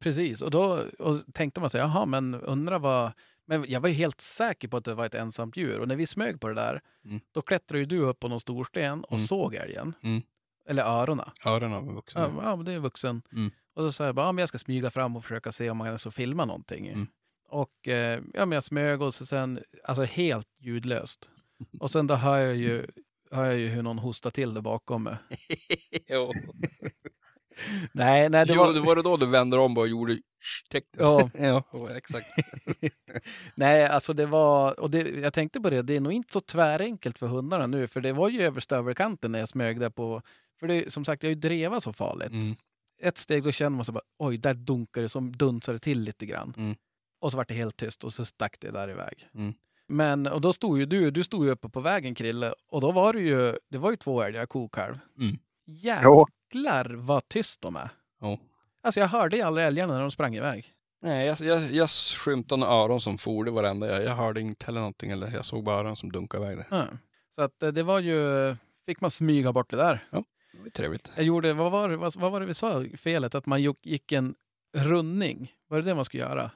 Precis, 0.00 0.42
och 0.42 0.50
då 0.50 0.84
och 0.98 1.20
tänkte 1.34 1.60
man 1.60 1.70
sig, 1.70 1.80
jaha, 1.80 2.06
men 2.06 2.34
undra 2.34 2.78
vad... 2.78 3.12
Men 3.46 3.64
jag 3.68 3.80
var 3.80 3.88
ju 3.88 3.94
helt 3.94 4.20
säker 4.20 4.68
på 4.68 4.76
att 4.76 4.84
det 4.84 4.94
var 4.94 5.06
ett 5.06 5.14
ensamt 5.14 5.56
djur. 5.56 5.78
Och 5.80 5.88
när 5.88 5.96
vi 5.96 6.06
smög 6.06 6.40
på 6.40 6.48
det 6.48 6.54
där, 6.54 6.80
Mm. 7.04 7.20
då 7.32 7.42
klättrade 7.42 7.78
ju 7.78 7.86
du 7.86 7.98
upp 8.00 8.20
på 8.20 8.28
någon 8.28 8.40
storsten 8.40 9.04
och 9.04 9.12
Mm. 9.12 9.26
såg 9.26 9.54
älgen. 9.54 9.94
Mm. 10.02 10.22
Eller 10.68 10.82
öronen. 10.82 11.30
Öronen 11.46 11.86
var 11.86 11.94
vuxna. 11.94 12.20
Ja, 12.20 12.42
ja, 12.42 12.56
men 12.56 12.64
det 12.64 12.72
är 12.72 12.78
vuxen. 12.78 13.22
Mm. 13.32 13.50
Och 13.74 13.82
då 13.82 13.92
sa 13.92 14.04
jag 14.06 14.14
bara, 14.14 14.26
ja, 14.26 14.32
men 14.32 14.42
jag 14.42 14.48
ska 14.48 14.58
smyga 14.58 14.90
fram 14.90 15.16
och 15.16 15.22
försöka 15.24 15.52
se 15.52 15.70
om 15.70 15.76
man 15.76 15.86
kan 15.86 15.98
så 15.98 16.10
filma 16.10 16.44
någonting. 16.44 16.86
Mm. 16.88 17.06
Och 17.48 17.88
eh, 17.88 18.20
ja, 18.34 18.46
men 18.46 18.52
jag 18.52 18.64
smög 18.64 19.02
och 19.02 19.14
så 19.14 19.26
sen, 19.26 19.60
alltså 19.84 20.04
helt 20.04 20.48
ljudlöst. 20.58 21.28
Och 21.80 21.90
sen 21.90 22.06
då 22.06 22.14
hör 22.14 22.38
jag 22.38 22.56
ju, 22.56 22.86
hör 23.30 23.44
jag 23.44 23.56
ju 23.58 23.68
hur 23.68 23.82
någon 23.82 23.98
hostar 23.98 24.30
till 24.30 24.54
där 24.54 24.60
bakom 24.60 25.02
mig. 25.02 25.16
jo. 26.08 26.32
Nej, 27.92 28.28
nej, 28.28 28.46
det 28.46 28.52
jo, 28.54 28.60
var... 28.60 28.74
det 28.74 28.80
var 28.80 28.96
det 28.96 29.02
då 29.02 29.16
du 29.16 29.26
vände 29.26 29.56
om 29.56 29.78
och 29.78 29.88
gjorde. 29.88 30.18
Ja. 30.98 31.30
ja, 31.34 31.64
exakt. 31.96 32.26
Nej, 33.54 33.86
alltså 33.86 34.12
det 34.12 34.26
var, 34.26 34.80
och 34.80 34.90
det, 34.90 35.08
jag 35.08 35.32
tänkte 35.32 35.60
på 35.60 35.70
det, 35.70 35.82
det 35.82 35.96
är 35.96 36.00
nog 36.00 36.12
inte 36.12 36.32
så 36.32 36.40
tvärenkelt 36.40 37.18
för 37.18 37.26
hundarna 37.26 37.66
nu, 37.66 37.86
för 37.86 38.00
det 38.00 38.12
var 38.12 38.28
ju 38.28 38.42
över 38.42 38.60
stövelkanten 38.60 39.32
när 39.32 39.38
jag 39.38 39.48
smög 39.48 39.80
där 39.80 39.90
på, 39.90 40.22
för 40.60 40.66
det, 40.66 40.92
som 40.92 41.04
sagt, 41.04 41.22
jag 41.22 41.30
har 41.30 41.34
ju 41.34 41.40
drevat 41.40 41.82
så 41.82 41.92
farligt. 41.92 42.32
Mm. 42.32 42.54
Ett 43.02 43.18
steg 43.18 43.42
då 43.42 43.52
känner 43.52 43.76
man 43.76 43.84
så 43.84 43.92
bara, 43.92 44.04
oj, 44.18 44.38
där 44.38 44.54
dunkar 44.54 45.02
det 45.02 45.08
som 45.08 45.32
dunsar 45.32 45.72
det 45.72 45.78
till 45.78 46.00
lite 46.00 46.26
grann. 46.26 46.54
Mm. 46.56 46.76
Och 47.20 47.32
så 47.32 47.38
vart 47.38 47.48
det 47.48 47.54
helt 47.54 47.76
tyst 47.76 48.04
och 48.04 48.12
så 48.12 48.24
stack 48.24 48.60
det 48.60 48.70
där 48.70 48.90
iväg. 48.90 49.28
Mm. 49.34 49.54
Men, 49.88 50.26
och 50.26 50.40
då 50.40 50.52
stod 50.52 50.78
ju 50.78 50.86
du, 50.86 51.10
du 51.10 51.24
stod 51.24 51.44
ju 51.44 51.50
uppe 51.50 51.68
på 51.68 51.80
vägen 51.80 52.14
Krille, 52.14 52.54
och 52.68 52.80
då 52.80 52.92
var 52.92 53.12
det 53.12 53.20
ju, 53.20 53.58
det 53.70 53.78
var 53.78 53.90
ju 53.90 53.96
två 53.96 54.22
älgar, 54.22 54.46
kokalv. 54.46 54.98
Mm. 55.18 55.38
Jäklar 55.66 56.94
vad 56.94 57.28
tyst 57.28 57.60
de 57.60 57.76
är. 57.76 57.90
Ja. 58.20 58.38
Alltså 58.86 59.00
jag 59.00 59.08
hörde 59.08 59.36
ju 59.36 59.42
aldrig 59.42 59.66
älgarna 59.66 59.92
när 59.94 60.00
de 60.00 60.10
sprang 60.10 60.34
iväg. 60.36 60.72
Nej, 61.02 61.26
jag, 61.26 61.36
jag, 61.40 61.60
jag 61.70 61.90
skymtade 61.90 62.66
öron 62.66 63.00
som 63.00 63.18
for, 63.18 63.44
det 63.44 63.50
var 63.50 63.62
det 63.62 63.68
enda. 63.68 63.86
Jag, 63.92 64.04
jag 64.04 64.14
hörde 64.16 64.40
inte 64.40 64.66
heller 64.66 64.80
någonting, 64.80 65.10
eller 65.10 65.30
jag 65.30 65.44
såg 65.44 65.64
bara 65.64 65.76
öronen 65.76 65.96
som 65.96 66.12
dunkade 66.12 66.44
iväg 66.44 66.56
där. 66.56 66.66
Ja. 66.70 66.84
Så 67.34 67.42
att 67.42 67.62
eh, 67.62 67.68
det 67.68 67.82
var 67.82 68.00
ju, 68.00 68.56
fick 68.86 69.00
man 69.00 69.10
smyga 69.10 69.52
bort 69.52 69.70
det 69.70 69.76
där. 69.76 70.04
Det 70.10 70.16
var 70.62 70.70
trevligt. 70.70 71.12
Jag 71.16 71.24
gjorde, 71.24 71.52
vad 71.52 71.72
var, 71.72 71.88
vad, 71.88 72.16
vad 72.16 72.32
var 72.32 72.40
det 72.40 72.46
vi 72.46 72.54
sa, 72.54 72.84
felet? 72.96 73.34
Att 73.34 73.46
man 73.46 73.62
gick- 73.62 73.86
gick 73.86 74.12
en 74.12 74.34
rundning. 74.76 75.52
Var 75.68 75.78
det 75.78 75.84
det 75.84 75.94
man 75.94 76.04
skulle 76.04 76.22
göra? 76.22 76.50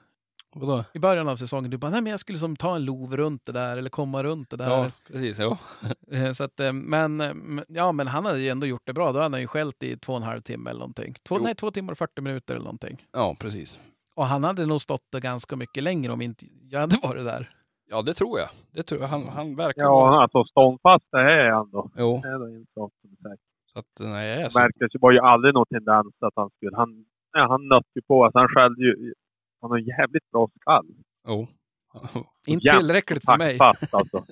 Vadå? 0.52 0.84
I 0.94 0.98
början 0.98 1.28
av 1.28 1.36
säsongen, 1.36 1.70
du 1.70 1.76
bara, 1.78 1.90
nej 1.90 2.00
men 2.00 2.10
jag 2.10 2.20
skulle 2.20 2.38
som 2.38 2.56
ta 2.56 2.76
en 2.76 2.84
lov 2.84 3.16
runt 3.16 3.44
det 3.46 3.52
där 3.52 3.76
eller 3.76 3.90
komma 3.90 4.22
runt 4.22 4.50
det 4.50 4.56
där. 4.56 4.66
Ja, 4.68 4.86
precis. 5.06 5.38
Ja. 5.38 5.58
Eh, 6.12 6.32
Så 6.32 6.44
att, 6.44 6.60
eh, 6.60 6.72
men, 6.72 7.20
eh, 7.20 7.34
ja, 7.68 7.92
men 7.92 8.06
han 8.06 8.26
hade 8.26 8.38
ju 8.40 8.48
ändå 8.48 8.66
gjort 8.66 8.82
det 8.86 8.92
bra. 8.92 9.12
Då 9.12 9.18
hade 9.20 9.34
han 9.34 9.40
ju 9.40 9.46
skällt 9.46 9.82
i 9.82 9.96
två 9.96 10.12
och 10.12 10.16
en 10.18 10.22
halv 10.24 10.40
timme 10.40 10.70
eller 10.70 10.78
någonting. 10.80 11.14
Två, 11.28 11.36
Jo. 11.38 11.44
nej, 11.44 11.54
två 11.54 11.70
timmar 11.70 11.92
och 11.92 11.98
40 11.98 12.20
minuter 12.20 12.54
eller 12.54 12.64
någonting. 12.64 13.06
ja, 13.12 13.36
precis. 13.40 13.80
Och 14.14 14.26
han 14.26 14.44
hade 14.44 14.66
nog 14.66 14.80
stått 14.80 15.04
där 15.12 15.20
ganska 15.20 15.56
mycket 15.56 15.82
längre 15.82 16.12
om 16.12 16.20
inte 16.22 16.44
jag 16.70 16.80
hade 16.80 16.96
varit 17.02 17.24
där. 17.24 17.50
Ja, 17.90 18.02
det 18.02 18.14
tror 18.14 18.38
jag. 18.38 18.48
Det 18.72 18.82
tror 18.82 19.00
jag. 19.00 19.08
Han, 19.08 19.28
han 19.28 19.54
verkar 19.56 19.82
Ja, 19.82 19.90
vara... 19.90 20.22
alltså 20.22 20.44
ståndfast 20.44 21.04
det 21.12 21.18
är 21.18 21.50
han 21.50 21.70
då. 21.70 21.90
Jo, 21.96 22.20
Det 22.22 22.28
är 22.28 22.38
då 22.38 22.44
en 22.44 22.66
sak 22.74 22.92
som 23.00 23.10
är 23.12 23.16
säker. 23.16 23.44
så 23.72 23.78
att 23.78 24.12
nej, 24.12 24.42
Det 24.44 24.50
så... 24.50 24.58
märktes 24.58 24.94
ju, 24.94 24.98
var 25.00 25.12
ju 25.12 25.18
aldrig 25.18 25.54
någon 25.54 25.66
tendens 25.66 26.14
att 26.20 26.32
han 26.36 26.50
skulle... 26.56 26.76
Han, 26.76 27.04
ja, 27.32 27.46
han 27.50 27.68
nötte 27.68 27.88
ju 27.94 28.02
på. 28.02 28.24
Alltså 28.24 28.38
han 28.38 28.48
skällde 28.48 28.82
ju... 28.82 29.14
Han 29.60 29.70
har 29.70 29.78
en 29.78 29.84
jävligt 29.84 30.30
bra 30.30 30.48
skall. 30.60 30.86
Jo. 31.28 31.48
Inte 32.46 32.66
Jämt 32.66 32.80
tillräckligt 32.80 33.24
för 33.24 33.36
mig. 33.38 33.58
Taktfast 33.58 33.94
alltså. 33.94 34.24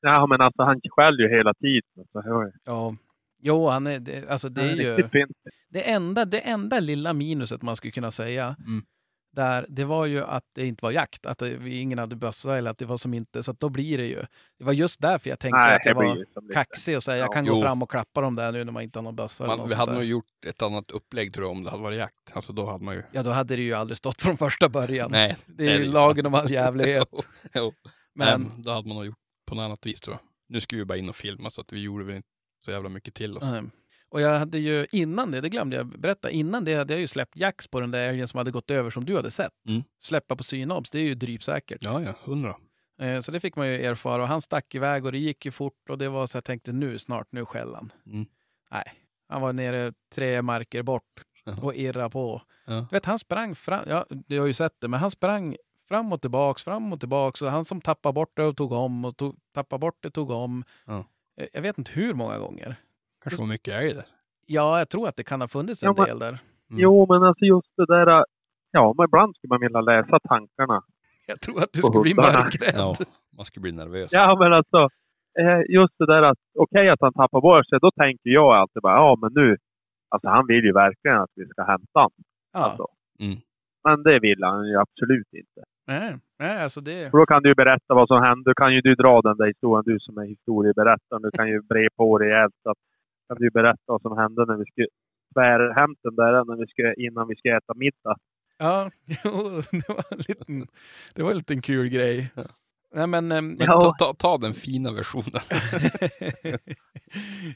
Ja, 0.00 0.26
men 0.26 0.40
alltså 0.40 0.62
han 0.62 0.80
skäller 0.90 1.28
ju 1.28 1.36
hela 1.36 1.54
tiden. 1.54 1.82
Så, 2.12 2.22
ja, 2.24 2.50
Ja. 2.64 2.96
Jo, 3.40 3.68
han 3.68 3.86
är, 3.86 3.98
det, 4.00 4.28
alltså 4.28 4.48
det 4.48 4.62
är 4.62 4.76
ju... 4.76 4.90
Riktigt 4.96 5.12
fint. 5.12 5.36
Det 5.68 5.90
enda, 5.90 6.24
det 6.24 6.40
enda 6.40 6.80
lilla 6.80 7.12
minuset 7.12 7.62
man 7.62 7.76
skulle 7.76 7.90
kunna 7.90 8.10
säga, 8.10 8.56
Mm. 8.66 8.84
Där, 9.36 9.66
det 9.68 9.84
var 9.84 10.06
ju 10.06 10.24
att 10.24 10.44
det 10.54 10.66
inte 10.66 10.84
var 10.84 10.90
jakt. 10.92 11.26
Att 11.26 11.38
det, 11.38 11.48
vi- 11.56 11.78
ingen 11.80 11.98
hade 11.98 12.16
bössa 12.16 12.56
eller 12.58 12.70
att 12.70 12.78
det 12.78 12.84
var 12.86 12.96
som 12.96 13.14
inte... 13.14 13.42
Så 13.42 13.50
att 13.50 13.60
då 13.60 13.68
blir 13.68 13.98
det 13.98 14.06
ju... 14.06 14.24
Det 14.58 14.64
var 14.64 14.72
just 14.72 15.00
därför 15.00 15.30
jag 15.30 15.38
tänkte 15.38 15.58
Nej, 15.58 15.76
att 15.76 15.82
det 15.82 15.88
jag 15.88 15.94
var 15.94 16.52
kaxig 16.52 16.96
och 16.96 17.02
säga 17.02 17.16
jag 17.16 17.28
Ja. 17.28 17.32
kan 17.32 17.44
Jo. 17.46 17.54
gå 17.54 17.60
fram 17.60 17.82
och 17.82 17.90
klappa 17.90 18.20
dem 18.20 18.34
där 18.34 18.52
nu 18.52 18.64
när 18.64 18.72
man 18.72 18.82
inte 18.82 18.98
har 18.98 19.02
någon 19.04 19.16
bössa. 19.16 19.44
eller 19.44 19.56
Man, 19.56 19.68
vi 19.68 19.74
hade 19.74 19.92
där. 19.92 19.96
nog 19.98 20.06
gjort 20.08 20.24
ett 20.46 20.62
annat 20.62 20.90
upplägg 20.90 21.34
tror 21.34 21.44
jag 21.46 21.52
om 21.52 21.64
det 21.64 21.70
hade 21.70 21.82
varit 21.82 21.98
jakt. 21.98 22.32
Alltså 22.32 22.52
då 22.52 22.66
hade 22.66 22.84
man 22.84 22.94
ju... 22.94 23.02
Ja, 23.12 23.22
då 23.22 23.30
hade 23.30 23.56
det 23.56 23.62
ju 23.62 23.74
aldrig 23.74 23.96
stått 23.98 24.22
från 24.22 24.36
första 24.36 24.68
början. 24.68 25.10
Nej, 25.10 25.36
det 25.46 25.68
är 25.72 25.78
ju 25.78 25.84
lagen 25.84 26.26
om 26.26 26.34
all 26.34 26.50
jävlighet. 26.50 27.08
jo. 27.54 27.72
Men 28.14 28.40
Men 28.42 28.62
då 28.62 28.70
hade 28.70 28.88
man 28.88 28.96
nog 28.96 29.06
gjort 29.06 29.16
på 29.48 29.54
något 29.54 29.62
annat 29.62 29.86
vis 29.86 30.00
tror 30.00 30.14
jag. 30.14 30.20
Nu 30.48 30.60
skulle 30.60 30.78
vi 30.78 30.84
bara 30.84 30.98
in 30.98 31.08
och 31.08 31.16
filma 31.16 31.50
så 31.50 31.60
att 31.60 31.72
vi 31.72 31.82
gjorde 31.82 32.04
väl 32.04 32.16
inte 32.16 32.28
så 32.64 32.70
jävla 32.70 32.88
mycket 32.88 33.14
till 33.14 33.36
oss. 33.36 33.42
Mm. 33.44 33.70
Och 34.08 34.20
jag 34.20 34.38
hade 34.38 34.58
ju 34.58 34.86
innan 34.92 35.30
det, 35.30 35.40
det 35.40 35.48
glömde 35.48 35.76
jag 35.76 35.86
berätta, 36.00 36.30
innan 36.30 36.64
det 36.64 36.74
hade 36.74 36.92
jag 36.94 37.00
ju 37.00 37.06
släppt 37.06 37.36
jax 37.36 37.68
på 37.68 37.80
den 37.80 37.90
där 37.90 38.08
älgen 38.08 38.28
som 38.28 38.38
hade 38.38 38.50
gått 38.50 38.70
över 38.70 38.90
som 38.90 39.04
du 39.04 39.16
hade 39.16 39.30
sett. 39.30 39.52
Mm. 39.68 39.82
Släppa 40.02 40.36
på 40.36 40.44
synobs, 40.44 40.90
det 40.90 40.98
är 40.98 41.02
ju 41.02 41.14
drypsäkert. 41.14 41.78
Ja, 41.84 42.02
ja, 42.02 42.14
hundra. 42.24 42.54
Eh, 43.00 43.20
Så 43.20 43.32
det 43.32 43.40
fick 43.40 43.56
man 43.56 43.68
ju 43.68 43.84
erfara 43.86 44.22
och 44.22 44.28
han 44.28 44.42
stack 44.42 44.74
iväg 44.74 45.04
och 45.04 45.12
det 45.12 45.18
gick 45.18 45.44
ju 45.44 45.50
fort 45.50 45.90
och 45.90 45.98
det 45.98 46.08
var 46.08 46.26
så 46.26 46.36
jag 46.36 46.44
tänkte 46.44 46.72
nu 46.72 46.98
snart, 46.98 47.28
nu 47.30 47.44
skäller 47.46 47.74
han. 47.74 47.92
Mm. 48.06 48.26
Nej, 48.70 48.92
han 49.28 49.40
var 49.42 49.52
nere 49.52 49.92
tre 50.14 50.42
marker 50.42 50.82
bort 50.82 51.24
och 51.62 51.74
irra 51.74 52.10
på. 52.10 52.42
Ja. 52.66 52.74
Du 52.90 52.96
vet, 52.96 53.04
han 53.04 53.18
sprang 53.18 53.54
fram, 53.54 53.80
ja, 53.88 54.06
du 54.10 54.40
har 54.40 54.46
ju 54.46 54.54
sett 54.54 54.80
det, 54.80 54.88
men 54.88 55.00
han 55.00 55.10
sprang 55.10 55.56
fram 55.88 56.12
och 56.12 56.20
tillbaks, 56.20 56.62
fram 56.64 56.92
och 56.92 57.00
tillbaks. 57.00 57.42
Och 57.42 57.50
han 57.50 57.64
som 57.64 57.80
tappade 57.80 58.12
bort 58.12 58.32
det 58.36 58.42
och 58.44 58.56
tog 58.56 58.72
om 58.72 59.04
och 59.04 59.16
tog, 59.16 59.36
tappade 59.54 59.80
bort 59.80 59.98
det 60.02 60.10
tog 60.10 60.30
om. 60.30 60.64
Ja. 60.86 61.04
Eh, 61.40 61.46
Jag 61.52 61.62
vet 61.62 61.78
inte 61.78 61.90
hur 61.94 62.14
många 62.14 62.38
gånger. 62.38 62.76
Kanske 63.28 63.42
var 63.42 63.48
mycket 63.48 63.74
älg 63.80 63.94
där. 63.94 64.04
Ja, 64.46 64.78
jag 64.78 64.88
tror 64.88 65.08
att 65.08 65.16
det 65.16 65.24
kan 65.24 65.40
ha 65.40 65.48
funnits 65.48 65.82
en 65.82 65.86
Ja, 65.86 65.94
men- 65.96 66.06
del 66.06 66.18
där. 66.18 66.28
Mm. 66.70 66.80
Jo, 66.84 67.06
men 67.08 67.22
alltså 67.22 67.44
just 67.44 67.72
det 67.76 67.86
där... 67.86 68.24
Ja, 68.70 68.94
men 68.96 69.04
ibland 69.04 69.36
skulle 69.36 69.48
man 69.48 69.60
vilja 69.60 69.80
läsa 69.80 70.18
tankarna. 70.28 70.82
Jag 71.26 71.40
tror 71.40 71.58
att 71.62 71.72
du 71.72 71.82
skulle 71.82 72.02
bli 72.02 72.14
mörkrädd. 72.14 72.74
Ja, 72.76 72.94
man 73.36 73.44
skulle 73.44 73.62
bli 73.62 73.72
nervös. 73.72 74.10
Ja, 74.12 74.36
men 74.40 74.52
alltså... 74.52 74.78
eh, 75.40 75.60
Just 75.78 75.94
det 75.98 76.06
där 76.06 76.22
att 76.22 76.38
okej 76.58 76.88
att 76.90 77.00
han 77.00 77.12
tappar 77.12 77.40
bort 77.40 77.68
sig, 77.68 77.78
då 77.80 77.90
tänker 77.90 78.30
jag 78.30 78.54
alltid 78.56 78.82
bara 78.82 78.96
ja, 78.96 79.16
men 79.20 79.30
nu... 79.34 79.56
Alltså 80.08 80.28
han 80.28 80.46
vill 80.46 80.64
ju 80.64 80.72
verkligen 80.72 81.16
att 81.16 81.30
vi 81.34 81.46
ska 81.48 81.62
hämta 81.62 81.98
honom. 81.98 82.12
Ja, 82.52 82.60
Alltså. 82.60 82.86
Mm. 83.20 83.36
Men 83.84 84.02
det 84.02 84.18
vill 84.18 84.42
han 84.44 84.68
ju 84.68 84.76
absolut 84.76 85.28
inte. 85.32 85.60
nej, 85.86 86.16
nej, 86.38 86.62
alltså 86.62 86.80
det... 86.80 87.10
För 87.10 87.18
då 87.18 87.26
kan 87.26 87.42
du 87.42 87.48
ju 87.48 87.54
berätta 87.54 87.94
vad 87.94 88.08
som 88.08 88.22
hände. 88.22 88.50
Då 88.50 88.54
kan 88.54 88.74
ju 88.74 88.80
du 88.80 88.94
dra 88.94 89.20
den 89.22 89.36
där 89.36 89.46
historien, 89.46 89.82
du 89.86 89.96
som 90.00 90.18
är 90.18 90.26
historieberättaren. 90.26 91.22
Du 91.22 91.30
kan 91.30 91.48
ju 91.48 91.62
bre 91.62 91.88
på 91.96 92.18
rejält. 92.18 92.54
Så 92.62 92.70
att, 92.70 92.78
kan 93.28 93.36
du 93.40 93.50
berätta 93.50 93.82
vad 93.86 94.02
som 94.02 94.18
hände 94.18 94.44
när 94.46 94.56
vi 94.56 94.64
skulle 94.64 94.86
tvärhämta 95.34 96.00
den 96.02 96.16
där 96.16 96.44
när 96.44 96.56
vi 96.56 96.66
skulle, 96.66 96.94
innan 96.94 97.28
vi 97.28 97.36
skulle 97.36 97.56
äta 97.56 97.74
middag. 97.74 98.16
Ja, 98.58 98.90
det 99.06 99.88
var 99.88 100.04
en 100.12 100.18
liten, 100.18 100.66
det 101.14 101.22
var 101.22 101.30
en 101.30 101.36
liten 101.36 101.62
kul 101.62 101.88
grej. 101.88 102.28
Ja. 102.34 102.42
Nej, 102.94 103.06
men... 103.06 103.32
ehm, 103.32 103.48
Men 103.48 103.66
Ja. 103.66 103.80
ta, 103.80 103.92
ta, 103.98 104.14
ta 104.14 104.38
den 104.38 104.54
fina 104.54 104.92
versionen. 104.92 105.40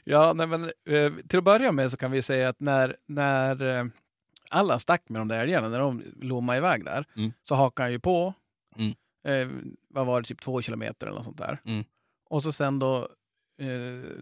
ja, 0.03 0.33
nej, 0.33 0.47
men 0.47 0.63
eh, 0.89 1.13
till 1.27 1.39
att 1.39 1.43
börja 1.45 1.71
med 1.71 1.91
så 1.91 1.97
kan 1.97 2.11
vi 2.11 2.21
säga 2.21 2.49
att 2.49 2.59
när, 2.59 2.95
när 3.07 3.79
eh, 3.79 3.85
alla 4.49 4.79
stack 4.79 5.09
med 5.09 5.21
de 5.21 5.27
där 5.27 5.39
älgarna, 5.39 5.69
när 5.69 5.79
de 5.79 6.03
lommade 6.21 6.57
iväg 6.57 6.85
där, 6.85 7.05
Mm. 7.17 7.31
så 7.43 7.55
hakade 7.55 7.85
han 7.85 7.91
ju 7.91 7.99
på. 7.99 8.33
Mm. 8.77 8.91
Eh, 9.23 9.55
vad 9.89 10.05
var 10.05 10.21
det, 10.21 10.27
typ 10.27 10.41
två 10.41 10.61
kilometer 10.61 11.07
eller 11.07 11.15
något 11.17 11.25
sånt 11.25 11.37
där. 11.37 11.59
Mm. 11.65 11.83
Och 12.29 12.43
så 12.43 12.51
sen 12.51 12.79
då, 12.79 12.97
eh, 12.97 13.03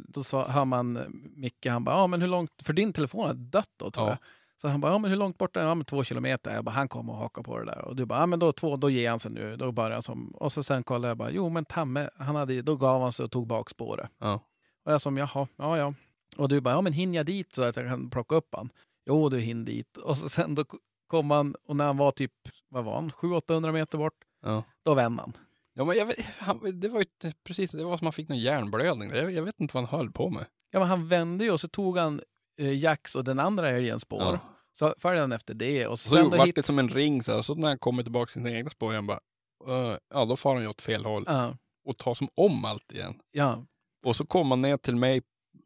då 0.07 0.23
sa, 0.23 0.47
hör 0.47 0.65
man 0.65 0.97
eh, 0.97 1.03
Micke, 1.35 1.65
han 1.65 1.83
bara, 1.83 1.95
ja 1.95 2.07
men 2.07 2.21
hur 2.21 2.27
långt, 2.27 2.51
för 2.63 2.73
din 2.73 2.93
telefon 2.93 3.27
har 3.27 3.33
dött 3.33 3.69
då 3.77 3.91
tror 3.91 4.05
Ja. 4.07 4.09
jag. 4.11 4.17
Så 4.61 4.67
han 4.67 4.81
bara, 4.81 4.91
ja 4.91 4.97
men 4.97 5.09
hur 5.11 5.17
långt 5.17 5.37
bort 5.37 5.55
är? 5.57 5.61
Ja 5.61 5.75
men 5.75 5.85
två 5.85 6.03
kilometer. 6.03 6.55
Jag 6.55 6.63
bara, 6.65 6.71
han 6.71 6.87
kommer 6.87 7.13
och 7.13 7.19
hakar 7.19 7.43
på 7.43 7.59
det 7.59 7.65
där. 7.65 7.85
Och 7.85 7.95
du 7.95 8.05
bara, 8.05 8.19
ja 8.19 8.25
men 8.25 8.39
då 8.39 8.51
två, 8.51 8.75
då 8.77 8.89
ger 8.89 9.09
han 9.09 9.19
sig 9.19 9.31
nu. 9.31 9.55
Då 9.57 9.71
börjar 9.71 9.91
han 9.91 10.01
som, 10.03 10.29
och 10.31 10.51
så 10.51 10.63
sen 10.63 10.83
kollade 10.83 11.07
jag 11.07 11.17
bara, 11.17 11.31
jo 11.31 11.49
men 11.49 11.65
Tamme, 11.65 12.09
han 12.15 12.35
hade, 12.35 12.61
då 12.61 12.75
gav 12.75 13.01
han 13.01 13.11
sig 13.11 13.23
och 13.23 13.31
tog 13.31 13.47
bakspåret. 13.47 14.09
Ja. 14.19 14.39
Och 14.85 14.91
jag 14.93 15.01
som, 15.01 15.17
jaha, 15.17 15.47
ja 15.57 15.77
ja. 15.77 15.93
Och 16.37 16.49
du 16.49 16.61
bara, 16.61 16.73
ja 16.73 16.81
men 16.81 16.93
hinner 16.93 17.17
jag 17.17 17.25
dit 17.25 17.53
så 17.53 17.63
att 17.63 17.75
jag 17.75 17.87
kan 17.87 18.09
plocka 18.09 18.35
upp 18.35 18.55
han? 18.55 18.69
Jo, 19.05 19.29
du 19.29 19.39
hinner 19.39 19.65
dit. 19.65 19.97
Och 19.97 20.17
så 20.17 20.29
sen 20.29 20.55
då 20.55 20.63
kom 21.07 21.31
han, 21.31 21.55
och 21.65 21.75
när 21.75 21.85
han 21.85 21.97
var 21.97 22.11
typ, 22.11 22.33
vad 22.69 22.83
var 22.85 22.95
han, 22.95 23.11
700-800 23.11 23.71
meter 23.71 23.97
bort, 23.97 24.13
Ja. 24.43 24.63
då 24.83 24.93
vände 24.93 25.21
han. 25.21 25.33
Ja, 25.73 25.85
men 25.85 25.97
jag 25.97 26.05
vet, 26.05 26.19
han, 26.37 26.79
det 26.79 26.89
var 26.89 26.99
ju 26.99 27.31
precis, 27.43 27.71
det 27.71 27.83
var 27.83 27.97
som 27.97 28.05
man 28.05 28.13
fick 28.13 28.29
någon 28.29 28.39
hjärnblödning. 28.39 29.09
Jag, 29.15 29.31
jag 29.31 29.43
vet 29.43 29.59
inte 29.59 29.73
vad 29.77 29.83
han 29.89 29.99
höll 29.99 30.11
på 30.11 30.29
med. 30.29 30.45
Ja 30.71 30.79
men 30.79 30.87
han 30.87 31.07
vände 31.07 31.43
ju 31.45 31.51
och 31.51 31.59
så 31.59 31.67
tog 31.67 31.97
han 31.97 32.21
eh, 32.61 32.73
Jax 32.73 33.15
och 33.15 33.23
den 33.23 33.39
andra 33.39 33.69
älgens 33.69 34.01
spår. 34.01 34.21
Ja. 34.21 34.39
Så 34.71 34.95
följde 34.97 35.21
han 35.21 35.31
efter 35.31 35.53
det. 35.53 35.87
Och 35.87 35.99
så 35.99 36.09
så 36.09 36.15
sen 36.15 36.29
då 36.29 36.37
vart 36.37 36.47
hit... 36.47 36.55
det 36.55 36.63
som 36.63 36.79
en 36.79 36.89
ring 36.89 37.23
så, 37.23 37.35
här, 37.35 37.41
så 37.41 37.55
när 37.55 37.67
han 37.67 37.79
kommer 37.79 38.03
tillbaka 38.03 38.25
till 38.25 38.33
sina 38.33 38.51
egna 38.51 38.69
spår 38.69 38.91
igen 38.91 39.07
bara, 39.07 39.19
"Eh, 39.67 39.97
ja 40.13 40.25
då 40.25 40.35
far 40.35 40.53
han 40.53 40.61
ju 40.63 40.69
åt 40.69 40.81
fel 40.81 41.05
håll 41.05 41.23
Ja, 41.27 41.57
och 41.85 41.97
tar 41.97 42.13
som 42.13 42.27
om 42.35 42.65
allt 42.65 42.91
igen. 42.91 43.19
ja. 43.31 43.65
Och 44.03 44.15
så 44.15 44.25
kom 44.25 44.51
han 44.51 44.61
ner 44.61 44.77
till 44.77 44.95
mig, 44.95 45.21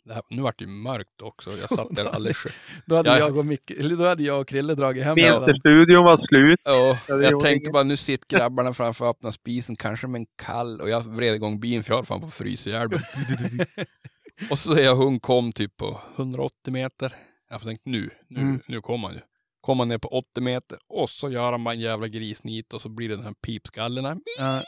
här, 0.10 0.22
nu 0.30 0.42
vart 0.42 0.58
det 0.60 0.64
ju 0.66 0.72
mörkt 0.72 1.22
också, 1.22 1.52
jag 1.52 1.70
satt 1.70 1.88
där 1.96 2.06
alldeles 2.16 2.38
själv. 2.38 2.54
Då 2.86 2.96
hade, 2.96 3.10
Ja. 3.10 3.18
jag 3.20 3.38
och 3.38 3.46
Micke, 3.46 3.72
eller 3.72 3.96
då 3.96 4.04
hade 4.06 4.24
jag 4.24 4.42
och 4.42 4.48
Krille 4.48 4.76
dragit 4.76 5.04
hem. 5.04 5.16
Vinterstudion 5.16 6.04
var 6.04 6.28
slut. 6.28 6.60
Ja, 6.64 6.98
jag 7.08 7.32
gjorde 7.32 7.46
tänkte 7.46 7.72
bara 7.72 7.84
nu 7.84 7.98
sitter 7.98 8.28
grabbarna 8.38 8.74
framför 8.74 9.10
öppna 9.10 9.32
spisen, 9.32 9.76
kanske 9.76 10.08
med 10.08 10.20
en 10.20 10.26
kall 10.36 10.82
och 10.82 10.90
jag 10.90 11.02
vred 11.02 11.36
igång 11.36 11.60
bilen 11.60 11.84
för 11.84 11.92
jag 11.92 11.98
höll 11.98 12.06
fan 12.06 12.22
på 12.22 12.28
att 12.28 12.34
frysa 12.34 12.70
ihjäl. 12.70 12.90
Och 14.50 14.60
så 14.60 14.76
ser 14.76 14.84
jag 14.84 14.96
hon 14.96 15.20
kom 15.20 15.52
typ 15.52 15.78
på 15.78 16.00
180 16.18 16.74
meter. 16.74 17.14
Jag 17.50 17.62
tänkte 17.62 17.90
nu, 17.90 18.10
nu, 18.30 18.40
Mm. 18.40 18.60
nu 18.68 18.82
kommer 18.82 19.08
han 19.08 19.16
ju. 19.18 19.22
Kommer 19.62 19.82
han 19.82 19.88
ner 19.88 19.98
på 19.98 20.08
80 20.08 20.42
meter 20.42 20.78
och 20.90 21.10
så 21.10 21.30
gör 21.30 21.52
han 21.52 21.64
bara 21.64 21.74
en 21.74 21.80
jävla 21.80 22.08
grisnit 22.08 22.74
och 22.74 22.82
så 22.82 22.90
blir 22.90 23.10
det 23.10 23.16
den 23.16 23.26
här 23.26 23.34
pipskallen 23.46 24.06
här. 24.06 24.18
Ja. 24.40 24.62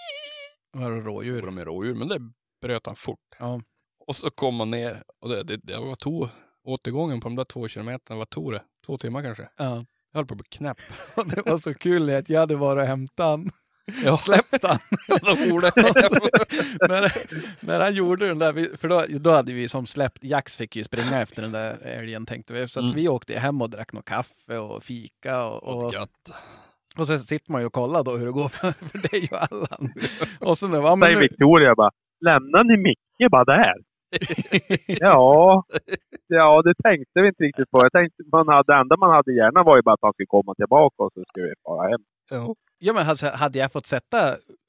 Var 0.73 0.91
det 0.91 1.01
rådjur? 1.01 1.41
med 1.51 1.65
rådjur, 1.65 1.93
men 1.95 2.07
det 2.07 2.19
bröt 2.61 2.85
han 2.85 2.95
fort. 2.95 3.19
Ja. 3.39 3.61
Och 4.07 4.15
så 4.15 4.29
kom 4.29 4.59
han 4.59 4.71
ner 4.71 5.03
och 5.21 5.29
det, 5.29 5.43
det, 5.43 5.57
det 5.63 5.77
var 5.77 5.95
tog, 5.95 6.29
återgången 6.63 7.19
på 7.19 7.27
de 7.29 7.35
där 7.35 7.43
två 7.43 7.67
kilometerna, 7.67 8.17
vad 8.17 8.29
tog 8.29 8.51
det? 8.53 8.61
Två 8.85 8.97
timmar 8.97 9.21
kanske? 9.21 9.47
ja. 9.57 9.85
Jag 10.11 10.19
höll 10.19 10.25
på 10.27 10.33
att 10.33 10.37
bli 10.37 10.47
knäpp. 10.49 10.77
Och 11.17 11.27
det 11.29 11.45
var 11.49 11.57
så 11.57 11.73
kul 11.73 12.09
att 12.09 12.29
jag 12.29 12.39
hade 12.39 12.55
varit 12.55 12.81
och 12.81 12.87
hämtat 12.87 13.25
han. 13.25 13.49
Ja. 14.05 14.17
Släppt 14.27 14.63
han. 14.63 14.75
Och 15.15 15.21
så 15.21 15.35
for 15.35 15.61
det. 15.61 15.71
när, 16.89 17.11
när 17.67 17.79
han 17.79 17.93
gjorde 17.93 18.27
den 18.27 18.39
där, 18.39 18.77
för 18.77 18.87
då, 18.87 19.05
då 19.19 19.31
hade 19.31 19.53
vi 19.53 19.67
som 19.69 19.85
släppt, 19.85 20.23
Jax 20.23 20.55
fick 20.57 20.75
ju 20.75 20.83
springa 20.83 21.21
efter 21.21 21.41
den 21.41 21.51
där 21.51 21.77
älgen 21.83 22.25
tänkte 22.25 22.53
vi. 22.53 22.67
Så 22.67 22.79
att 22.79 22.83
Mm. 22.83 22.95
vi 22.95 23.07
åkte 23.07 23.39
hem 23.39 23.61
och 23.61 23.69
drack 23.69 23.93
något 23.93 24.05
kaffe 24.05 24.57
och 24.57 24.83
fika. 24.83 25.43
Och, 25.45 25.63
Och 25.63 25.83
och, 25.83 25.93
gött. 25.93 26.09
och 26.97 27.07
så 27.07 27.19
sitter 27.19 27.51
man 27.51 27.61
ju 27.61 27.67
och 27.67 27.73
kollar 27.73 28.03
då 28.03 28.17
hur 28.17 28.25
det 28.25 28.31
går 28.31 28.49
för, 28.49 28.67
är 29.15 29.19
ju 29.31 29.37
Allan. 29.37 29.93
Och 30.39 30.57
så 30.57 30.67
när 30.67 30.77
ja, 30.77 30.95
men 30.95 31.07
Säger 31.07 31.15
nu, 31.15 31.21
Victoria 31.21 31.75
bara, 31.75 31.91
lämnar 32.25 32.63
ni 32.63 32.77
Micke 32.83 33.31
bara 33.31 33.45
där? 33.45 33.73
Ja, 34.87 35.63
ja, 36.27 36.61
det 36.61 36.73
tänkte 36.83 37.21
vi 37.21 37.27
inte 37.27 37.43
riktigt 37.43 37.71
på. 37.71 37.79
Jag 37.81 37.91
tänkte, 37.91 38.23
man 38.31 38.47
hade, 38.47 38.73
det 38.73 38.79
enda 38.79 38.97
man 38.97 39.09
hade 39.09 39.33
gärna 39.33 39.63
var 39.63 39.75
ju 39.75 39.81
bara 39.81 39.93
att 39.93 40.01
han 40.01 40.13
skulle 40.13 40.27
komma 40.27 40.55
tillbaka 40.55 41.03
och 41.03 41.11
så 41.13 41.23
skulle 41.27 41.47
vi 41.47 41.53
fara 41.63 41.89
hem. 41.89 42.01
Ja. 42.29 42.55
ja, 42.77 42.93
men 42.93 43.09
alltså, 43.09 43.27
hade 43.27 43.59
jag 43.59 43.71
fått 43.71 43.85
sätta 43.85 44.17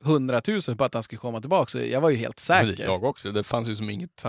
100 0.05 0.41
000 0.49 0.77
på 0.77 0.85
att 0.85 0.95
han 0.95 1.03
skulle 1.03 1.19
komma 1.19 1.41
tillbaka 1.41 1.67
så 1.67 1.79
jag 1.79 2.01
var 2.01 2.11
ju 2.11 2.17
helt 2.17 2.39
säker. 2.39 2.85
Jag 2.85 3.05
också. 3.05 3.33
Det 3.33 3.45
fanns 3.45 3.69
ju 3.69 3.75
som 3.75 3.91
inget... 3.91 4.25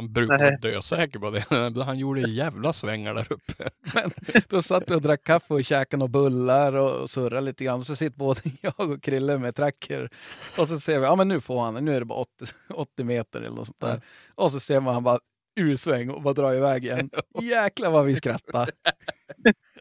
Han 0.00 0.12
brukar 0.12 0.38
vara 0.38 0.56
dösäker 0.56 1.18
på 1.18 1.30
det. 1.30 1.44
Han 1.84 1.98
gjorde 1.98 2.20
jävla 2.20 2.72
svängar 2.72 3.14
där 3.14 3.26
uppe. 3.32 3.70
Men 3.94 4.10
då 4.48 4.62
satt 4.62 4.90
vi 4.90 4.94
och 4.94 5.02
drack 5.02 5.24
kaffe 5.24 5.54
och 5.54 5.64
käkade 5.64 5.98
några 5.98 6.10
bullar 6.10 6.72
och 6.72 7.10
surrade 7.10 7.40
lite 7.40 7.64
grann. 7.64 7.84
Så 7.84 7.96
sitter 7.96 8.18
både 8.18 8.40
jag 8.60 8.90
och 8.90 9.02
Krille 9.02 9.38
med 9.38 9.54
tracker. 9.54 10.10
Och 10.58 10.68
så 10.68 10.80
ser 10.80 10.98
vi, 10.98 11.04
ja 11.04 11.16
men 11.16 11.28
nu 11.28 11.40
får 11.40 11.62
han, 11.62 11.84
nu 11.84 11.94
är 11.96 12.00
det 12.00 12.06
bara 12.06 12.18
80, 12.18 12.28
80 12.74 13.04
meter 13.04 13.40
eller 13.40 13.56
något 13.56 13.66
sånt 13.66 13.80
där. 13.80 14.00
Och 14.34 14.50
så 14.50 14.60
ser 14.60 14.80
man 14.80 14.94
han 14.94 15.02
bara 15.02 15.18
ursväng 15.56 16.10
och 16.10 16.22
bara 16.22 16.34
drar 16.34 16.54
iväg 16.54 16.84
igen. 16.84 17.10
Jäklar 17.42 17.90
vad 17.90 18.04
vi 18.04 18.16
skrattade. 18.16 18.72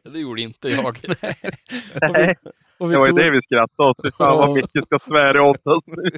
Det 0.03 0.19
gjorde 0.19 0.41
inte 0.41 0.69
jag. 0.69 0.97
Nej, 2.01 2.35
Och 2.77 2.89
det 2.89 2.97
var 2.97 3.07
ju 3.07 3.13
det 3.13 3.31
Victoria, 3.31 3.31
vi 3.31 3.41
skrattade 3.41 3.89
åt. 3.89 3.97
Fy 4.03 4.11
Fan 4.11 4.37
vad 4.37 4.53
mycket 4.55 4.85
ska 4.85 4.99
svära 4.99 5.43
åt 5.43 5.67
oss 5.67 5.83
nu. 5.87 6.09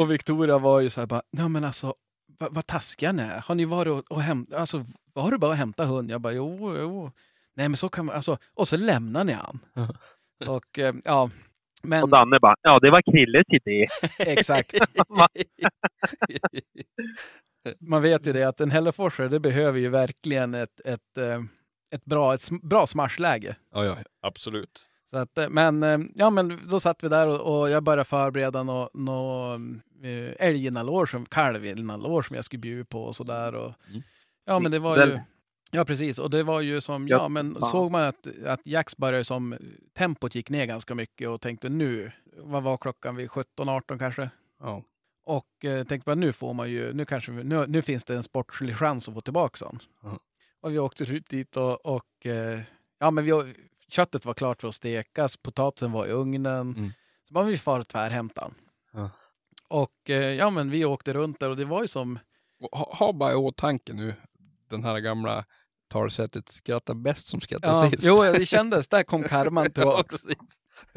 och 0.00 0.10
Victoria 0.10 0.58
var 0.58 0.80
ju 0.80 0.90
så 0.90 1.00
här 1.00 1.06
bara, 1.06 1.22
nej 1.30 1.48
men 1.48 1.64
alltså 1.64 1.94
vad, 2.42 2.54
vad 2.54 2.66
taskiga 2.66 3.12
ni 3.12 3.22
är. 3.22 3.40
Har 3.40 3.54
ni 3.54 3.64
varit 3.64 3.90
och, 3.90 4.16
och 4.16 4.22
hämtat, 4.22 4.58
alltså 4.58 4.84
var 5.12 5.30
du 5.30 5.38
bara 5.38 5.50
och 5.50 5.56
hämta 5.56 5.84
hund? 5.84 6.10
Jag 6.10 6.20
bara, 6.20 6.32
jo, 6.32 6.76
jo. 6.78 7.10
Nej 7.54 7.68
men 7.68 7.76
så 7.76 7.88
kan 7.88 8.06
man, 8.06 8.16
alltså, 8.16 8.38
och 8.54 8.68
så 8.68 8.76
lämnar 8.76 9.24
ni 9.24 9.32
han. 9.32 9.58
Och 10.46 10.78
eh, 10.78 10.94
ja, 11.04 11.30
men 11.82 12.02
Och 12.02 12.08
Danne 12.08 12.38
bara, 12.40 12.54
ja 12.62 12.78
det 12.78 12.90
var 12.90 13.02
Krilles 13.12 13.46
idé. 13.66 13.86
exakt. 14.18 14.70
Man 17.80 18.02
vet 18.02 18.26
ju 18.26 18.32
det 18.32 18.44
att 18.44 18.60
en 18.60 18.70
hälleforsare 18.70 19.28
det 19.28 19.40
behöver 19.40 19.78
ju 19.78 19.88
verkligen 19.88 20.54
ett, 20.54 20.80
ett, 20.84 21.18
eh, 21.18 21.42
ett 21.90 22.04
bra, 22.04 22.34
ett 22.34 22.50
bra 22.62 22.86
smashläge. 22.86 23.56
Ja, 23.74 23.84
ja, 23.84 23.96
absolut. 24.22 24.86
Så 25.10 25.16
att, 25.18 25.38
eh, 25.38 25.48
men, 25.48 25.82
eh, 25.82 25.98
ja, 26.14 26.30
men 26.30 26.60
då 26.70 26.80
satt 26.80 27.04
vi 27.04 27.08
där 27.08 27.28
och, 27.28 27.60
och 27.60 27.70
jag 27.70 27.82
började 27.82 28.04
förbereda 28.04 28.62
något 28.62 28.90
nå, 28.94 29.58
eh, 30.02 30.46
älginalår, 30.46 31.06
som 31.06 31.26
kalvinalår 31.26 32.22
som 32.22 32.36
jag 32.36 32.44
skulle 32.44 32.60
bjuda 32.60 32.84
på 32.84 33.04
och 33.04 33.16
sådär. 33.16 33.54
Och, 33.54 33.72
Mm. 33.88 34.02
ja, 34.44 34.58
men 34.58 34.70
det 34.72 34.78
var 34.78 35.06
ju... 35.06 35.20
Ja, 35.74 35.84
precis. 35.84 36.18
Och 36.18 36.30
det 36.30 36.42
var 36.42 36.60
ju 36.60 36.80
som, 36.80 37.08
Ja, 37.08 37.16
ja, 37.16 37.28
men 37.28 37.54
fan. 37.54 37.64
såg 37.70 37.90
man 37.90 38.02
att, 38.02 38.26
att 38.46 38.60
Jax 38.66 38.96
började 38.96 39.24
som, 39.24 39.56
tempot 39.98 40.34
gick 40.34 40.50
ner 40.50 40.64
ganska 40.66 40.94
mycket 40.94 41.28
och 41.28 41.40
tänkte 41.40 41.68
nu, 41.68 42.12
vad 42.36 42.62
var 42.62 42.76
klockan 42.76 43.16
vid 43.16 43.28
17-18 43.28 43.98
kanske? 43.98 44.30
Ja. 44.60 44.82
Och 45.24 45.64
eh, 45.64 45.84
tänkte 45.86 46.06
bara 46.06 46.14
nu 46.14 46.32
får 46.32 46.54
man 46.54 46.70
ju, 46.70 46.92
nu 46.92 47.04
kanske, 47.04 47.32
nu, 47.32 47.66
nu 47.66 47.82
finns 47.82 48.04
det 48.04 48.14
en 48.16 48.22
sportslig 48.22 48.76
chans 48.76 49.08
att 49.08 49.14
få 49.14 49.20
tillbaka 49.20 49.64
honom. 49.64 49.80
Ja. 50.02 50.18
Och 50.60 50.72
vi 50.72 50.78
åkte 50.78 51.04
ut 51.04 51.28
dit 51.28 51.56
och, 51.56 51.86
och 51.86 52.26
eh, 52.26 52.60
ja 52.98 53.10
men 53.10 53.24
vi, 53.24 53.54
köttet 53.88 54.24
var 54.26 54.34
klart 54.34 54.60
för 54.60 54.68
att 54.68 54.74
stekas, 54.74 55.36
potatisen 55.36 55.92
var 55.92 56.06
i 56.06 56.10
ugnen. 56.10 56.74
Mm. 56.76 56.90
Så 57.28 57.34
bara 57.34 57.44
vi 57.44 57.58
far 57.58 57.78
och 57.80 57.88
tvärhämta. 57.88 58.50
Ja. 58.92 59.10
Och 59.72 60.10
eh, 60.10 60.16
ja 60.34 60.50
men 60.50 60.70
vi 60.70 60.84
åkte 60.84 61.12
runt 61.12 61.40
där 61.40 61.50
och 61.50 61.56
det 61.56 61.64
var 61.64 61.82
ju 61.82 61.88
som, 61.88 62.18
Ha, 62.72 62.94
ha 62.98 63.12
bara 63.12 63.32
i 63.32 63.34
åtanke 63.34 63.92
nu 63.92 64.14
den 64.70 64.84
här 64.84 65.00
gamla 65.00 65.44
talsättet 65.88 66.48
skratta 66.48 66.94
bäst 66.94 67.26
som 67.28 67.40
skrattar 67.40 67.68
ja, 67.84 67.90
sist. 67.90 68.04
jo 68.06 68.22
det 68.22 68.46
kändes, 68.46 68.88
där 68.88 69.02
kom 69.02 69.22
karman 69.22 69.66
precis. 70.08 70.36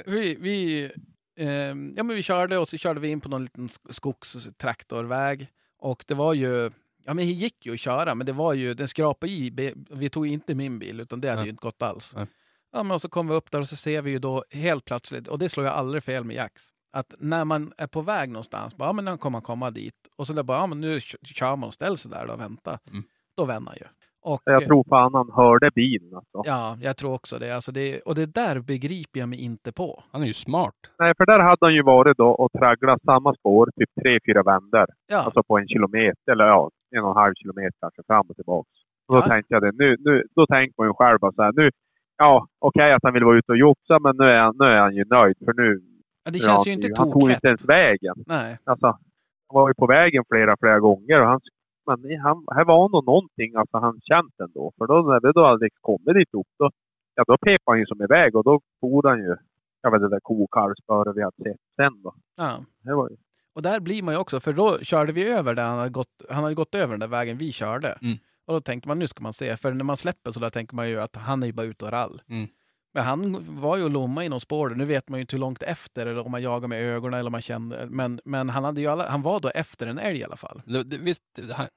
vi, 0.06 0.36
vi, 0.36 0.92
ehm, 1.40 1.94
ja, 1.98 2.04
men 2.04 2.16
vi 2.16 2.22
körde 2.22 2.58
och 2.58 2.68
så 2.68 2.78
körde 2.78 3.00
vi 3.00 3.08
in 3.08 3.22
på 3.22 3.30
någon 3.30 3.44
liten 3.44 3.68
sk- 3.68 3.92
skogstraktorväg. 3.92 5.48
Och 5.80 6.04
det 6.08 6.14
var 6.14 6.34
ju, 6.34 6.64
ja 7.06 7.14
men 7.14 7.18
det 7.18 7.24
gick 7.24 7.66
ju 7.66 7.74
att 7.74 7.80
köra, 7.80 8.16
men 8.16 8.26
det 8.26 8.34
var 8.34 8.54
ju, 8.54 8.74
den 8.74 8.88
skrapade 8.88 9.32
i. 9.32 9.74
Vi 9.90 10.10
tog 10.10 10.28
inte 10.28 10.56
min 10.56 10.80
bil, 10.80 11.00
utan 11.00 11.22
det 11.22 11.28
hade 11.30 11.42
Nej. 11.42 11.46
ju 11.46 11.50
inte 11.52 11.62
gått 11.62 11.82
alls. 11.82 12.14
Nej. 12.16 12.26
Ja, 12.72 12.84
men 12.84 12.92
och 12.92 13.02
så 13.02 13.10
kom 13.10 13.28
vi 13.28 13.34
upp 13.36 13.52
där 13.52 13.60
och 13.60 13.70
så 13.70 13.76
ser 13.76 14.02
vi 14.02 14.12
ju 14.12 14.20
då 14.20 14.44
helt 14.52 14.86
plötsligt, 14.86 15.28
och 15.28 15.40
det 15.40 15.50
slår 15.50 15.66
jag 15.66 15.76
aldrig 15.76 16.04
fel 16.04 16.24
med 16.24 16.36
Jax, 16.36 16.70
att 17.00 17.16
när 17.20 17.46
man 17.46 17.72
är 17.78 17.88
på 17.88 18.02
väg 18.02 18.30
någonstans, 18.30 18.78
bara, 18.78 18.90
ja 18.90 18.94
men 18.94 19.06
nu 19.06 19.18
kommer 19.18 19.36
man 19.36 19.42
komma 19.42 19.72
dit. 19.72 19.96
Och 20.18 20.28
så 20.28 20.34
där 20.34 20.44
bara, 20.44 20.58
ja 20.58 20.68
men 20.68 20.82
nu 20.82 21.00
kö- 21.00 21.18
kör 21.24 21.56
man 21.56 21.68
och 21.68 21.74
ställer 21.74 21.96
sig 21.96 22.12
där 22.12 22.28
då 22.28 22.34
och 22.34 22.40
väntar. 22.40 22.78
Mm. 22.92 23.04
Då 23.38 23.46
vänder 23.46 23.72
han 23.72 23.78
ju. 23.82 23.88
Och, 24.32 24.42
Jag 24.46 24.66
tror 24.66 24.84
fan 24.90 25.14
han 25.14 25.32
hörde 25.36 25.72
bilen 25.76 26.16
alltså. 26.16 26.42
Ja, 26.46 26.78
jag 26.82 26.98
tror 26.98 27.14
också 27.14 27.40
det. 27.40 27.52
Alltså 27.56 27.72
det. 27.72 28.00
Och 28.02 28.16
det 28.16 28.26
där 28.26 28.60
begriper 28.60 29.20
jag 29.20 29.30
mig 29.30 29.40
inte 29.40 29.72
på. 29.72 30.04
Han 30.12 30.22
är 30.24 30.26
ju 30.28 30.34
smart. 30.34 30.76
Nej, 31.00 31.14
för 31.18 31.26
där 31.26 31.40
hade 31.40 31.58
han 31.66 31.74
ju 31.74 31.84
varit 31.84 32.18
då 32.18 32.28
och 32.30 32.52
tragglat 32.52 33.02
samma 33.06 33.34
spår, 33.36 33.70
typ 33.80 33.90
tre, 34.04 34.20
fyra 34.26 34.44
vändor. 34.44 34.86
Ja, 35.08 35.18
Alltså 35.18 35.44
på 35.44 35.58
en 35.60 35.68
kilometer, 35.68 36.32
eller 36.32 36.46
ja, 36.46 36.70
en 36.96 37.04
och 37.04 37.10
en 37.10 37.18
halv 37.18 37.34
kilometer 37.36 37.78
kanske 37.82 38.02
fram 38.08 38.26
och 38.30 38.36
tillbaka. 38.36 38.70
Och 39.08 39.16
då 39.16 39.22
Ja. 39.22 39.28
tänkte 39.28 39.54
jag 39.54 39.62
det, 39.64 39.72
nu, 39.72 39.96
nu, 40.00 40.24
då 40.36 40.48
tänker 40.48 40.74
man 40.78 40.88
ju 40.88 40.94
själv 40.94 41.20
bara 41.20 41.32
så 41.32 41.42
här, 41.44 41.52
nu, 41.56 41.70
ja 42.18 42.48
okej 42.60 42.92
att 42.94 43.04
han 43.04 43.14
vill 43.14 43.24
vara 43.24 43.38
ute 43.38 43.52
och 43.52 43.58
joxa, 43.58 44.00
men 44.00 44.14
nu 44.18 44.26
är 44.26 44.42
han, 44.42 44.56
nu 44.60 44.66
är 44.66 44.80
han 44.80 44.96
ju 44.96 45.06
nöjd 45.10 45.36
för 45.46 45.54
nu... 45.54 45.82
Ja, 46.26 46.32
det 46.32 46.40
känns 46.40 46.68
ju 46.68 46.72
han- 46.72 46.82
inte 46.84 47.02
Han 47.02 47.12
tog 47.12 47.32
inte 47.32 47.48
ens 47.48 47.66
vägen. 47.70 48.16
Nej. 48.28 48.58
Alltså, 48.64 48.86
han 48.88 49.54
var 49.54 49.70
ju 49.70 49.74
på 49.74 49.88
vägen 49.88 50.24
flera, 50.32 50.56
flera 50.60 50.80
gånger 50.80 51.22
och 51.22 51.28
han, 51.28 51.40
men 51.88 52.20
han, 52.22 52.46
här 52.56 52.66
var 52.66 52.90
nog 52.90 53.06
någonting 53.06 53.56
alltså, 53.56 53.78
han 53.78 54.00
känt 54.04 54.34
ändå. 54.44 54.72
För 54.78 54.88
då 54.88 54.94
när 54.94 55.20
vi 55.28 55.32
då 55.32 55.46
hade 55.46 55.70
kommit 55.82 56.14
dit 56.16 56.34
upp, 56.34 56.48
då, 56.60 56.70
ja, 57.16 57.24
då 57.28 57.38
pep 57.38 57.62
han 57.66 57.80
ju 57.80 57.86
som 57.86 58.02
iväg 58.02 58.36
och 58.36 58.44
då 58.44 58.62
for 58.80 59.10
han 59.10 59.20
ju, 59.20 59.36
jag 59.82 59.92
vet 59.92 60.02
det 60.02 60.10
där 60.10 60.20
kokalvspöret 60.24 61.16
vi 61.16 61.22
hade 61.24 61.36
sett 61.44 61.62
sen 61.76 62.02
då. 62.04 62.16
Ja. 62.38 62.58
Det 62.84 62.94
var 62.96 63.10
ju, 63.10 63.16
Och 63.56 63.62
där 63.62 63.80
blir 63.80 64.04
man 64.04 64.14
ju 64.14 64.20
också, 64.20 64.40
för 64.40 64.54
då 64.54 64.80
körde 64.80 65.12
vi 65.12 65.30
över 65.30 65.56
där 65.56 65.64
han 65.66 65.78
hade 65.78 65.90
gått, 65.90 66.26
han 66.30 66.44
hade 66.44 66.56
gått 66.56 66.76
över 66.76 66.94
den 66.94 67.00
där 67.00 67.08
vägen 67.08 67.38
vi 67.38 67.52
körde. 67.52 67.88
Mm. 68.02 68.18
Och 68.48 68.54
då 68.54 68.60
tänkte 68.60 68.88
man, 68.88 69.00
nu 69.00 69.08
ska 69.08 69.24
man 69.24 69.34
se. 69.34 69.58
För 69.58 69.74
när 69.74 69.84
man 69.84 69.98
släpper 69.98 70.32
så 70.32 70.40
där 70.40 70.50
tänker 70.50 70.76
man 70.76 70.90
ju 70.90 71.00
att 71.02 71.16
han 71.16 71.44
är 71.44 71.48
ju 71.48 71.54
bara 71.54 71.66
ute 71.68 71.86
och 71.86 71.92
rall. 71.92 72.22
Mm. 72.30 72.48
Men 72.96 73.04
han 73.04 73.46
var 73.62 73.78
ju 73.78 73.84
och 73.84 73.90
lomma 73.90 74.26
i 74.26 74.30
någon 74.30 74.42
spår. 74.42 74.70
Nu 74.70 74.86
vet 74.86 75.10
man 75.10 75.20
ju 75.20 75.22
inte 75.22 75.36
hur 75.36 75.40
långt 75.40 75.64
efter, 75.64 76.06
eller 76.06 76.26
om 76.26 76.32
man 76.32 76.42
jagar 76.42 76.68
med 76.68 76.82
ögonen 76.82 77.20
eller 77.20 77.28
om 77.28 77.32
man 77.32 77.42
kände. 77.42 77.88
Men, 77.90 78.22
men 78.26 78.50
han, 78.50 78.64
hade 78.64 78.82
ju 78.82 78.88
alla, 78.88 79.10
han 79.10 79.22
var 79.22 79.40
då 79.40 79.50
efter 79.50 79.88
en 79.88 80.00
älg 80.00 80.20
i 80.20 80.24
alla 80.24 80.38
fall. 80.38 80.62
Det, 80.66 80.84
det, 80.84 80.98
visst, 80.98 81.24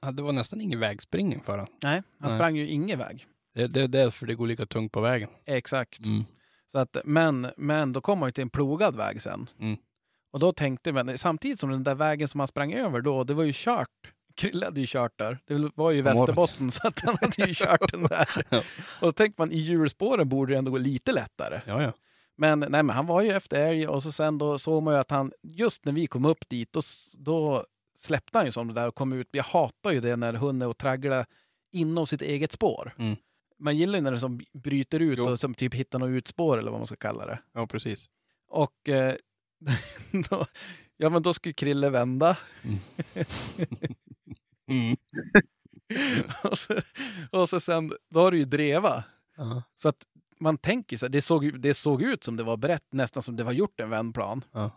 han, 0.01 0.15
det 0.15 0.21
var 0.21 0.31
nästan 0.31 0.61
ingen 0.61 0.79
vägspringning 0.79 1.41
för 1.41 1.51
honom. 1.51 1.67
Nej, 1.83 2.03
han 2.19 2.29
Nej. 2.29 2.37
sprang 2.37 2.55
ju 2.55 2.67
ingen 2.67 2.99
väg. 2.99 3.25
Det, 3.55 3.67
det 3.67 3.81
är 3.81 3.87
därför 3.87 4.25
det 4.25 4.35
går 4.35 4.47
lika 4.47 4.65
tungt 4.65 4.91
på 4.91 5.01
vägen. 5.01 5.29
Exakt. 5.45 6.05
Mm. 6.05 6.23
Så 6.71 6.79
att, 6.79 6.97
men, 7.05 7.47
men 7.57 7.93
då 7.93 8.01
kom 8.01 8.19
man 8.19 8.27
ju 8.27 8.31
till 8.31 8.41
en 8.41 8.49
plogad 8.49 8.95
väg 8.95 9.21
sen. 9.21 9.49
Mm. 9.59 9.77
Och 10.33 10.39
då 10.39 10.53
tänkte 10.53 10.91
man, 10.91 11.17
samtidigt 11.17 11.59
som 11.59 11.69
den 11.69 11.83
där 11.83 11.95
vägen 11.95 12.27
som 12.27 12.39
han 12.39 12.47
sprang 12.47 12.73
över 12.73 13.01
då, 13.01 13.23
det 13.23 13.33
var 13.33 13.43
ju 13.43 13.51
kört. 13.55 14.13
Krille 14.39 14.65
hade 14.65 14.81
ju 14.81 14.87
kört 14.89 15.17
där. 15.17 15.39
Det 15.45 15.71
var 15.75 15.91
ju 15.91 15.97
i. 15.97 16.01
Västerbotten 16.01 16.71
så 16.71 16.87
att 16.87 16.99
han 16.99 17.17
hade 17.21 17.47
ju 17.47 17.53
kört 17.53 17.91
den 17.91 18.03
där. 18.03 18.27
Ja. 18.49 18.57
Och 18.99 19.07
då 19.07 19.11
tänkte 19.11 19.41
man 19.41 19.51
i 19.51 19.57
hjulspåren 19.57 20.29
borde 20.29 20.53
det 20.53 20.57
ändå 20.57 20.71
gå 20.71 20.77
lite 20.77 21.11
lättare. 21.11 21.61
Ja, 21.65 21.83
ja. 21.83 21.93
Men, 22.37 22.59
nej, 22.59 22.69
men 22.69 22.89
han 22.89 23.05
var 23.05 23.21
ju 23.21 23.31
efter 23.31 23.59
älg 23.59 23.87
och 23.87 24.03
så 24.03 24.11
sen 24.11 24.37
då 24.37 24.59
såg 24.59 24.83
man 24.83 24.93
ju 24.93 24.99
att 24.99 25.11
han, 25.11 25.31
just 25.43 25.85
när 25.85 25.93
vi 25.93 26.07
kom 26.07 26.25
upp 26.25 26.49
dit, 26.49 26.71
då, 26.71 26.81
då 27.17 27.65
släppte 27.95 28.37
han 28.37 28.45
ju 28.45 28.51
som 28.51 28.67
det 28.67 28.73
där 28.73 28.87
och 28.87 28.95
kom 28.95 29.13
ut. 29.13 29.27
Jag 29.31 29.43
hatar 29.43 29.91
ju 29.91 29.99
det 29.99 30.15
när 30.15 30.33
hunden 30.33 30.65
är 30.65 30.69
och 30.69 30.77
tragglar 30.77 31.25
inom 31.71 32.07
sitt 32.07 32.21
eget 32.21 32.51
spår. 32.51 32.95
Mm. 32.97 33.15
Man 33.59 33.77
gillar 33.77 33.95
ju 33.95 34.01
när 34.01 34.11
det 34.11 34.19
som 34.19 34.41
bryter 34.53 34.99
ut 34.99 35.17
Jo. 35.17 35.29
och 35.29 35.39
som 35.39 35.53
typ 35.53 35.73
hittar 35.73 35.99
något 35.99 36.09
utspår 36.09 36.57
eller 36.57 36.71
vad 36.71 36.79
man 36.79 36.87
ska 36.87 36.95
kalla 36.95 37.25
det. 37.25 37.39
ja 37.53 37.67
precis. 37.67 38.09
Och 38.47 38.89
eh, 38.89 39.15
då, 40.29 40.45
ja, 40.97 41.09
men 41.09 41.21
då 41.23 41.33
skulle 41.33 41.53
Krille 41.53 41.89
vända. 41.89 42.37
Mm. 42.63 42.79
och, 46.51 46.57
så, 46.57 46.73
och 47.31 47.49
så 47.49 47.59
sen, 47.59 47.91
då 48.09 48.19
har 48.19 48.31
du 48.31 48.37
ju 48.37 48.45
dreva. 48.45 49.03
Ja. 49.37 49.63
Så 49.75 49.89
att 49.89 50.03
man 50.39 50.57
tänker 50.57 50.97
så 50.97 51.05
här, 51.05 51.11
det 51.11 51.21
såg, 51.21 51.59
det 51.59 51.73
såg 51.73 52.01
ut 52.01 52.23
som 52.23 52.37
det 52.37 52.43
var 52.43 52.57
brett, 52.57 52.87
nästan 52.91 53.23
som 53.23 53.35
det 53.35 53.43
var 53.43 53.51
gjort 53.51 53.79
en 53.79 53.89
vändplan. 53.89 54.41
Ja. 54.51 54.71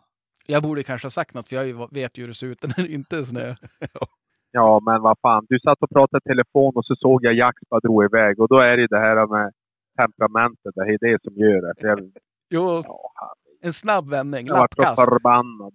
Jag 0.46 0.62
borde 0.62 0.82
kanske 0.82 1.06
ha 1.06 1.10
sagt 1.10 1.34
något, 1.34 1.48
för 1.48 1.56
jag 1.56 1.92
vet 1.94 2.18
ju 2.18 2.22
hur 2.22 2.28
det 2.28 2.34
ser 2.34 2.46
ut 2.46 2.62
när 2.62 2.84
det 2.84 2.92
inte 2.92 3.16
är 3.16 3.24
snö. 3.24 3.54
ja 4.50 4.80
men 4.86 5.02
vad 5.02 5.18
fan, 5.22 5.46
du 5.48 5.58
satt 5.58 5.82
och 5.82 5.90
pratade 5.90 6.20
i 6.24 6.28
telefon 6.28 6.72
och 6.74 6.84
så 6.84 6.96
såg 6.96 7.24
jag 7.24 7.34
Jax 7.34 7.56
bara 7.70 7.80
drog 7.80 8.04
iväg 8.04 8.40
och 8.40 8.48
då 8.48 8.58
är 8.60 8.76
det 8.76 8.80
ju 8.80 8.86
det 8.86 8.98
här 8.98 9.26
med 9.26 9.52
temperamentet, 10.00 10.74
det 10.74 10.80
är 10.80 10.98
det 11.12 11.22
som 11.22 11.34
gör 11.34 11.60
det. 11.60 11.74
Jag, 11.88 11.98
Jo, 12.54 12.82
ja, 12.86 13.34
en 13.62 13.72
snabb 13.72 14.10
vändning, 14.10 14.46
jag 14.46 14.54
var 14.54 14.68
så 14.76 14.82
lappkast. 14.82 15.04
förbannad. 15.04 15.72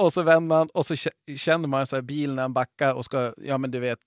Och 0.00 0.12
så 0.12 0.22
vänder 0.22 0.56
han 0.56 0.68
och 0.74 0.86
så 0.86 0.94
kä- 0.94 1.36
känner 1.36 1.68
man 1.68 1.86
så 1.86 1.96
här 1.96 2.02
bilen 2.02 2.34
när 2.34 2.42
han 2.42 2.52
backar 2.52 2.94
och 2.94 3.04
ska, 3.04 3.34
ja 3.36 3.58
men 3.58 3.70
du 3.70 3.78
vet, 3.80 3.98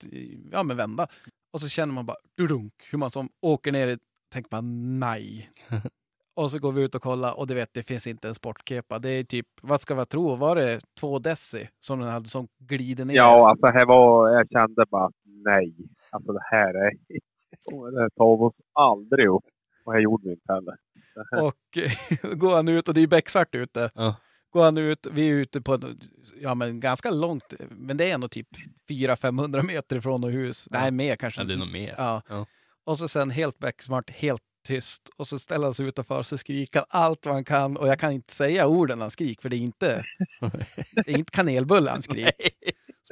ja 0.52 0.62
men 0.62 0.76
vända. 0.76 1.06
Och 1.52 1.60
så 1.60 1.68
känner 1.68 1.92
man 1.94 2.06
bara, 2.06 2.16
dudunk, 2.36 2.72
hur 2.90 2.98
man 2.98 3.10
som 3.10 3.28
åker 3.42 3.72
ner 3.72 3.88
i, 3.88 3.98
tänker 4.32 4.48
man 4.56 4.98
nej. 5.00 5.50
och 6.36 6.50
så 6.50 6.58
går 6.58 6.72
vi 6.72 6.82
ut 6.82 6.94
och 6.94 7.02
kollar 7.02 7.38
och 7.38 7.46
du 7.46 7.54
vet, 7.54 7.74
det 7.74 7.82
finns 7.82 8.06
inte 8.06 8.28
en 8.28 8.34
sportkepa. 8.34 8.98
Det 8.98 9.08
är 9.10 9.22
typ, 9.24 9.46
vad 9.62 9.80
ska 9.80 9.94
vi 9.94 10.06
tro, 10.06 10.34
var 10.36 10.56
det 10.56 10.80
två 11.00 11.18
deci 11.18 11.68
som 11.80 12.00
den 12.00 12.08
hade 12.08 12.28
som 12.28 12.48
glider 12.58 13.04
ner? 13.04 13.14
Ja, 13.14 13.50
alltså 13.50 13.66
här 13.66 13.86
var, 13.86 14.30
jag 14.30 14.48
kände 14.50 14.84
bara 14.90 15.10
nej. 15.24 15.74
Alltså 16.10 16.32
det 16.32 16.42
här 16.50 16.74
är, 16.74 16.90
det 17.92 18.00
här 18.00 18.08
tar 18.10 18.36
vi 18.36 18.42
oss 18.44 18.54
aldrig 18.72 19.28
upp. 19.28 19.44
Och 19.84 19.92
det 19.92 20.00
gjorde 20.00 20.28
vi 20.28 20.32
inte 20.32 20.52
heller. 20.52 20.76
Här, 21.30 21.44
Och 21.44 21.78
går 22.38 22.56
han 22.56 22.68
ut 22.68 22.88
och 22.88 22.94
det 22.94 23.00
är 23.00 23.06
becksvart 23.06 23.54
ute. 23.54 23.90
Ja. 23.94 24.14
Går 24.54 24.64
han 24.64 24.78
ut, 24.78 25.06
vi 25.10 25.28
är 25.28 25.32
ute 25.32 25.60
på 25.60 25.74
ett, 25.74 25.84
ja 26.40 26.54
men 26.54 26.80
ganska 26.80 27.10
långt, 27.10 27.54
men 27.70 27.96
det 27.96 28.10
är 28.10 28.18
nog 28.18 28.30
typ 28.30 28.48
400-500 28.88 29.62
meter 29.66 29.96
ifrån 29.96 30.20
något 30.20 30.32
hus. 30.32 30.68
Nej, 30.70 30.90
mer 30.90 31.16
kanske. 31.16 31.40
Ja, 31.40 31.44
det 31.44 31.54
är 31.54 31.58
nog 31.58 31.72
mer. 31.72 31.94
Ja. 31.98 32.22
Ja. 32.28 32.46
Och 32.84 32.98
så 32.98 33.08
sen 33.08 33.30
helt 33.30 33.58
becksmart, 33.58 34.10
helt 34.10 34.42
tyst. 34.66 35.08
Och 35.16 35.26
så 35.26 35.38
ställer 35.38 35.64
han 35.64 35.74
sig 35.74 35.86
utanför 35.86 36.22
så 36.22 36.38
skriker 36.38 36.78
han 36.78 37.02
allt 37.02 37.26
vad 37.26 37.34
han 37.34 37.44
kan. 37.44 37.76
Och 37.76 37.88
jag 37.88 37.98
kan 37.98 38.12
inte 38.12 38.34
säga 38.34 38.66
orden 38.66 39.00
han 39.00 39.10
skriker 39.10 39.42
för 39.42 39.48
det 39.48 39.56
är 39.56 39.58
inte, 39.58 40.04
det 41.04 41.08
är 41.08 41.18
inte 41.18 41.30
kanelbulle 41.30 41.90
han 41.90 42.02
skriker. 42.02 42.32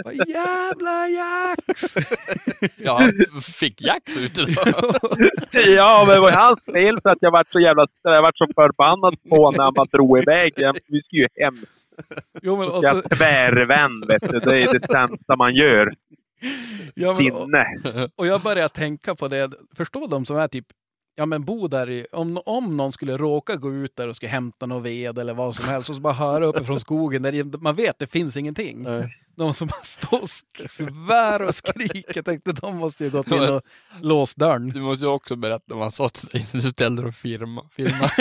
Vad 0.05 0.15
jävla 0.29 1.09
Jax! 1.09 1.95
Ja, 2.77 3.11
fick 3.61 3.83
Jax 3.83 4.17
ut. 4.17 4.39
Ja, 5.77 6.05
men 6.07 6.15
det 6.15 6.21
var 6.21 6.31
ju 6.31 6.37
hans 6.37 6.65
fel 6.65 7.01
för 7.03 7.11
att 7.11 7.19
jag 7.21 7.31
vart 7.31 7.49
så 7.53 7.61
jävla 7.61 7.87
jag 8.03 8.23
vart 8.23 8.39
så 8.39 8.47
förbannad 8.55 9.17
på 9.31 9.51
när 9.51 9.65
han 9.65 9.75
bara 9.75 9.87
drog 9.93 10.19
iväg. 10.19 10.53
Vi 10.87 11.03
skulle 11.03 11.23
ju 11.23 11.29
hem. 11.37 11.55
Jo, 12.43 12.57
men, 12.57 12.69
och 12.69 12.77
Och 12.77 12.83
så, 12.83 12.89
jag 12.89 13.19
tvärvänd, 13.19 14.05
vet 14.07 14.31
du. 14.31 14.41
Det 14.41 14.63
är 14.63 14.79
det 14.79 14.87
sämsta 14.93 15.37
man 15.37 15.55
gör. 15.55 15.95
ja, 16.95 17.17
men, 17.21 17.33
och, 17.33 18.11
och 18.17 18.27
jag 18.27 18.43
börjar 18.43 18.69
tänka 18.69 19.15
på 19.15 19.29
det. 19.29 19.51
Förstå 19.77 20.07
de 20.07 20.27
som 20.27 20.37
är 20.37 20.47
typ 20.47 20.67
Ja 21.15 21.27
men 21.27 21.45
bo 21.45 21.69
där 21.69 21.91
i, 21.91 22.07
om, 22.13 22.41
om 22.47 22.77
någon 22.77 22.93
skulle 22.93 23.17
råka 23.17 23.57
gå 23.57 23.73
ut 23.73 23.97
där 23.97 24.09
och 24.09 24.17
ska 24.17 24.27
hämta 24.29 24.67
någon 24.67 24.83
ved 24.83 25.19
eller 25.19 25.35
vad 25.35 25.57
som 25.57 25.73
helst 25.73 25.91
och 25.91 25.97
så 25.97 26.03
bara 26.03 26.13
höra 26.13 26.47
uppifrån 26.47 26.81
skogen 26.81 27.23
där 27.23 27.59
man 27.59 27.75
vet 27.75 27.99
det 27.99 28.07
finns 28.07 28.37
ingenting. 28.37 28.83
Nej. 28.83 29.22
De 29.37 29.55
som 29.55 29.69
står 29.83 30.27
svär 30.69 31.43
och 31.43 31.55
skriker. 31.55 32.13
Jag 32.15 32.25
tänkte 32.25 32.53
de 32.53 32.77
måste 32.77 33.05
ju 33.05 33.11
gått 33.11 33.27
in 33.27 33.41
och 33.41 33.63
låst 34.01 34.37
dörren. 34.37 34.69
Du 34.69 34.81
måste 34.81 35.05
ju 35.05 35.11
också 35.11 35.37
berätta 35.37 35.75
vad 35.75 35.83
han 35.83 35.93
sa 35.93 36.09
till 36.09 36.29
dig 36.29 36.47
du 36.53 36.61
ställde 36.61 37.03
och 37.03 37.15
filma. 37.15 37.69
filma. 37.71 38.11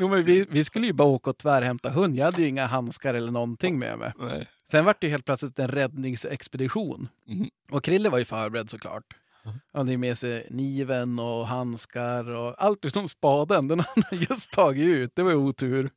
Jo, 0.00 0.08
men 0.08 0.24
vi, 0.24 0.46
vi 0.50 0.64
skulle 0.64 0.86
ju 0.86 0.92
bara 0.92 1.08
åka 1.08 1.30
och 1.30 1.38
tvärhämta 1.38 1.90
hund. 1.90 2.16
Jag 2.16 2.24
hade 2.24 2.42
ju 2.42 2.48
inga 2.48 2.66
handskar 2.66 3.14
eller 3.14 3.32
någonting 3.32 3.78
med 3.78 3.98
mig. 3.98 4.12
Nej. 4.18 4.48
Sen 4.64 4.84
var 4.84 4.94
det 5.00 5.06
ju 5.06 5.10
helt 5.10 5.24
plötsligt 5.24 5.58
en 5.58 5.68
räddningsexpedition. 5.68 7.08
Mhm. 7.26 7.50
Och 7.70 7.84
Krille 7.84 8.08
var 8.08 8.18
ju 8.18 8.24
förberedd 8.24 8.70
såklart. 8.70 9.04
Han 9.44 9.58
hade 9.72 9.96
med 9.96 10.18
sig 10.18 10.46
niven 10.50 11.18
och 11.18 11.46
handskar 11.46 12.30
och 12.30 12.54
allt 12.58 12.84
utom 12.84 13.08
spaden. 13.08 13.68
Den 13.68 13.80
hade 13.80 14.06
han 14.10 14.18
just 14.30 14.52
tagit 14.52 14.84
ut. 14.86 15.12
Det 15.14 15.22
var 15.22 15.30
ju 15.30 15.36
otur. 15.36 15.90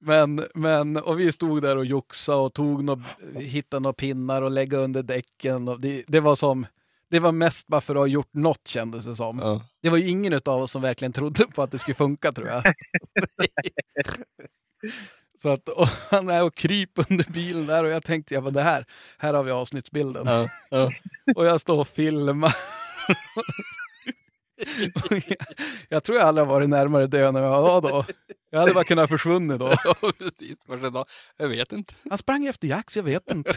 Men, 0.00 0.46
men, 0.54 0.96
och 0.96 1.20
vi 1.20 1.32
stod 1.32 1.62
där 1.62 1.76
och 1.76 1.84
joxade 1.84 2.38
och 2.38 2.54
tog 2.54 2.84
nå, 2.84 3.00
hittade 3.34 3.80
några 3.80 3.92
pinnar 3.92 4.42
och 4.42 4.50
lägga 4.50 4.78
under 4.78 5.02
däcken. 5.02 5.68
Och 5.68 5.80
det, 5.80 6.04
det 6.06 6.20
var 6.20 6.36
som, 6.36 6.66
det 7.10 7.20
var 7.20 7.32
mest 7.32 7.66
bara 7.66 7.80
för 7.80 7.94
att 7.94 8.00
ha 8.00 8.06
gjort 8.06 8.34
något 8.34 8.68
kändes 8.68 9.04
det 9.04 9.16
som. 9.16 9.38
Ja. 9.38 9.62
Det 9.82 9.88
var 9.88 9.98
ju 9.98 10.08
ingen 10.08 10.40
av 10.44 10.62
oss 10.62 10.70
som 10.70 10.82
verkligen 10.82 11.12
trodde 11.12 11.46
på 11.46 11.62
att 11.62 11.70
det 11.70 11.78
skulle 11.78 11.94
funka 11.94 12.32
tror 12.32 12.48
jag. 12.48 12.62
Så 15.42 15.48
att 15.48 15.68
och 15.68 15.88
han 16.10 16.28
är 16.28 16.44
och 16.44 16.54
kryp 16.54 16.90
under 17.10 17.32
bilen 17.32 17.66
där 17.66 17.84
och 17.84 17.90
jag 17.90 18.04
tänkte, 18.04 18.34
ja 18.34 18.40
men 18.40 18.52
det 18.52 18.62
här, 18.62 18.84
här 19.18 19.34
har 19.34 19.42
vi 19.42 19.50
avsnittsbilden. 19.50 20.26
Ja. 20.26 20.48
Ja. 20.70 20.90
Och 21.36 21.46
jag 21.46 21.60
står 21.60 21.78
och 21.78 21.88
filmar. 21.88 22.56
Jag, 25.88 26.04
tror 26.04 26.18
jag 26.18 26.28
aldrig 26.28 26.46
har 26.46 26.54
varit 26.54 26.68
närmare 26.68 27.06
döden 27.06 27.36
än 27.36 27.42
jag 27.42 27.62
var 27.62 27.80
då. 27.80 28.04
Jag 28.50 28.60
hade 28.60 28.74
bara 28.74 28.84
kunnat 28.84 29.08
försvunnit 29.10 29.58
då. 29.58 29.72
Ja, 29.84 29.94
precis. 30.18 30.58
Varje 30.68 30.90
dag. 30.90 31.04
Jag 31.36 31.48
vet 31.48 31.72
inte. 31.72 31.94
Han 32.08 32.18
sprang 32.18 32.46
efter 32.46 32.68
Jax, 32.68 32.96
jag 32.96 33.02
vet 33.02 33.30
inte. 33.30 33.52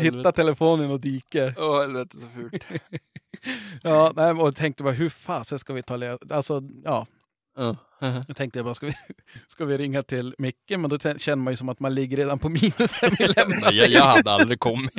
Hitta 0.00 0.32
telefonen 0.32 0.90
och 0.90 1.00
dike. 1.00 1.54
Åh, 1.58 1.80
helvete 1.80 2.16
så 2.16 2.26
fult. 2.40 2.64
Ja, 3.82 4.12
nej, 4.16 4.30
och 4.30 4.46
jag 4.46 4.56
tänkte 4.56 4.82
bara, 4.82 4.94
hur 4.94 5.08
fasen 5.08 5.58
ska 5.58 5.72
vi 5.72 5.82
ta 5.82 5.96
le- 5.96 6.18
Alltså, 6.30 6.62
ja. 6.84 7.06
Ja. 7.56 7.76
Jag 8.28 8.36
tänkte 8.36 8.62
bara, 8.62 8.74
ska 8.74 8.86
vi, 8.86 8.92
ska 9.48 9.64
vi 9.64 9.78
ringa 9.78 10.02
till 10.02 10.34
Micke? 10.38 10.70
Men 10.70 10.90
då 10.90 10.98
känner 10.98 11.36
man 11.36 11.52
ju 11.52 11.56
som 11.56 11.68
att 11.68 11.80
man 11.80 11.94
ligger 11.94 12.16
redan 12.16 12.38
på 12.38 12.48
minus 12.48 13.02
vi 13.18 13.26
lämnar. 13.26 13.72
Jag, 13.72 13.88
jag 13.88 14.02
hade 14.04 14.30
aldrig 14.30 14.60
kommit. 14.60 14.92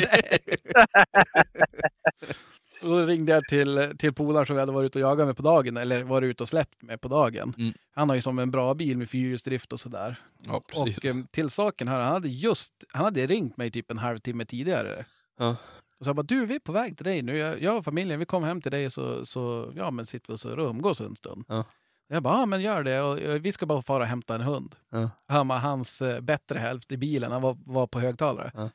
Och 2.83 2.89
då 2.89 3.05
ringde 3.05 3.31
jag 3.31 3.43
till, 3.43 3.93
till 3.97 4.13
polaren 4.13 4.45
som 4.45 4.55
vi 4.55 4.59
hade 4.59 4.71
varit 4.71 4.85
ute 4.85 4.99
och 4.99 5.09
jagat 5.09 5.27
med 5.27 5.37
på 5.37 5.43
dagen, 5.43 5.77
eller 5.77 6.03
varit 6.03 6.27
ute 6.27 6.43
och 6.43 6.49
släppt 6.49 6.81
med 6.81 7.01
på 7.01 7.07
dagen. 7.07 7.53
Mm. 7.57 7.73
Han 7.91 8.09
har 8.09 8.15
ju 8.15 8.21
som 8.21 8.39
en 8.39 8.51
bra 8.51 8.73
bil 8.73 8.97
med 8.97 9.09
fyrhjulsdrift 9.09 9.73
och 9.73 9.79
sådär. 9.79 10.19
Ja, 10.47 10.61
precis. 10.67 10.97
Och 10.97 11.05
eh, 11.05 11.15
till 11.31 11.49
saken 11.49 11.87
här, 11.87 11.99
han 11.99 12.13
hade 12.13 12.29
just, 12.29 12.73
han 12.93 13.03
hade 13.03 13.27
ringt 13.27 13.57
mig 13.57 13.71
typ 13.71 13.91
en 13.91 13.97
halvtimme 13.97 14.45
tidigare. 14.45 15.05
Ja. 15.39 15.55
Och 15.99 16.05
så 16.05 16.09
jag 16.09 16.15
bara, 16.15 16.23
du 16.23 16.45
vi 16.45 16.55
är 16.55 16.59
på 16.59 16.71
väg 16.71 16.97
till 16.97 17.05
dig 17.05 17.21
nu. 17.21 17.37
Jag, 17.37 17.61
jag 17.61 17.77
och 17.77 17.85
familjen, 17.85 18.19
vi 18.19 18.25
kommer 18.25 18.47
hem 18.47 18.61
till 18.61 18.71
dig 18.71 18.89
så, 18.89 19.25
så 19.25 19.73
ja 19.75 19.91
men 19.91 20.05
sitter 20.05 20.27
vi 20.27 20.35
och 20.35 20.39
så 20.39 20.49
umgås 20.49 21.01
en 21.01 21.15
stund. 21.15 21.45
Ja. 21.47 21.65
Jag 22.07 22.23
bara, 22.23 22.39
ja 22.39 22.45
men 22.45 22.61
gör 22.61 22.83
det. 22.83 23.01
Och, 23.01 23.19
eh, 23.19 23.41
vi 23.41 23.51
ska 23.51 23.65
bara 23.65 23.81
fara 23.81 24.03
och 24.03 24.09
hämta 24.09 24.35
en 24.35 24.41
hund. 24.41 24.75
Ja. 24.91 25.09
Hör 25.27 25.43
man 25.43 25.61
hans 25.61 26.01
eh, 26.01 26.21
bättre 26.21 26.59
hälft 26.59 26.91
i 26.91 26.97
bilen, 26.97 27.31
han 27.31 27.41
var, 27.41 27.57
var 27.65 27.87
på 27.87 27.99
högtalare. 27.99 28.51
Ja. 28.53 28.69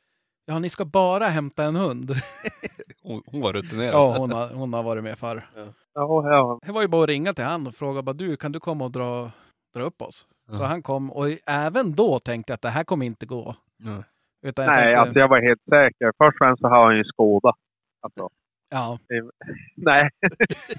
Ja, 0.44 0.59
ni 0.59 0.68
ska 0.68 0.84
bara 0.84 1.26
hämta 1.26 1.64
en 1.64 1.76
hund. 1.76 2.11
Hon, 3.12 3.22
hon 3.26 3.40
var 3.40 3.52
rutinerad. 3.52 3.94
Ja, 3.94 4.16
hon 4.18 4.32
har, 4.32 4.48
hon 4.54 4.72
har 4.72 4.82
varit 4.82 5.04
med 5.04 5.18
förr. 5.18 5.44
Ja, 5.94 6.30
ja. 6.30 6.58
Det 6.66 6.72
var 6.72 6.82
ju 6.82 6.88
bara 6.88 7.02
att 7.02 7.08
ringa 7.08 7.32
till 7.32 7.44
han 7.44 7.66
och 7.66 7.74
fråga 7.74 8.02
bara, 8.02 8.12
du 8.12 8.36
kan 8.36 8.52
du 8.52 8.60
komma 8.60 8.84
och 8.84 8.90
dra, 8.92 9.30
dra 9.74 9.82
upp 9.82 10.02
oss? 10.02 10.26
Så 10.50 10.62
Ja. 10.62 10.66
han 10.66 10.82
kom 10.82 11.10
och 11.10 11.26
även 11.46 11.92
då 11.94 12.18
tänkte 12.18 12.50
jag 12.52 12.54
att 12.54 12.62
det 12.62 12.68
här 12.68 12.84
kommer 12.84 13.06
inte 13.06 13.26
gå. 13.26 13.54
Ja. 13.76 14.04
Utan 14.48 14.64
jag 14.64 14.74
Nej, 14.74 14.84
tänkte, 14.84 15.00
alltså 15.00 15.18
jag 15.18 15.28
var 15.28 15.40
helt 15.40 15.62
säker. 15.70 16.06
Först 16.18 16.34
och 16.34 16.38
främst 16.38 16.60
så 16.60 16.68
har 16.68 16.84
han 16.86 16.96
ju 16.96 17.04
Skåda. 17.04 17.52
Alltså, 18.02 18.28
ja, 18.70 18.98
nej. 19.76 20.10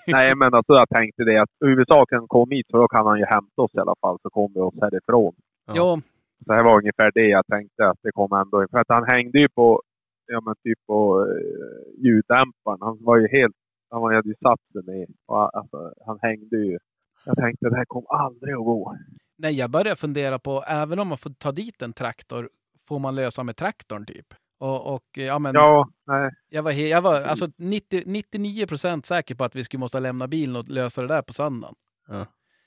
nej, 0.07 0.35
men 0.35 0.53
alltså 0.53 0.73
jag 0.73 0.89
tänkte 0.89 1.23
det 1.23 1.37
att 1.41 1.49
huvudsaken 1.65 2.27
kom 2.27 2.51
hit 2.51 2.67
för 2.71 2.77
då 2.77 2.87
kan 2.87 3.05
han 3.05 3.19
ju 3.19 3.25
hämta 3.25 3.61
oss 3.61 3.71
i 3.75 3.79
alla 3.79 3.95
fall 4.01 4.17
så 4.21 4.29
kommer 4.29 4.53
vi 4.53 4.59
oss 4.61 4.73
härifrån. 4.81 5.33
Ja. 5.73 5.99
Så 6.45 6.53
det 6.53 6.63
var 6.63 6.77
ungefär 6.77 7.11
det 7.13 7.27
jag 7.27 7.45
tänkte 7.47 7.87
att 7.89 7.97
det 8.03 8.11
kom 8.11 8.31
ändå. 8.33 8.65
För 8.71 8.79
att 8.79 8.89
han 8.89 9.03
hängde 9.07 9.39
ju 9.39 9.49
på, 9.49 9.81
ja 10.27 10.41
men 10.41 10.55
typ 10.63 10.79
på 10.87 11.19
uh, 11.21 12.03
ljuddämparen. 12.05 12.77
Han 12.81 12.97
var 13.01 13.17
ju 13.17 13.27
helt, 13.27 13.55
han 13.89 14.01
var- 14.01 14.13
hade 14.13 14.29
ju 14.29 14.35
satt 14.35 14.59
sig 14.71 14.93
ner. 14.95 15.07
Och, 15.25 15.57
alltså, 15.57 15.93
han 16.05 16.19
hängde 16.21 16.57
ju. 16.57 16.77
Jag 17.25 17.37
tänkte 17.37 17.69
det 17.69 17.75
här 17.75 17.85
kommer 17.85 18.13
aldrig 18.25 18.53
att 18.53 18.59
gå. 18.65 18.95
nej, 19.37 19.53
jag 19.53 19.69
började 19.71 19.95
fundera 19.95 20.39
på, 20.39 20.63
även 20.67 20.99
om 20.99 21.07
man 21.07 21.17
får 21.17 21.29
ta 21.29 21.51
dit 21.51 21.81
en 21.81 21.93
traktor, 21.93 22.49
får 22.87 22.99
man 22.99 23.15
lösa 23.15 23.43
med 23.43 23.55
traktorn 23.55 24.05
typ? 24.05 24.27
Och, 24.59 24.93
och 24.95 25.03
ja, 25.13 25.39
men 25.39 25.53
Ja, 25.55 25.87
nej. 26.07 26.31
jag 26.49 26.63
var, 26.63 26.71
jag 26.71 27.01
var 27.01 27.21
alltså 27.21 27.47
90, 27.57 28.03
99 28.05 28.65
procent 28.67 29.05
säker 29.05 29.35
på 29.35 29.43
att 29.43 29.55
vi 29.55 29.63
skulle 29.63 29.79
måste 29.79 29.99
lämna 29.99 30.27
bilen 30.27 30.55
och 30.55 30.69
lösa 30.69 31.01
det 31.01 31.07
där 31.07 31.21
på 31.21 31.33
söndagen. 31.33 31.75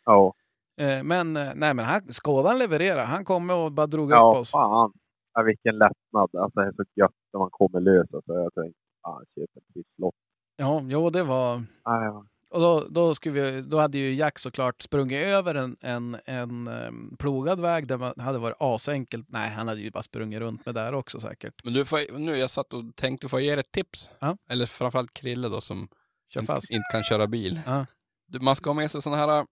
Ja, 0.05 0.33
Eh, 0.81 1.03
Men 1.03 1.37
eh, 1.37 1.53
nej, 1.55 1.75
men 1.75 1.85
han, 1.85 2.01
skådan 2.13 2.59
levererade. 2.59 3.03
Han 3.03 3.25
kom 3.25 3.51
och 3.51 3.73
bara 3.73 3.87
drog 3.87 4.11
upp 4.11 4.15
ja 4.15 4.39
oss. 4.39 4.51
fan. 4.51 4.93
Ja, 5.37 5.43
vilken 5.43 5.79
lättnad. 5.79 6.31
Alltså 6.43 6.61
det 6.61 6.67
är 6.67 6.73
så 6.73 6.85
gött 6.95 7.11
när 7.33 7.39
man 7.41 7.49
kommer 7.51 7.81
lös. 7.81 8.15
Alltså, 8.15 8.33
jag 8.33 8.55
tänkte, 8.55 8.81
fan 9.03 9.25
köp 9.35 9.51
en 9.57 9.63
trisslott. 9.73 10.15
Ja, 10.57 10.81
jo, 10.85 11.11
det 11.11 11.23
var... 11.23 11.57
Nej, 11.59 12.05
ja. 12.05 12.27
Och 12.51 12.61
då, 12.61 12.87
då, 12.91 13.15
skulle 13.15 13.41
vi, 13.51 13.63
då 13.63 13.79
hade 13.79 13.99
ju 13.99 14.15
Jack 14.15 14.39
såklart 14.39 14.83
sprungit 14.83 15.19
över 15.27 15.55
en, 15.55 15.77
en, 15.81 16.17
en 16.25 16.69
um, 16.69 17.17
plogad 17.19 17.61
väg 17.61 17.87
där 17.87 17.97
man 17.99 18.15
hade 18.17 18.39
varit 18.39 18.57
asenkelt. 18.61 19.27
Nej, 19.29 19.51
han 19.51 19.69
hade 19.69 19.81
ju 19.81 19.91
bara 19.91 20.03
sprungit 20.03 20.39
runt 20.41 20.67
med 20.67 20.75
där 20.75 20.95
också 20.95 21.21
säkert. 21.21 21.55
Men 21.65 21.73
du, 21.73 21.85
får, 21.85 22.19
nu 22.19 22.37
jag 22.37 22.51
satt 22.51 22.73
och 22.75 22.97
tänkte, 22.97 23.29
får 23.29 23.41
jag 23.41 23.47
ge 23.47 23.53
er 23.53 23.57
ett 23.59 23.73
tips? 23.73 24.11
Ja. 24.19 24.37
Eller 24.51 24.67
framförallt 24.67 25.15
Krille 25.15 25.49
då 25.49 25.61
som 25.61 25.89
Kör 26.29 26.41
inte, 26.41 26.53
fast. 26.55 26.71
inte 26.71 26.85
kan 26.93 27.03
köra 27.03 27.27
bil. 27.27 27.61
Ja. 27.67 27.87
Du, 28.27 28.41
man 28.41 28.57
ska 28.57 28.71
ha 28.71 28.75
med 28.75 28.91
sig 28.91 29.03
såna 29.03 29.17
här, 29.17 29.47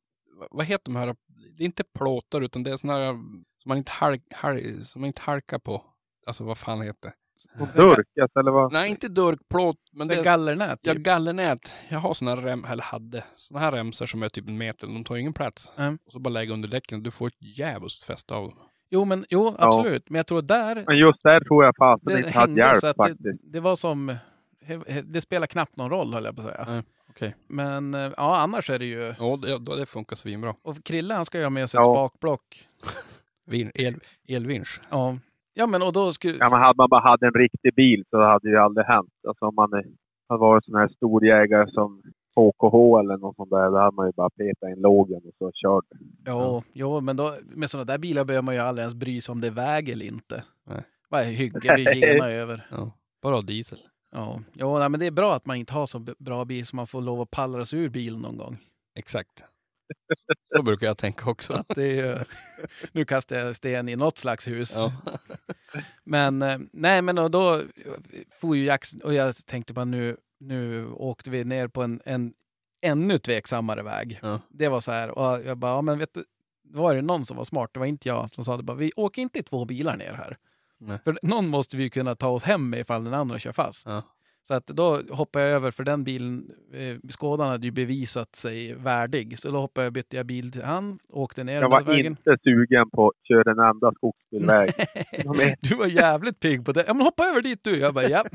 vad- 0.50 0.66
heter 0.66 0.84
de 0.92 0.96
här, 0.96 1.06
det 1.56 1.62
är 1.62 1.66
inte 1.66 1.84
plåtar 1.98 2.40
utan 2.40 2.62
det 2.62 2.70
är 2.70 2.76
såna 2.76 2.92
här 2.92 3.14
som 3.64 3.68
man 3.68 3.78
inte, 3.78 3.92
halk, 3.92 4.22
halk, 4.32 4.62
som 4.82 5.00
man 5.00 5.06
inte 5.06 5.22
halkar 5.22 5.58
på. 5.58 5.82
Alltså 6.26 6.44
vad 6.44 6.58
fan 6.58 6.82
heter 6.82 7.08
det? 7.08 7.14
Durkas 7.74 8.30
eller 8.40 8.50
vad? 8.50 8.72
Nej, 8.72 8.90
inte 8.90 9.08
durkplåt, 9.08 9.76
men 9.92 10.08
Det 10.08 10.14
det 10.14 10.20
är 10.20 10.24
gallernät 10.24 10.78
Ja, 10.82 10.92
typ. 10.92 11.02
gallernät. 11.02 11.74
Jag 11.88 11.98
har 11.98 12.14
såna 12.14 12.30
här 12.34 12.42
rem, 12.42 12.64
eller 12.64 12.82
hade, 12.82 13.24
såna 13.36 13.60
här 13.60 13.72
remsar 13.72 14.06
som 14.06 14.22
är 14.22 14.28
typ 14.28 14.48
en 14.48 14.58
meter, 14.58 14.86
de 14.86 15.04
tar 15.04 15.16
ingen 15.16 15.32
plats. 15.32 15.72
Mm. 15.76 15.98
Och 16.06 16.12
så 16.12 16.18
bara 16.18 16.30
lägga 16.30 16.52
under 16.52 16.68
däcken, 16.68 17.02
du 17.02 17.10
får 17.10 17.26
ett 17.26 17.42
djävulskt 17.58 18.04
fäste 18.04 18.34
av 18.34 18.42
dem. 18.48 18.58
Jo, 18.90 19.04
men 19.04 19.24
jo, 19.28 19.54
absolut. 19.58 20.10
Men 20.10 20.16
jag 20.16 20.26
tror 20.26 20.42
där 20.42 20.84
Men 20.86 20.98
just 20.98 21.22
där 21.22 21.40
tror 21.40 21.64
jag 21.64 21.74
fasen 21.76 22.12
det 22.12 22.18
inte 22.18 22.30
hade 22.38 22.60
hjälpt 22.60 22.84
att 22.84 22.96
det, 22.96 23.02
faktiskt. 23.02 23.40
det 23.42 23.60
var 23.60 23.76
som... 23.76 24.16
Det 25.04 25.20
spelar 25.20 25.46
knappt 25.46 25.76
någon 25.76 25.90
roll 25.90 26.14
höll 26.14 26.24
jag 26.24 26.36
på 26.36 26.42
att 26.42 26.48
säga. 26.48 26.64
Nej. 26.68 26.82
Okej. 27.10 27.36
Men 27.48 27.94
eh, 27.94 28.12
ja, 28.16 28.36
annars 28.36 28.70
är 28.70 28.78
det 28.78 28.84
ju... 28.84 29.14
Ja, 29.18 29.36
det, 29.42 29.50
ja, 29.50 29.76
det 29.76 29.86
funkar 29.86 30.16
svinbra. 30.16 30.54
Och 30.62 30.84
Krille 30.84 31.14
han 31.14 31.24
ska 31.24 31.38
ju 31.38 31.44
ha 31.44 31.50
med 31.50 31.70
sig 31.70 31.78
ett 31.80 31.86
Ja. 31.86 31.94
spakblock. 31.94 32.68
Vin, 33.46 33.70
el, 33.74 33.94
elvinsch. 34.28 34.80
Ja. 34.90 35.16
ja, 35.54 35.66
men 35.66 35.82
och 35.82 35.92
då 35.92 36.12
skulle... 36.12 36.38
Ja, 36.38 36.50
men 36.50 36.60
hade 36.60 36.76
man 36.76 36.88
bara 36.90 37.10
hade 37.10 37.26
en 37.26 37.32
riktig 37.32 37.74
bil 37.74 38.04
så 38.10 38.22
hade 38.22 38.48
det 38.48 38.52
ju 38.52 38.58
aldrig 38.58 38.86
hänt. 38.86 39.12
Alltså 39.28 39.44
om 39.44 39.54
man 39.54 39.72
hade 40.28 40.40
varit 40.40 40.64
sån 40.64 40.74
här 40.74 40.88
storjägare 40.88 41.70
som 41.70 42.02
HKH 42.36 43.00
eller 43.00 43.16
något 43.16 43.36
sånt 43.36 43.50
där, 43.50 43.70
då 43.70 43.78
hade 43.78 43.96
man 43.96 44.06
ju 44.06 44.12
bara 44.12 44.30
petat 44.30 44.68
in 44.70 44.82
lågen 44.82 45.22
och 45.24 45.34
så 45.38 45.50
kört. 45.54 45.84
Jo, 46.26 46.62
jo, 46.72 47.00
men 47.00 47.16
då, 47.16 47.34
med 47.42 47.70
sådana 47.70 47.84
där 47.84 47.98
bilar 47.98 48.24
behöver 48.24 48.44
man 48.44 48.54
ju 48.54 48.60
aldrig 48.60 48.82
ens 48.82 48.94
bry 48.94 49.20
sig 49.20 49.32
om 49.32 49.40
det 49.40 49.46
är 49.46 49.50
väg 49.50 49.88
eller 49.88 50.06
inte. 50.06 50.44
Nej. 50.64 50.82
Vad 51.08 51.20
är 51.20 51.24
hygge 51.24 51.74
vi 51.76 51.84
genar 52.00 52.30
över? 52.30 52.66
Ja. 52.70 52.90
Bara 53.22 53.40
diesel. 53.42 53.78
Ja, 54.12 54.40
jo, 54.52 54.78
nej, 54.78 54.88
men 54.88 55.00
det 55.00 55.06
är 55.06 55.10
bra 55.10 55.34
att 55.34 55.46
man 55.46 55.56
inte 55.56 55.72
har 55.72 55.86
så 55.86 55.98
bra 56.18 56.44
bil 56.44 56.66
så 56.66 56.76
man 56.76 56.86
får 56.86 57.02
lov 57.02 57.20
att 57.20 57.30
pallra 57.30 57.64
sig 57.64 57.78
ur 57.78 57.88
bilen 57.88 58.20
någon 58.20 58.36
gång. 58.36 58.58
Exakt. 58.94 59.44
Så 60.54 60.62
brukar 60.62 60.86
jag 60.86 60.98
tänka 60.98 61.30
också. 61.30 61.64
Är, 61.76 62.26
nu 62.92 63.04
kastar 63.04 63.36
jag 63.36 63.56
sten 63.56 63.88
i 63.88 63.96
något 63.96 64.18
slags 64.18 64.48
hus. 64.48 64.74
Ja. 64.76 64.92
Men 66.04 66.42
eh, 66.42 66.58
nej, 66.72 67.02
men 67.02 67.18
och 67.18 67.30
då 67.30 67.62
får 68.40 68.56
ju 68.56 68.64
Jax, 68.64 68.94
och 68.94 69.14
jag 69.14 69.34
tänkte 69.46 69.72
bara 69.72 69.84
nu, 69.84 70.16
nu 70.40 70.86
åkte 70.86 71.30
vi 71.30 71.44
ner 71.44 71.68
på 71.68 71.82
en, 71.82 72.00
en 72.04 72.32
ännu 72.82 73.18
tveksammare 73.18 73.82
väg. 73.82 74.18
Ja. 74.22 74.40
Det 74.48 74.68
var 74.68 74.80
så 74.80 74.92
här, 74.92 75.10
och 75.10 75.44
jag 75.44 75.58
bara, 75.58 75.72
ja, 75.72 75.82
men 75.82 75.98
vet 75.98 76.14
du, 76.14 76.24
var 76.62 76.94
det 76.94 77.02
någon 77.02 77.26
som 77.26 77.36
var 77.36 77.44
smart, 77.44 77.70
det 77.72 77.78
var 77.78 77.86
inte 77.86 78.08
jag, 78.08 78.34
som 78.34 78.44
sa 78.44 78.56
det 78.56 78.62
bara, 78.62 78.76
vi 78.76 78.92
åker 78.96 79.22
inte 79.22 79.38
i 79.38 79.42
två 79.42 79.64
bilar 79.64 79.96
ner 79.96 80.12
här. 80.12 80.36
Nej. 80.78 80.98
För 81.04 81.18
någon 81.22 81.48
måste 81.48 81.76
vi 81.76 81.90
kunna 81.90 82.14
ta 82.14 82.28
oss 82.28 82.42
hem 82.42 82.70
med 82.70 82.80
ifall 82.80 83.04
den 83.04 83.14
andra 83.14 83.38
kör 83.38 83.52
fast. 83.52 83.86
Ja. 83.86 84.02
Så 84.48 84.54
att 84.54 84.66
då 84.66 85.00
hoppade 85.10 85.44
jag 85.44 85.54
över, 85.54 85.70
för 85.70 85.84
den 85.84 86.04
bilen, 86.04 86.50
eh, 86.74 86.96
Skådan 87.10 87.48
hade 87.48 87.66
ju 87.66 87.72
bevisat 87.72 88.34
sig 88.36 88.74
värdig. 88.74 89.38
Så 89.38 89.50
då 89.50 89.58
hoppade 89.58 89.84
jag, 89.86 89.92
bytte 89.92 90.16
jag 90.16 90.26
bil 90.26 90.52
till 90.52 90.62
han, 90.62 90.98
åkte 91.08 91.44
ner 91.44 91.60
Jag 91.60 91.68
var 91.68 91.82
vägen. 91.82 92.06
inte 92.06 92.36
sugen 92.44 92.90
på 92.90 93.08
att 93.08 93.14
köra 93.28 93.50
en 93.52 93.58
enda 93.58 93.92
skogsbilväg. 93.92 94.70
Du 95.70 95.74
var 95.76 95.86
jävligt 95.86 96.40
pigg 96.40 96.64
på 96.64 96.72
det. 96.72 96.84
Ja 96.86 96.94
men 96.94 97.02
hoppa 97.02 97.24
över 97.24 97.42
dit 97.42 97.64
du. 97.64 97.78
Jag 97.78 97.94
bara, 97.94 98.04
ja. 98.04 98.24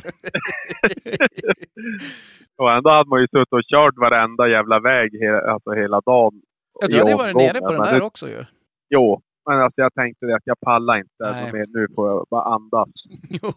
och 2.57 2.71
ändå 2.71 2.89
hade 2.89 3.09
man 3.09 3.21
ju 3.21 3.27
suttit 3.27 3.53
och 3.53 3.61
kört 3.75 3.97
varenda 3.97 4.47
jävla 4.49 4.79
väg 4.79 5.09
he, 5.21 5.51
alltså 5.51 5.71
hela 5.71 6.01
dagen. 6.01 6.41
Ja, 6.81 6.87
i 6.87 6.91
du 6.91 6.97
hade 6.99 7.15
varit 7.15 7.35
nere 7.35 7.59
på 7.61 7.71
den 7.73 7.95
nu- 7.95 8.01
också 8.01 8.29
ju. 8.29 8.45
Jo, 8.89 9.21
men 9.49 9.61
alltså 9.61 9.81
jag 9.81 9.93
tänkte 9.93 10.25
det 10.25 10.35
att 10.35 10.41
jag 10.45 10.59
pallar 10.59 10.97
inte 10.97 11.51
mer. 11.53 11.65
Nu 11.73 11.87
får 11.95 12.09
jag 12.09 12.27
bara 12.29 12.43
andas. 12.55 12.89
Jo, 13.29 13.53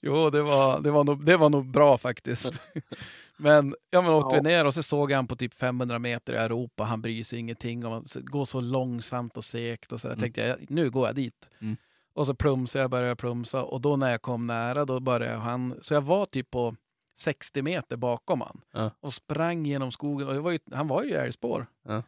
jo 0.00 0.30
det, 0.30 0.42
var, 0.42 0.80
det, 0.80 0.90
var 0.90 1.04
nog, 1.04 1.24
det 1.24 1.36
var 1.36 1.50
nog 1.50 1.66
bra 1.66 1.98
faktiskt. 1.98 2.62
Men, 3.40 3.74
ja, 3.90 4.02
men 4.02 4.10
åkte 4.10 4.36
Ja. 4.36 4.42
vi 4.42 4.48
ner 4.48 4.66
och 4.66 4.74
så 4.74 4.82
såg 4.82 5.10
jag 5.10 5.16
han 5.16 5.26
på 5.26 5.36
typ 5.36 5.54
500 5.54 5.98
meter 5.98 6.32
i 6.32 6.36
Europa. 6.36 6.84
Han 6.84 7.02
bryr 7.02 7.24
sig 7.24 7.38
ingenting 7.38 7.86
om 7.86 7.92
att 7.92 8.14
gå 8.14 8.46
så 8.46 8.60
långsamt 8.60 9.36
och 9.36 9.44
segt. 9.44 9.92
Och 9.92 10.00
så 10.00 10.08
där. 10.08 10.14
Mm. 10.14 10.20
tänkte 10.20 10.40
jag, 10.40 10.70
nu 10.70 10.90
går 10.90 11.06
jag 11.06 11.16
dit. 11.16 11.48
Mm. 11.60 11.76
Och 12.14 12.26
så 12.26 12.34
plumsade 12.34 12.82
jag, 12.82 12.90
började 12.90 13.16
plumsa. 13.16 13.62
Och 13.64 13.80
då 13.80 13.96
när 13.96 14.10
jag 14.10 14.22
kom 14.22 14.46
nära, 14.46 14.84
då 14.84 15.00
började 15.00 15.38
han... 15.38 15.74
Så 15.82 15.94
jag 15.94 16.00
var 16.00 16.26
typ 16.26 16.50
på 16.50 16.74
60 17.18 17.62
meter 17.62 17.96
bakom 17.96 18.40
han. 18.40 18.60
Ja. 18.72 18.90
Och 19.00 19.14
sprang 19.14 19.66
genom 19.66 19.92
skogen. 19.92 20.28
Och 20.28 20.36
var 20.36 20.50
ju, 20.50 20.58
han 20.72 20.88
var 20.88 21.02
ju 21.02 21.10
i 21.10 21.14
älgspår. 21.14 21.66
Ja. 21.88 22.02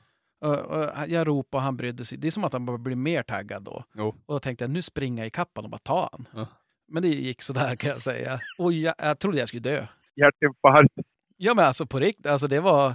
Jag 1.09 1.26
ropade 1.26 1.57
och 1.59 1.62
han 1.62 1.76
brydde 1.76 2.05
sig. 2.05 2.18
Det 2.18 2.26
är 2.26 2.30
som 2.32 2.45
att 2.45 2.53
han 2.53 2.66
bara 2.66 2.78
blir 2.78 2.97
mer 2.97 3.22
taggad 3.22 3.62
då. 3.62 3.84
Jo. 3.95 4.09
Och 4.26 4.34
då 4.34 4.38
tänkte 4.38 4.64
jag, 4.64 4.70
nu 4.70 4.82
springer 4.82 5.22
jag 5.22 5.26
i 5.26 5.30
kappan 5.30 5.64
och 5.64 5.70
bara 5.70 5.78
ta 5.78 6.09
han. 6.12 6.26
Ja. 6.34 6.47
Men 6.93 7.03
det 7.03 7.09
gick 7.09 7.43
sådär 7.43 7.76
kan 7.76 7.91
jag 7.91 8.03
säga. 8.03 8.41
Och 8.59 8.72
jag, 8.72 8.95
jag 8.99 9.18
trodde 9.18 9.38
jag 9.38 9.49
skulle 9.49 9.61
dö. 9.61 9.86
Hjärtinfarkt. 10.16 10.95
Ja 11.36 11.55
men 11.55 11.64
alltså 11.64 11.86
på 11.86 11.99
riktigt, 12.01 12.26
alltså 12.26 12.49
det 12.49 12.61
var... 12.61 12.95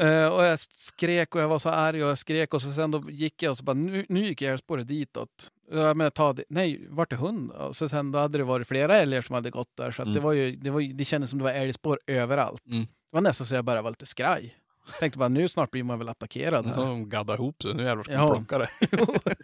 eh, 0.00 0.26
och 0.26 0.44
jag 0.44 0.60
skrek 0.60 1.34
och 1.34 1.40
jag 1.40 1.48
var 1.48 1.58
så 1.58 1.68
arg 1.68 2.04
och 2.04 2.10
jag 2.10 2.18
skrek 2.18 2.54
och 2.54 2.62
så 2.62 2.72
sen 2.72 2.90
då 2.90 3.10
gick 3.10 3.42
jag 3.42 3.50
och 3.50 3.56
så 3.56 3.64
bara, 3.64 3.74
nu, 3.74 4.04
nu 4.08 4.20
gick 4.26 4.42
älgspåret 4.42 4.88
ditåt. 4.88 5.50
Ja, 5.70 5.94
men 5.94 6.10
ta 6.10 6.32
det. 6.32 6.44
Nej, 6.48 6.86
vart 6.88 7.12
är 7.12 7.16
hund? 7.16 7.50
Och 7.50 7.76
så 7.76 7.88
sen 7.88 8.12
då 8.12 8.18
hade 8.18 8.38
det 8.38 8.44
varit 8.44 8.68
flera 8.68 8.96
älgar 8.98 9.22
som 9.22 9.34
hade 9.34 9.50
gått 9.50 9.76
där 9.76 9.90
så 9.90 10.02
att 10.02 10.06
Mm. 10.06 10.14
det 10.14 10.20
var 10.20 10.32
ju, 10.32 10.56
det, 10.56 10.70
var, 10.70 10.80
det 10.94 11.04
kändes 11.04 11.30
som 11.30 11.38
det 11.38 11.44
var 11.44 11.52
älgspår 11.52 12.00
överallt. 12.06 12.66
Mm. 12.66 12.82
Det 12.82 12.88
var 13.16 13.20
nästan 13.20 13.46
så 13.46 13.54
jag 13.54 13.64
bara 13.64 13.82
var 13.82 13.90
lite 13.90 14.06
skraj. 14.06 14.54
Tänkte 15.00 15.18
bara, 15.18 15.28
nu 15.28 15.48
snart 15.48 15.70
blir 15.70 15.82
man 15.82 15.98
väl 15.98 16.08
attackerad 16.08 16.66
här. 16.66 16.76
De 16.76 17.08
gaddar 17.08 17.34
ihop 17.34 17.62
sig. 17.62 17.74
Nu 17.74 17.82
jävlar 17.82 18.02
ska 18.04 18.12
Ja. 18.12 18.34
plocka 18.34 18.58
det. 18.58 18.68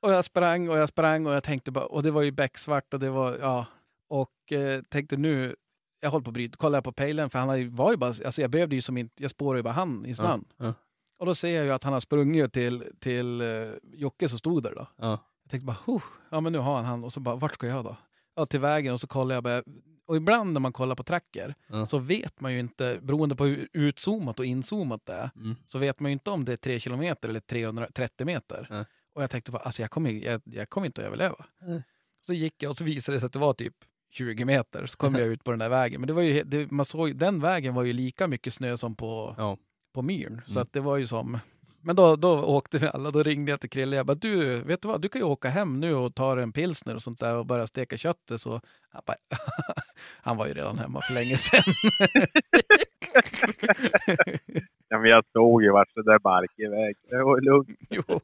och 0.00 0.12
jag 0.12 0.24
sprang 0.24 0.68
och 0.68 0.76
jag 0.78 0.88
sprang 0.88 1.26
och 1.26 1.32
jag 1.32 1.44
tänkte 1.44 1.70
bara, 1.70 1.84
och 1.84 2.02
det 2.02 2.10
var 2.10 2.22
ju 2.22 2.30
becksvart 2.30 2.94
och 2.94 3.00
det 3.00 3.10
var, 3.10 3.38
ja. 3.40 3.66
Och 4.08 4.52
eh, 4.52 4.82
tänkte 4.82 5.16
nu, 5.16 5.56
jag 6.00 6.10
håller 6.10 6.24
på 6.24 6.30
att 6.30 6.34
bryta, 6.34 6.56
kollade 6.56 6.76
jag 6.76 6.84
på 6.84 6.92
pejlen 6.92 7.30
för 7.30 7.38
han 7.38 7.48
var 7.76 7.90
ju 7.90 7.96
bara, 7.96 8.08
alltså 8.08 8.40
jag 8.42 8.50
behövde 8.50 8.74
ju 8.74 8.82
som 8.82 8.96
inte, 8.96 9.22
jag 9.22 9.30
spårade 9.30 9.58
ju 9.58 9.62
bara 9.62 9.74
han 9.74 10.06
i 10.06 10.14
snön. 10.14 10.44
ja. 10.56 10.74
Och 11.18 11.26
då 11.26 11.34
ser 11.34 11.56
jag 11.56 11.64
ju 11.64 11.72
att 11.72 11.84
han 11.84 11.92
har 11.92 12.00
sprungit 12.00 12.52
till, 12.52 12.84
till 12.98 13.42
uh, 13.42 13.72
Jocke 13.92 14.28
som 14.28 14.38
stod 14.38 14.62
där 14.62 14.74
då. 14.74 14.86
Ja. 14.96 15.18
Jag 15.42 15.50
tänkte 15.50 15.66
bara, 15.66 15.76
huh, 15.86 16.02
ja 16.30 16.40
men 16.40 16.52
nu 16.52 16.58
har 16.58 16.74
han 16.76 16.84
han 16.84 17.04
och 17.04 17.12
så 17.12 17.20
bara, 17.20 17.36
vart 17.36 17.54
ska 17.54 17.66
jag 17.66 17.84
då? 17.84 17.96
Ja, 18.36 18.46
till 18.46 18.60
vägen 18.60 18.92
och 18.94 19.00
så 19.00 19.06
kollar 19.06 19.34
jag 19.34 19.44
bara, 19.44 19.62
och 20.10 20.16
ibland 20.16 20.52
när 20.52 20.60
man 20.60 20.72
kollar 20.72 20.94
på 20.94 21.02
tracker 21.02 21.54
Ja. 21.68 21.86
så 21.86 21.98
vet 21.98 22.40
man 22.40 22.52
ju 22.52 22.58
inte, 22.60 22.98
beroende 23.02 23.36
på 23.36 23.44
hur 23.44 23.68
utzoomat 23.72 24.38
och 24.40 24.46
inzoomat 24.46 25.06
det 25.06 25.12
är, 25.12 25.30
Mm. 25.36 25.56
så 25.66 25.78
vet 25.78 26.00
man 26.00 26.10
ju 26.10 26.12
inte 26.12 26.30
om 26.30 26.44
det 26.44 26.52
är 26.52 26.56
3 26.56 26.80
kilometer 26.80 27.28
eller 27.28 27.40
330 27.40 28.26
meter. 28.26 28.66
Nej. 28.70 28.84
Och 29.14 29.22
jag 29.22 29.30
tänkte 29.30 29.52
bara, 29.52 29.62
alltså 29.62 29.82
jag 29.82 29.90
kommer, 29.90 30.10
jag, 30.10 30.40
jag 30.44 30.70
kommer 30.70 30.86
inte 30.86 31.00
att 31.00 31.06
överleva. 31.06 31.44
Nej. 31.62 31.82
Så 32.20 32.34
gick 32.34 32.62
jag 32.62 32.70
och 32.70 32.76
så 32.76 32.84
visade 32.84 33.16
det 33.16 33.20
sig 33.20 33.26
att 33.26 33.32
det 33.32 33.38
var 33.38 33.52
typ 33.52 33.74
20 34.12 34.44
meter, 34.44 34.86
så 34.86 34.96
kom 34.96 35.14
jag 35.14 35.26
ut 35.28 35.44
på 35.44 35.50
den 35.50 35.58
där 35.58 35.68
vägen. 35.68 36.00
Men 36.00 36.06
det 36.08 36.12
var 36.12 36.22
ju, 36.22 36.42
det, 36.42 36.70
man 36.70 36.84
såg, 36.86 37.16
den 37.16 37.40
vägen 37.40 37.74
var 37.74 37.82
ju 37.82 37.92
lika 37.92 38.26
mycket 38.26 38.54
snö 38.54 38.76
som 38.76 38.94
på, 38.96 39.34
Ja. 39.38 39.56
på 39.94 40.02
myren. 40.02 40.42
Så 40.46 40.50
Mm. 40.50 40.62
att 40.62 40.72
det 40.72 40.80
var 40.80 40.96
ju 40.96 41.06
som... 41.06 41.38
Men 41.82 41.96
då, 41.96 42.16
då 42.16 42.42
åkte 42.42 42.78
vi 42.78 42.86
alla, 42.86 43.10
då 43.10 43.22
ringde 43.22 43.50
jag 43.50 43.60
till 43.60 43.70
Krille. 43.70 43.96
Jag 43.96 44.06
bara, 44.06 44.14
du, 44.14 44.60
vet 44.60 44.82
du 44.82 44.88
vad, 44.88 45.00
du 45.00 45.08
kan 45.08 45.20
ju 45.20 45.24
åka 45.26 45.48
hem 45.48 45.80
nu 45.80 45.94
och 45.94 46.14
ta 46.14 46.40
en 46.40 46.52
pilsner 46.52 46.94
och 46.94 47.02
sånt 47.02 47.20
där 47.20 47.34
och 47.36 47.46
börja 47.46 47.66
steka 47.66 47.96
köttet. 47.96 48.40
Så 48.40 48.60
han, 48.90 49.02
bara, 49.06 49.16
han 50.22 50.36
var 50.36 50.46
ju 50.46 50.54
redan 50.54 50.78
hemma 50.78 51.00
för 51.00 51.14
länge 51.14 51.36
sedan. 51.36 51.62
Ja, 54.92 54.98
men 54.98 55.10
jag 55.10 55.24
såg 55.32 55.62
ju 55.62 55.72
vart 55.72 55.88
det 55.94 56.02
där 56.02 56.18
barkade 56.18 56.62
iväg. 56.68 56.96
Det 57.10 57.22
var 57.24 57.40
lugnt. 57.40 57.78
jo. 57.90 58.20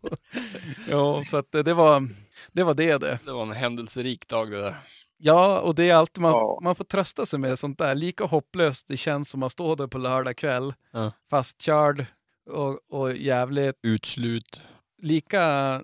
jo, 0.90 1.24
så 1.26 1.36
att 1.36 1.52
det 1.52 1.74
var 1.74 2.08
det. 2.52 2.64
Var 2.64 2.74
det, 2.74 2.98
det. 2.98 3.18
Det 3.24 3.32
var 3.32 3.42
en 3.42 3.52
händelserik 3.52 4.28
dag 4.28 4.50
det 4.50 4.60
där. 4.62 4.74
Ja, 5.18 5.60
och 5.60 5.74
det 5.74 5.90
är 5.90 5.94
alltid 5.94 6.22
man, 6.22 6.32
Ja. 6.32 6.58
man 6.62 6.74
får 6.74 6.84
trösta 6.84 7.26
sig 7.26 7.38
med 7.38 7.58
sånt 7.58 7.78
där. 7.78 7.94
Lika 7.94 8.24
hopplöst 8.24 8.88
det 8.88 8.96
känns 8.96 9.30
som 9.30 9.42
att 9.42 9.52
stå 9.52 9.74
där 9.74 9.86
på 9.86 9.98
lördag 9.98 10.36
kväll, 10.36 10.74
Ja. 10.92 11.12
fastkörd 11.30 12.06
och, 12.46 12.78
och 12.90 13.16
jävligt 13.16 13.76
Utslut. 13.82 14.62
lika, 15.02 15.74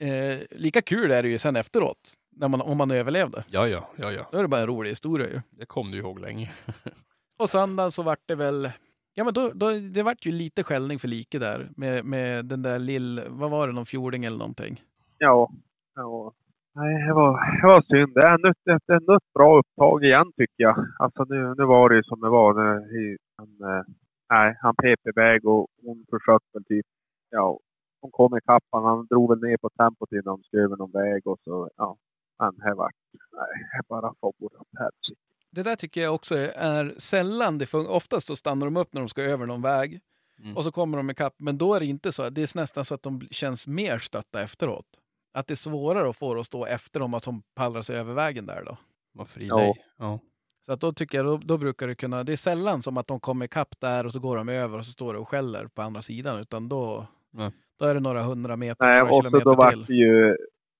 eh, 0.00 0.38
lika 0.50 0.82
kul 0.82 1.10
är 1.10 1.22
det 1.22 1.28
ju 1.28 1.38
sen 1.38 1.56
efteråt. 1.56 2.14
När 2.36 2.48
man, 2.48 2.60
om 2.60 2.78
man 2.78 2.90
överlevde. 2.90 3.44
Ja, 3.50 3.66
ja, 3.68 3.88
ja, 3.96 4.12
ja. 4.12 4.28
Då 4.32 4.38
är 4.38 4.42
det 4.42 4.48
bara 4.48 4.60
en 4.60 4.66
rolig 4.66 4.90
historia 4.90 5.28
ju. 5.28 5.40
Det 5.50 5.66
kom 5.66 5.90
du 5.90 5.98
ihåg 5.98 6.20
länge. 6.20 6.50
Och 7.38 7.50
söndagen 7.50 7.92
så 7.92 8.02
vart 8.02 8.22
det 8.26 8.34
väl... 8.34 8.70
Ja 9.14 9.24
men 9.24 9.34
då, 9.34 9.50
då, 9.54 9.70
det 9.70 10.02
vart 10.02 10.26
ju 10.26 10.32
lite 10.32 10.62
skällning 10.62 10.98
för 10.98 11.08
like 11.08 11.38
där. 11.38 11.68
Med, 11.76 12.04
med 12.04 12.44
den 12.46 12.62
där 12.62 12.78
lill... 12.78 13.22
Vad 13.28 13.50
var 13.50 13.66
det? 13.66 13.72
Någon 13.72 13.86
fjording 13.86 14.24
eller 14.24 14.38
någonting? 14.38 14.82
Ja. 15.18 15.50
ja. 15.94 16.32
Nej, 16.74 17.06
det 17.06 17.14
var, 17.14 17.60
det 17.60 17.66
var 17.66 17.82
synd. 17.82 18.14
Det 18.14 18.22
är 18.22 18.34
ännu 18.34 18.48
ett, 18.50 18.88
ännu 18.88 19.16
ett 19.16 19.32
bra 19.34 19.58
upptag 19.58 20.04
igen 20.04 20.32
tycker 20.36 20.62
jag. 20.62 20.86
Alltså 20.98 21.24
nu, 21.24 21.54
nu 21.58 21.64
var 21.64 21.88
det 21.88 21.96
ju 21.96 22.02
som 22.02 22.20
det 22.20 22.28
var. 22.28 22.54
Nu, 22.54 22.98
i, 22.98 23.16
han, 23.36 23.70
eh, 23.70 23.84
nej, 24.30 24.56
han 24.60 24.74
pep 24.74 25.06
iväg 25.06 25.46
och 25.46 25.66
hon 25.82 26.06
försökte 26.10 26.48
väl 26.52 26.64
typ, 26.64 26.86
ja, 27.30 27.58
hon 28.00 28.10
kom 28.10 28.36
i 28.36 28.40
kappan. 28.40 28.84
Han 28.84 29.06
drog 29.06 29.30
väl 29.30 29.50
ner 29.50 29.56
på 29.56 29.70
tempot 29.70 30.12
innan 30.12 30.24
de 30.24 30.42
skulle 30.42 30.62
över 30.62 30.76
någon 30.76 30.90
väg 30.90 31.26
och 31.26 31.38
så, 31.44 31.70
ja. 31.76 31.96
Men 32.38 32.56
det 32.56 32.74
vart, 32.74 32.94
nej, 33.32 33.68
det 33.72 33.88
bara 33.88 34.14
for 34.20 34.28
åt 34.40 34.68
helsike. 34.78 35.20
Det 35.50 35.62
där 35.62 35.76
tycker 35.76 36.00
jag 36.00 36.14
också 36.14 36.36
är 36.54 36.94
sällan 36.98 37.58
det 37.58 37.66
funkar. 37.66 37.92
Oftast 37.92 38.26
så 38.26 38.36
stannar 38.36 38.66
de 38.66 38.76
upp 38.76 38.92
när 38.92 39.00
de 39.00 39.08
ska 39.08 39.22
över 39.22 39.46
någon 39.46 39.62
väg. 39.62 40.00
Mm. 40.42 40.56
Och 40.56 40.64
så 40.64 40.72
kommer 40.72 40.96
de 40.96 41.10
ikapp. 41.10 41.34
Men 41.38 41.58
då 41.58 41.74
är 41.74 41.80
det 41.80 41.86
inte 41.86 42.12
så. 42.12 42.30
Det 42.30 42.40
är 42.40 42.56
nästan 42.58 42.84
så 42.84 42.94
att 42.94 43.02
de 43.02 43.20
känns 43.30 43.66
mer 43.66 43.98
stötta 43.98 44.42
efteråt. 44.42 44.86
Att 45.32 45.46
det 45.46 45.54
är 45.54 45.56
svårare 45.56 46.08
att 46.10 46.16
få 46.16 46.34
det 46.34 46.40
att 46.40 46.46
stå 46.46 46.66
efter 46.66 47.00
dem 47.00 47.14
att 47.14 47.22
de 47.22 47.42
pallrar 47.54 47.82
sig 47.82 47.96
över 47.96 48.14
vägen 48.14 48.46
där 48.46 48.64
då. 48.64 48.76
Var 49.12 49.24
fri 49.24 49.46
Ja. 49.46 49.56
dig. 49.56 49.74
Ja. 49.96 50.20
Så 50.68 50.72
att 50.72 50.80
då 50.80 50.92
tycker 50.92 51.18
jag, 51.18 51.26
då, 51.26 51.36
då 51.36 51.58
brukar 51.58 51.86
det 51.86 51.94
kunna, 51.94 52.24
det 52.24 52.32
är 52.32 52.36
sällan 52.36 52.82
som 52.82 52.96
att 52.96 53.06
de 53.06 53.20
kommer 53.20 53.44
ikapp 53.44 53.80
där 53.80 54.06
och 54.06 54.12
så 54.12 54.20
går 54.20 54.36
de 54.36 54.48
över 54.48 54.78
och 54.78 54.84
så 54.84 54.92
står 54.92 55.12
det 55.12 55.18
och 55.18 55.28
skäller 55.28 55.66
på 55.66 55.82
andra 55.82 56.02
sidan, 56.02 56.40
utan 56.40 56.68
då, 56.68 57.06
Nej. 57.30 57.50
då 57.78 57.84
är 57.84 57.94
det 57.94 58.00
några 58.00 58.22
hundra 58.22 58.56
meter, 58.56 58.86
Nej, 58.86 58.98
några 58.98 59.10
och 59.10 59.16
så 59.16 59.22
då 59.22 59.28
kilometer 59.28 59.56
vart 59.56 59.72
till. 59.72 59.84
det 59.84 59.94
ju, 59.94 60.36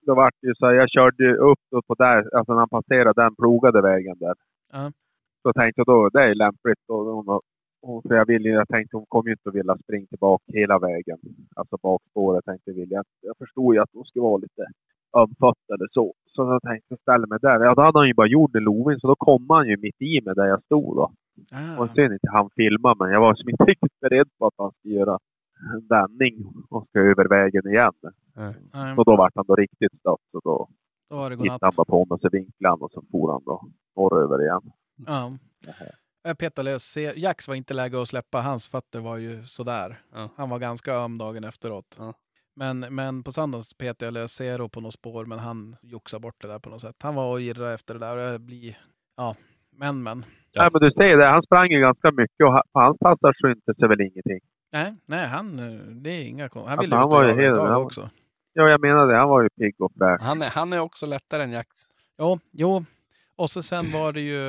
då 0.07 0.15
vart 0.15 0.35
det 0.41 0.49
ju 0.49 0.55
så 0.55 0.67
här, 0.67 0.73
jag 0.73 0.91
körde 0.91 1.25
ju 1.25 1.37
upp 1.37 1.59
då 1.71 1.83
på 1.83 1.95
där, 1.95 2.37
alltså 2.37 2.53
när 2.53 2.59
han 2.59 2.69
passerade 2.69 3.23
den 3.23 3.35
plogade 3.35 3.83
vägen 3.83 4.17
där. 4.19 4.35
Ja. 4.73 4.93
Så 5.43 5.53
tänkte 5.53 5.81
jag 5.81 5.87
då, 5.87 6.09
det 6.09 6.23
är 6.23 6.35
lämpligt. 6.35 6.85
Och 6.89 7.05
hon, 7.05 7.41
hon, 7.83 8.03
för 8.03 8.15
jag, 8.15 8.27
ville, 8.27 8.49
jag 8.49 8.69
tänkte 8.69 8.97
hon 8.97 9.07
kommer 9.09 9.29
ju 9.29 9.33
inte 9.33 9.49
att 9.49 9.55
vilja 9.55 9.79
springa 9.85 10.07
tillbaka 10.07 10.45
hela 10.47 10.79
vägen. 10.79 11.19
Alltså 11.57 11.77
bakspåret 11.83 12.45
tänkte 12.45 12.71
jag 12.71 12.75
vilja. 12.75 13.03
Jag 13.21 13.37
förstod 13.39 13.75
ju 13.75 13.81
att 13.81 13.91
hon 13.93 14.05
skulle 14.05 14.23
vara 14.23 14.37
lite 14.37 14.67
eller 15.15 15.89
så. 15.93 16.15
Så 16.35 16.43
jag 16.43 16.63
tänkte 16.63 16.97
ställa 16.97 17.27
mig 17.27 17.39
där. 17.43 17.65
Ja, 17.65 17.75
då 17.75 17.83
hade 17.83 17.99
han 17.99 18.09
ju 18.09 18.15
bara 18.15 18.27
gjort 18.27 18.55
en 18.55 18.63
loving 18.63 19.01
så 19.01 19.07
då 19.07 19.17
kom 19.17 19.47
han 19.51 19.69
ju 19.69 19.77
mitt 19.77 20.03
i 20.03 20.21
mig 20.25 20.35
där 20.35 20.47
jag 20.47 20.63
stod 20.65 20.97
då. 20.97 21.13
Ah, 21.53 21.79
Och 21.83 21.91
sen 21.91 22.13
inte 22.13 22.29
han 22.33 22.51
filma 22.57 22.95
men 22.99 23.11
jag 23.11 23.21
var 23.21 23.35
som 23.35 23.49
inte 23.49 23.65
riktigt 23.73 24.01
beredd 24.01 24.29
på 24.39 24.47
att 24.47 24.55
han 24.59 24.73
skulle 24.79 24.95
göra 24.95 25.19
en 25.75 25.87
vändning 25.89 26.35
och 26.71 26.87
ska 26.89 26.99
över 27.01 27.29
vägen 27.29 27.67
igen. 27.73 27.93
nej, 28.75 28.97
Och 28.97 29.05
då 29.05 29.17
vart 29.17 29.33
han 29.35 29.45
då 29.49 29.55
riktigt 29.57 29.93
stött. 30.01 30.21
Så 30.33 30.41
då 30.45 30.69
då 31.11 31.17
var 31.17 31.31
det 31.31 31.37
tittade 31.37 31.49
godnatt. 31.49 31.63
han 31.63 31.73
bara 31.77 31.85
på 31.85 32.05
mig 32.05 32.15
och 32.15 32.21
så 32.21 32.29
vinklade 32.33 32.73
han 32.73 32.83
och 32.83 32.91
så 32.93 33.03
for 33.11 33.33
han 33.33 33.43
då 33.45 33.63
norröver 33.97 34.43
igen. 34.43 34.63
Ja. 35.07 35.31
Jag 36.23 36.39
petade 36.39 36.71
lös. 36.71 36.83
Se- 36.83 37.13
Jax 37.17 37.49
var 37.49 37.55
inte 37.55 37.75
läge 37.75 38.03
att 38.03 38.09
släppa. 38.09 38.41
Hans 38.41 38.69
fötter 38.69 39.01
var 39.01 39.17
ju 39.17 39.43
sådär. 39.43 39.99
Ja. 40.15 40.29
Han 40.37 40.51
var 40.51 40.59
ganska 40.59 40.93
öm 40.95 41.19
dagen 41.19 41.45
efteråt. 41.45 41.97
Ja. 41.99 42.15
Men, 42.59 42.81
men 42.81 43.23
på 43.23 43.33
söndagen 43.33 43.63
petade 43.79 44.05
jag 44.07 44.15
lös 44.15 44.33
Zero 44.33 44.69
på 44.69 44.81
något 44.81 44.95
spår, 44.95 45.25
men 45.25 45.39
han 45.39 45.77
joxade 45.83 46.21
bort 46.21 46.35
det 46.41 46.49
där 46.49 46.59
på 46.59 46.71
något 46.71 46.81
sätt. 46.81 46.97
Han 47.03 47.15
var 47.15 47.33
och 47.33 47.39
girrade 47.41 47.75
efter 47.75 47.95
det 47.95 48.01
där 48.01 48.17
och 48.17 48.23
jag 48.23 48.41
blir... 48.41 48.79
Ja, 49.17 49.35
men 49.73 50.03
men. 50.03 50.25
Ja. 50.53 50.63
Nej 50.63 50.71
men 50.73 50.81
du 50.83 50.91
ser 50.91 51.17
det, 51.17 51.27
han 51.27 51.43
sprang 51.43 51.71
ju 51.71 51.81
ganska 51.81 52.11
mycket 52.11 52.47
och 52.47 52.53
på 52.73 52.81
hans 52.81 52.99
passar 52.99 53.33
syntes 53.47 53.77
det 53.77 53.89
väl 53.89 54.01
ingenting. 54.01 54.41
Nej, 54.73 54.95
nej, 55.07 55.27
han... 55.29 55.57
Det 56.03 56.11
är 56.11 56.25
inga 56.25 56.49
kon- 56.49 56.63
Han 56.69 56.71
Alltså, 56.79 56.83
ville 56.83 56.97
han 56.97 57.09
ut 57.09 57.13
var 57.13 57.25
och 57.25 57.31
ju 57.31 57.43
helt- 57.43 57.59
han 57.59 57.83
också. 57.83 58.11
Ja 58.53 58.69
jag 58.69 58.81
menar 58.81 59.07
det, 59.07 59.17
han 59.17 59.29
var 59.29 59.43
ju 59.43 59.49
pigg 59.51 59.81
och 59.81 59.93
fräsch. 59.99 60.23
Han, 60.23 60.43
är, 60.43 60.51
han 60.51 60.73
är 60.73 60.81
också 60.81 61.07
lättare 61.07 61.43
än 61.43 61.53
Jax. 61.53 61.69
Jo, 62.19 62.39
jo. 62.51 62.85
Och 63.37 63.51
så 63.51 63.63
sen 63.63 63.93
var 63.93 64.13
det 64.13 64.21
ju... 64.21 64.41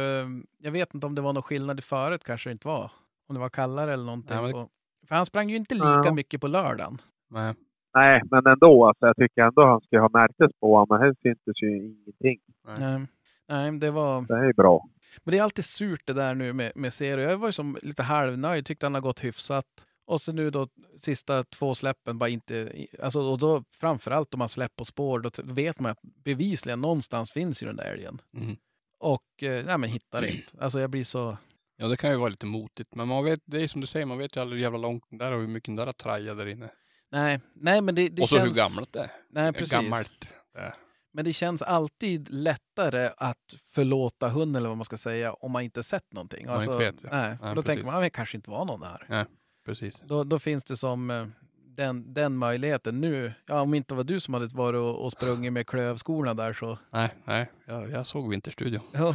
Jag 0.57 0.71
vet 0.71 0.93
inte 0.93 1.07
om 1.07 1.15
det 1.15 1.21
var 1.21 1.33
någon 1.33 1.43
skillnad 1.43 1.79
i 1.79 1.81
föret 1.81 2.23
kanske 2.23 2.49
det 2.49 2.51
inte 2.51 2.67
var. 2.67 2.91
Om 3.27 3.35
det 3.35 3.39
var 3.41 3.49
kallare 3.49 3.93
eller 3.93 4.03
någonting. 4.05 4.37
Nej, 4.41 4.53
men 4.53 4.65
För 5.07 5.15
han 5.15 5.25
sprang 5.25 5.49
ju 5.49 5.55
inte 5.55 5.73
lika 5.75 6.01
Ja. 6.05 6.13
mycket 6.13 6.41
på 6.41 6.47
lördagen. 6.47 6.97
Nej. 7.29 7.53
Nej, 7.95 8.21
men 8.31 8.45
ändå. 8.45 8.87
Alltså, 8.87 9.05
jag 9.05 9.15
tycker 9.15 9.41
ändå 9.41 9.65
han 9.65 9.81
ska 9.81 9.99
ha 9.99 10.09
märktes 10.13 10.51
på 10.59 10.73
honom. 10.73 10.87
Men 10.89 10.99
här 10.99 11.15
syntes 11.21 11.61
ju 11.63 11.77
ingenting. 11.77 12.39
Nej, 12.79 13.07
nej 13.49 13.79
det 13.79 13.91
var... 13.91 14.21
Det 14.21 14.33
är 14.33 14.53
bra. 14.53 14.89
Men 15.23 15.31
det 15.31 15.37
är 15.37 15.43
alltid 15.43 15.65
surt 15.65 16.01
det 16.05 16.13
där 16.13 16.35
nu 16.35 16.53
med, 16.53 16.71
med 16.75 16.93
Zero. 16.93 17.21
Jag 17.21 17.37
var 17.37 17.47
ju 17.47 17.51
som 17.51 17.77
lite 17.81 18.03
halvnöjd, 18.03 18.65
tyckte 18.65 18.85
han 18.85 18.93
har 18.93 19.01
gått 19.01 19.23
hyfsat. 19.23 19.65
Och 20.05 20.21
så 20.21 20.33
nu 20.33 20.49
då 20.49 20.67
sista 20.97 21.43
två 21.43 21.75
släppen 21.75 22.19
bara 22.19 22.29
inte... 22.29 22.71
Alltså, 23.03 23.21
och 23.21 23.39
då 23.39 23.63
framförallt 23.71 24.33
om 24.33 24.37
man 24.37 24.49
släpper 24.49 24.75
på 24.75 24.85
spår, 24.85 25.19
då 25.19 25.29
vet 25.43 25.79
man 25.79 25.91
att 25.91 26.01
bevisligen 26.01 26.81
någonstans 26.81 27.31
finns 27.31 27.63
ju 27.63 27.67
den 27.67 27.75
där 27.75 27.93
älgen. 27.93 28.21
Mm. 28.37 28.55
Och 28.99 29.43
eh, 29.43 29.65
nej, 29.65 29.77
men 29.77 29.89
hittar 29.89 30.25
inte. 30.25 30.53
Alltså 30.59 30.79
jag 30.79 30.89
blir 30.89 31.03
så... 31.03 31.37
Ja, 31.77 31.87
det 31.87 31.97
kan 31.97 32.11
ju 32.11 32.17
vara 32.17 32.29
lite 32.29 32.45
motigt. 32.45 32.95
Men 32.95 33.07
man 33.07 33.23
vet, 33.23 33.39
det 33.45 33.61
är 33.61 33.67
som 33.67 33.81
du 33.81 33.87
säger, 33.87 34.05
man 34.05 34.17
vet 34.17 34.35
ju 34.35 34.41
aldrig 34.41 34.59
hur 34.59 34.63
jävla 34.63 34.79
långt 34.79 35.03
den 35.09 35.19
där 35.19 35.33
och 35.33 35.39
hur 35.39 35.47
mycket 35.47 35.67
den 35.67 35.75
där 35.75 35.85
har 35.85 35.93
trajat 35.93 36.37
där 36.37 36.47
inne. 36.47 36.69
Nej, 37.11 37.39
nej 37.53 37.81
men 37.81 37.95
det, 37.95 38.09
det 38.09 38.21
och 38.21 38.29
så 38.29 38.35
känns... 38.35 38.49
hur 38.57 38.61
gammalt 38.61 38.93
det 38.93 38.99
är. 38.99 39.11
Nej, 39.29 39.53
precis. 39.53 39.71
Gammalt. 39.71 40.35
Det 40.53 40.59
är. 40.59 40.73
Men 41.13 41.25
det 41.25 41.33
känns 41.33 41.61
alltid 41.61 42.29
lättare 42.29 43.09
att 43.17 43.55
förlåta 43.65 44.29
hunden 44.29 44.55
eller 44.55 44.67
vad 44.69 44.77
man 44.77 44.85
ska 44.85 44.97
säga 44.97 45.33
om 45.33 45.51
man 45.51 45.61
inte 45.63 45.83
sett 45.83 46.13
någonting. 46.13 46.45
Man 46.45 46.55
Alltså, 46.55 46.71
inte 46.71 46.85
vet, 46.85 47.03
ja. 47.03 47.09
nej, 47.11 47.37
Nej, 47.41 47.55
då 47.55 47.61
tänker 47.61 47.73
precis. 47.73 47.85
man 47.85 47.95
att 47.95 48.01
det 48.01 48.09
kanske 48.09 48.37
inte 48.37 48.49
var 48.49 48.65
någon 48.65 48.79
där. 48.79 49.25
Precis. 49.65 50.01
Då, 50.01 50.23
då 50.23 50.39
finns 50.39 50.63
det 50.63 50.77
som 50.77 51.09
eh, 51.09 51.27
den, 51.67 52.13
den 52.13 52.37
möjligheten 52.37 53.01
nu. 53.01 53.33
Ja, 53.45 53.61
om 53.61 53.73
inte 53.73 53.93
var 53.95 54.03
du 54.03 54.19
som 54.19 54.33
hade 54.33 54.47
varit 54.47 54.77
och, 54.77 55.05
och 55.05 55.11
sprungit 55.11 55.53
med 55.53 55.67
klövskorna 55.67 56.33
där 56.33 56.53
så. 56.53 56.77
Nej, 56.91 57.09
nej. 57.23 57.51
Jag, 57.65 57.91
jag 57.91 58.07
såg 58.07 58.29
Vinterstudion. 58.29 58.83
Ja. 58.93 59.13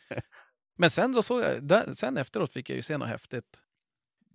Men 0.78 0.90
sen 0.90 1.12
då 1.12 1.22
såg 1.22 1.40
jag, 1.42 1.62
där, 1.62 1.94
sen 1.94 2.16
efteråt 2.16 2.52
fick 2.52 2.70
jag 2.70 2.76
ju 2.76 2.82
se 2.82 2.98
något 2.98 3.08
häftigt. 3.08 3.58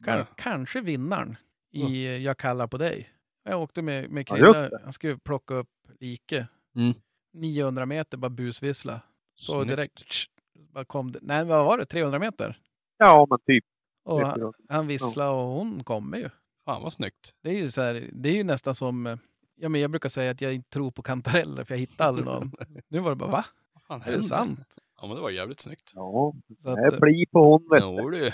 Kan, 0.05 0.17
Ja. 0.17 0.25
Kanske 0.37 0.81
vinnaren 0.81 1.37
i 1.75 2.05
eh, 2.05 2.17
Jag 2.17 2.37
kallar 2.37 2.67
på 2.67 2.77
dig. 2.77 3.09
Jag 3.43 3.61
åkte 3.61 3.81
med, 3.81 4.09
med 4.09 4.27
Krille, 4.27 4.69
han 4.83 4.93
skulle 4.93 5.17
plocka 5.17 5.53
upp 5.53 5.69
like. 5.99 6.47
Mm. 6.75 6.93
900 7.33 7.85
meter, 7.85 8.17
bara 8.17 8.29
busvissla. 8.29 9.01
Så 9.35 9.51
Snyggt. 9.53 9.69
direkt, 9.69 9.97
tsch, 10.07 10.27
bara 10.73 10.85
kom 10.85 11.11
det. 11.11 11.19
Nej, 11.21 11.45
vad 11.45 11.65
var 11.65 11.77
det? 11.77 11.85
300 11.85 12.19
meter? 12.19 12.59
Ja, 12.97 13.27
men 13.29 13.39
typ. 13.39 13.63
Och 14.05 14.19
typ 14.19 14.43
han, 14.43 14.53
han 14.69 14.87
visslade 14.87 15.29
och 15.29 15.45
hon 15.47 15.83
kommer 15.83 16.17
ju. 16.17 16.29
Fan 16.65 16.83
vad 16.83 16.93
snyggt. 16.93 17.33
Det 17.43 17.49
är 17.49 17.53
ju, 17.53 17.71
så 17.71 17.81
här, 17.81 18.09
det 18.13 18.29
är 18.29 18.33
ju 18.33 18.43
nästan 18.43 18.75
som, 18.75 19.07
eh, 19.07 19.17
ja, 19.55 19.69
men 19.69 19.81
jag 19.81 19.91
brukar 19.91 20.09
säga 20.09 20.31
att 20.31 20.41
jag 20.41 20.53
inte 20.53 20.69
tror 20.69 20.91
på 20.91 21.01
kantareller 21.01 21.63
för 21.63 21.73
jag 21.73 21.79
hittar 21.79 22.05
aldrig 22.05 22.25
någon. 22.25 22.51
Nu 22.87 22.99
var 22.99 23.09
det 23.09 23.15
bara, 23.15 23.31
va? 23.31 23.45
Vad 23.73 23.83
fan 23.83 24.01
Är 24.13 24.17
det 24.17 24.23
sant? 24.23 24.75
Ja, 25.01 25.07
men 25.07 25.15
det 25.15 25.21
var 25.21 25.29
jävligt 25.29 25.59
snyggt. 25.59 25.91
Ja, 25.95 26.33
Så 26.59 26.69
det 26.69 26.71
att, 26.71 26.93
är 26.93 26.93
eh, 26.93 26.99
bli 26.99 27.25
på 27.31 27.39
hon 27.51 27.69
vet 27.69 28.21
du. 28.21 28.31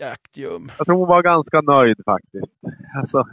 Jaktljum. 0.00 0.70
Jag 0.78 0.86
tror 0.86 0.96
hon 0.96 1.08
var 1.08 1.22
ganska 1.22 1.60
nöjd 1.60 1.96
faktiskt. 2.04 2.52
Alltså, 3.02 3.24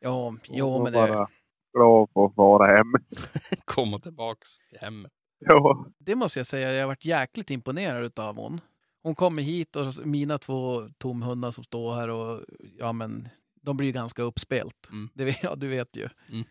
Ja, 0.00 0.32
var 0.52 0.82
men 0.84 0.92
det, 0.92 0.98
bara 0.98 1.28
glad 1.72 2.08
för 2.12 2.26
att 2.26 2.36
vara 2.36 2.76
hem. 2.76 2.92
Komma 3.64 3.98
tillbaks 3.98 4.48
till 4.70 4.78
hemmet. 4.80 5.12
Ja, 5.38 5.86
det 5.98 6.14
måste 6.14 6.38
jag 6.38 6.46
säga, 6.46 6.72
jag 6.72 6.80
har 6.82 6.86
varit 6.86 7.04
jäkligt 7.04 7.50
imponerad 7.50 8.18
av 8.18 8.36
hon. 8.36 8.60
Hon 9.02 9.14
kommer 9.14 9.42
hit 9.42 9.76
och 9.76 10.06
mina 10.06 10.38
två 10.38 10.88
tomhundar 10.98 11.50
som 11.50 11.64
står 11.64 11.94
här 11.94 12.08
och 12.08 12.40
ja 12.78 12.92
men 12.92 13.28
de 13.62 13.76
blir 13.76 13.86
ju 13.86 13.92
ganska 13.92 14.22
uppspelt. 14.22 14.88
Mm. 14.92 15.08
Det, 15.14 15.24
vet- 15.24 15.38
ja, 15.42 15.54
du 15.54 15.68
vet 15.68 15.96
ju. 15.96 16.08
Mm. 16.32 16.44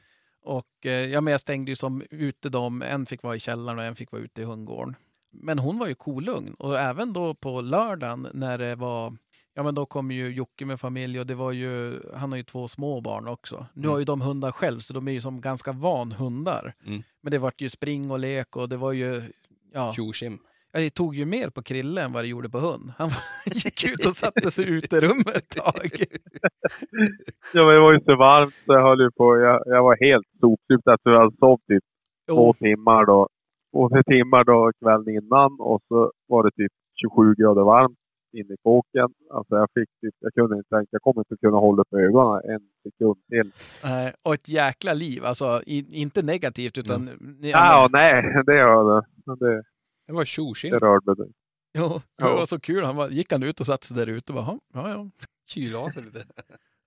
Och 0.44 0.86
eh, 0.86 0.92
ja, 0.92 1.22
men 1.22 1.32
jag 1.32 1.42
stängde 1.42 1.72
ju 1.72 1.76
som 1.76 2.04
ute 2.10 2.50
dem. 2.50 2.82
En 2.82 3.06
fick 3.06 3.24
vara 3.24 3.36
i 3.36 3.39
källaren 3.39 3.80
och 3.80 3.86
en 3.86 3.96
fick 3.96 4.12
vara 4.12 4.22
ute 4.22 4.42
i 4.42 4.46
hundgården. 4.46 4.96
Men 5.34 5.60
hon 5.60 5.78
var 5.80 5.88
ju 5.88 5.96
kolugn. 5.96 6.54
Och 6.54 6.80
även 6.80 7.14
då 7.14 7.34
på 7.34 7.62
lördagen 7.62 8.28
när 8.34 8.58
det 8.58 8.76
var 8.76 9.14
Ja 9.54 9.64
men 9.64 9.76
då 9.76 9.86
kom 9.86 10.12
ju 10.12 10.28
Jocke 10.28 10.66
med 10.66 10.80
familj 10.80 11.20
och 11.20 11.26
det 11.28 11.36
var 11.36 11.52
ju, 11.52 11.99
han 12.16 12.32
har 12.32 12.38
ju 12.38 12.43
två 12.43 12.68
små 12.68 13.02
barn 13.02 13.28
också. 13.28 13.66
Nu 13.74 13.80
Mm. 13.82 13.91
har 13.91 13.99
ju 13.99 14.06
de 14.06 14.22
hundar 14.22 14.52
själv 14.52 14.80
så 14.80 14.93
de 14.93 15.08
är 15.08 15.12
ju 15.12 15.22
som 15.22 15.41
ganska 15.41 15.72
van 15.72 16.12
hundar. 16.12 16.74
Mm. 16.88 17.02
Men 17.22 17.32
det 17.32 17.38
vart 17.39 17.62
ju 17.62 17.70
spring 17.70 18.12
och 18.12 18.20
lek 18.20 18.56
och 18.56 18.70
det 18.70 18.78
var 18.78 18.91
ju, 18.91 19.22
ja. 19.74 19.93
Tjo 19.93 20.14
tjim. 20.14 20.39
Ja, 20.72 20.80
Det 20.80 20.89
tog 20.89 21.16
ju 21.16 21.26
mer 21.26 21.49
på 21.49 21.62
Krille 21.64 22.02
än 22.02 22.14
vad 22.14 22.24
det 22.24 22.28
gjorde 22.28 22.49
på 22.49 22.60
hund. 22.60 22.91
Han 22.97 23.10
gick 23.45 23.84
ut 23.89 24.06
och 24.08 24.16
satte 24.16 24.52
sig 24.52 24.70
ute 24.70 24.95
i 24.97 25.02
rummet 25.02 25.28
ett 25.38 25.49
tag. 25.49 25.89
ja 27.54 27.66
men 27.66 27.74
det 27.76 27.80
var 27.82 27.93
ju 27.93 27.99
så 28.06 28.16
varmt 28.16 28.54
så 28.66 28.74
jag 28.74 28.82
höll 28.84 28.99
ju 28.99 29.12
på. 29.12 29.38
Jag, 29.38 29.62
jag 29.66 29.84
var 29.84 29.97
helt 29.99 30.28
sopslut 30.39 30.80
efter 30.80 30.91
att 30.93 31.14
jag 31.14 31.20
hade 31.20 31.36
sovit 31.39 31.68
typ 31.68 31.84
två 32.30 32.47
Jo, 32.47 32.54
timmar 32.54 33.06
då. 33.06 33.28
Två 33.74 33.89
tre 33.89 34.04
timmar 34.04 34.43
då 34.43 34.72
kvällen 34.80 35.16
innan 35.16 35.58
och 35.60 35.82
så 35.88 36.12
var 36.28 36.43
det 36.43 36.52
typ 36.52 36.72
27 37.02 37.36
grader 37.36 37.62
varmt 37.62 37.97
inne 38.34 38.54
i 38.54 38.58
kåken. 38.64 39.08
Alltså 39.34 39.56
jag 39.56 39.68
fick 39.74 39.90
typ, 40.02 40.16
jag 40.20 40.34
kunde 40.34 40.58
inte 40.58 40.70
tänka, 40.70 40.88
jag 40.92 41.02
kommer 41.02 41.22
inte 41.22 41.38
kunna 41.38 41.58
hålla 41.58 41.82
upp 41.82 41.94
ögonen 41.94 42.52
en 42.54 42.62
sekund 42.84 43.18
till. 43.30 43.52
eh, 43.84 44.14
och 44.22 44.34
ett 44.34 44.50
jäkla 44.50 44.94
liv. 44.94 45.26
Alltså 45.26 45.62
i, 45.66 46.02
inte 46.02 46.22
negativt 46.22 46.78
utan... 46.78 47.10
ni- 47.40 47.50
Ja, 47.50 47.90
nej, 47.92 48.44
det 48.46 48.56
gör 48.58 48.96
det. 49.02 49.06
Men 49.26 49.38
Det, 49.38 49.64
Det 50.08 50.14
var 50.14 50.26
tjo 50.26 50.54
tjim. 50.54 50.72
det 50.72 50.80
rörde 50.80 51.16
mig. 51.24 51.32
Jo, 51.78 52.02
det 52.18 52.24
var 52.24 52.46
så 52.46 52.60
kul. 52.60 52.84
Han 52.84 52.96
var, 52.96 53.10
gick 53.10 53.32
han 53.32 53.44
ut 53.44 53.60
och 53.60 53.66
satte 53.66 53.88
sig 53.88 53.98
där 53.98 54.08
ute 54.08 54.32
och 54.32 54.36
bara, 54.36 54.46
"Ja, 54.46 54.60
ja, 54.74 54.90
ja. 54.90 55.10
Kyla 55.50 55.80
av 55.80 55.92
lite. 55.96 56.26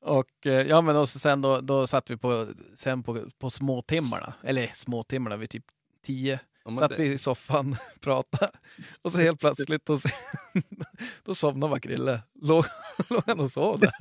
Och 0.00 0.46
eh, 0.46 0.52
ja, 0.66 0.80
men 0.80 0.96
och 0.96 1.08
sen 1.08 1.42
då, 1.42 1.60
då 1.60 1.86
satt 1.86 2.10
vi 2.10 2.16
på, 2.16 2.46
sen 2.74 3.02
på, 3.02 3.26
på 3.38 3.50
småtimmarna. 3.50 4.34
Eller 4.42 4.66
småtimmarna, 4.74 5.36
vid 5.36 5.50
typ 5.50 5.64
tio. 6.02 6.40
Ja, 6.64 6.76
Satt 6.78 6.90
det- 6.90 6.96
vi 7.02 7.12
i 7.12 7.18
soffan 7.18 7.72
och 7.72 8.00
pratade. 8.00 8.52
Och 9.02 9.12
så 9.12 9.18
helt 9.20 9.40
plötsligt, 9.40 9.86
då, 9.86 9.98
då 11.22 11.34
somnade 11.34 11.70
var 11.70 11.78
Krille. 11.78 12.22
Låg, 12.40 12.64
låg 13.10 13.22
han 13.26 13.40
och 13.40 13.50
sov 13.50 13.80
där. 13.80 13.92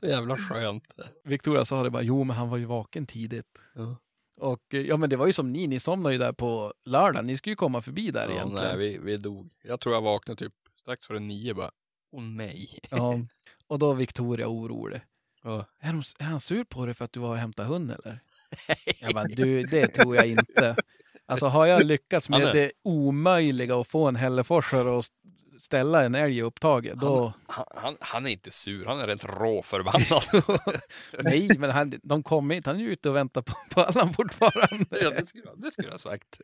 Så 0.00 0.06
jävla 0.06 0.36
skönt. 0.36 0.84
Victoria 1.24 1.64
sa 1.64 1.82
det 1.82 1.90
bara, 1.90 2.02
jo 2.02 2.24
men 2.24 2.36
han 2.36 2.48
var 2.48 2.56
ju 2.56 2.64
vaken 2.64 3.06
tidigt. 3.06 3.58
Ja. 3.74 3.96
Och 4.40 4.74
eh, 4.74 4.80
ja 4.80 4.96
men 4.96 5.10
det 5.10 5.16
var 5.16 5.26
ju 5.26 5.32
som 5.32 5.52
ni, 5.52 5.66
ni 5.66 5.80
somnade 5.80 6.14
ju 6.14 6.18
där 6.18 6.32
på 6.32 6.74
lördagen. 6.84 7.26
Ni 7.26 7.36
skulle 7.36 7.52
ju 7.52 7.56
komma 7.56 7.82
förbi 7.82 8.10
där 8.10 8.28
Ja, 8.28 8.34
egentligen. 8.34 8.64
nej, 8.66 8.76
vi, 8.78 8.98
vi 8.98 9.16
dog. 9.16 9.50
Jag 9.62 9.80
tror 9.80 9.94
jag 9.94 10.02
vaknade 10.02 10.38
typ 10.38 10.52
strax 10.80 11.06
före 11.06 11.18
nio 11.18 11.54
bara. 11.54 11.70
Åh 12.12 12.22
nej. 12.22 12.78
Ja. 12.90 13.14
Och 13.66 13.78
då 13.78 13.86
var 13.86 13.94
Victoria 13.94 14.48
orolig. 14.48 15.00
Ja. 15.42 15.64
Är, 15.80 15.92
de, 15.92 16.02
är 16.18 16.24
han 16.24 16.40
sur 16.40 16.64
på 16.64 16.86
dig 16.86 16.94
för 16.94 17.04
att 17.04 17.12
du 17.12 17.20
var 17.20 17.28
och 17.30 17.36
hämtade 17.36 17.68
hund 17.68 17.90
eller? 17.90 18.20
Jag 19.00 19.12
bara, 19.14 19.24
du, 19.24 19.62
det 19.62 19.86
tror 19.86 20.16
jag 20.16 20.26
inte. 20.26 20.76
Alltså 21.26 21.46
har 21.46 21.66
jag 21.66 21.84
lyckats 21.86 22.28
med 22.28 22.40
Han 22.40 22.56
det 22.56 22.72
omöjliga 22.84 23.76
att 23.76 23.88
få 23.88 24.08
en 24.08 24.16
hälleforsare 24.16 24.98
att 24.98 25.04
ställa 25.60 26.04
en 26.04 26.14
älg 26.14 26.38
i 26.38 26.42
upptaget, 26.42 27.00
då... 27.00 27.32
Han, 27.46 27.64
han, 27.74 27.96
han 28.00 28.26
är 28.26 28.30
inte 28.30 28.50
sur, 28.50 28.84
han 28.86 29.00
är 29.00 29.06
rent 29.06 29.24
råförbannad. 29.24 30.22
Nej, 31.22 31.58
men 31.58 31.70
han, 31.70 31.92
de 32.02 32.22
kom 32.22 32.50
hit. 32.50 32.66
Han 32.66 32.76
är 32.76 32.80
ju 32.80 32.92
ute 32.92 33.08
och 33.08 33.16
väntar 33.16 33.42
på, 33.42 33.52
på 33.74 33.80
Allan 33.80 34.12
fortfarande. 34.12 34.86
ja, 34.90 35.10
det, 35.10 35.26
skulle, 35.28 35.44
det 35.56 35.70
skulle 35.72 35.88
jag 35.88 35.92
ha 35.92 35.98
sagt. 35.98 36.40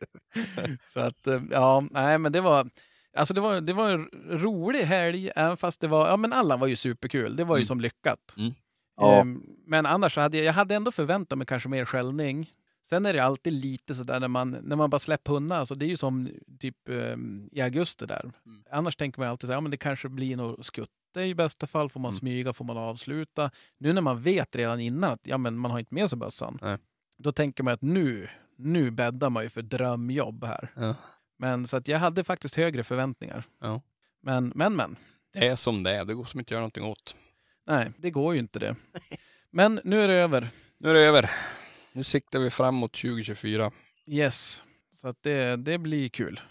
Så 0.93 0.99
att, 0.99 1.27
eh, 1.27 1.41
ja, 1.51 1.83
nej 1.91 2.17
men 2.17 2.31
det 2.31 2.41
var... 2.41 2.69
Alltså 3.17 3.33
det 3.33 3.41
var, 3.41 3.61
det 3.61 3.73
var 3.73 3.89
en 3.89 4.09
rolig 4.29 4.81
helg, 4.83 5.31
även 5.35 5.57
fast 5.57 5.81
det 5.81 5.87
var... 5.87 6.07
Ja 6.07 6.17
men 6.17 6.33
Allan 6.33 6.59
var 6.59 6.67
ju 6.67 6.75
superkul. 6.75 7.35
Det 7.35 7.43
var 7.43 7.55
ju 7.57 7.61
Mm. 7.61 7.65
som 7.65 7.81
lyckat. 7.81 8.19
Mm. 8.37 8.53
Ja. 8.97 9.19
Ehm, 9.21 9.43
men 9.65 9.85
annars 9.85 10.13
så 10.13 10.21
hade 10.21 10.37
jag, 10.37 10.45
jag 10.45 10.53
hade 10.53 10.75
ändå 10.75 10.91
förväntat 10.91 11.37
mig 11.37 11.47
kanske 11.47 11.69
mer 11.69 11.85
skällning. 11.85 12.51
Sen 12.85 13.05
är 13.05 13.13
det 13.13 13.19
alltid 13.19 13.53
lite 13.53 13.93
sådär 13.95 14.19
när 14.19 14.27
man, 14.27 14.51
när 14.51 14.75
man 14.75 14.89
bara 14.89 14.99
släpper 14.99 15.31
hundar, 15.33 15.57
alltså 15.57 15.75
det 15.75 15.85
är 15.85 15.87
ju 15.87 15.97
som 15.97 16.29
typ 16.59 16.89
ehm, 16.89 17.49
i 17.51 17.61
augusti 17.61 18.05
där. 18.05 18.31
Mm. 18.45 18.63
Annars 18.71 18.95
tänker 18.95 19.19
man 19.19 19.29
alltid 19.29 19.47
så 19.47 19.51
här, 19.51 19.57
ja 19.57 19.61
men 19.61 19.71
det 19.71 19.77
kanske 19.77 20.09
blir 20.09 20.35
något 20.37 20.65
skutte 20.65 21.21
i 21.21 21.35
bästa 21.35 21.67
fall, 21.67 21.89
får 21.89 21.99
man 21.99 22.09
Mm. 22.11 22.19
smyga, 22.19 22.53
får 22.53 22.65
man 22.65 22.77
avsluta. 22.77 23.51
Nu 23.77 23.93
när 23.93 24.01
man 24.01 24.21
vet 24.21 24.55
redan 24.55 24.79
innan 24.79 25.11
att 25.11 25.19
ja, 25.23 25.37
men 25.37 25.57
man 25.57 25.71
har 25.71 25.79
inte 25.79 25.93
med 25.93 26.09
sig 26.09 26.17
bössan, 26.19 26.59
Nej. 26.61 26.77
då 27.17 27.31
tänker 27.31 27.63
man 27.63 27.73
att 27.73 27.81
nu, 27.81 28.29
nu 28.55 28.91
bäddar 28.91 29.29
man 29.29 29.43
ju 29.43 29.49
för 29.49 29.61
drömjobb 29.61 30.43
här. 30.43 30.69
Ja. 30.75 30.95
Men 31.39 31.67
så 31.67 31.77
att 31.77 31.87
jag 31.87 31.99
hade 31.99 32.23
faktiskt 32.23 32.55
högre 32.55 32.83
förväntningar. 32.83 33.43
Ja. 33.61 33.81
Men, 34.21 34.51
men, 34.55 34.75
men. 34.75 34.95
Det 35.33 35.47
är 35.47 35.55
som 35.55 35.83
det 35.83 35.91
är, 35.95 36.05
det 36.05 36.13
går 36.13 36.25
som 36.25 36.39
inte 36.39 36.47
att 36.47 36.51
göra 36.51 36.61
någonting 36.61 36.83
åt. 36.83 37.15
Nej, 37.67 37.91
det 37.97 38.11
går 38.11 38.33
ju 38.33 38.39
inte 38.39 38.59
det. 38.59 38.75
Men 39.51 39.81
nu 39.83 40.01
är 40.01 40.07
det 40.07 40.13
över. 40.13 40.47
Nu 40.77 40.89
är 40.89 40.93
det 40.93 40.99
över. 40.99 41.31
Nu 41.93 42.03
siktar 42.03 42.39
vi 42.39 42.49
framåt 42.49 42.93
2024. 42.93 43.71
Yes. 44.07 44.63
Så 44.93 45.07
att 45.07 45.23
det, 45.23 45.55
det 45.55 45.77
blir 45.77 46.09
kul. 46.09 46.39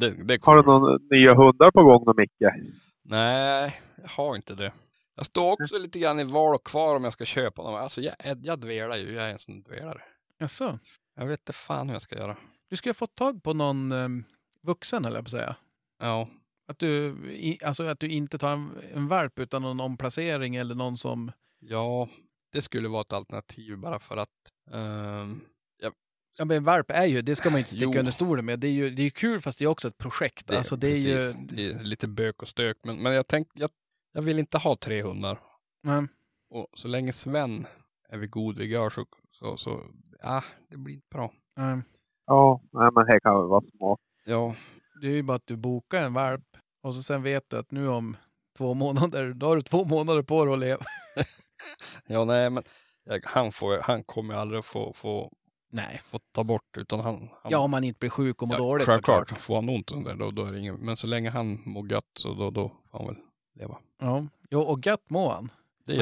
Det, 0.00 0.10
det 0.24 0.44
Har 0.44 0.56
du 0.56 0.62
några 0.62 0.98
nya 1.10 1.34
hundar 1.34 1.70
på 1.70 1.82
gång 1.82 2.04
då 2.04 2.14
Micke? 2.16 2.72
Nej, 3.02 3.80
jag 4.02 4.08
har 4.08 4.36
inte 4.36 4.54
det. 4.54 4.72
Jag 5.16 5.26
står 5.26 5.52
också 5.52 5.78
lite 5.78 5.98
grann 5.98 6.20
i 6.20 6.24
val 6.24 6.54
och 6.54 6.66
kvar 6.66 6.96
om 6.96 7.04
jag 7.04 7.12
ska 7.12 7.24
köpa 7.24 7.62
dem. 7.62 7.74
Alltså 7.74 8.00
jag, 8.00 8.14
jag 8.42 8.58
dvelar 8.58 8.96
ju, 8.96 9.12
jag 9.12 9.24
är 9.24 9.32
en 9.32 9.38
sån 9.38 9.62
dvelare. 9.62 10.00
Jaså? 10.38 10.78
Jag 11.16 11.26
vet 11.26 11.40
inte 11.40 11.52
fan 11.52 11.86
hur 11.86 11.94
jag 11.94 12.02
ska 12.02 12.16
göra. 12.16 12.36
Du 12.70 12.76
skulle 12.76 12.90
ha 12.90 12.94
fått 12.94 13.14
tag 13.14 13.42
på 13.42 13.54
någon 13.54 13.92
eh, 13.92 14.08
vuxen, 14.62 15.04
eller 15.04 15.18
på 15.18 15.24
att 15.24 15.30
säga. 15.30 15.56
Ja, 16.00 16.28
Att 16.68 16.78
du, 16.78 17.16
alltså 17.64 17.84
att 17.84 18.00
du 18.00 18.08
inte 18.08 18.38
tar 18.38 18.52
en, 18.52 18.70
en 18.94 19.08
valp 19.08 19.38
utan 19.38 19.62
någon 19.62 19.80
omplacering 19.80 20.56
eller 20.56 20.74
någon 20.74 20.96
som... 20.96 21.32
ja, 21.60 22.08
det 22.52 22.62
skulle 22.62 22.88
vara 22.88 23.00
ett 23.00 23.12
alternativ 23.12 23.78
bara 23.78 23.98
för 23.98 24.16
att 24.16 24.52
ehm, 24.72 25.40
Ja, 26.40 26.44
men 26.44 26.56
en 26.56 26.64
valp 26.64 26.90
är 26.90 27.04
ju, 27.04 27.22
det 27.22 27.36
ska 27.36 27.50
man 27.50 27.58
inte 27.58 27.70
sticka 27.70 27.84
Jo. 27.84 27.98
under 27.98 28.12
stolen 28.12 28.44
med. 28.44 28.58
Det 28.60 28.66
är 28.66 28.72
ju 28.72 28.90
det 28.90 29.02
är 29.02 29.10
kul 29.10 29.40
fast 29.40 29.58
det 29.58 29.64
är 29.64 29.68
också 29.68 29.88
ett 29.88 29.98
projekt. 29.98 30.46
det, 30.46 30.56
alltså 30.56 30.76
det 30.76 30.86
är 30.86 30.90
precis, 30.92 31.38
ju... 31.38 31.46
det 31.56 31.66
är 31.66 31.82
lite 31.82 32.08
bök 32.08 32.42
och 32.42 32.48
stök. 32.48 32.76
Men, 32.82 33.02
men 33.02 33.12
jag 33.14 33.26
tänkte, 33.26 33.60
jag, 33.60 33.70
jag 34.12 34.22
vill 34.22 34.38
inte 34.38 34.58
ha 34.58 34.76
tre 34.76 35.02
hundar. 35.02 35.38
Nej. 35.82 36.06
Och 36.50 36.68
så 36.74 36.88
länge 36.88 37.12
Sven 37.12 37.66
är 38.08 38.18
vid 38.18 38.30
god 38.30 38.58
vigör 38.58 38.90
så, 38.90 39.06
så, 39.30 39.56
så 39.56 39.80
ja, 40.22 40.44
det 40.70 40.76
blir 40.76 40.94
inte 40.94 41.06
bra. 41.10 41.32
Nej. 41.56 41.82
Ja, 42.26 42.60
nej, 42.72 42.90
men 42.94 43.06
det 43.06 43.20
kan 43.20 43.34
väl 43.34 43.46
vara 43.48 43.64
smart. 43.76 44.00
Ja, 44.24 44.54
Det 45.00 45.06
är 45.08 45.12
ju 45.12 45.22
bara 45.22 45.36
att 45.36 45.46
du 45.46 45.56
bokar 45.56 46.02
en 46.02 46.14
valp 46.14 46.44
och 46.82 46.94
så 46.94 47.02
sen 47.02 47.22
vet 47.22 47.50
du 47.50 47.58
att 47.58 47.70
nu 47.70 47.88
om 47.88 48.16
två 48.56 48.74
månader, 48.74 49.32
då 49.34 49.46
har 49.46 49.56
du 49.56 49.62
två 49.62 49.84
månader 49.84 50.22
på 50.22 50.44
dig 50.44 50.54
att 50.54 50.60
leva. 50.60 50.82
ja 52.06 52.24
nej 52.24 52.50
men 52.50 52.62
han, 53.24 53.52
får, 53.52 53.78
han 53.82 54.04
kommer 54.04 54.34
ju 54.34 54.40
aldrig 54.40 54.64
få, 54.64 54.92
få, 54.92 55.32
Nej. 55.72 55.98
få 56.02 56.18
ta 56.18 56.44
bort 56.44 56.76
utan 56.76 57.00
han, 57.00 57.14
han 57.42 57.52
Ja, 57.52 57.58
om 57.58 57.70
man 57.70 57.84
inte 57.84 57.98
blir 57.98 58.10
sjuk 58.10 58.42
och 58.42 58.48
mår 58.48 58.54
ja, 58.56 58.62
dåligt 58.62 58.86
självklart 58.86 59.28
såklart. 59.28 59.42
får 59.42 59.54
han 59.54 59.68
ont 59.68 59.92
under 59.92 60.14
då, 60.14 60.30
då 60.30 60.44
är 60.44 60.52
det 60.52 60.58
ingen, 60.58 60.74
men 60.74 60.96
så 60.96 61.06
länge 61.06 61.30
han 61.30 61.62
mår 61.64 61.92
gött 61.92 62.04
så 62.18 62.34
då, 62.34 62.50
då 62.50 62.72
får 62.90 62.98
han 62.98 63.06
väl 63.06 63.16
leva. 63.54 63.78
Ja. 64.00 64.26
Jo, 64.50 64.60
och 64.60 64.86
gött 64.86 65.10
mår 65.10 65.30
han. 65.30 65.50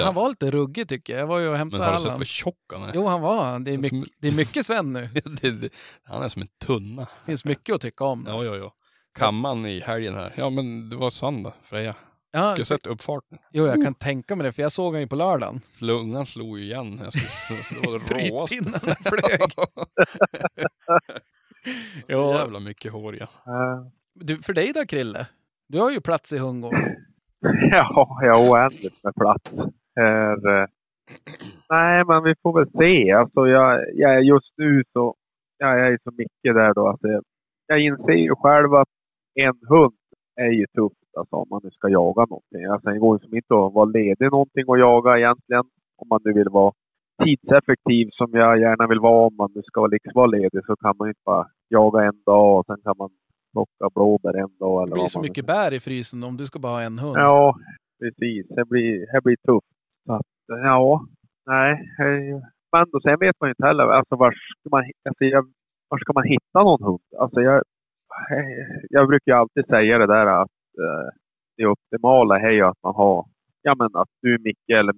Han 0.03 0.14
var 0.14 0.28
lite 0.28 0.51
ruggig 0.51 0.88
tycker 0.88 1.12
jag. 1.12 1.22
Jag 1.22 1.26
var 1.26 1.38
ju 1.38 1.47
och 1.47 1.53
Men 1.53 1.59
hämtade 1.59 1.84
har 1.84 1.92
du 1.92 1.99
sett 1.99 2.18
vad 2.18 2.26
tjock 2.26 2.72
han 2.72 2.82
är? 2.82 2.92
Jo, 2.94 3.07
han 3.07 3.20
var 3.20 3.44
han. 3.44 3.64
Det 3.64 3.70
är, 3.70 3.82
Som- 3.82 4.01
mycket, 4.01 4.14
det 4.20 4.28
är 4.28 4.36
mycket 4.36 4.66
Sven 4.66 4.92
nu. 4.92 5.07
det, 5.40 5.51
det, 5.51 5.72
han 6.05 6.22
är 6.22 6.28
som 6.28 6.42
en 6.42 6.49
tunna. 6.64 7.03
Det 7.03 7.26
finns 7.26 7.44
mycket 7.44 7.74
att 7.74 7.80
tycka 7.80 8.05
om. 8.05 8.24
Ja, 8.28 8.44
ja, 8.44 8.57
ja. 8.57 8.74
Kamman 9.17 9.67
i 9.67 9.81
helgen 9.81 10.14
här. 10.14 10.33
Ja, 10.37 10.51
men 10.51 10.91
det 10.91 10.97
var 10.97 11.11
söndag, 11.11 11.53
Freja. 11.62 11.95
Ja, 12.33 12.55
jag 12.57 12.67
sett 12.67 12.87
uppfarten? 12.87 13.39
jo, 13.53 13.67
jag 13.67 13.83
kan 13.83 13.95
tänka 13.95 14.37
mig 14.37 14.45
det, 14.47 14.53
för 14.53 14.62
jag 14.62 14.73
såg 14.73 14.93
han 14.93 15.01
ju 15.01 15.09
på 15.09 15.17
lördagen. 15.17 15.61
Slungan 15.64 16.27
slog 16.27 16.59
ju 16.59 16.64
igen. 16.64 17.01
Jag 17.03 17.12
skulle. 17.12 17.99
Brytpinnarna 17.99 18.95
flög. 19.05 19.51
Jo. 22.09 22.33
jävla 22.33 22.61
mycket 22.61 22.93
hår 22.93 23.14
ja. 23.19 23.25
Eh, 23.47 23.87
Du, 24.14 24.43
för 24.43 24.53
dig 24.53 24.73
då, 24.73 24.87
Krille? 24.87 25.27
Du 25.69 25.81
har 25.81 25.91
ju 25.91 26.01
plats 26.01 26.33
i 26.33 26.39
Hundgården. 26.39 26.81
Ja, 27.73 28.19
jag 28.23 28.35
har 28.37 28.51
oändligt 28.51 29.05
med 29.05 29.14
plats. 29.14 29.53
Här, 29.97 30.61
eh, 30.61 30.67
nej, 31.71 32.05
men 32.05 32.23
vi 32.25 32.35
får 32.43 32.59
väl 32.61 32.71
se. 32.71 33.12
Alltså, 33.12 33.47
jag, 33.47 33.81
jag, 33.95 34.23
just 34.25 34.53
nu 34.57 34.85
så 34.93 35.14
ja, 35.59 35.79
jag 35.79 35.89
är 35.89 35.99
så 36.05 36.11
mycket 36.11 36.55
där 36.55 36.75
då. 36.75 36.89
Alltså, 36.89 37.09
jag, 37.09 37.23
jag 37.67 37.81
inser 37.81 38.12
ju 38.12 38.35
själv 38.35 38.75
att 38.75 38.89
en 39.45 39.59
hund 39.68 39.95
är 40.37 40.51
ju 40.61 40.66
tufft 40.66 40.97
alltså, 41.18 41.37
om 41.37 41.47
man 41.51 41.61
nu 41.64 41.70
ska 41.70 41.89
jaga 41.89 42.22
någonting. 42.32 42.64
Alltså, 42.64 42.91
det 42.91 42.99
går 42.99 43.16
ju 43.16 43.20
som 43.24 43.37
inte 43.37 43.55
att 43.55 43.72
vara 43.78 43.84
ledig 43.84 44.30
någonting 44.30 44.64
och 44.66 44.78
jaga 44.78 45.18
egentligen. 45.18 45.64
Om 46.01 46.09
man 46.09 46.20
nu 46.24 46.32
vill 46.32 46.49
vara 46.49 46.72
tidseffektiv 47.24 48.09
som 48.12 48.30
jag 48.32 48.61
gärna 48.61 48.87
vill 48.87 49.01
vara 49.01 49.26
om 49.26 49.37
man 49.37 49.51
nu 49.55 49.62
ska 49.62 49.87
liksom 49.87 50.12
vara 50.14 50.26
ledig 50.26 50.61
så 50.66 50.76
kan 50.76 50.95
man 50.99 51.09
ju 51.09 51.11
inte 51.11 51.20
bara 51.24 51.47
jaga 51.68 52.05
en 52.05 52.22
dag 52.26 52.59
och 52.59 52.66
sen 52.66 52.80
kan 52.84 52.95
man 52.99 53.11
plocka 53.53 53.91
blåbär 53.95 54.37
en 54.37 54.57
dag. 54.59 54.82
Eller 54.82 54.95
Det 54.95 55.01
blir 55.01 55.16
så 55.18 55.20
mycket 55.20 55.47
bär 55.47 55.74
i 55.74 55.80
frysen 55.80 56.24
om 56.24 56.37
du 56.37 56.45
ska 56.47 56.59
bara 56.59 56.72
ha 56.72 56.82
en 56.82 56.99
hund. 56.99 57.16
Ja, 57.16 57.57
precis. 58.01 58.47
Det 58.49 58.64
blir, 58.64 59.12
det 59.12 59.20
blir 59.24 59.37
tufft. 59.37 59.72
Så 60.07 60.12
att, 60.12 60.26
ja, 60.47 61.07
nej. 61.47 61.72
Men 62.72 62.84
då, 62.93 63.01
sen 63.01 63.18
vet 63.20 63.37
man 63.41 63.49
ju 63.49 63.53
inte 63.53 63.66
heller. 63.66 63.84
Alltså, 63.84 64.16
var, 64.16 64.32
ska 64.32 64.68
man, 64.70 64.84
alltså, 65.09 65.24
jag, 65.24 65.43
var 65.89 65.99
ska 65.99 66.12
man 66.12 66.24
hitta 66.24 66.62
någon 66.62 66.82
hund? 66.82 67.07
Alltså, 67.18 67.41
jag, 67.41 67.62
jag 68.91 69.09
brukar 69.09 69.33
ju 69.33 69.39
alltid 69.39 69.67
säga 69.67 69.99
det 69.99 70.07
där 70.07 70.27
att 70.27 70.49
eh, 70.79 71.09
det 71.57 71.67
optimala 71.67 72.41
är 72.41 72.51
ju 72.51 72.62
att 72.62 72.83
man 72.83 72.95
har, 72.95 73.27
ja 73.62 73.75
men 73.79 73.91
att 73.95 74.09
du 74.23 74.39
Micke 74.39 74.69
eller 74.69 74.95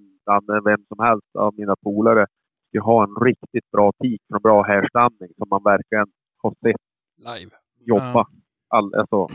vem 0.63 0.85
som 0.87 1.05
helst 1.05 1.35
av 1.39 1.53
mina 1.57 1.75
polare, 1.83 2.25
ska 2.69 2.81
ha 2.81 3.03
en 3.03 3.25
riktigt 3.25 3.71
bra 3.71 3.91
tik 4.03 4.21
från 4.29 4.41
bra 4.41 4.63
härstamning 4.63 5.29
som 5.37 5.47
man 5.49 5.63
verkligen 5.63 6.07
har 6.43 6.51
sett 6.51 6.81
Live. 7.17 7.51
jobba. 7.79 8.13
Ja. 8.13 8.27
All, 8.67 8.95
alltså, 8.95 9.27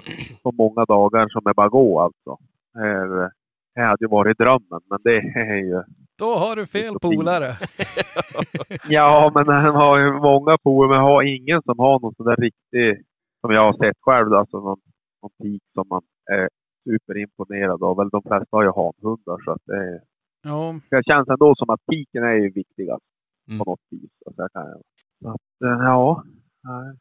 så 0.43 0.53
många 0.53 0.85
dagar 0.85 1.29
som 1.29 1.47
är 1.47 1.55
bara 1.55 1.69
gå 1.69 2.01
alltså. 2.01 2.31
Eh, 2.79 3.29
Det 3.75 3.81
hade 3.81 4.05
ju 4.05 4.09
varit 4.09 4.39
drömmen, 4.39 4.81
men 4.91 4.99
det 5.05 5.17
är 5.17 5.57
ju... 5.57 5.83
Då 6.19 6.35
har 6.35 6.57
du 6.57 6.67
fel 6.67 6.95
polare. 7.03 7.47
Ja, 8.89 9.33
men 9.35 9.49
han 9.49 9.75
har 9.75 9.99
ju 9.99 10.13
många 10.13 10.59
polare, 10.59 10.89
men 10.91 11.01
har 11.01 11.23
ingen 11.23 11.63
som 11.63 11.79
har 11.79 12.01
någon 12.01 12.15
sån 12.15 12.27
där 12.27 12.37
riktig, 12.37 13.05
som 13.45 13.51
jag 13.57 13.63
har 13.63 13.73
sett 13.85 13.97
själv, 14.01 14.31
då, 14.31 14.37
alltså 14.37 14.57
någon, 14.61 14.81
någon 15.23 15.31
tik 15.43 15.63
som 15.75 15.85
man 15.89 16.03
är 16.33 16.49
superimponerad 16.85 17.83
av. 17.83 17.97
Väl 17.97 18.09
de 18.09 18.23
flesta 18.23 18.57
har 18.57 18.63
ju 18.63 18.73
hanhundar, 18.83 19.45
så 19.45 19.51
att 19.53 19.63
det, 19.67 19.77
är- 19.77 20.01
Ja, 20.47 20.75
det 20.91 21.03
känns 21.13 21.29
ändå 21.29 21.55
som 21.57 21.71
att 21.71 21.81
tiken 21.91 22.23
är 22.25 22.35
ju 22.35 22.51
viktigast 22.51 23.05
Mm. 23.49 23.59
på 23.59 23.65
något 23.71 23.81
vis. 23.91 24.11
Så 24.25 24.43
att, 24.43 24.55
eh, 24.55 25.85
ja, 25.91 26.23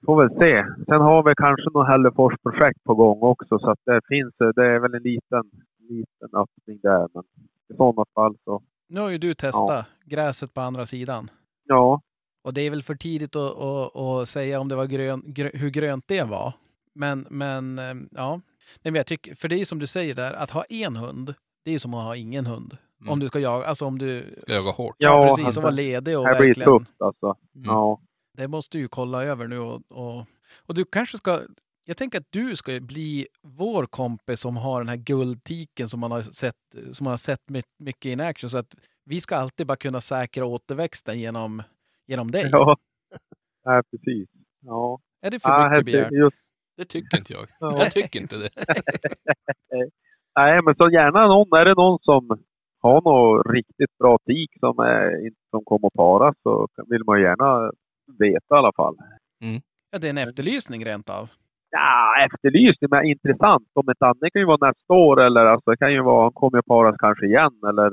får 0.06 0.16
väl 0.22 0.38
se. 0.40 0.66
Sen 0.88 1.02
har 1.02 1.24
vi 1.24 1.34
kanske 1.36 1.70
något 1.74 1.88
Hällefors-projekt 1.88 2.84
på 2.84 2.96
gång 2.96 3.20
också, 3.22 3.60
så 3.60 3.70
att 3.72 3.80
det 3.86 4.02
finns, 4.08 4.34
det 4.56 4.66
är 4.66 4.80
väl 4.80 4.94
en 4.96 5.04
liten, 5.04 5.44
liten 5.80 6.30
öppning 6.34 6.80
där. 6.84 7.08
Men 7.14 7.24
i 7.70 7.76
sådana 7.78 8.06
fall 8.16 8.36
så, 8.44 8.62
nu 8.90 9.00
har 9.00 9.10
ju 9.10 9.18
du 9.18 9.34
testat 9.34 9.86
gräset 10.06 10.54
på 10.54 10.62
andra 10.62 10.86
sidan. 10.86 11.28
ja, 11.66 12.02
Och 12.44 12.54
det 12.54 12.62
är 12.62 12.70
väl 12.70 12.84
för 12.84 12.96
tidigt 12.96 13.36
att, 13.36 13.58
att, 13.58 13.96
att 13.96 14.30
säga 14.30 14.60
om 14.60 14.68
det 14.68 14.76
var 14.76 14.86
grön, 14.86 15.24
grö, 15.26 15.50
hur 15.54 15.70
grönt 15.70 16.08
det 16.08 16.24
var. 16.24 16.54
Men, 16.96 17.28
men 17.30 17.80
eh, 17.80 17.96
ja. 18.12 18.42
Men 18.84 18.96
jag 18.96 19.06
tycker, 19.08 19.36
för 19.36 19.48
det 19.48 19.56
är 19.56 19.58
ju 19.58 19.66
som 19.66 19.80
du 19.80 19.88
säger 19.88 20.16
där, 20.16 20.34
att 20.34 20.50
ha 20.52 20.64
en 20.64 20.96
hund, 20.96 21.34
det 21.66 21.70
är 21.70 21.74
ju 21.74 21.80
som 21.80 21.94
att 21.94 22.04
ha 22.04 22.16
ingen 22.16 22.46
hund. 22.46 22.78
Mm. 23.02 23.14
Om 23.14 23.20
du 23.20 23.28
ska 23.28 23.40
jaga, 23.40 23.66
alltså 23.66 23.86
om 23.86 23.98
du... 23.98 24.44
Jaga 24.48 24.72
hårt. 24.72 24.96
Ja, 24.98 25.10
Ja, 25.10 25.28
precis, 25.30 25.46
alltså, 25.46 25.60
och 25.60 25.64
vara 25.64 25.74
ledig 25.74 26.18
och 26.18 26.24
det 26.24 26.30
här 26.30 26.40
blir 26.40 26.48
verkligen... 26.48 26.80
tufft 26.80 27.02
alltså. 27.02 27.26
Mm. 27.56 27.66
Ja. 27.66 28.00
Det 28.38 28.48
måste 28.48 28.78
du 28.78 28.82
ju 28.82 28.88
kolla 28.88 29.24
över 29.24 29.48
nu 29.48 29.60
och, 29.60 29.82
och, 29.90 30.26
och 30.66 30.74
du 30.74 30.86
kanske 30.86 31.18
ska... 31.18 31.42
Jag 31.86 31.98
tänker 31.98 32.20
att 32.20 32.28
du 32.30 32.56
ska 32.56 32.80
bli 32.80 33.28
vår 33.42 33.86
kompis 33.86 34.40
som 34.40 34.58
har 34.58 34.80
den 34.80 34.90
här 34.90 34.96
guldtiken 34.96 35.90
som 35.90 36.00
man 36.00 36.12
har 36.12 36.22
sett, 36.22 36.56
som 36.92 37.04
man 37.04 37.12
har 37.12 37.18
sett 37.18 37.50
my- 37.50 37.62
mycket 37.80 38.06
in 38.06 38.20
action. 38.20 38.50
Så 38.50 38.58
att 38.58 38.76
vi 39.06 39.22
ska 39.22 39.36
alltid 39.36 39.68
bara 39.68 39.76
kunna 39.76 40.02
säkra 40.02 40.46
återväxten 40.46 41.20
genom, 41.20 41.64
genom 42.08 42.32
dig. 42.32 42.50
Ja, 42.52 42.78
ja 43.64 43.84
precis. 43.92 44.30
Ja. 44.66 45.00
Är 45.22 45.32
det 45.32 45.40
för 45.40 45.50
Ja, 45.50 45.70
mycket 45.70 45.86
begärt? 45.86 46.12
just, 46.12 46.38
Det 46.78 46.86
tycker 46.86 47.18
inte 47.18 47.34
jag. 47.34 47.46
Ja. 47.60 47.78
Jag 47.78 47.92
tycker 47.92 48.20
inte 48.22 48.36
det. 48.38 48.50
nej, 50.40 50.62
men 50.62 50.76
så 50.76 50.90
gärna 50.90 51.28
någon, 51.28 51.60
är 51.60 51.66
det 51.66 51.74
någon 51.74 52.00
som 52.02 52.38
har 52.82 53.02
något 53.02 53.46
riktigt 53.54 53.98
bra 54.00 54.18
tik 54.26 54.50
som, 54.60 54.80
är, 54.80 55.26
inte- 55.26 55.42
som 55.50 55.64
kommer 55.66 55.88
att 55.88 55.94
paras 55.94 56.36
så 56.44 56.68
vill 56.90 57.04
man 57.06 57.22
gärna 57.22 57.72
veta 58.20 58.56
i 58.56 58.58
alla 58.58 58.72
fall. 58.76 58.96
Ja, 59.92 60.00
det 60.00 60.08
är 60.08 60.10
en 60.10 60.18
efterlysning 60.18 60.86
rent 60.86 61.10
av. 61.10 61.30
Ja, 61.70 62.16
efterlysning, 62.26 62.90
men 62.90 63.06
intressant. 63.06 63.68
Om 63.74 63.90
ett 63.90 64.02
annat 64.02 64.32
kan 64.34 64.42
ju 64.42 64.46
vara 64.46 64.68
nästa 64.68 64.94
år 64.94 65.22
eller 65.22 65.46
alltså, 65.46 65.72
det 65.72 65.78
kan 65.78 65.94
ju 65.94 66.02
vara, 66.02 66.24
han 66.24 66.32
kommer 66.34 66.58
att 66.60 66.66
paras 66.66 66.96
kanske 67.00 67.26
igen 67.26 67.60
eller 67.70 67.86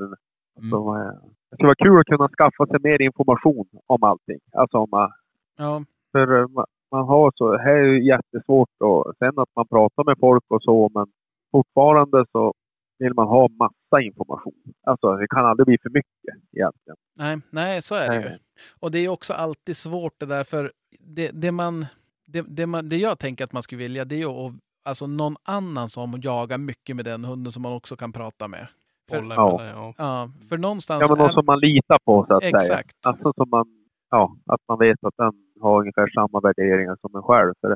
alltså, 0.55 0.77
eh, 0.77 1.19
Det 1.51 1.55
skulle 1.55 1.67
vara 1.67 1.85
kul 1.85 1.99
att 1.99 2.05
kunna 2.05 2.29
skaffa 2.29 2.65
sig 2.67 2.79
mer 2.83 3.01
information 3.01 3.65
om 3.87 4.03
allting. 4.03 4.39
Alltså 4.53 4.77
om 4.77 4.87
man, 4.91 5.11
Ja, 5.57 5.83
för 6.11 6.41
eh, 6.41 6.45
ma- 6.47 6.65
man 6.91 7.07
har 7.07 7.31
så, 7.35 7.57
här 7.57 7.73
är 7.73 7.85
ju 7.85 8.05
jättesvårt 8.07 8.69
och 8.79 9.13
sen 9.19 9.39
att 9.39 9.49
man 9.55 9.67
pratar 9.67 10.03
med 10.03 10.15
folk 10.19 10.43
och 10.47 10.63
så 10.63 10.89
men 10.93 11.05
fortfarande 11.51 12.25
så 12.31 12.53
vill 12.99 13.13
man 13.13 13.27
ha 13.27 13.47
massa 13.49 14.01
information. 14.01 14.53
Alltså 14.83 15.15
det 15.15 15.27
kan 15.27 15.45
aldrig 15.45 15.65
bli 15.67 15.77
för 15.83 15.89
mycket 15.89 16.35
egentligen. 16.57 16.97
nej, 17.17 17.37
nej, 17.49 17.81
så 17.81 17.95
är 17.95 18.09
det 18.09 18.29
ju. 18.29 18.37
Och 18.79 18.91
det 18.91 18.99
är 18.99 19.09
också 19.09 19.33
alltid 19.33 19.75
svårt 19.77 20.13
det 20.19 20.25
där, 20.25 20.43
för 20.43 20.71
det, 20.99 21.31
det, 21.33 21.51
man, 21.51 21.85
det, 22.25 22.41
det, 22.47 22.65
man, 22.65 22.89
det 22.89 22.97
jag 22.97 23.19
tänker 23.19 23.43
att 23.43 23.53
man 23.53 23.63
skulle 23.63 23.79
vilja, 23.79 24.05
det 24.05 24.15
är 24.15 24.19
ju 24.19 24.29
att, 24.29 24.53
alltså 24.83 25.07
någon 25.07 25.35
annan 25.43 25.87
som 25.87 26.19
jagar 26.23 26.57
mycket 26.57 26.95
med 26.95 27.05
den 27.05 27.25
hunden 27.25 27.51
som 27.51 27.61
man 27.63 27.73
också 27.73 27.95
kan 27.95 28.11
prata 28.11 28.47
med. 28.47 28.67
För, 29.11 29.35
Ja. 29.35 29.61
ja. 29.75 29.93
ja, 29.97 30.27
för 30.49 30.57
någonstans... 30.57 30.99
Ja 31.01 31.07
men 31.09 31.17
någon 31.23 31.33
som 31.33 31.45
man 31.45 31.59
litar 31.59 31.99
på 32.05 32.25
så 32.27 32.33
att 32.33 32.43
säga. 32.43 32.57
Exakt. 32.57 32.95
Alltså 33.09 33.33
som 33.37 33.49
man, 33.49 33.65
ja, 34.11 34.35
att 34.53 34.61
man 34.67 34.79
vet 34.79 35.03
att 35.03 35.17
den 35.17 35.33
har 35.61 35.79
ungefär 35.79 36.07
samma 36.07 36.39
värderingar 36.39 36.95
som 37.01 37.15
en 37.15 37.23
själv. 37.29 37.53
För 37.61 37.75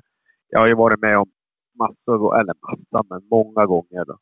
jag 0.50 0.60
har 0.60 0.68
ju 0.68 0.76
varit 0.76 1.02
med 1.02 1.18
om 1.18 1.30
massor, 1.80 2.40
eller 2.40 2.54
massa, 2.68 3.08
men 3.10 3.22
många 3.32 3.66
gånger. 3.66 4.06
Då, 4.06 4.16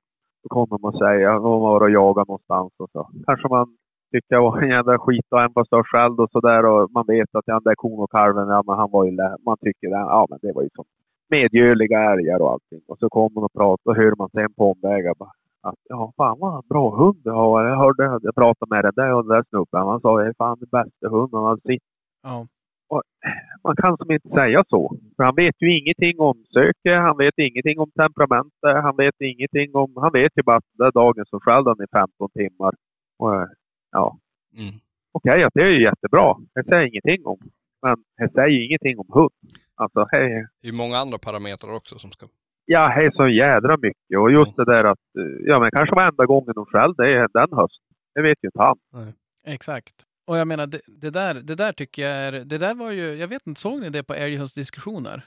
då 0.43 0.47
kommer 0.49 0.77
man 0.85 0.93
säga, 0.93 1.31
man 1.31 1.59
var 1.67 1.81
och 1.81 1.91
jaga 1.91 2.23
någonstans 2.27 2.71
och 2.77 2.89
så. 2.91 3.09
Kanske 3.25 3.47
man 3.47 3.67
tycker 4.11 4.35
jag 4.35 4.41
var 4.41 4.61
en 4.61 4.69
jävla 4.69 4.99
skit 4.99 5.25
och 5.31 5.41
en 5.41 5.53
på 5.53 5.65
största 5.65 6.05
eld 6.05 6.19
och 6.19 6.31
sådär 6.31 6.65
och 6.65 6.91
man 6.91 7.05
vet 7.07 7.35
att 7.35 7.45
den 7.45 7.61
där 7.63 7.75
kon 7.75 7.99
och 7.99 8.11
kalven, 8.11 8.47
ja 8.47 8.63
men 8.67 8.75
han 8.75 8.91
var 8.91 9.05
ju, 9.05 9.11
man 9.45 9.57
tycker 9.57 9.87
ja 9.89 10.27
men 10.29 10.39
det 10.41 10.51
var 10.55 10.63
ju 10.63 10.69
som 10.75 10.85
medgörliga 11.29 11.99
älgar 12.11 12.39
och 12.41 12.51
allting. 12.51 12.81
Och 12.87 12.97
så 12.99 13.09
kommer 13.09 13.33
man 13.35 13.43
och 13.43 13.53
pratar 13.53 13.91
och 13.91 13.95
hör 13.95 14.15
man 14.17 14.29
sen 14.29 14.53
på 14.53 14.71
omvägar 14.71 15.13
bara 15.19 15.31
att 15.63 15.79
ja, 15.89 16.13
fan 16.17 16.39
vad 16.39 16.65
bra 16.65 16.95
hund 16.95 17.21
du 17.23 17.31
har. 17.31 17.63
Jag 17.65 17.77
hörde, 17.77 18.19
jag 18.21 18.35
pratade 18.35 18.69
med 18.75 18.83
den 18.85 18.93
där 18.95 19.13
och 19.13 19.25
den 19.25 19.35
där 19.37 19.43
snubben. 19.49 19.87
Han 19.87 20.01
sa 20.01 20.17
det 20.17 20.27
är 20.27 20.33
fan 20.37 20.57
den 20.59 20.69
bästa 20.71 21.09
hunden 21.09 21.39
han 21.39 21.45
hade 21.49 21.61
sett. 21.61 21.81
Ja, 22.23 22.47
Man 23.63 23.75
kan 23.75 23.97
som 23.97 24.11
inte 24.11 24.29
säga 24.29 24.63
så. 24.69 24.97
För 25.15 25.23
han 25.23 25.35
vet 25.35 25.55
ju 25.61 25.79
ingenting 25.79 26.19
om 26.19 26.45
söke, 26.53 26.95
han 26.95 27.17
vet 27.17 27.33
ingenting 27.37 27.79
om 27.79 27.91
temperamentet, 27.91 28.75
han 28.83 28.95
vet 28.95 29.21
ingenting 29.21 29.75
om... 29.75 29.93
Han 29.97 30.11
vet 30.13 30.31
ju 30.35 30.43
bara 30.43 30.57
att 30.57 30.65
den 30.77 30.85
där 30.85 30.91
dagen 30.91 31.25
så 31.29 31.39
skällde 31.39 31.69
han 31.69 31.83
i 31.83 31.87
15 31.91 32.29
timmar. 32.29 32.73
Och, 33.19 33.47
ja, 33.91 34.17
Mm. 34.57 34.73
okej, 35.11 35.43
att 35.43 35.53
det 35.53 35.61
är 35.61 35.69
ju 35.69 35.83
jättebra. 35.83 36.35
Det 36.55 36.63
säger 36.63 36.87
ingenting 36.87 37.25
om. 37.25 37.37
Men 37.81 37.95
det 38.17 38.33
säger 38.33 38.65
ingenting 38.65 38.99
om 38.99 39.05
hund. 39.09 39.31
Alltså, 39.75 40.05
hej, 40.11 40.29
Det 40.61 40.67
är 40.67 40.71
ju 40.71 40.77
många 40.77 40.97
andra 40.97 41.17
parametrar 41.17 41.75
också 41.75 41.99
som 41.99 42.11
ska... 42.11 42.25
Ja, 42.65 42.95
det 42.99 43.05
är 43.05 43.11
så 43.11 43.27
jädra 43.27 43.77
mycket. 43.77 44.17
Och 44.19 44.31
just 44.31 44.55
det 44.55 44.65
där 44.65 44.83
att, 44.83 44.99
eh, 45.19 45.45
ja 45.47 45.59
men 45.59 45.71
kanske 45.71 45.95
varenda 45.95 46.25
gången 46.25 46.53
de 46.55 46.65
skäll, 46.65 46.93
det 46.97 47.03
är 47.13 47.27
den 47.33 47.57
hösten. 47.57 47.85
Det 48.15 48.21
vet 48.21 48.37
ju 48.41 48.47
inte 48.47 48.61
han. 48.61 48.77
Exakt. 49.47 49.93
Och 50.27 50.37
jag 50.37 50.47
menar, 50.47 50.67
det, 50.67 50.81
det, 51.01 51.09
där, 51.09 51.33
det 51.33 51.55
där 51.55 51.71
tycker 51.73 52.01
jag 52.01 52.11
är... 52.11 52.31
Det 52.31 52.57
där 52.57 52.73
var 52.75 52.91
ju... 52.91 53.13
Jag 53.15 53.27
vet 53.27 53.47
inte, 53.47 53.61
såg 53.61 53.81
ni 53.81 53.89
det 53.89 54.03
på 54.03 54.13
älghundsdiskussioner? 54.13 55.21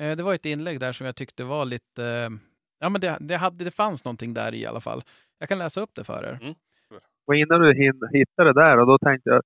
Eh, 0.00 0.16
det 0.16 0.22
var 0.22 0.34
ett 0.34 0.46
inlägg 0.46 0.80
där 0.80 0.92
som 0.92 1.06
jag 1.06 1.16
tyckte 1.16 1.44
var 1.44 1.64
lite... 1.64 2.04
eh, 2.04 2.30
Ja, 2.78 2.88
men 2.88 3.00
det, 3.00 3.16
det, 3.20 3.36
hade, 3.36 3.64
det 3.64 3.70
fanns 3.70 4.04
någonting 4.04 4.34
där 4.34 4.54
i 4.54 4.66
alla 4.66 4.80
fall. 4.80 5.02
Jag 5.38 5.48
kan 5.48 5.58
läsa 5.58 5.80
upp 5.80 5.90
det 5.94 6.04
för 6.04 6.24
er. 6.24 6.38
Och 7.26 7.34
innan 7.34 7.60
du 7.60 7.74
hittade 8.18 8.52
det 8.52 8.60
där, 8.60 8.78
och 8.78 8.86
då 8.86 8.98
tänkte 8.98 9.30
jag, 9.30 9.42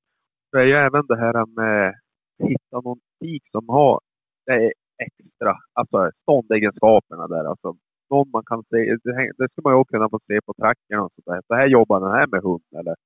det 0.52 0.58
är 0.58 0.64
ju 0.64 0.72
även 0.72 1.06
det 1.06 1.16
här 1.16 1.46
med 1.56 1.88
att 1.88 2.48
hitta 2.48 2.80
någon 2.84 2.98
tik 3.20 3.42
som 3.50 3.68
har 3.68 4.00
det 4.46 4.52
är 4.52 4.72
extra, 5.06 5.56
alltså 5.72 6.10
ståndegenskaperna 6.22 7.26
där. 7.28 7.44
Alltså, 7.44 7.76
någon 8.10 8.30
man 8.30 8.42
kan 8.46 8.62
se, 8.70 8.96
det, 9.38 9.48
ska 9.52 9.62
man 9.64 9.72
ju 9.72 9.78
också 9.78 9.92
kunna 9.92 10.08
få 10.08 10.20
se 10.26 10.40
på 10.46 10.54
tracken 10.54 10.98
och 11.00 11.12
sådär. 11.24 11.40
Så 11.46 11.54
här 11.54 11.66
jobbar 11.66 12.00
den 12.00 12.10
här 12.10 12.26
med 12.26 12.42
hund 12.42 12.64
eller, 12.78 12.96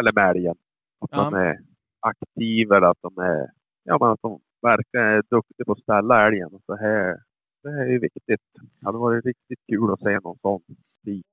eller 0.00 0.12
med 0.12 0.30
älgen. 0.30 0.56
Att 1.00 1.10
Ja. 1.12 1.30
de 1.30 1.34
är 1.34 1.60
aktiva 2.00 2.76
eller 2.76 2.86
att 2.86 3.02
de 3.02 3.18
är, 3.18 3.50
ja 3.84 3.98
men 4.00 4.08
att 4.08 4.22
de 4.22 4.40
verkligen 4.62 5.06
är 5.06 5.22
duktiga 5.30 5.64
på 5.66 5.72
att 5.72 5.80
ställa 5.82 6.26
älgen. 6.26 6.50
Så 6.66 6.76
här, 6.76 7.18
det 7.62 7.68
är 7.68 7.86
ju 7.86 7.98
viktigt. 7.98 8.40
Det 8.80 8.86
hade 8.86 8.98
varit 8.98 9.24
riktigt 9.24 9.60
kul 9.68 9.92
att 9.92 10.00
se 10.00 10.18
någon 10.20 10.38
sån 10.42 10.60
tik. 11.04 11.26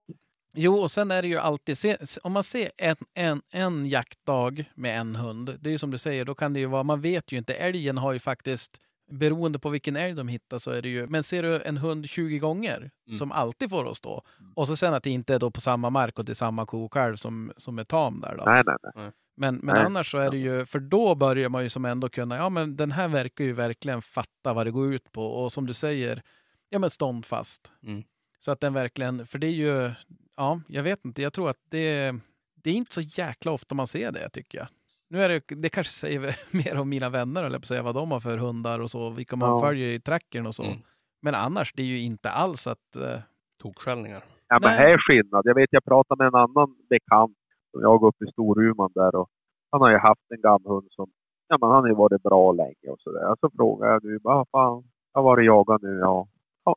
Jo, 0.53 0.73
och 0.73 0.91
sen 0.91 1.11
är 1.11 1.21
det 1.21 1.27
ju 1.27 1.37
alltid... 1.37 1.77
Se, 1.77 1.97
om 2.23 2.33
man 2.33 2.43
ser 2.43 2.69
en, 2.77 2.95
en, 3.13 3.41
en 3.51 3.85
jaktdag 3.85 4.65
med 4.75 4.99
en 4.99 5.15
hund, 5.15 5.49
det 5.59 5.69
är 5.69 5.71
ju 5.71 5.77
som 5.77 5.91
du 5.91 5.97
säger, 5.97 6.25
då 6.25 6.35
kan 6.35 6.53
det 6.53 6.59
ju 6.59 6.65
vara... 6.65 6.83
Man 6.83 7.01
vet 7.01 7.31
ju 7.31 7.37
inte. 7.37 7.53
Älgen 7.53 7.97
har 7.97 8.13
ju 8.13 8.19
faktiskt... 8.19 8.81
Beroende 9.09 9.59
på 9.59 9.69
vilken 9.69 9.95
älg 9.95 10.13
de 10.13 10.27
hittar 10.27 10.57
så 10.57 10.71
är 10.71 10.81
det 10.81 10.89
ju... 10.89 11.07
Men 11.07 11.23
ser 11.23 11.43
du 11.43 11.61
en 11.61 11.77
hund 11.77 12.09
20 12.09 12.39
gånger 12.39 12.91
Mm. 13.07 13.19
som 13.19 13.31
alltid 13.31 13.69
får 13.69 13.91
att 13.91 13.97
stå 13.97 14.23
och 14.55 14.67
så 14.67 14.75
sen 14.75 14.93
att 14.93 15.03
det 15.03 15.09
inte 15.09 15.33
är 15.35 15.39
då 15.39 15.51
på 15.51 15.61
samma 15.61 15.89
mark 15.89 16.19
och 16.19 16.25
till 16.25 16.35
samma 16.35 16.65
kokalv 16.65 17.15
som, 17.15 17.51
som 17.57 17.79
är 17.79 17.83
tam 17.83 18.19
där 18.21 18.35
då. 18.37 18.43
Nej, 18.45 18.63
nej, 18.65 18.75
nej. 18.95 19.11
Men, 19.37 19.55
men 19.55 19.75
Nej. 19.75 19.85
annars 19.85 20.11
så 20.11 20.17
är 20.17 20.31
det 20.31 20.37
ju, 20.37 20.65
för 20.65 20.79
då 20.79 21.15
börjar 21.15 21.49
man 21.49 21.63
ju 21.63 21.69
som 21.69 21.85
ändå 21.85 22.09
kunna, 22.09 22.35
ja 22.37 22.49
men 22.49 22.75
den 22.75 22.91
här 22.91 23.07
verkar 23.07 23.43
ju 23.43 23.53
verkligen 23.53 24.01
fatta 24.01 24.53
vad 24.53 24.65
det 24.67 24.71
går 24.71 24.93
ut 24.93 25.11
på 25.11 25.25
och 25.25 25.51
som 25.51 25.65
du 25.65 25.73
säger, 25.73 26.21
ja 26.69 26.79
men 26.79 26.89
ståndfast. 26.89 27.73
Mm. 27.83 28.03
Så 28.39 28.51
att 28.51 28.59
den 28.59 28.73
verkligen, 28.73 29.27
för 29.27 29.39
det 29.39 29.47
är 29.47 29.51
ju, 29.51 29.91
ja 30.37 30.61
jag 30.67 30.83
vet 30.83 31.05
inte, 31.05 31.21
jag 31.21 31.33
tror 31.33 31.49
att 31.49 31.59
det, 31.69 32.15
det 32.55 32.69
är 32.69 32.73
inte 32.73 32.93
så 32.93 33.01
jäkla 33.01 33.51
ofta 33.51 33.75
man 33.75 33.87
ser 33.87 34.11
det 34.11 34.29
tycker 34.29 34.57
jag. 34.57 34.67
Nu 35.09 35.23
är 35.23 35.29
det, 35.29 35.55
det 35.61 35.69
kanske 35.69 35.93
säger 35.93 36.19
mer 36.63 36.81
om 36.81 36.89
mina 36.89 37.09
vänner 37.09 37.43
eller 37.43 37.59
på 37.59 37.63
att 37.63 37.67
säga 37.67 37.83
vad 37.83 37.95
de 37.95 38.11
har 38.11 38.19
för 38.19 38.37
hundar 38.37 38.79
och 38.79 38.91
så, 38.91 39.09
vilka 39.09 39.35
man 39.35 39.49
Ja. 39.49 39.61
följer 39.61 39.87
i 39.87 39.99
trackern 39.99 40.47
och 40.47 40.55
så. 40.55 40.63
Mm. 40.63 40.77
Men 41.21 41.35
annars, 41.35 41.73
det 41.73 41.81
är 41.83 41.87
ju 41.87 41.99
inte 42.01 42.29
alls 42.29 42.67
att, 42.67 42.95
eh, 43.03 43.19
Tokskällningar. 43.61 44.23
Ja, 44.47 44.59
men 44.61 44.69
här 44.71 44.89
är 44.89 44.97
skillnad. 44.97 45.41
Jag 45.45 45.55
vet, 45.55 45.67
jag 45.71 45.85
pratade 45.85 46.17
med 46.23 46.27
en 46.27 46.35
annan 46.35 46.75
bekant 46.89 47.37
som 47.71 47.81
jag 47.81 48.03
uppe 48.03 48.25
i 48.25 48.31
Storuman 48.31 48.91
där 48.95 49.15
och 49.15 49.29
han 49.71 49.81
har 49.81 49.91
ju 49.91 49.97
haft 49.97 50.25
en 50.29 50.41
gammal 50.41 50.71
hund 50.73 50.87
som, 50.91 51.07
ja 51.47 51.57
men 51.61 51.69
han 51.69 51.81
har 51.81 51.87
ju 51.87 51.95
varit 51.95 52.23
bra 52.23 52.51
länge 52.51 52.87
och 52.89 52.99
sådär. 52.99 53.35
Så 53.41 53.49
frågade 53.55 53.91
jag 53.93 54.03
nu, 54.03 54.19
vad 54.23 54.47
fan, 54.51 54.83
jag 55.13 55.21
har 55.21 55.23
varit 55.23 55.45
jagad 55.45 55.79
nu, 55.83 55.99
ja. 55.99 56.27
ja. 56.65 56.75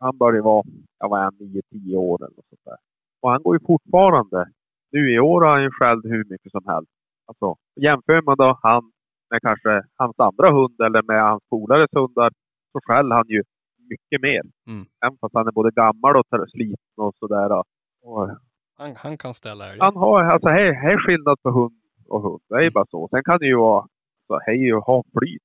Han 0.00 0.18
börjar 0.18 0.42
vara, 0.42 0.64
jag 0.98 1.08
var 1.08 1.18
han, 1.18 1.34
9-10 1.34 1.96
år 1.96 2.18
eller 2.24 2.42
sånt 2.48 2.64
där. 2.64 2.76
Och 3.22 3.30
han 3.30 3.42
går 3.42 3.56
ju 3.56 3.66
fortfarande. 3.66 4.50
Nu 4.92 5.14
i 5.14 5.18
år 5.18 5.40
har 5.42 5.52
han 5.52 5.62
ju 5.62 5.70
skällt 5.70 6.04
hur 6.04 6.24
mycket 6.24 6.52
som 6.52 6.64
helst. 6.66 6.90
Alltså, 7.26 7.54
jämför 7.80 8.22
man 8.22 8.36
då 8.38 8.58
han 8.62 8.92
med 9.30 9.40
kanske 9.42 9.82
hans 9.96 10.18
andra 10.18 10.50
hund 10.50 10.80
eller 10.80 11.02
med 11.02 11.22
hans 11.22 11.42
polares 11.50 11.90
hundar 11.92 12.30
så 12.72 12.80
skäller 12.86 13.16
han 13.16 13.24
ju 13.28 13.42
mycket 13.90 14.22
mer. 14.22 14.42
Mm. 14.68 14.86
Även 15.04 15.18
fast 15.20 15.34
han 15.34 15.46
är 15.46 15.52
både 15.52 15.70
gammal 15.70 16.16
och 16.16 16.26
sliten 16.50 16.96
och 16.96 17.14
sådär. 17.18 17.62
Och 18.02 18.30
Han, 18.78 18.96
han 18.96 19.16
kan 19.18 19.34
ställa 19.34 19.64
älgen. 19.64 19.80
han 19.80 19.96
har, 19.96 20.22
alltså 20.24 20.48
här, 20.48 20.72
här 20.72 20.92
är 20.92 20.98
skillnad 21.06 21.42
på 21.42 21.50
hund 21.50 21.80
och 22.08 22.22
hund. 22.22 22.40
Det 22.48 22.54
är 22.54 22.62
ju 22.62 22.70
bara 22.70 22.86
så. 22.90 23.08
Sen 23.10 23.22
kan 23.24 23.38
det 23.38 23.46
ju 23.46 23.56
vara, 23.56 23.86
så 24.26 24.40
här 24.46 24.52
är 24.52 24.56
ju 24.56 24.74
ha 24.74 25.02
flyt. 25.18 25.42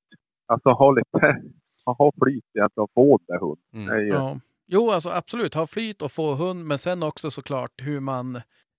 Alltså 0.47 0.69
ha 0.69 0.91
lite, 0.91 1.41
ha 1.85 2.11
flyt 2.23 2.43
i 2.57 2.59
att 2.59 2.73
få 2.93 3.17
den 3.17 3.25
där 3.27 3.39
hunden. 3.39 3.89
Mm. 3.89 4.05
ju, 4.05 4.13
ja. 4.13 4.39
Jo, 4.71 4.91
alltså 4.91 5.09
absolut, 5.09 5.53
ha 5.53 5.67
flyt 5.67 6.01
och 6.01 6.11
få 6.11 6.35
hund, 6.35 6.65
men 6.67 6.77
sen 6.77 7.03
också 7.03 7.31
såklart 7.31 7.71
hur 7.81 7.99
man 7.99 8.35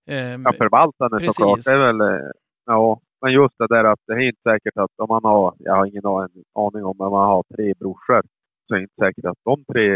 ehm, 0.07 0.43
Ja, 0.45 0.53
förvaltaren 0.53 1.11
Precis. 1.19 1.35
såklart. 1.35 1.65
Det 1.65 1.71
är 1.71 1.87
väl, 1.87 2.01
eh, 2.01 2.31
ja. 2.75 3.01
Men 3.23 3.33
just 3.33 3.55
det 3.59 3.67
där 3.75 3.85
att 3.85 4.01
det 4.07 4.13
är 4.13 4.29
inte 4.29 4.41
säkert 4.51 4.77
att 4.77 4.91
om 4.97 5.07
man 5.09 5.25
har, 5.25 5.55
jag 5.59 5.75
har 5.77 5.87
ingen 5.87 6.07
aning 6.07 6.85
om, 6.85 6.97
men 6.99 7.11
man 7.11 7.27
har 7.33 7.43
tre 7.57 7.75
brorsor 7.81 8.23
så 8.67 8.75
är 8.75 8.79
det 8.79 8.83
inte 8.83 8.95
säkert 9.05 9.25
att 9.25 9.39
de 9.45 9.65
tre 9.73 9.87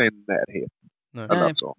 är 0.00 0.04
i 0.06 0.10
närhet. 0.28 0.72
Nej. 1.12 1.24
Eller 1.24 1.40
Nej. 1.40 1.52
så. 1.56 1.74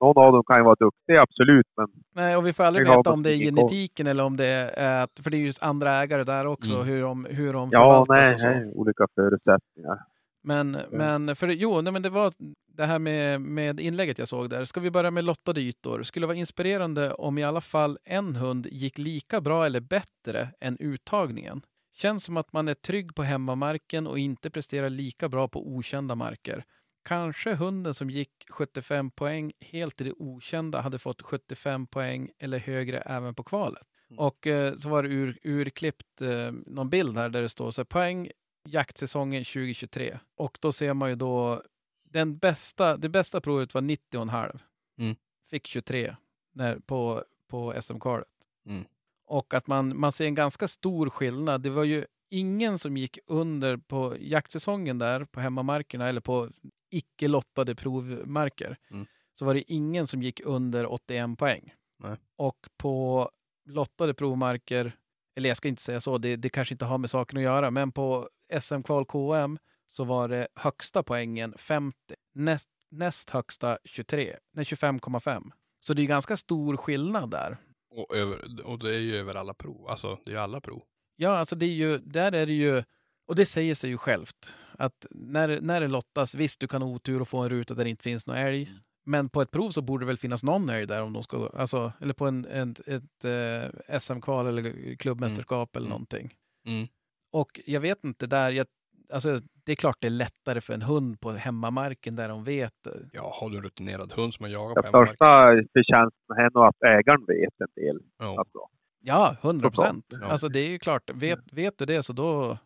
Någon 0.00 0.24
av 0.24 0.32
dem 0.32 0.42
kan 0.46 0.56
ju 0.58 0.64
vara 0.64 0.74
duktig, 0.86 1.16
absolut, 1.16 1.66
men 1.76 1.86
Nej, 2.14 2.36
och 2.36 2.46
vi 2.46 2.52
får 2.52 2.64
aldrig 2.64 2.88
veta 2.88 3.12
om 3.12 3.22
det 3.22 3.30
är 3.34 3.36
genetiken 3.36 4.06
eller 4.06 4.24
om 4.24 4.36
det 4.36 4.46
är 4.76 5.02
att, 5.04 5.20
för 5.22 5.30
det 5.30 5.36
är 5.36 5.38
ju 5.38 5.52
andra 5.60 5.90
ägare 6.02 6.24
där 6.24 6.46
också, 6.46 6.74
Mm. 6.74 6.86
hur 6.86 7.02
de, 7.02 7.24
hur 7.30 7.52
de 7.52 7.68
ja, 7.72 7.80
förvaltas 7.80 8.16
nej, 8.18 8.34
och 8.34 8.40
så. 8.40 8.48
nej, 8.48 8.72
olika 8.74 9.06
förutsättningar. 9.14 9.98
Men, 10.46 10.78
men 10.90 11.36
för 11.36 11.48
jo, 11.48 11.80
nej, 11.80 11.92
men 11.92 12.02
det 12.02 12.10
var 12.10 12.32
det 12.66 12.86
här 12.86 12.98
med, 12.98 13.40
med 13.40 13.80
inlägget 13.80 14.18
jag 14.18 14.28
såg 14.28 14.50
där. 14.50 14.64
Ska 14.64 14.80
vi 14.80 14.90
börja 14.90 15.10
med 15.10 15.24
lottade 15.24 15.60
ytor? 15.60 16.02
Skulle 16.02 16.26
vara 16.26 16.36
inspirerande 16.36 17.14
om 17.14 17.38
i 17.38 17.44
alla 17.44 17.60
fall 17.60 17.98
en 18.04 18.36
hund 18.36 18.66
gick 18.66 18.98
lika 18.98 19.40
bra 19.40 19.66
eller 19.66 19.80
bättre 19.80 20.48
än 20.60 20.76
uttagningen. 20.80 21.62
Känns 21.92 22.24
som 22.24 22.36
att 22.36 22.52
man 22.52 22.68
är 22.68 22.74
trygg 22.74 23.14
på 23.14 23.22
hemmamarken 23.22 24.06
och 24.06 24.18
inte 24.18 24.50
presterar 24.50 24.90
lika 24.90 25.28
bra 25.28 25.48
på 25.48 25.68
okända 25.68 26.14
marker. 26.14 26.64
Kanske 27.04 27.54
hunden 27.54 27.94
som 27.94 28.10
gick 28.10 28.30
75 28.50 29.10
poäng 29.10 29.52
helt 29.60 30.00
i 30.00 30.04
det 30.04 30.12
okända 30.12 30.80
hade 30.80 30.98
fått 30.98 31.22
75 31.22 31.86
poäng 31.86 32.30
eller 32.38 32.58
högre 32.58 32.98
även 32.98 33.34
på 33.34 33.42
kvalet. 33.42 33.86
Och 34.16 34.46
eh, 34.46 34.74
så 34.74 34.88
var 34.88 35.02
det 35.02 35.08
ur, 35.08 35.38
urklippt 35.42 36.22
eh, 36.22 36.52
någon 36.66 36.90
bild 36.90 37.16
här 37.16 37.28
där 37.28 37.42
det 37.42 37.48
står 37.48 37.70
så 37.70 37.80
här, 37.80 37.84
poäng 37.84 38.30
jaktsäsongen 38.64 39.44
2023. 39.44 40.18
Och 40.36 40.58
då 40.60 40.72
ser 40.72 40.94
man 40.94 41.08
ju 41.08 41.14
då 41.14 41.62
den 42.04 42.38
bästa, 42.38 42.96
det 42.96 43.08
bästa 43.08 43.40
provet 43.40 43.74
var 43.74 43.80
90,5. 43.82 44.60
Mm. 44.98 45.16
Fick 45.50 45.66
23 45.66 46.16
när, 46.52 46.78
på, 46.78 47.24
på 47.48 47.74
SM-kvalet. 47.80 48.28
Mm. 48.66 48.84
Och 49.26 49.54
att 49.54 49.66
man, 49.66 50.00
man 50.00 50.12
ser 50.12 50.24
en 50.24 50.34
ganska 50.34 50.68
stor 50.68 51.10
skillnad. 51.10 51.62
Det 51.62 51.70
var 51.70 51.84
ju 51.84 52.04
ingen 52.30 52.78
som 52.78 52.96
gick 52.96 53.18
under 53.26 53.76
på 53.76 54.16
jaktsäsongen 54.20 54.98
där 54.98 55.24
på 55.24 55.40
hemmamarkerna 55.40 56.08
eller 56.08 56.20
på 56.20 56.50
icke 56.90 57.28
lottade 57.28 57.74
provmarker. 57.74 58.76
Mm. 58.90 59.06
Så 59.38 59.44
var 59.44 59.54
det 59.54 59.72
ingen 59.72 60.06
som 60.06 60.22
gick 60.22 60.40
under 60.44 60.92
81 60.92 61.38
poäng. 61.38 61.74
Nej. 61.98 62.16
Och 62.36 62.68
på 62.76 63.30
lottade 63.66 64.14
provmarker, 64.14 64.96
eller 65.36 65.50
jag 65.50 65.56
ska 65.56 65.68
inte 65.68 65.82
säga 65.82 66.00
så, 66.00 66.18
det, 66.18 66.36
det 66.36 66.48
kanske 66.48 66.74
inte 66.74 66.84
har 66.84 66.98
med 66.98 67.10
saken 67.10 67.38
att 67.38 67.44
göra, 67.44 67.70
men 67.70 67.92
på 67.92 68.28
SM-kval 68.60 69.04
KM 69.06 69.58
så 69.86 70.04
var 70.04 70.28
det 70.28 70.48
högsta 70.54 71.02
poängen 71.02 71.54
50, 71.58 71.96
näst, 72.34 72.68
näst 72.90 73.30
högsta 73.30 73.78
23, 73.84 74.36
nej 74.52 74.64
25,5. 74.64 75.50
Så 75.80 75.94
det 75.94 76.02
är 76.02 76.06
ganska 76.06 76.36
stor 76.36 76.76
skillnad 76.76 77.30
där. 77.30 77.56
Och, 77.90 78.16
över, 78.16 78.66
och 78.66 78.78
det 78.78 78.94
är 78.94 79.00
ju 79.00 79.16
över 79.16 79.34
alla 79.34 79.54
prov. 79.54 79.86
Alltså, 79.88 80.18
det 80.26 80.32
är 80.32 80.38
alla 80.38 80.60
prov. 80.60 80.82
Ja, 81.16 81.30
alltså 81.38 81.56
det 81.56 81.66
är 81.66 81.70
ju, 81.74 81.98
där 81.98 82.32
är 82.32 82.46
det 82.46 82.52
ju, 82.52 82.82
och 83.26 83.34
det 83.36 83.46
säger 83.46 83.74
sig 83.74 83.90
ju 83.90 83.98
självt, 83.98 84.56
att 84.78 85.06
när, 85.10 85.60
när 85.60 85.80
det 85.80 85.88
lottas, 85.88 86.34
visst 86.34 86.60
du 86.60 86.68
kan 86.68 86.82
ha 86.82 86.88
otur 86.88 87.20
och 87.20 87.28
få 87.28 87.38
en 87.38 87.48
ruta 87.48 87.74
där 87.74 87.84
det 87.84 87.90
inte 87.90 88.02
finns 88.02 88.26
någon 88.26 88.36
älg, 88.36 88.72
men 89.06 89.28
på 89.28 89.42
ett 89.42 89.50
prov 89.50 89.70
så 89.70 89.82
borde 89.82 90.02
det 90.04 90.06
väl 90.06 90.16
finnas 90.18 90.42
någon 90.42 90.68
älg 90.68 90.86
där 90.86 91.02
om 91.02 91.12
de 91.12 91.22
ska, 91.22 91.46
alltså, 91.54 91.92
eller 92.00 92.14
på 92.14 92.26
en, 92.26 92.46
en, 92.46 92.74
ett 92.86 93.24
eh, 93.24 93.98
SM-kval 94.00 94.46
eller 94.46 94.94
klubbmästerskap 94.96 95.76
eller 95.76 95.86
Mm. 95.86 95.90
någonting. 95.90 96.34
Mm. 96.66 96.88
Och 97.34 97.60
jag 97.66 97.80
vet 97.80 98.04
inte, 98.04 98.26
där, 98.26 98.50
jag, 98.50 98.66
alltså, 99.12 99.40
det 99.64 99.72
är 99.72 99.76
klart 99.76 99.96
det 100.00 100.06
är 100.08 100.10
lättare 100.10 100.60
för 100.60 100.74
en 100.74 100.82
hund 100.82 101.20
på 101.20 101.32
hemmamarken 101.32 102.16
där 102.16 102.28
de 102.28 102.44
vet. 102.44 102.86
Ja, 103.12 103.32
har 103.40 103.50
du 103.50 103.56
en 103.56 103.62
rutinerad 103.62 104.12
hund 104.12 104.34
som 104.34 104.44
har 104.44 104.50
jagat 104.50 104.74
på 104.74 104.82
Den 104.82 104.84
hemmamark. 104.92 105.08
största 105.08 105.68
förtjänsten 105.72 106.36
är 106.36 106.50
nog 106.54 106.64
att 106.64 106.82
ägaren 106.82 107.24
vet 107.26 107.60
en 107.60 107.82
del. 107.84 108.00
Ja. 108.18 108.38
Alltså. 108.38 108.58
Ja, 109.00 109.36
hundra 109.42 109.70
procent. 109.70 110.06
Ja. 110.20 110.26
Alltså 110.26 110.48
det 110.48 110.60
är 110.60 110.68
ju 110.68 110.78
klart, 110.78 111.10
vet, 111.14 111.52
vet 111.52 111.78
du 111.78 111.86
det 111.86 112.02
så 112.02 112.12
då, 112.12 112.58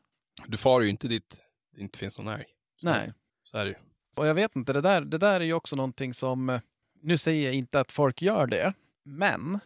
Du 0.47 0.57
far 0.57 0.81
ju 0.81 0.89
inte 0.91 1.09
dit 1.09 1.43
det 1.77 1.83
inte 1.83 1.99
finns 1.99 2.19
någon 2.19 2.29
älg. 2.29 2.45
Nej. 2.83 3.13
Så 3.45 3.59
är 3.59 3.65
det 3.65 3.71
ju. 3.71 3.77
Och 4.17 4.27
jag 4.27 4.35
vet 4.35 4.57
inte, 4.57 4.73
det 4.73 4.81
där, 4.81 5.01
det 5.01 5.19
där 5.19 5.41
är 5.41 5.45
ju 5.45 5.53
också 5.53 5.77
någonting 5.77 6.15
som... 6.15 6.61
Nu 7.03 7.17
säger 7.17 7.45
jag 7.45 7.55
inte 7.55 7.81
att 7.81 7.93
folk 7.93 8.23
gör 8.23 8.47
det, 8.47 8.73
men 9.05 9.61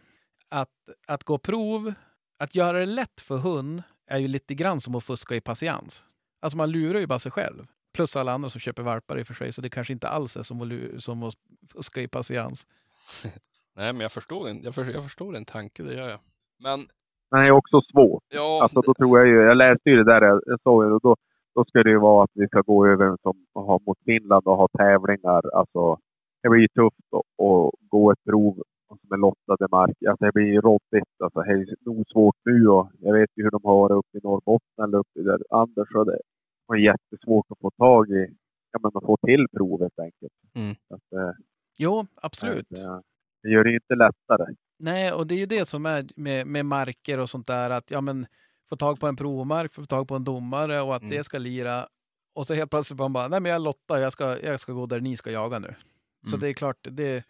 att, 0.49 0.69
att 1.07 1.23
gå 1.23 1.37
prov, 1.37 1.93
att 2.39 2.55
göra 2.55 2.79
det 2.79 2.85
lätt 2.85 3.21
för 3.21 3.37
hund 3.37 3.83
är 4.07 4.17
ju 4.17 4.27
lite 4.27 4.55
grann 4.55 4.81
som 4.81 4.95
att 4.95 5.03
fuska 5.03 5.35
i 5.35 5.41
patiens. 5.41 6.03
Alltså 6.41 6.57
man 6.57 6.71
lurar 6.71 6.99
ju 6.99 7.07
bara 7.07 7.19
sig 7.19 7.31
själv. 7.31 7.67
Plus 7.93 8.15
alla 8.17 8.31
andra 8.31 8.49
som 8.49 8.59
köper 8.61 8.83
valpar 8.83 9.19
i 9.19 9.23
och 9.23 9.27
för 9.27 9.33
sig, 9.33 9.53
så 9.53 9.61
det 9.61 9.69
kanske 9.69 9.93
inte 9.93 10.07
alls 10.07 10.37
är 10.37 10.43
som 10.43 10.61
att, 10.61 11.03
som 11.03 11.23
att 11.23 11.33
fuska 11.67 12.01
i 12.01 12.07
patiens. 12.07 12.67
Nej, 13.75 13.93
men 13.93 14.01
jag 14.01 14.11
förstår 14.11 14.47
din, 14.47 14.61
jag, 14.63 14.75
för, 14.75 14.85
jag 14.85 15.03
förstår 15.03 15.33
din 15.33 15.45
tanke, 15.45 15.83
det 15.83 15.93
gör 15.93 16.09
jag. 16.09 16.19
Men, 16.63 16.79
Men 17.31 17.41
det 17.41 17.47
är 17.47 17.51
också 17.51 17.81
svårt. 17.91 18.23
ja, 18.33 18.59
Alltså 18.61 18.81
då 18.81 18.93
tror 18.93 19.19
jag 19.19 19.27
ju, 19.27 19.35
jag 19.35 19.57
läste 19.57 19.89
ju 19.89 19.95
det 19.95 20.03
där, 20.03 20.21
jag 20.21 20.61
såg 20.63 20.83
ju 20.83 20.89
det, 20.89 20.95
och 20.95 21.01
då, 21.01 21.15
då 21.55 21.65
ska 21.65 21.83
det 21.83 21.89
ju 21.89 21.99
vara 21.99 22.23
att 22.23 22.31
vi 22.33 22.47
ska 22.47 22.61
gå 22.61 22.87
över 22.87 23.17
som, 23.21 23.45
och 23.53 23.63
ha 23.63 23.79
mot 23.85 23.97
Finland 24.05 24.47
och 24.47 24.57
ha 24.57 24.67
tävlingar. 24.77 25.57
Alltså 25.57 25.97
det 26.41 26.49
blir 26.49 26.61
ju 26.61 26.67
tufft 26.67 26.97
att, 27.11 27.45
att 27.45 27.71
gå 27.89 28.11
ett 28.11 28.23
prov 28.29 28.63
som 28.99 29.09
med 29.09 29.19
lottade 29.19 29.67
marker. 29.71 30.09
Alltså 30.09 30.25
det 30.25 30.31
blir 30.33 30.45
ju 30.45 30.61
råddigt. 30.61 31.09
Alltså 31.23 31.39
det 31.41 31.51
är 31.51 31.75
nog 31.85 32.03
svårt 32.13 32.35
nu 32.45 32.67
och 32.67 32.89
jag 32.99 33.13
vet 33.13 33.29
ju 33.35 33.43
hur 33.43 33.51
de 33.51 33.59
har 33.63 33.89
det 33.89 33.95
uppe 33.95 34.17
i 34.17 34.21
Norrbotten 34.23 34.83
eller 34.83 34.97
uppe 34.97 35.21
där 35.21 35.39
Anders 35.49 35.87
så 35.91 36.03
det 36.03 36.19
var 36.65 36.75
jättesvårt 36.75 37.45
att 37.49 37.59
få 37.59 37.71
tag 37.71 38.09
i, 38.11 38.27
ja 38.71 38.79
men 38.81 38.91
att 38.95 39.03
få 39.05 39.17
till 39.27 39.45
provet 39.57 39.99
enkelt. 39.99 40.33
Mm. 40.55 40.75
Så 40.87 40.95
att, 40.95 41.13
eh, 41.19 41.31
Jo, 41.77 42.05
absolut. 42.15 42.69
Det, 42.69 43.01
det 43.43 43.49
gör 43.49 43.63
det 43.63 43.69
ju 43.69 43.75
inte 43.75 43.95
lättare. 43.95 44.55
Nej, 44.79 45.11
och 45.13 45.27
det 45.27 45.35
är 45.35 45.39
ju 45.39 45.45
det 45.45 45.65
som 45.65 45.85
är 45.85 46.05
med, 46.15 46.47
med 46.47 46.65
marker 46.65 47.19
och 47.19 47.29
sånt 47.29 47.47
där. 47.47 47.69
Att 47.69 47.91
ja, 47.91 48.01
men 48.01 48.25
få 48.69 48.75
tag 48.75 48.99
på 48.99 49.07
en 49.07 49.15
provmark, 49.15 49.71
få 49.73 49.85
tag 49.85 50.07
på 50.07 50.15
en 50.15 50.23
domare 50.23 50.81
och 50.81 50.95
att 50.95 51.01
Mm. 51.01 51.17
det 51.17 51.23
ska 51.23 51.37
lira. 51.37 51.85
Och 52.35 52.47
så 52.47 52.53
helt 52.53 52.69
plötsligt 52.71 52.99
man 52.99 53.13
bara, 53.13 53.27
nej 53.27 53.39
men 53.39 53.51
jag 53.51 53.61
lottar, 53.61 53.97
jag 53.97 54.11
ska, 54.13 54.39
jag 54.39 54.59
ska 54.59 54.73
gå 54.73 54.85
där 54.85 54.99
ni 54.99 55.17
ska 55.17 55.31
jaga 55.31 55.59
nu. 55.59 55.75
Så 56.23 56.27
Mm. 56.35 56.39
det 56.39 56.47
är 56.49 56.53
klart, 56.53 56.77
det, 56.91 57.23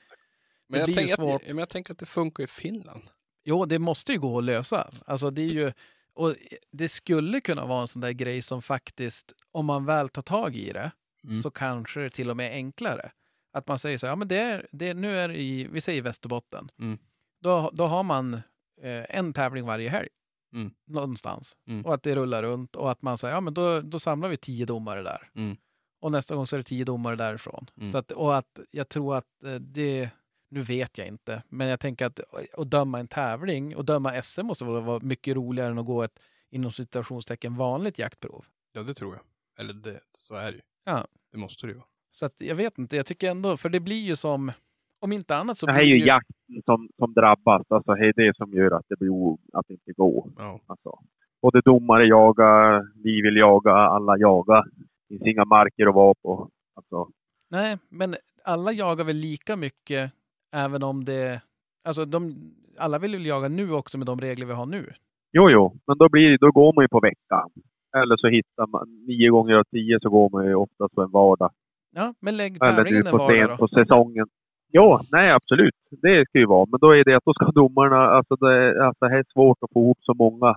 Men, 0.70 0.80
jag 0.80 0.94
tänker 0.94 1.16
svårt. 1.16 1.42
Att, 1.42 1.48
men 1.48 1.58
jag 1.58 1.70
tänker 1.70 1.94
att 1.94 2.00
det 2.00 2.06
funkar 2.06 2.44
i 2.44 2.48
Finland. 2.48 3.04
jo, 3.46 3.66
det 3.66 3.80
måste 3.80 4.12
ju 4.12 4.20
gå 4.20 4.38
att 4.38 4.44
lösa. 4.44 4.90
Alltså 5.06 5.30
det 5.30 5.42
är 5.42 5.50
ju, 5.50 5.72
och 6.14 6.36
det 6.72 6.88
skulle 6.90 7.42
kunna 7.42 7.66
vara 7.66 7.82
en 7.82 7.88
sån 7.88 8.02
där 8.02 8.12
grej 8.12 8.42
som 8.42 8.62
faktiskt, 8.62 9.34
om 9.52 9.66
man 9.66 9.86
väl 9.86 10.10
tar 10.10 10.22
tag 10.22 10.56
i 10.56 10.72
det, 10.74 10.92
Mm. 11.28 11.42
så 11.42 11.52
kanske 11.52 12.00
det 12.00 12.10
till 12.10 12.30
och 12.30 12.38
med 12.38 12.52
är 12.52 12.56
enklare. 12.56 13.12
Att 13.54 13.68
man 13.68 13.80
säger 13.80 13.98
så 13.98 14.06
här, 14.08 14.12
ja 14.12 14.16
men 14.16 14.28
det 14.28 14.36
är, 14.38 14.68
det, 14.72 14.94
nu 14.94 15.20
är 15.20 15.28
det 15.28 15.38
i, 15.38 15.68
vi 15.68 15.82
säger 15.82 16.02
Västerbotten. 16.02 16.70
Mm. 16.80 16.98
Då, 17.42 17.70
då 17.74 17.86
har 17.86 18.04
man 18.04 18.34
eh, 18.82 19.06
en 19.10 19.34
tävling 19.34 19.66
varje 19.66 19.90
helg. 19.90 20.08
Mm. 20.54 20.74
Någonstans. 20.88 21.56
Mm. 21.68 21.86
Och 21.86 21.94
att 21.94 22.04
det 22.04 22.16
rullar 22.16 22.44
runt 22.44 22.76
och 22.76 22.92
att 22.92 23.02
man 23.02 23.18
säger, 23.18 23.34
ja 23.34 23.42
men 23.42 23.54
då, 23.54 23.82
då 23.82 24.00
samlar 24.00 24.30
vi 24.30 24.38
tio 24.38 24.66
domare 24.66 25.04
där. 25.04 25.30
Mm. 25.36 25.58
Och 26.02 26.12
nästa 26.12 26.36
gång 26.36 26.48
så 26.48 26.56
är 26.56 26.58
det 26.58 26.64
tio 26.64 26.86
domare 26.86 27.16
därifrån. 27.16 27.70
Mm. 27.78 27.92
Så 27.92 27.98
att, 27.98 28.12
och 28.12 28.38
att 28.38 28.60
jag 28.72 28.90
tror 28.90 29.16
att 29.18 29.44
eh, 29.46 29.56
det, 29.56 30.10
nu 30.54 30.62
vet 30.62 30.98
jag 30.98 31.08
inte, 31.08 31.44
men 31.50 31.68
jag 31.68 31.80
tänker 31.80 32.06
att 32.06 32.20
att 32.58 32.72
döma 32.72 33.00
en 33.00 33.08
tävling 33.08 33.76
och 33.76 33.86
döma 33.86 34.22
SM 34.22 34.46
måste 34.46 34.66
väl 34.66 34.84
vara 34.84 35.00
mycket 35.04 35.36
roligare 35.36 35.72
än 35.72 35.80
att 35.80 35.86
gå 35.86 36.04
ett 36.04 36.20
inom 36.50 36.72
citationstecken 36.72 37.56
vanligt 37.56 38.00
jaktprov. 38.00 38.46
Ja, 38.74 38.84
det 38.84 38.94
tror 38.94 39.14
jag. 39.14 39.22
Eller 39.60 39.74
det, 39.74 40.00
så 40.18 40.36
är 40.36 40.46
det 40.46 40.58
ju. 40.58 40.62
Ja. 40.84 41.08
Det 41.32 41.38
måste 41.38 41.68
det 41.68 41.72
ju 41.72 41.78
vara. 41.78 41.88
Så 42.12 42.26
att 42.26 42.42
jag 42.42 42.56
vet 42.56 42.78
inte, 42.78 42.96
jag 42.96 43.06
tycker 43.06 43.32
ändå, 43.32 43.58
för 43.58 43.70
det 43.70 43.80
blir 43.80 44.02
ju 44.02 44.16
som, 44.16 44.52
om 45.00 45.12
inte 45.12 45.36
annat 45.36 45.58
så 45.58 45.66
Det 45.66 45.74
blir 45.74 45.82
här 45.82 45.88
är 45.88 45.94
det 45.94 46.00
ju 46.00 46.06
jakten 46.06 46.62
som, 46.66 46.90
som 46.98 47.14
drabbas. 47.14 47.66
Alltså 47.70 47.94
det 47.94 48.08
är 48.08 48.14
det 48.14 48.36
som 48.36 48.54
gör 48.54 48.72
att 48.72 48.86
det 48.90 49.00
blir 49.00 49.10
o, 49.10 49.40
att 49.54 49.68
det 49.68 49.74
inte 49.74 49.94
går. 49.94 50.32
Ja. 50.38 50.60
Alltså, 50.66 51.00
både 51.42 51.62
domare 51.62 52.04
jagar, 52.08 52.88
vi 53.04 53.22
vill 53.22 53.38
jaga, 53.38 53.72
alla 53.72 54.18
jagar. 54.18 54.64
Det 54.76 55.08
finns 55.08 55.28
inga 55.28 55.46
marker 55.46 55.88
att 55.88 55.96
vara 55.96 56.14
på. 56.14 56.50
Alltså, 56.76 57.10
Nej, 57.50 57.78
men 57.90 58.16
alla 58.44 58.72
jagar 58.72 59.06
väl 59.06 59.16
lika 59.16 59.56
mycket 59.56 60.12
även 60.54 60.84
om 60.84 61.06
det... 61.06 61.42
Alltså 61.88 62.06
de, 62.06 62.36
alla 62.78 63.00
vill 63.00 63.14
ju 63.14 63.28
jaga 63.28 63.48
nu 63.48 63.72
också 63.72 63.98
med 63.98 64.08
de 64.08 64.20
regler 64.22 64.46
vi 64.46 64.54
har 64.54 64.66
nu. 64.66 64.86
jo, 65.32 65.50
jo, 65.50 65.78
men 65.88 65.98
då, 65.98 66.10
blir, 66.10 66.38
då 66.38 66.52
går 66.52 66.74
man 66.74 66.84
ju 66.84 66.88
på 66.88 67.00
veckan. 67.00 67.50
Eller 67.98 68.18
så 68.18 68.28
hittar 68.28 68.68
man, 68.68 69.06
nio 69.08 69.30
gånger 69.30 69.54
av 69.54 69.64
tio 69.64 70.00
så 70.02 70.10
går 70.10 70.30
man 70.30 70.46
ju 70.46 70.56
oftast 70.56 70.96
på 70.96 71.02
en 71.02 71.12
vardag. 71.12 71.52
Ja, 71.96 72.14
men 72.20 72.38
lägg 72.38 72.60
tävlingen 72.60 73.08
en 73.08 73.18
vardag 73.18 73.50
då. 73.50 73.58
på 73.58 73.68
säsongen. 73.68 74.28
Ja, 74.72 75.02
nej 75.12 75.32
absolut. 75.32 75.76
Det 76.02 76.26
ska 76.30 76.40
ju 76.40 76.46
vara. 76.46 76.68
Men 76.72 76.80
då 76.80 76.92
är 76.92 77.04
det 77.04 77.16
att 77.16 77.26
då 77.26 77.34
ska 77.34 77.46
domarna, 77.52 77.98
alltså 77.98 78.36
det, 78.36 78.86
alltså 78.86 79.06
det 79.08 79.18
är 79.18 79.26
svårt 79.34 79.58
att 79.62 79.74
få 79.74 79.80
ihop 79.80 79.98
så 80.02 80.14
många. 80.14 80.56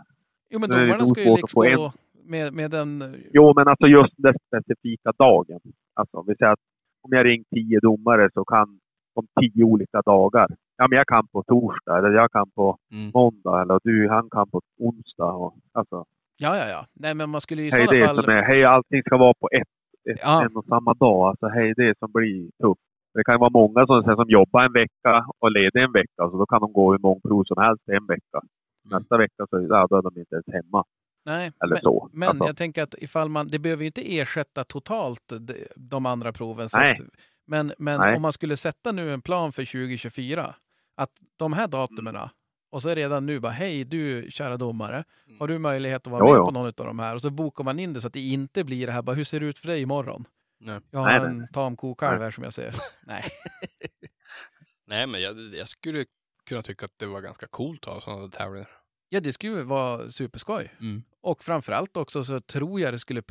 Jo, 0.51 0.59
men 0.59 0.71
domarna 0.71 1.07
ska 1.07 1.23
ju 1.23 1.37
liksom 1.37 1.63
gå 1.63 1.93
med, 2.25 2.53
med 2.53 2.71
den... 2.71 3.15
Jo, 3.33 3.53
men 3.57 3.69
alltså 3.69 3.87
just 3.87 4.15
den 4.17 4.35
specifika 4.47 5.13
dagen. 5.19 5.61
Alltså, 5.95 6.25
vi 6.27 6.35
säger 6.37 6.53
att 6.53 6.65
om 7.03 7.13
jag 7.13 7.27
ringt 7.27 7.51
tio 7.51 7.81
domare 7.81 8.31
så 8.35 8.45
kan 8.45 8.81
de 9.17 9.27
tio 9.41 9.65
olika 9.65 10.03
dagar. 10.03 10.47
Ja, 10.77 10.89
men 10.89 10.97
jag 10.97 11.07
kan 11.07 11.27
på 11.33 11.43
torsdag 11.43 11.99
eller 11.99 12.11
jag 12.11 12.31
kan 12.33 12.51
på 12.51 12.77
Mm. 12.93 13.11
måndag 13.15 13.63
eller 13.63 13.79
du, 13.85 14.09
han 14.09 14.31
kan 14.31 14.51
på 14.51 14.61
onsdag. 14.79 15.33
Och, 15.33 15.55
alltså, 15.73 16.05
Ja, 16.39 16.57
ja, 16.57 16.69
ja. 16.69 16.87
Nej, 16.93 17.15
men 17.15 17.31
man 17.31 17.41
skulle 17.41 17.63
ju 17.63 17.69
i 17.69 17.71
hej 17.71 17.87
sådana 17.87 18.01
det 18.01 18.07
fall... 18.23 18.29
är, 18.29 18.43
hej 18.43 18.65
allting 18.65 19.03
ska 19.03 19.17
vara 19.17 19.35
på 19.41 19.49
ett, 19.53 19.69
ett 20.11 20.19
Ja. 20.23 20.45
en 20.45 20.57
och 20.57 20.65
samma 20.65 20.95
dag. 20.95 21.29
Alltså 21.29 21.47
hej 21.47 21.73
det 21.77 21.99
som 21.99 22.13
blir 22.13 22.51
tufft. 22.63 22.81
Det 23.15 23.25
kan 23.25 23.35
ju 23.35 23.39
vara 23.39 23.51
många 23.51 23.87
som, 23.87 24.03
som 24.03 24.29
jobbar 24.29 24.65
en 24.65 24.73
vecka 24.73 25.27
och 25.41 25.51
leder 25.51 25.81
en 25.81 25.93
vecka, 25.93 26.23
så 26.31 26.39
då 26.39 26.47
kan 26.47 26.61
de 26.61 26.73
gå 26.73 26.93
hur 26.93 26.99
många 26.99 27.21
prov 27.29 27.45
som 27.45 27.63
helst 27.63 27.83
en 27.89 28.07
vecka. 28.07 28.39
Nästa 28.91 29.17
vecka 29.19 29.47
så 29.51 29.67
ja, 29.71 29.87
då 29.91 29.97
är 29.97 30.03
de 30.03 30.19
inte 30.21 30.35
ens 30.35 30.47
hemma. 30.53 30.85
Nej, 31.25 31.51
Eller 31.65 31.75
men, 31.75 31.81
så. 31.83 32.09
men 32.13 32.29
Alltså, 32.29 32.45
jag 32.47 32.57
tänker 32.57 32.83
att 32.83 32.95
ifall 32.99 33.29
man... 33.29 33.49
Det 33.49 33.59
behöver 33.59 33.83
ju 33.83 33.87
inte 33.87 34.19
ersätta 34.19 34.65
totalt 34.65 35.23
de, 35.41 35.55
de 35.77 36.07
andra 36.07 36.33
proven. 36.33 36.69
Nej. 36.77 36.93
att, 36.93 36.99
men 37.47 37.73
men 37.79 38.01
Nej. 38.01 38.17
om 38.17 38.23
man 38.23 38.33
skulle 38.33 38.57
sätta 38.57 38.93
nu 38.93 39.13
en 39.13 39.23
plan 39.23 39.53
för 39.53 39.65
2024, 39.65 40.55
att 40.95 41.11
de 41.37 41.53
här 41.53 41.67
datumen 41.67 42.17
och 42.71 42.83
så 42.83 42.89
är 42.89 42.97
redan 42.97 43.27
nu 43.27 43.41
bara, 43.41 43.53
hej 43.53 43.85
du 43.85 44.27
kära 44.31 44.57
domare, 44.57 45.05
har 45.39 45.49
du 45.49 45.59
möjlighet 45.59 46.07
att 46.07 46.11
vara 46.11 46.21
Jo, 46.21 46.33
med 46.33 46.39
jo. 46.39 46.45
på 46.47 46.51
någon 46.51 46.67
av 46.67 46.73
de 46.73 46.99
här? 46.99 47.15
Och 47.15 47.23
så 47.23 47.31
bokar 47.31 47.65
man 47.65 47.79
in 47.79 47.93
det 47.93 48.01
så 48.01 48.07
att 48.07 48.13
det 48.13 48.21
inte 48.21 48.65
blir 48.65 48.87
det 48.87 48.93
här, 48.93 49.03
bara, 49.03 49.17
hur 49.17 49.25
ser 49.25 49.41
det 49.41 49.47
ut 49.47 49.59
för 49.59 49.67
dig 49.69 49.83
imorgon? 49.83 50.25
Nej. 50.61 50.81
Jag 50.91 50.99
har 50.99 51.07
Nej, 51.07 51.31
en 51.31 51.49
tam 51.53 51.77
kokalv 51.77 52.23
här 52.23 52.31
som 52.31 52.45
jag 52.45 52.53
ser. 52.53 52.75
Nej. 53.07 53.25
Nej, 54.87 55.07
men 55.07 55.21
jag, 55.23 55.39
jag 55.55 55.69
skulle 55.69 56.05
kunna 56.47 56.63
tycka 56.63 56.85
att 56.85 56.99
det 56.99 57.07
var 57.07 57.21
ganska 57.21 57.47
coolt 57.47 57.87
att 57.87 57.95
ha 57.95 58.01
sådana 58.01 58.29
tävlingar. 58.29 58.71
Ja, 59.09 59.21
det 59.21 59.33
skulle 59.33 59.63
vara 59.63 60.11
superskoj. 60.11 60.73
Mm. 60.81 61.03
Och 61.21 61.45
framförallt 61.45 61.97
också 61.97 62.25
så 62.25 62.41
tror 62.41 62.81
jag 62.81 62.95
det 62.95 62.99
skulle 62.99 63.23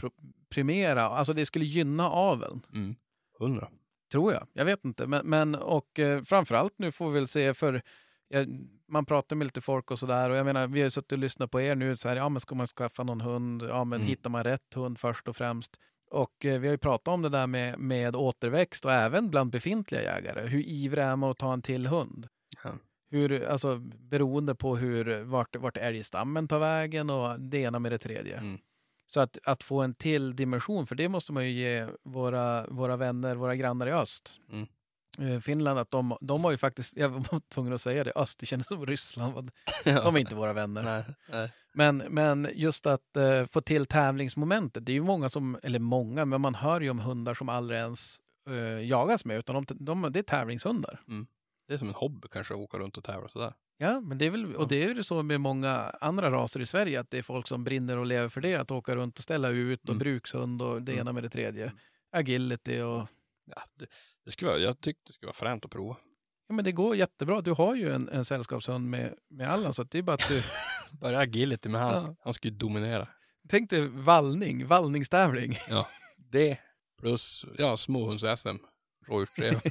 primera, 0.49 1.03
alltså 1.03 1.33
det 1.33 1.45
skulle 1.45 1.65
gynna 1.65 2.09
aveln. 2.09 2.61
Mm. 2.73 2.95
Hundra. 3.39 3.67
Tror 4.11 4.33
jag. 4.33 4.47
Jag 4.53 4.65
vet 4.65 4.85
inte. 4.85 5.07
Men, 5.07 5.27
men 5.29 5.55
och 5.55 5.99
eh, 5.99 6.21
framförallt 6.23 6.73
nu 6.77 6.91
får 6.91 7.07
vi 7.11 7.13
väl 7.19 7.27
se 7.27 7.53
för 7.53 7.81
jag, 8.27 8.47
man 8.87 9.05
pratar 9.05 9.35
med 9.35 9.45
lite 9.45 9.61
folk 9.61 9.91
och 9.91 9.99
sådär 9.99 10.29
och 10.29 10.35
jag 10.37 10.45
menar 10.45 10.67
vi 10.67 10.81
har 10.81 10.89
suttit 10.89 11.11
och 11.11 11.17
lyssnat 11.17 11.51
på 11.51 11.61
er 11.61 11.75
nu 11.75 11.97
så 11.97 12.09
här, 12.09 12.15
ja 12.15 12.29
men 12.29 12.39
ska 12.39 12.55
man 12.55 12.67
skaffa 12.67 13.03
någon 13.03 13.21
hund, 13.21 13.63
ja 13.69 13.83
men 13.83 13.99
Mm. 13.99 14.07
hittar 14.07 14.29
man 14.29 14.43
rätt 14.43 14.73
hund 14.75 14.99
först 14.99 15.27
och 15.27 15.35
främst. 15.35 15.79
Och 16.11 16.45
eh, 16.45 16.59
vi 16.59 16.67
har 16.67 16.71
ju 16.73 16.77
pratat 16.77 17.07
om 17.07 17.21
det 17.21 17.29
där 17.29 17.47
med, 17.47 17.79
med 17.79 18.15
återväxt 18.15 18.85
och 18.85 18.91
även 18.91 19.29
bland 19.29 19.51
befintliga 19.51 20.03
jägare. 20.03 20.47
Hur 20.47 20.63
ivrig 20.67 21.03
är 21.03 21.15
man 21.15 21.31
att 21.31 21.37
ta 21.37 21.53
en 21.53 21.61
till 21.61 21.87
hund? 21.87 22.27
Ja. 22.63 22.69
Hur, 23.09 23.45
alltså 23.45 23.77
beroende 23.99 24.55
på 24.55 24.75
hur, 24.77 25.23
vart, 25.23 25.55
vart 25.55 25.77
älgstammen 25.77 26.47
tar 26.47 26.59
vägen 26.59 27.09
och 27.09 27.39
det 27.39 27.57
ena 27.57 27.79
med 27.79 27.91
det 27.91 27.97
tredje. 27.97 28.37
Mm. 28.37 28.57
Så 29.07 29.19
att, 29.19 29.37
att 29.43 29.63
få 29.63 29.81
en 29.81 29.95
till 29.95 30.35
dimension, 30.35 30.87
för 30.87 30.95
det 30.95 31.09
måste 31.09 31.31
man 31.31 31.45
ju 31.45 31.51
ge 31.51 31.87
våra, 32.03 32.67
våra 32.67 32.97
vänner, 32.97 33.35
våra 33.35 33.55
grannar 33.55 33.87
i 33.87 33.91
öst. 33.91 34.39
Mm. 34.51 34.67
Eh, 35.19 35.39
Finland, 35.39 35.79
att 35.79 35.89
de, 35.89 36.17
de 36.21 36.43
har 36.43 36.51
ju 36.51 36.57
faktiskt, 36.57 36.97
jag 36.97 37.09
var 37.31 37.49
tvungen 37.49 37.73
att 37.73 37.81
säga 37.81 38.03
det, 38.03 38.11
öst, 38.15 38.39
det 38.39 38.45
kändes 38.45 38.67
som 38.67 38.85
Ryssland. 38.85 39.51
De 39.85 40.15
är 40.15 40.19
inte 40.19 40.35
våra 40.35 40.53
vänner. 40.53 40.83
Nej, 40.83 41.03
nej. 41.31 41.51
Men, 41.73 41.97
men 41.97 42.49
just 42.53 42.85
att 42.85 43.17
eh, 43.17 43.45
få 43.45 43.61
till 43.61 43.85
tävlingsmomentet, 43.85 44.85
det 44.85 44.91
är 44.91 44.93
ju 44.93 45.03
många 45.03 45.29
som, 45.29 45.59
eller 45.63 45.79
många, 45.79 46.25
men 46.25 46.41
man 46.41 46.55
hör 46.55 46.81
ju 46.81 46.89
om 46.89 46.99
hundar 46.99 47.33
som 47.33 47.49
aldrig 47.49 47.79
ens 47.79 48.17
eh, 48.49 48.87
jagas 48.87 49.25
med, 49.25 49.37
utan 49.37 49.65
de, 49.65 49.75
de, 49.85 50.11
det 50.11 50.19
är 50.19 50.23
tävlingshundar. 50.23 51.01
Det 51.67 51.73
är 51.73 51.77
som 51.77 51.87
en 51.87 51.93
hobby 51.93 52.27
kanske 52.31 52.53
att 52.53 52.59
åka 52.59 52.77
runt 52.77 52.97
och 52.97 53.03
tävla 53.03 53.27
sådär. 53.27 53.53
Ja, 53.77 53.99
men 54.01 54.17
det 54.17 54.25
är 54.25 54.29
väl, 54.29 54.55
och 54.55 54.67
det 54.67 54.83
är 54.83 54.95
ju 54.95 55.03
så 55.03 55.23
med 55.23 55.41
många 55.41 55.75
andra 56.01 56.31
raser 56.31 56.59
i 56.61 56.65
Sverige, 56.65 56.99
att 56.99 57.09
det 57.09 57.17
är 57.17 57.21
folk 57.21 57.47
som 57.47 57.63
brinner 57.63 57.97
och 57.97 58.05
lever 58.05 58.29
för 58.29 58.41
det, 58.41 58.55
att 58.55 58.71
åka 58.71 58.95
runt 58.95 59.17
och 59.17 59.23
ställa 59.23 59.49
ut 59.49 59.83
och 59.83 59.89
Mm. 59.89 59.99
brukshund 59.99 60.61
och 60.61 60.81
det 60.81 60.91
Mm. 60.91 61.01
ena 61.01 61.13
med 61.13 61.23
det 61.23 61.29
tredje. 61.29 61.71
Agility 62.11 62.79
och... 62.81 63.07
Ja, 63.55 63.63
det, 63.75 63.85
det 64.25 64.31
skulle 64.31 64.51
vara, 64.51 64.59
jag 64.59 64.81
tyckte 64.81 65.03
det 65.07 65.13
skulle 65.13 65.27
vara 65.27 65.33
fränt 65.35 65.65
att 65.65 65.71
prova. 65.71 65.97
Ja, 66.47 66.55
men 66.55 66.65
det 66.65 66.71
går 66.71 66.95
jättebra. 66.95 67.41
Du 67.41 67.51
har 67.51 67.75
ju 67.75 67.93
en, 67.93 68.09
en 68.09 68.25
sällskapshund 68.25 68.89
med, 68.89 69.13
med 69.29 69.49
Allan, 69.49 69.73
så 69.73 69.83
det 69.83 69.97
är 69.97 70.01
bara 70.01 70.13
att 70.13 70.27
du... 70.29 70.41
Bara 70.99 71.19
agility 71.19 71.69
med 71.69 71.81
han. 71.81 71.93
Ja. 72.05 72.15
Han 72.19 72.33
skulle 72.33 72.51
ju 72.53 72.57
dominera. 72.57 73.07
Tänk 73.49 73.69
dig 73.69 73.87
vallning, 73.87 74.67
vallningstävling. 74.67 75.57
Det 76.17 76.57
plus 76.99 77.45
ja, 77.57 77.77
småhunds-SM. 77.77 78.57
Rådjursdrev. 79.07 79.61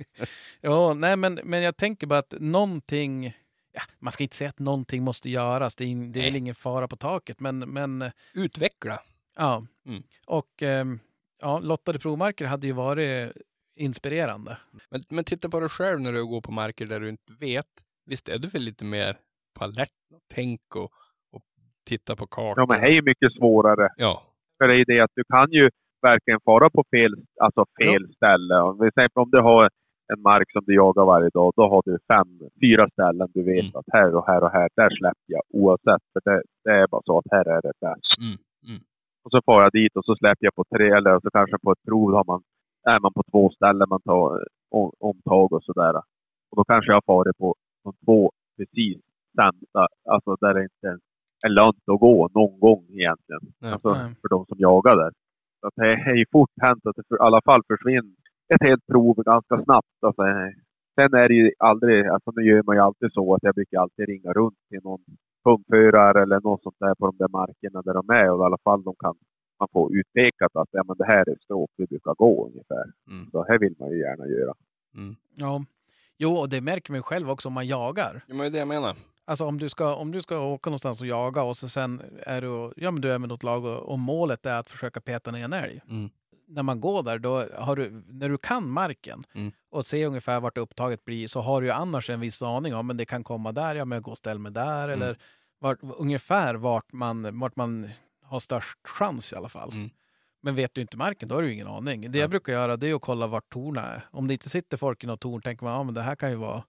ja, 0.60 0.94
nej, 0.94 1.16
men, 1.16 1.40
men 1.44 1.62
jag 1.62 1.76
tänker 1.76 2.06
bara 2.06 2.18
att 2.18 2.34
någonting... 2.40 3.36
Ja, 3.78 3.84
man 3.98 4.12
ska 4.12 4.22
inte 4.22 4.36
säga 4.36 4.50
att 4.50 4.58
någonting 4.58 5.02
måste 5.02 5.30
göras. 5.30 5.76
Det 5.76 5.84
är, 5.84 6.12
det 6.12 6.20
är 6.20 6.24
väl 6.24 6.36
ingen 6.36 6.54
fara 6.54 6.88
på 6.88 6.96
taket, 6.96 7.40
men, 7.40 7.58
men 7.58 8.10
Utveckla. 8.34 8.98
ja. 9.36 9.62
Mm. 9.86 10.02
Och 10.26 10.62
ehm, 10.62 10.98
ja, 11.40 11.58
lottade 11.58 11.98
provmarker 11.98 12.46
hade 12.46 12.66
ju 12.66 12.72
varit 12.72 13.32
inspirerande. 13.76 14.56
Men, 14.90 15.00
men 15.10 15.24
titta 15.24 15.48
på 15.48 15.60
dig 15.60 15.68
själv 15.68 16.00
när 16.00 16.12
du 16.12 16.26
går 16.26 16.40
på 16.40 16.52
marker 16.52 16.86
där 16.86 17.00
du 17.00 17.08
inte 17.08 17.32
vet. 17.40 17.66
Visst 18.06 18.28
är 18.28 18.38
du 18.38 18.48
väl 18.48 18.62
lite 18.62 18.84
mer 18.84 19.16
på 19.58 19.64
alerten 19.64 20.10
och 20.14 20.22
tänk 20.34 20.76
och, 20.76 20.90
och 21.32 21.42
titta 21.88 22.16
på 22.16 22.26
kartan? 22.26 22.54
ja, 22.56 22.66
men 22.68 22.80
det 22.80 22.86
är 22.86 22.92
ju 22.92 23.02
mycket 23.02 23.32
svårare. 23.38 23.88
Ja. 23.96 24.22
För 24.58 24.68
det 24.68 24.74
är 24.80 24.84
det 24.84 25.00
att 25.00 25.10
du 25.14 25.24
kan 25.24 25.50
ju 25.50 25.70
verkligen 26.02 26.40
fara 26.44 26.70
på 26.70 26.84
fel, 26.90 27.14
alltså 27.40 27.64
fel 27.82 28.14
ställe. 28.14 28.54
Om 28.54 28.78
vi 28.80 28.90
säger 28.94 29.10
om 29.14 29.30
du 29.30 29.40
har 29.40 29.70
en 30.12 30.22
mark 30.22 30.52
som 30.52 30.62
du 30.66 30.74
jagar 30.74 31.04
varje 31.04 31.28
dag, 31.28 31.52
då 31.56 31.62
har 31.72 31.82
du 31.84 31.98
fem, 32.12 32.28
fyra 32.62 32.88
ställen 32.94 33.28
du 33.34 33.42
vet 33.42 33.64
Mm. 33.64 33.76
att 33.78 33.88
här 33.92 34.14
och 34.16 34.26
här 34.26 34.42
och 34.44 34.50
här, 34.50 34.68
där 34.76 34.90
släpper 34.98 35.28
jag 35.36 35.42
oavsett. 35.52 36.02
För 36.12 36.20
det, 36.24 36.42
det 36.64 36.70
är 36.70 36.86
bara 36.86 37.02
så 37.04 37.18
att 37.18 37.24
här 37.30 37.48
är 37.56 37.60
det 37.62 37.72
bäst. 37.80 38.08
Mm, 38.24 38.36
mm. 38.68 38.80
Och 39.24 39.30
så 39.30 39.40
far 39.46 39.62
jag 39.62 39.72
dit 39.72 39.96
och 39.96 40.04
så 40.04 40.14
släpper 40.16 40.44
jag 40.46 40.54
på 40.54 40.64
tre, 40.76 40.86
eller 40.98 41.20
så 41.20 41.30
kanske 41.30 41.56
på 41.64 41.72
ett 41.72 41.84
prov 41.88 42.12
har 42.18 42.24
man, 42.32 42.40
är 42.94 43.00
man 43.00 43.12
på 43.12 43.22
två 43.32 43.50
ställen 43.50 43.86
man 43.90 44.00
tar 44.00 44.44
om- 44.70 44.92
omtag 44.98 45.52
och 45.52 45.64
sådär. 45.64 45.94
Och 46.50 46.56
då 46.56 46.64
kanske 46.64 46.92
jag 46.92 47.04
farit 47.04 47.36
på 47.38 47.54
de 47.84 47.92
två 48.04 48.30
precis 48.56 48.98
sämsta, 49.36 49.82
alltså 50.12 50.36
där 50.40 50.54
det 50.54 50.62
inte 50.62 50.86
ens 50.86 51.02
är 51.46 51.48
lönt 51.48 51.88
att 51.92 52.00
gå 52.00 52.28
någon 52.34 52.60
gång 52.60 52.84
egentligen. 53.00 53.42
Nej. 53.60 53.72
Alltså 53.72 53.90
Nej. 53.94 54.14
för 54.20 54.28
de 54.28 54.46
som 54.46 54.58
jagar 54.58 54.96
där. 54.96 55.12
Så 55.60 55.66
att 55.68 55.74
det 55.76 55.92
är 56.10 56.14
ju 56.22 56.24
fort 56.32 56.50
hänt 56.62 56.86
att 56.86 56.96
det 56.96 57.02
för, 57.08 57.14
i 57.16 57.18
alla 57.26 57.40
fall 57.48 57.62
försvinner 57.72 58.14
ett 58.54 58.68
helt 58.68 58.86
prov 58.86 59.16
ganska 59.16 59.64
snabbt. 59.64 59.96
Alltså, 60.00 60.22
sen 60.94 61.14
är 61.14 61.28
det 61.28 61.34
ju 61.34 61.52
aldrig, 61.58 62.06
alltså 62.06 62.30
nu 62.36 62.42
gör 62.42 62.62
man 62.62 62.76
ju 62.76 62.82
alltid 62.82 63.12
så 63.12 63.34
att 63.34 63.42
jag 63.42 63.54
brukar 63.54 63.80
alltid 63.80 64.08
ringa 64.08 64.32
runt 64.32 64.58
till 64.68 64.80
någon 64.84 65.00
pumpförare 65.44 66.22
eller 66.22 66.40
något 66.40 66.62
sånt 66.62 66.76
där 66.80 66.94
på 66.94 67.06
de 67.06 67.16
där 67.16 67.28
markerna 67.28 67.82
där 67.82 67.94
de 67.94 68.08
är 68.10 68.30
och 68.30 68.42
i 68.42 68.46
alla 68.46 68.58
fall 68.64 68.82
de 68.82 68.94
kan 68.98 69.14
man 69.60 69.68
får 69.72 69.96
utpekat 69.96 70.56
att 70.56 70.68
ja, 70.70 70.82
men 70.86 70.96
det 70.96 71.06
här 71.06 71.28
är 71.28 71.36
stråk 71.44 71.70
vi 71.76 71.86
brukar 71.86 72.14
gå 72.14 72.46
ungefär. 72.46 72.84
Mm. 73.10 73.30
Så 73.30 73.44
här 73.48 73.58
vill 73.58 73.74
man 73.78 73.90
ju 73.90 73.98
gärna 73.98 74.26
göra. 74.26 74.54
Mm. 74.94 75.16
Ja. 75.34 75.64
Jo, 76.18 76.32
och 76.32 76.48
det 76.48 76.60
märker 76.60 76.92
man 76.92 76.98
ju 76.98 77.02
själv 77.02 77.30
också 77.30 77.48
om 77.48 77.54
man 77.54 77.66
jagar. 77.66 78.24
Ja, 78.26 78.34
men 78.34 78.38
det 78.38 78.46
är 78.46 78.50
det 78.50 78.58
jag 78.58 78.68
menar. 78.68 78.94
Alltså 79.24 79.44
om 79.44 79.58
du 79.58 79.68
ska, 79.68 79.94
om 79.94 80.12
du 80.12 80.20
ska 80.22 80.40
åka 80.40 80.70
någonstans 80.70 81.00
och 81.00 81.06
jaga 81.06 81.42
och 81.42 81.56
så 81.56 81.68
sen 81.68 82.02
är 82.26 82.40
du, 82.40 82.72
ja, 82.76 82.90
men 82.90 83.00
du 83.00 83.12
är 83.12 83.18
med 83.18 83.28
något 83.28 83.42
lag 83.42 83.64
och, 83.64 83.92
och 83.92 83.98
målet 83.98 84.46
är 84.46 84.58
att 84.58 84.70
försöka 84.70 85.00
peta 85.00 85.30
ner 85.30 85.44
en 85.44 85.52
älg. 85.52 85.80
Mm. 85.90 86.10
När 86.50 86.62
man 86.62 86.80
går 86.80 87.02
där, 87.02 87.18
då 87.18 87.44
har 87.58 87.76
du, 87.76 88.02
när 88.08 88.28
du 88.28 88.38
kan 88.38 88.70
marken 88.70 89.24
Mm. 89.34 89.52
och 89.70 89.86
ser 89.86 90.06
ungefär 90.06 90.40
vart 90.40 90.58
upptaget 90.58 91.04
blir 91.04 91.26
så 91.28 91.40
har 91.40 91.60
du 91.60 91.66
ju 91.66 91.72
annars 91.72 92.10
en 92.10 92.20
viss 92.20 92.42
aning 92.42 92.74
om 92.74 92.86
men 92.86 92.96
det 92.96 93.04
kan 93.04 93.24
komma 93.24 93.52
där, 93.52 93.74
ja 93.74 93.84
men 93.84 93.96
jag 93.96 94.02
går 94.02 94.12
och 94.12 94.18
ställer 94.18 94.40
mig 94.40 94.52
där 94.52 94.88
Mm. 94.88 95.02
eller 95.02 95.18
vart, 95.58 95.78
ungefär 95.98 96.54
vart 96.54 96.92
man, 96.92 97.38
vart 97.40 97.56
man 97.56 97.88
har 98.24 98.38
störst 98.40 98.78
chans 98.88 99.32
i 99.32 99.36
alla 99.36 99.48
fall. 99.48 99.72
Mm. 99.72 99.90
Men 100.40 100.54
vet 100.54 100.74
du 100.74 100.80
inte 100.80 100.96
marken, 100.96 101.28
då 101.28 101.34
har 101.34 101.42
du 101.42 101.48
ju 101.48 101.54
ingen 101.54 101.68
aning. 101.68 102.10
Det 102.12 102.18
jag 102.18 102.30
brukar 102.30 102.52
göra 102.52 102.76
det 102.76 102.90
är 102.90 102.94
att 102.94 103.00
kolla 103.02 103.26
vart 103.26 103.48
torna 103.48 103.82
är. 103.82 104.02
Om 104.10 104.26
det 104.28 104.34
inte 104.34 104.48
sitter 104.48 104.76
folk 104.76 105.04
i 105.04 105.06
något 105.06 105.20
torn 105.20 105.42
tänker 105.42 105.64
man, 105.64 105.72
ja 105.74 105.82
men 105.82 105.94
det 105.94 106.02
här 106.02 106.16
kan 106.16 106.30
ju 106.30 106.36
vara, 106.36 106.62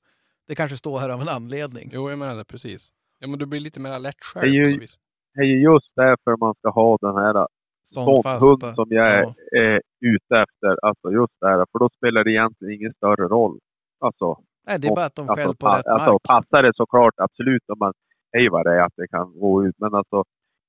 det 0.48 0.56
kanske 0.56 0.78
står 0.78 1.00
här 1.00 1.10
av 1.10 1.22
en 1.22 1.30
anledning. 1.30 1.90
Jo, 1.94 2.10
jag 2.10 2.20
menar 2.20 2.36
det 2.36 2.46
precis. 2.46 2.94
Ja, 3.20 3.28
men 3.28 3.40
du 3.40 3.46
blir 3.46 3.60
lite 3.60 3.80
mer 3.80 4.00
lätt 4.00 4.16
Det 4.34 4.40
är 4.40 4.42
själv 4.42 4.54
ju- 4.54 4.72
något 4.74 4.82
vis. 4.84 5.00
Det 5.34 5.40
är 5.42 5.46
ju 5.46 5.62
just 5.62 5.92
därför 5.96 6.38
man 6.38 6.56
ska 6.56 6.70
ha 6.70 6.98
den 7.02 7.16
här 7.16 7.48
Ståndhund 7.92 8.76
som 8.76 8.88
jag 8.90 9.08
är, 9.18 9.24
Ja. 9.24 9.60
är 9.60 9.82
ute 10.14 10.34
efter. 10.46 10.72
Alltså 10.88 11.12
just 11.12 11.34
det 11.42 11.48
här, 11.48 11.66
för 11.72 11.80
då 11.80 11.90
spelar 11.98 12.24
det 12.24 12.32
egentligen 12.32 12.74
ingen 12.74 12.94
större 12.94 13.28
roll. 13.36 13.60
Alltså, 14.00 14.28
Nej, 14.68 14.80
det 14.80 14.88
är 14.88 14.96
bara 14.96 15.06
att 15.06 15.16
de 15.16 15.22
alltså, 15.22 15.36
skäller 15.36 15.54
på 15.54 15.66
pa- 15.68 15.78
rätt 15.78 15.88
alltså, 15.88 16.12
mark. 16.12 16.24
passar 16.24 16.64
det 16.64 16.72
såklart 16.76 17.14
absolut 17.18 17.64
om 17.74 17.80
man 17.80 17.94
hej 18.34 18.50
vad 18.50 18.66
det 18.66 18.72
är 18.80 18.82
att 18.84 18.94
det 18.98 19.08
kan 19.08 19.40
gå 19.40 19.66
ut. 19.66 19.76
Men 19.78 19.94
alltså 19.96 20.24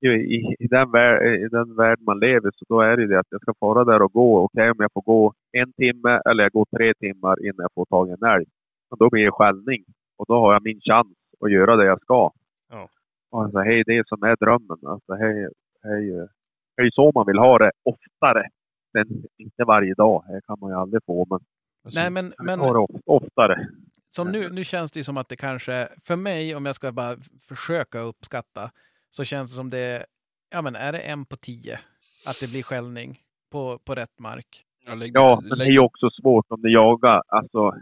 i, 0.04 0.08
i, 0.08 0.56
i, 0.58 0.66
den 0.66 0.90
värld, 0.90 1.40
i 1.44 1.48
den 1.48 1.76
värld 1.76 1.98
man 2.00 2.18
lever 2.20 2.50
så 2.56 2.64
då 2.68 2.80
är 2.80 2.96
det 2.96 3.02
ju 3.02 3.08
det 3.08 3.18
att 3.20 3.26
jag 3.30 3.40
ska 3.42 3.52
fara 3.60 3.84
där 3.84 4.02
och 4.02 4.12
gå. 4.12 4.38
Okej 4.44 4.70
om 4.70 4.76
jag 4.78 4.92
får 4.92 5.02
gå 5.02 5.32
en 5.52 5.72
timme 5.72 6.20
eller 6.30 6.42
jag 6.42 6.52
går 6.52 6.66
tre 6.76 6.94
timmar 6.94 7.36
innan 7.46 7.56
jag 7.66 7.72
får 7.74 7.84
tag 7.84 8.08
i 8.08 8.12
en 8.12 8.24
älg. 8.34 8.44
Men 8.90 8.98
då 8.98 9.10
blir 9.10 9.24
det 9.24 9.30
skällning. 9.30 9.84
Och 10.18 10.24
då 10.28 10.34
har 10.34 10.52
jag 10.52 10.62
min 10.64 10.80
chans 10.80 11.12
att 11.44 11.52
göra 11.52 11.76
det 11.76 11.84
jag 11.84 12.00
ska. 12.02 12.30
Ja. 12.70 12.88
Alltså, 13.32 13.58
hej, 13.58 13.82
det 13.86 13.96
är 13.96 14.04
som 14.06 14.22
är 14.22 14.36
drömmen. 14.40 14.78
Alltså, 14.86 15.12
hej, 15.14 15.48
hej, 15.82 16.18
eh, 16.18 16.24
är 16.80 16.84
ju 16.84 16.90
så 16.90 17.12
man 17.14 17.26
vill 17.26 17.38
ha 17.38 17.58
det 17.58 17.70
oftare. 17.82 18.48
Men 18.94 19.06
inte 19.38 19.64
varje 19.64 19.94
dag. 19.94 20.24
Det 20.28 20.40
kan 20.46 20.56
man 20.60 20.70
ju 20.70 20.76
aldrig 20.76 21.04
få. 21.04 21.26
Men 21.30 21.38
Alltså, 21.84 22.00
Nej, 22.00 22.10
men, 22.10 22.32
men 22.44 22.60
har 22.60 22.74
det 22.74 22.78
of- 22.80 23.00
oftare. 23.06 23.68
som 24.10 24.28
nu, 24.32 24.48
nu 24.48 24.64
känns 24.64 24.92
det 24.92 25.00
ju 25.00 25.04
som 25.04 25.16
att 25.16 25.28
det 25.28 25.36
kanske, 25.36 25.88
för 26.04 26.16
mig, 26.16 26.54
om 26.54 26.66
jag 26.66 26.74
ska 26.74 26.92
bara 26.92 27.16
försöka 27.48 27.98
uppskatta, 28.00 28.70
så 29.10 29.24
känns 29.24 29.50
det 29.50 29.56
som 29.56 29.70
det, 29.70 30.06
ja 30.54 30.62
men 30.62 30.76
är 30.76 30.92
det 30.92 30.98
en 30.98 31.24
på 31.24 31.36
tio 31.36 31.74
att 32.28 32.40
det 32.40 32.50
blir 32.50 32.62
skällning 32.62 33.18
på, 33.52 33.78
på 33.78 33.94
rätt 33.94 34.18
mark? 34.18 34.64
Ja, 34.86 34.94
lägg, 34.94 35.10
Ja, 35.14 35.38
men 35.40 35.50
det 35.50 35.56
lägg, 35.56 35.68
är 35.68 35.72
ju 35.72 35.78
också 35.80 36.10
svårt 36.10 36.46
om 36.48 36.62
du 36.62 36.72
jagar, 36.72 37.22
alltså 37.26 37.74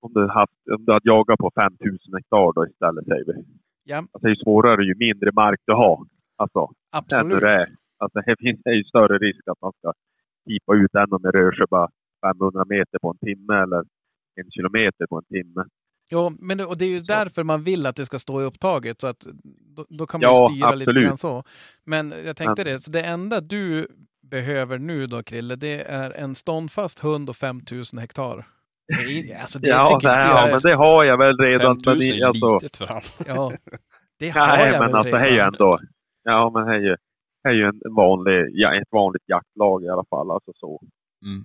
om 0.00 0.12
du, 0.12 0.28
haft, 0.28 0.52
om 0.76 0.84
du 0.84 0.92
hade 0.92 1.08
jagat 1.08 1.38
på 1.38 1.50
5000 1.60 2.14
hektar 2.14 2.52
då 2.54 2.66
istället 2.66 3.04
säger 3.04 3.24
vi. 3.26 3.44
Ja, 3.84 3.96
Alltså 3.96 4.18
det 4.18 4.26
är 4.26 4.30
ju 4.34 4.36
svårare 4.36 4.84
ju 4.84 4.94
mindre 4.94 5.30
mark 5.32 5.60
du 5.66 5.72
har. 5.72 6.06
Alltså, 6.38 6.70
absolut. 6.92 7.40
det. 7.40 7.66
Alltså 7.98 8.18
det 8.20 8.36
finns 8.44 8.60
det 8.64 8.72
ju 8.74 8.84
större 8.84 9.18
risk 9.18 9.40
att 9.50 9.60
man 9.62 9.72
ska 9.78 9.92
kipa 10.48 10.74
ut 10.74 10.94
än 10.94 11.12
om 11.12 11.22
det 11.22 11.30
rör 11.30 11.52
sig 11.52 11.66
bara 11.70 11.88
500 12.26 12.64
meter 12.68 12.98
på 13.02 13.08
en 13.10 13.18
timme 13.18 13.54
eller 13.62 13.78
en 14.40 14.50
kilometer 14.50 15.06
på 15.06 15.16
en 15.16 15.24
timme. 15.24 15.64
Jo, 16.10 16.30
men 16.40 16.58
det, 16.58 16.64
och 16.64 16.78
det 16.78 16.84
är 16.84 16.88
ju 16.88 17.00
Så. 17.00 17.06
därför 17.06 17.42
man 17.42 17.62
vill 17.62 17.86
att 17.86 17.96
det 17.96 18.04
ska 18.06 18.18
stå 18.18 18.42
i 18.42 18.44
upptaget, 18.44 19.00
så 19.00 19.06
att 19.06 19.26
då, 19.76 19.84
då 19.88 20.06
kan 20.06 20.20
man 20.20 20.30
Ja, 20.30 20.48
styra 20.50 20.74
lite 20.74 20.90
absolut. 20.90 21.06
grann 21.08 21.16
så. 21.16 21.42
Men 21.84 22.14
jag 22.26 22.36
tänkte 22.36 22.64
Men- 22.64 22.72
det, 22.72 22.78
så 22.78 22.90
det 22.90 23.02
enda 23.02 23.40
du 23.40 23.86
behöver 24.22 24.78
nu 24.78 25.06
då, 25.06 25.22
Krille, 25.22 25.56
det 25.56 25.80
är 25.82 26.10
en 26.10 26.34
ståndfast 26.34 26.98
hund 27.00 27.28
och 27.30 27.36
5000 27.36 27.98
hektar. 27.98 28.46
Det 28.88 29.32
är, 29.32 29.40
alltså 29.40 29.58
det 29.58 29.68
Ja, 29.68 29.86
tycker 29.86 30.08
nej, 30.08 30.16
inte 30.18 30.28
ja, 30.28 30.38
jag 30.40 30.48
är- 30.48 30.52
men 30.52 30.60
det 30.60 30.74
har 30.74 31.04
jag 31.04 31.18
väl 31.18 31.36
redan. 31.38 31.76
5000 31.76 31.98
Men, 31.98 32.22
är 32.22 32.26
alltså, 32.26 32.54
litet 32.54 32.76
för 32.76 32.86
han. 32.86 33.00
Ja, 33.26 33.52
det 34.18 34.28
har 34.38 34.46
nej, 34.46 34.66
jag 34.72 34.80
men 34.80 34.86
väl 34.90 34.94
alltså 34.96 35.16
det 35.16 35.30
redan. 35.30 35.46
ändå... 35.46 35.78
Ja, 36.30 36.50
men 36.54 36.66
det 36.66 36.74
är 36.74 36.80
ju, 36.80 36.96
det 37.42 37.48
är 37.48 37.52
ju 37.52 37.64
en 37.64 37.80
vanlig, 37.96 38.50
ja, 38.52 38.74
ett 38.74 38.88
vanligt 38.92 39.22
jaktlag 39.28 39.84
i 39.84 39.88
alla 39.88 40.04
fall. 40.10 40.30
Alltså 40.30 40.52
så. 40.54 40.80
Mm. 41.26 41.42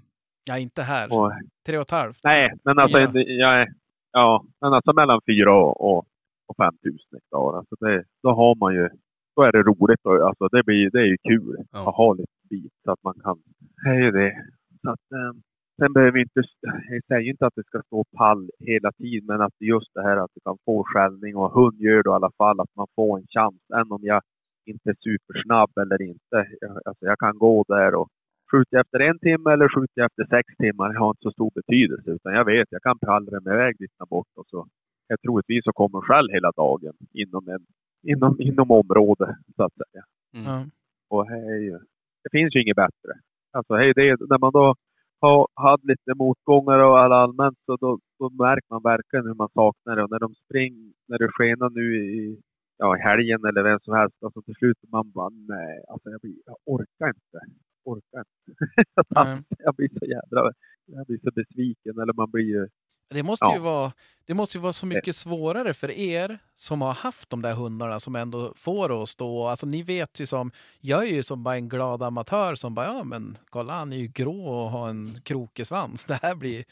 Ja, 0.49 0.57
inte 0.57 0.81
här. 0.81 1.07
Och, 1.17 1.31
Tre 1.67 1.77
och 1.77 1.81
ett 1.81 1.91
halvt. 1.91 2.19
Nej, 2.23 2.53
men 2.63 2.79
alltså, 2.79 2.97
Fyra. 2.97 3.23
jag 3.23 3.61
är, 3.61 3.67
ja, 4.11 4.43
men 4.61 4.73
alltså 4.73 4.93
mellan 4.93 5.19
4 5.27 5.55
och, 5.55 5.81
och, 5.89 6.05
och 6.47 6.55
5 6.57 6.73
000 6.83 6.97
hektar. 7.13 7.57
Alltså 7.57 7.75
det, 7.79 8.03
då 8.23 8.29
har 8.31 8.55
man 8.55 8.73
ju, 8.73 8.89
då 9.35 9.41
är 9.43 9.51
det 9.51 9.63
roligt 9.63 9.99
och 10.03 10.27
alltså 10.27 10.47
det, 10.47 10.63
blir, 10.63 10.89
det 10.91 10.99
är 10.99 11.05
ju 11.05 11.17
kul 11.27 11.57
Ja. 11.71 11.89
att 11.89 11.95
ha 11.95 12.13
lite 12.13 12.31
bit 12.49 12.73
så 12.85 12.91
att 12.91 13.03
man 13.03 13.13
kan, 13.23 13.37
det 13.83 13.89
är 13.89 14.01
ju 14.01 14.11
det. 14.11 14.33
Så 14.81 14.89
att, 14.89 15.11
eh, 15.11 15.33
sen 15.81 15.93
behöver 15.93 16.11
vi 16.11 16.21
inte, 16.21 16.41
jag 16.89 17.03
säger 17.07 17.29
inte 17.29 17.45
att 17.47 17.55
det 17.55 17.63
ska 17.63 17.81
stå 17.85 18.03
pall 18.17 18.49
hela 18.59 18.91
tiden, 18.91 19.25
men 19.25 19.41
att 19.41 19.53
just 19.59 19.93
det 19.93 20.03
här 20.03 20.17
att 20.17 20.31
du 20.35 20.39
kan 20.45 20.57
få 20.65 20.83
skällning 20.87 21.35
och 21.35 21.51
hund 21.51 21.79
gör 21.81 22.03
det 22.03 22.09
i 22.09 22.13
alla 22.13 22.31
fall 22.37 22.59
att 22.59 22.75
man 22.75 22.87
får 22.95 23.17
en 23.17 23.27
chans, 23.35 23.61
än 23.75 23.91
om 23.91 23.99
jag 24.03 24.21
inte 24.65 24.93
supersnabb 24.99 25.71
eller 25.77 26.01
inte. 26.01 26.37
Jag, 26.61 26.71
alltså 26.85 27.05
jag 27.05 27.19
kan 27.19 27.37
gå 27.37 27.63
där 27.67 27.95
och 27.95 28.07
Skjuter 28.51 28.77
efter 28.79 28.99
en 28.99 29.19
timme 29.19 29.53
eller 29.53 29.67
skjuter 29.75 30.01
efter 30.05 30.25
sex 30.25 30.47
timmar 30.57 30.93
har 30.93 31.09
inte 31.09 31.21
så 31.21 31.31
stor 31.31 31.51
betydelse. 31.55 32.11
Utan 32.11 32.33
jag 32.33 32.45
vet, 32.45 32.67
jag 32.71 32.81
kan 32.81 32.99
pallra 32.99 33.39
mig 33.39 33.53
iväg 33.53 33.75
dit 33.79 33.91
bort 34.09 34.27
och 34.35 34.47
så 34.47 34.67
jag 35.07 35.21
troligtvis 35.21 35.63
så 35.63 35.71
kommer 35.71 36.01
själv 36.01 36.29
hela 36.31 36.51
dagen 36.51 36.93
inom, 37.13 37.47
en, 37.47 37.65
inom, 38.11 38.41
inom 38.41 38.71
området 38.71 39.35
så 39.55 39.63
att 39.63 39.73
säga. 39.73 40.03
Mm. 40.39 40.69
Och 41.09 41.25
ju, 41.61 41.79
det 42.23 42.29
finns 42.31 42.55
ju 42.55 42.61
inget 42.61 42.75
bättre. 42.75 43.11
Alltså 43.51 43.73
hej, 43.75 43.93
det, 43.95 44.09
är- 44.09 44.29
när 44.29 44.37
man 44.39 44.51
då 44.51 44.75
har 45.21 45.47
haft 45.55 45.83
lite 45.83 46.13
motgångar 46.15 46.79
och 46.79 46.99
all 46.99 47.11
allmänt 47.11 47.57
så 47.65 47.75
då, 47.75 47.99
då 48.19 48.29
märker 48.29 48.67
man 48.69 48.81
verkligen 48.83 49.25
hur 49.25 49.33
man 49.33 49.49
saknar 49.53 49.95
det. 49.95 50.03
Och 50.03 50.11
när 50.11 50.19
de 50.19 50.33
springer, 50.35 50.93
när 51.07 51.17
det 51.17 51.27
skenar 51.31 51.69
nu 51.69 51.85
i, 51.97 52.39
ja, 52.83 52.97
i 52.97 53.01
helgen 53.01 53.45
eller 53.45 53.63
vem 53.63 53.79
som 53.79 53.93
helst, 53.99 54.17
alltså 54.25 54.41
till 54.41 54.55
slut 54.55 54.77
man 54.91 55.11
bara 55.11 55.29
nej, 55.29 55.75
alltså 55.91 56.09
jag, 56.09 56.21
blir, 56.21 56.35
jag 56.45 56.57
orkar 56.65 57.07
inte. 57.07 57.39
Orkar 57.85 58.19
inte. 58.19 58.61
Nej. 59.15 59.37
jag 59.59 59.75
blir 59.75 59.89
så 59.99 60.05
jädra, 60.05 60.51
jag 60.85 61.05
blir 61.07 61.19
så 61.23 61.31
besviken 61.35 61.99
eller 62.01 62.13
man 62.13 62.31
blir 62.31 62.43
ju, 62.55 62.67
Det 63.09 63.23
måste, 63.23 63.45
Ja. 63.45 63.55
ju 63.55 63.61
vara, 63.61 63.91
det 64.25 64.33
måste 64.33 64.57
ju 64.57 64.61
vara 64.61 64.73
så 64.73 64.85
mycket 64.85 65.15
svårare 65.15 65.73
för 65.73 65.91
er 65.91 66.39
som 66.53 66.81
har 66.81 66.93
haft 66.93 67.29
de 67.29 67.41
där 67.41 67.53
hundarna 67.53 67.99
som 67.99 68.15
ändå 68.15 68.53
får 68.55 68.89
det 68.89 68.95
att 68.95 69.09
stå. 69.09 69.47
Alltså 69.47 69.65
ni 69.67 69.83
vet 69.83 70.19
ju 70.19 70.25
som, 70.25 70.51
jag 70.81 71.03
är 71.07 71.13
ju 71.15 71.23
som 71.23 71.43
bara 71.43 71.55
en 71.55 71.69
glad 71.69 72.03
amatör 72.03 72.55
som 72.55 72.75
bara, 72.75 72.85
ja 72.85 73.03
men 73.03 73.37
kolla 73.49 73.73
han 73.73 73.93
är 73.93 73.97
ju 73.97 74.07
grå 74.07 74.45
och 74.45 74.69
har 74.71 74.89
en 74.89 75.21
krokig 75.23 75.67
svans. 75.67 76.05
Det 76.05 76.19
här 76.21 76.35
blir, 76.35 76.63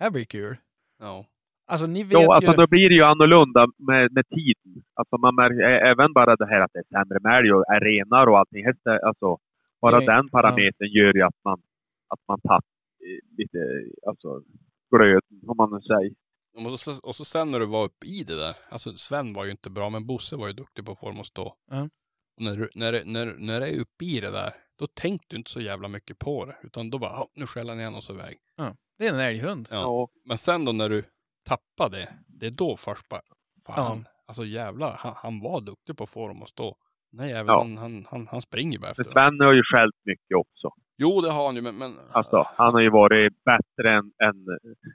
här 0.00 0.10
blir 0.10 0.24
kul. 0.24 0.56
Ja. 1.00 1.24
Alltså 1.68 1.86
ni 1.86 2.02
vet 2.02 2.12
Jo, 2.12 2.32
alltså 2.32 2.50
ju... 2.50 2.56
då 2.56 2.66
blir 2.66 2.88
det 2.88 2.94
ju 2.94 3.02
annorlunda 3.02 3.66
med, 3.78 4.12
med 4.12 4.28
tiden. 4.28 4.82
Alltså 4.94 5.16
man 5.18 5.34
märker 5.34 5.62
även 5.90 6.12
bara 6.12 6.36
det 6.36 6.46
här 6.46 6.60
att 6.60 6.70
det 6.72 6.78
är 6.78 6.84
sämre 6.90 7.18
med 7.22 7.38
älg 7.38 7.52
och 7.52 7.64
är 7.74 7.80
renare 7.80 8.30
och 8.30 8.38
allting. 8.38 8.64
Alltså, 9.06 9.38
bara 9.80 10.00
Det- 10.00 10.06
den 10.06 10.28
parametern 10.28 10.88
gör 10.88 11.14
ju 11.14 11.22
att 11.22 11.38
man, 11.44 11.58
att 12.08 12.20
man 12.28 12.40
tappar 12.40 12.62
lite 13.38 13.58
alltså, 14.08 14.42
glöden, 14.96 15.40
om 15.46 15.56
man 15.56 15.70
nu 15.70 15.80
säger. 15.80 16.12
Och 16.72 16.80
så, 16.80 16.90
och 17.08 17.14
så 17.16 17.24
sen 17.24 17.50
när 17.50 17.58
du 17.60 17.66
var 17.66 17.84
uppe 17.84 18.06
i 18.06 18.24
det 18.28 18.36
där, 18.36 18.54
alltså 18.70 18.90
Sven 18.90 19.32
var 19.32 19.44
ju 19.44 19.50
inte 19.50 19.70
bra, 19.70 19.90
men 19.90 20.06
Bosse 20.06 20.36
var 20.36 20.46
ju 20.46 20.52
duktig 20.52 20.84
på 20.86 20.94
form 20.94 21.20
att 21.20 21.26
stå. 21.26 21.54
Ja. 21.70 21.88
Och 22.36 22.42
när 22.42 22.56
du, 22.56 22.68
när, 22.74 22.92
det- 22.92 23.02
när, 23.06 23.26
när 23.38 23.60
det 23.60 23.66
är 23.68 23.80
uppe 23.80 24.04
i 24.04 24.20
det 24.20 24.30
där, 24.30 24.50
då 24.78 24.86
tänkte 24.86 25.26
du 25.30 25.36
inte 25.36 25.50
så 25.50 25.60
jävla 25.60 25.88
mycket 25.88 26.18
på 26.18 26.44
det. 26.46 26.56
Utan 26.62 26.90
då 26.90 26.98
bara, 26.98 27.10
"Ja, 27.10 27.28
nu 27.36 27.46
skäller 27.46 27.70
han 27.72 27.80
igen 27.80 27.94
och 27.94 28.02
så 28.02 28.14
iväg. 28.14 28.36
Det 28.98 29.06
är 29.06 29.14
en 29.14 29.20
älghund. 29.20 29.68
Ja. 29.70 29.76
Ja. 29.76 30.08
Men 30.28 30.38
sen 30.38 30.64
då 30.64 30.72
när 30.72 30.88
du 30.88 31.02
tappar 31.46 31.90
det, 31.90 32.08
det 32.26 32.46
är 32.46 32.50
då 32.50 32.76
först 32.76 33.08
bara, 33.08 33.20
fan, 33.66 33.98
Ja. 34.04 34.10
alltså 34.26 34.44
jävlar, 34.44 34.96
han, 34.98 35.12
han 35.16 35.40
var 35.40 35.60
duktig 35.60 35.96
på 35.96 36.06
form 36.06 36.42
att 36.42 36.48
stå. 36.48 36.76
Nej 37.12 37.30
jävlar, 37.30 37.54
Ja. 37.54 37.58
han, 37.58 37.76
han, 37.76 38.06
han, 38.10 38.26
han 38.30 38.40
springer 38.40 38.78
bara 38.78 38.90
efter 38.90 39.04
Men 39.04 39.14
det. 39.14 39.20
Sven 39.20 39.46
har 39.46 39.52
ju 39.54 39.62
skällt 39.62 39.94
mycket 40.04 40.36
också. 40.36 40.70
Jo, 40.98 41.20
det 41.20 41.30
har 41.30 41.46
han 41.46 41.54
ju, 41.56 41.62
men... 41.62 41.78
men 41.78 41.98
Alltså, 42.12 42.46
han 42.56 42.74
har 42.74 42.80
ju 42.80 42.90
varit 42.90 43.32
bättre 43.44 43.90
än, 43.98 44.04
än 44.04 44.36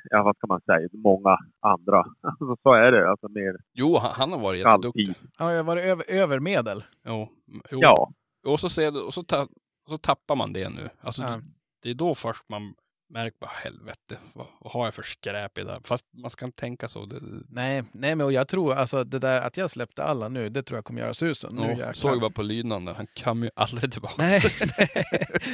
ja, 0.09 0.23
vad 0.23 0.35
ska 0.37 0.47
man 0.47 0.61
säga, 0.61 0.89
många 0.93 1.37
andra. 1.59 1.97
Alltså, 2.21 2.55
så 2.63 2.73
är 2.73 2.91
det. 2.91 3.09
Alltså 3.09 3.27
mer 3.29 3.55
Jo, 3.73 3.97
han, 3.97 4.11
han 4.13 4.31
har 4.31 4.39
varit 4.39 4.59
jätteduktig. 4.59 5.13
jag 5.37 5.45
har 5.45 5.63
varit 5.63 5.83
över, 5.83 6.05
över 6.11 6.39
medel. 6.39 6.83
Jo, 7.05 7.29
jo. 7.71 7.79
Ja. 7.81 8.11
Och 8.47 8.59
så, 8.59 8.69
ser 8.69 8.91
du, 8.91 9.01
och 9.01 9.13
så, 9.13 9.23
ta, 9.23 9.41
och 9.85 9.89
så 9.89 9.97
tappar 9.97 10.35
man 10.35 10.53
det 10.53 10.69
nu. 10.69 10.89
Alltså, 11.01 11.21
Ja. 11.23 11.39
det 11.83 11.89
är 11.89 11.93
då 11.95 12.15
först 12.15 12.49
man 12.49 12.73
märk 13.11 13.39
bara 13.39 13.51
helvete, 13.53 14.17
vad, 14.33 14.47
vad 14.59 14.73
har 14.73 14.85
jag 14.85 14.93
för 14.93 15.03
skräp 15.03 15.57
i 15.57 15.63
det 15.63 15.71
här? 15.71 15.79
Fast 15.83 16.05
man 16.13 16.31
ska 16.31 16.45
inte 16.45 16.59
tänka 16.59 16.88
så. 16.88 17.05
Det, 17.05 17.19
Nej, 17.49 17.83
nej, 17.91 18.15
men 18.15 18.21
och 18.25 18.33
jag 18.33 18.47
tror 18.47 18.73
alltså 18.73 19.03
det 19.03 19.19
där 19.19 19.41
att 19.41 19.57
jag 19.57 19.69
släppte 19.69 20.03
alla 20.03 20.29
nu, 20.29 20.49
det 20.49 20.63
tror 20.63 20.77
jag 20.77 20.85
kommer 20.85 21.01
göra 21.01 21.13
susen. 21.13 21.55
Nu 21.55 21.61
ja, 21.61 21.69
jäklar. 21.69 21.93
såg 21.93 22.21
bara 22.21 22.31
på 22.31 22.41
lydnaden, 22.41 22.95
han 22.95 23.07
kommer 23.23 23.45
ju 23.45 23.51
aldrig 23.55 23.91
tillbaka. 23.91 24.15
Nej, 24.17 24.41
nej, 24.77 25.05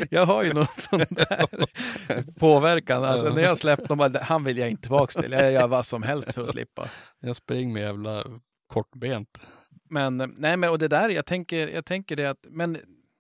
jag 0.09 0.25
har 0.25 0.43
ju 0.43 0.53
någon 0.53 0.67
sån 0.77 0.99
där 0.99 2.39
påverkan. 2.39 3.03
Alltså, 3.03 3.29
när 3.29 3.41
jag 3.41 3.57
släppte 3.57 3.95
dem, 3.95 4.15
han 4.21 4.43
vill 4.43 4.57
jag 4.57 4.69
inte 4.69 4.81
tillbaka 4.81 5.21
till. 5.21 5.31
Jag 5.31 5.51
gör 5.51 5.67
vad 5.67 5.85
som 5.85 6.03
helst 6.03 6.34
för 6.34 6.43
att 6.43 6.49
slippa. 6.49 6.88
Jag 7.19 7.35
springer 7.35 7.73
med 7.73 7.81
jävla 7.81 8.23
kortbent. 8.67 9.41
Men 9.89 10.35
nej, 10.38 10.57
men 10.57 10.69
och 10.69 10.79
det 10.79 10.88
där, 10.88 11.09
jag 11.09 11.25
tänker, 11.25 11.67
jag 11.67 11.85
tänker 11.85 12.15
det 12.15 12.29
att, 12.29 12.45
men 12.49 12.77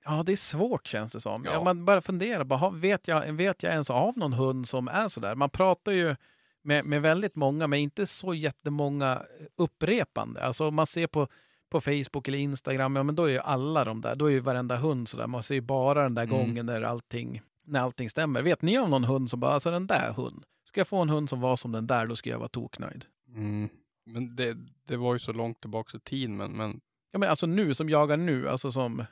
ja, 0.07 0.23
det 0.23 0.31
är 0.31 0.35
svårt 0.35 0.87
känns 0.87 1.13
det 1.13 1.19
som. 1.19 1.45
Ja. 1.45 1.51
Ja. 1.53 1.63
man 1.63 1.85
bara 1.85 2.01
funderar, 2.01 2.43
bara, 2.43 2.69
vet, 2.69 3.07
jag, 3.07 3.33
vet 3.33 3.63
jag 3.63 3.71
ens 3.71 3.89
av 3.89 4.17
någon 4.17 4.33
hund 4.33 4.67
som 4.67 4.87
är 4.87 5.07
sådär? 5.07 5.35
Man 5.35 5.49
pratar 5.49 5.91
ju 5.91 6.15
med, 6.61 6.85
med 6.85 7.01
väldigt 7.01 7.35
många, 7.35 7.67
men 7.67 7.79
inte 7.79 8.05
så 8.05 8.33
jättemånga 8.33 9.21
upprepande. 9.55 10.43
Alltså 10.43 10.67
om 10.67 10.75
man 10.75 10.87
ser 10.87 11.07
på, 11.07 11.27
på 11.69 11.81
Facebook 11.81 12.27
eller 12.27 12.37
Instagram, 12.37 12.95
ja 12.95 13.03
men 13.03 13.15
då 13.15 13.23
är 13.23 13.29
ju 13.29 13.39
alla 13.39 13.85
de 13.85 14.01
där, 14.01 14.15
då 14.15 14.25
är 14.25 14.29
ju 14.29 14.39
varenda 14.39 14.75
hund 14.75 15.07
sådär. 15.09 15.27
Man 15.27 15.43
ser 15.43 15.55
ju 15.55 15.61
bara 15.61 16.03
den 16.03 16.15
där 16.15 16.23
Mm. 16.23 16.37
gången 16.37 16.65
när 16.65 16.81
allting, 16.81 17.41
när 17.65 17.81
allting 17.81 18.09
stämmer. 18.09 18.41
Vet 18.41 18.61
ni 18.61 18.79
om 18.79 18.89
någon 18.89 19.03
hund 19.03 19.29
som 19.29 19.39
bara, 19.39 19.51
alltså 19.51 19.71
den 19.71 19.87
där 19.87 20.13
hund, 20.13 20.43
ska 20.67 20.79
jag 20.79 20.87
få 20.87 21.01
en 21.01 21.09
hund 21.09 21.29
som 21.29 21.41
var 21.41 21.55
som 21.55 21.71
den 21.71 21.87
där, 21.87 22.05
då 22.05 22.15
skulle 22.15 22.33
jag 22.33 22.39
vara 22.39 22.49
toknöjd. 22.49 23.05
Mm. 23.35 23.69
Men 24.05 24.35
det, 24.35 24.57
det 24.87 24.97
var 24.97 25.13
ju 25.13 25.19
så 25.19 25.33
långt 25.33 25.61
tillbaka 25.61 25.97
i 25.97 25.99
tiden, 25.99 26.37
men, 26.37 26.51
men 26.51 26.79
Ja 27.11 27.19
men 27.19 27.29
alltså 27.29 27.45
nu, 27.45 27.73
som 27.73 27.89
jagar 27.89 28.17
nu, 28.17 28.49
alltså 28.49 28.71
som 28.71 29.05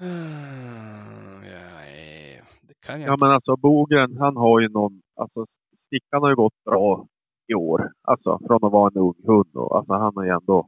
nej, 1.42 2.40
det 2.62 2.74
kan 2.86 3.00
jag 3.00 3.08
Ja 3.08 3.12
inte. 3.12 3.24
men 3.26 3.34
alltså 3.34 3.56
Bogren, 3.56 4.16
han 4.16 4.36
har 4.36 4.60
ju 4.60 4.68
någon, 4.68 5.00
alltså 5.20 5.46
Stickan 5.86 6.22
har 6.22 6.28
ju 6.30 6.36
gått 6.36 6.64
bra 6.64 7.06
i 7.48 7.54
år. 7.54 7.90
Alltså 8.08 8.38
från 8.46 8.64
att 8.64 8.72
vara 8.72 8.90
en 8.94 9.00
ung 9.00 9.14
hund 9.26 9.50
och 9.56 9.76
alltså 9.76 9.92
han 9.92 10.12
har 10.16 10.24
ju 10.24 10.30
ändå, 10.30 10.66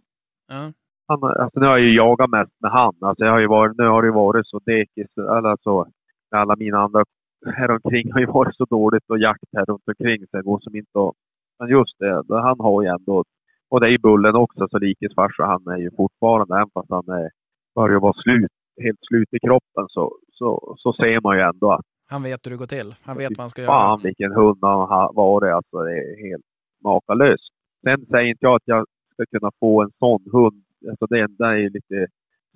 Ja. 0.48 0.73
han, 1.09 1.24
alltså 1.24 1.61
nu 1.61 1.66
har 1.66 1.78
jag 1.78 1.86
ju 1.86 1.97
jagat 1.97 2.31
mest 2.31 2.52
med 2.61 2.70
han. 2.70 2.94
Alltså 3.01 3.24
jag 3.24 3.32
har 3.32 3.40
ju 3.40 3.47
varit, 3.47 3.78
nu 3.78 3.85
har 3.86 4.02
det 4.02 4.09
ju 4.09 4.12
varit 4.15 4.47
så 4.47 4.59
dekis, 4.59 5.16
eller 5.19 5.57
så, 5.62 5.86
alla 6.31 6.57
mina 6.57 6.78
andra 6.78 7.05
här 7.47 7.70
omkring 7.70 8.12
har 8.12 8.20
ju 8.20 8.27
varit 8.27 8.57
så 8.57 8.65
dåligt 8.65 9.05
och 9.11 9.19
jakt 9.19 9.44
här 9.57 9.65
runt 9.65 9.82
omkring 9.89 10.27
så 10.31 10.36
det 10.36 10.43
går 10.43 10.61
som 10.61 10.77
inte 10.77 10.98
att, 11.01 11.15
men 11.59 11.69
just 11.69 11.98
det, 11.98 12.24
han 12.28 12.61
har 12.61 12.82
ju 12.82 12.89
ändå, 12.89 13.24
och 13.70 13.81
det 13.81 13.86
är 13.86 13.90
ju 13.90 13.98
Bullen 13.98 14.35
också, 14.36 14.69
så 14.70 14.78
likesfarsa, 14.78 15.44
han 15.44 15.66
är 15.66 15.77
ju 15.77 15.90
fortfarande, 15.97 16.55
även 16.57 16.70
fast 16.74 16.90
han 16.90 17.09
är, 17.09 17.31
börjar 17.74 18.01
vara 18.01 18.12
slut, 18.23 18.51
helt 18.82 18.98
slut 19.09 19.28
i 19.32 19.39
kroppen 19.39 19.85
så, 19.89 20.16
så, 20.32 20.74
så 20.78 20.93
ser 20.93 21.20
man 21.20 21.36
ju 21.36 21.43
ändå 21.43 21.73
att 21.73 21.86
Han 22.07 22.23
vet 22.23 22.47
hur 22.47 22.51
det 22.51 22.57
går 22.57 22.66
till. 22.66 22.94
Han 23.02 23.16
vet 23.16 23.31
vad 23.31 23.39
han 23.39 23.51
ska 23.51 23.62
göra. 23.62 23.73
Fan 23.73 24.01
vilken 24.02 24.32
hund 24.32 24.59
han 24.62 24.78
har 24.78 25.12
varit. 25.15 25.55
Alltså 25.55 25.77
det 25.85 25.93
är 25.93 26.31
helt 26.31 26.44
makalöst. 26.85 27.52
Sen 27.85 28.07
säger 28.07 28.28
inte 28.31 28.47
jag 28.47 28.57
att 28.57 28.62
jag 28.65 28.86
ska 29.12 29.39
kunna 29.39 29.51
få 29.61 29.82
en 29.82 29.90
sån 29.98 30.24
hund. 30.32 30.65
Alltså 30.90 31.07
det, 31.07 31.27
det 31.39 31.44
är 31.44 31.57
ju 31.57 31.70
lite 31.70 32.07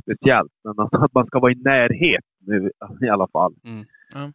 speciellt. 0.02 0.52
Men 0.64 0.74
alltså 0.78 0.96
att 0.96 1.14
man 1.14 1.26
ska 1.26 1.38
vara 1.38 1.52
i 1.52 1.54
närhet 1.54 2.24
nu 2.38 2.70
i 3.06 3.08
alla 3.08 3.28
fall. 3.28 3.54
Mm. 3.64 3.84
Ja. 4.14 4.32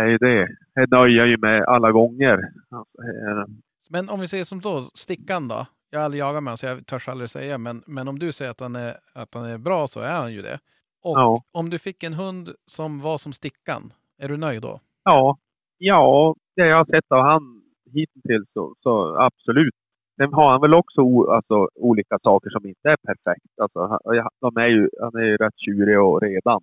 är 0.00 0.06
ju 0.06 0.18
det. 0.18 0.48
Det 0.74 0.96
nöjer 0.96 1.18
jag 1.18 1.28
ju 1.28 1.36
med 1.36 1.64
alla 1.64 1.92
gånger. 1.92 2.38
Alltså, 2.70 3.52
Men 3.90 4.08
om 4.08 4.20
vi 4.20 4.26
säger 4.28 4.44
som 4.44 4.60
då, 4.60 4.80
Stickan 4.80 5.48
då? 5.48 5.66
Jag 5.90 5.98
har 5.98 6.04
aldrig 6.04 6.20
jagat 6.20 6.42
med 6.42 6.50
honom 6.50 6.56
så 6.56 6.66
jag 6.66 6.86
törs 6.86 7.08
aldrig 7.08 7.30
säga. 7.30 7.58
Men, 7.58 7.82
men 7.86 8.08
om 8.08 8.18
du 8.18 8.32
säger 8.32 8.50
att 8.50 8.60
han, 8.60 8.76
är, 8.76 8.96
att 9.14 9.34
han 9.34 9.44
är 9.44 9.58
bra 9.58 9.86
så 9.86 10.00
är 10.00 10.12
han 10.12 10.32
ju 10.32 10.42
det. 10.42 10.58
Och 11.02 11.18
ja. 11.18 11.42
om 11.52 11.70
du 11.70 11.78
fick 11.78 12.02
en 12.02 12.14
hund 12.14 12.48
som 12.66 13.00
var 13.00 13.18
som 13.18 13.32
Stickan, 13.32 13.82
är 14.18 14.28
du 14.28 14.36
nöjd 14.36 14.62
då? 14.62 14.80
Ja. 15.04 15.36
Ja, 15.78 16.34
det 16.56 16.66
jag 16.66 16.76
har 16.76 16.84
sett 16.84 17.12
av 17.12 17.22
han 17.22 17.62
hittills 17.92 18.48
så, 18.52 18.74
så 18.82 19.16
absolut. 19.16 19.74
Sen 20.16 20.32
har 20.32 20.50
han 20.50 20.60
väl 20.60 20.74
också 20.74 21.00
o, 21.00 21.30
alltså, 21.30 21.68
olika 21.74 22.18
saker 22.22 22.50
som 22.50 22.66
inte 22.66 22.88
är 22.88 22.96
perfekt. 22.96 23.52
Alltså, 23.62 23.80
han, 23.86 23.98
de 24.40 24.56
är 24.56 24.66
ju, 24.66 24.88
han 25.00 25.14
är 25.16 25.24
ju 25.24 25.36
rätt 25.36 25.58
tjurig 25.66 26.00
och 26.00 26.22
redan. 26.22 26.60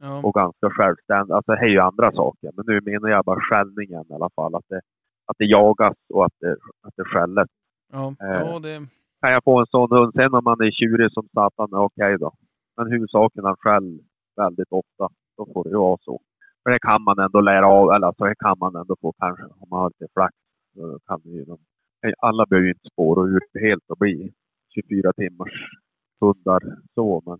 Ja. 0.00 0.20
och 0.22 0.34
ganska 0.34 0.70
självständig. 0.70 1.34
Alltså 1.34 1.52
det 1.52 1.58
är 1.58 1.68
ju 1.68 1.80
andra 1.80 2.12
saker. 2.12 2.50
Men 2.56 2.64
nu 2.66 2.80
menar 2.80 3.08
jag 3.08 3.24
bara 3.24 3.40
skällningen 3.40 4.04
i 4.10 4.14
alla 4.14 4.30
fall. 4.36 4.54
Att 4.54 4.68
det, 4.68 4.80
att 5.26 5.36
det 5.38 5.44
jagas 5.44 5.96
och 6.14 6.24
att 6.26 6.32
det, 6.40 6.52
att 6.82 6.94
det 6.96 7.04
skälles. 7.04 7.48
Ja, 7.92 8.14
Eh. 8.20 8.40
ja 8.40 8.58
det, 8.58 8.76
Kan 9.20 9.32
jag 9.32 9.44
få 9.44 9.60
en 9.60 9.66
sån 9.66 9.90
hund, 9.90 10.12
sen 10.14 10.34
om 10.34 10.44
man 10.44 10.60
är 10.60 10.70
tjurig 10.70 11.12
som 11.12 11.28
satan, 11.34 11.72
är 11.72 11.78
okej 11.78 12.18
då. 12.18 12.32
Men 12.76 12.92
huvudsaken 12.92 13.44
han 13.44 13.56
skäll 13.56 14.00
väldigt 14.36 14.72
ofta, 14.72 15.08
då 15.36 15.46
får 15.52 15.64
det 15.64 15.70
ju 15.70 15.76
vara 15.76 15.98
så. 16.00 16.20
För 16.62 16.70
det 16.70 16.78
kan 16.78 17.02
man 17.02 17.18
ändå 17.18 17.40
lära 17.40 17.66
av, 17.66 17.90
eller 17.92 18.06
alltså 18.06 18.24
det 18.24 18.34
kan 18.34 18.56
man 18.58 18.76
ändå 18.76 18.96
få 19.00 19.12
kanske, 19.12 19.44
om 19.44 19.68
man 19.70 19.80
har 19.80 19.90
lite 19.90 20.12
flax. 20.12 20.34
Så 20.74 20.98
kan 21.06 21.20
ju, 21.24 21.44
de, 21.44 21.58
alla 22.18 22.46
behöver 22.46 22.66
ju 22.66 22.72
inte 22.72 22.88
spåra 22.92 23.28
ur 23.28 23.40
helt 23.60 23.90
och 23.90 23.98
bli 23.98 24.32
24 24.74 25.12
timmars 25.12 25.52
hundar 26.20 26.62
så, 26.94 27.22
men 27.26 27.38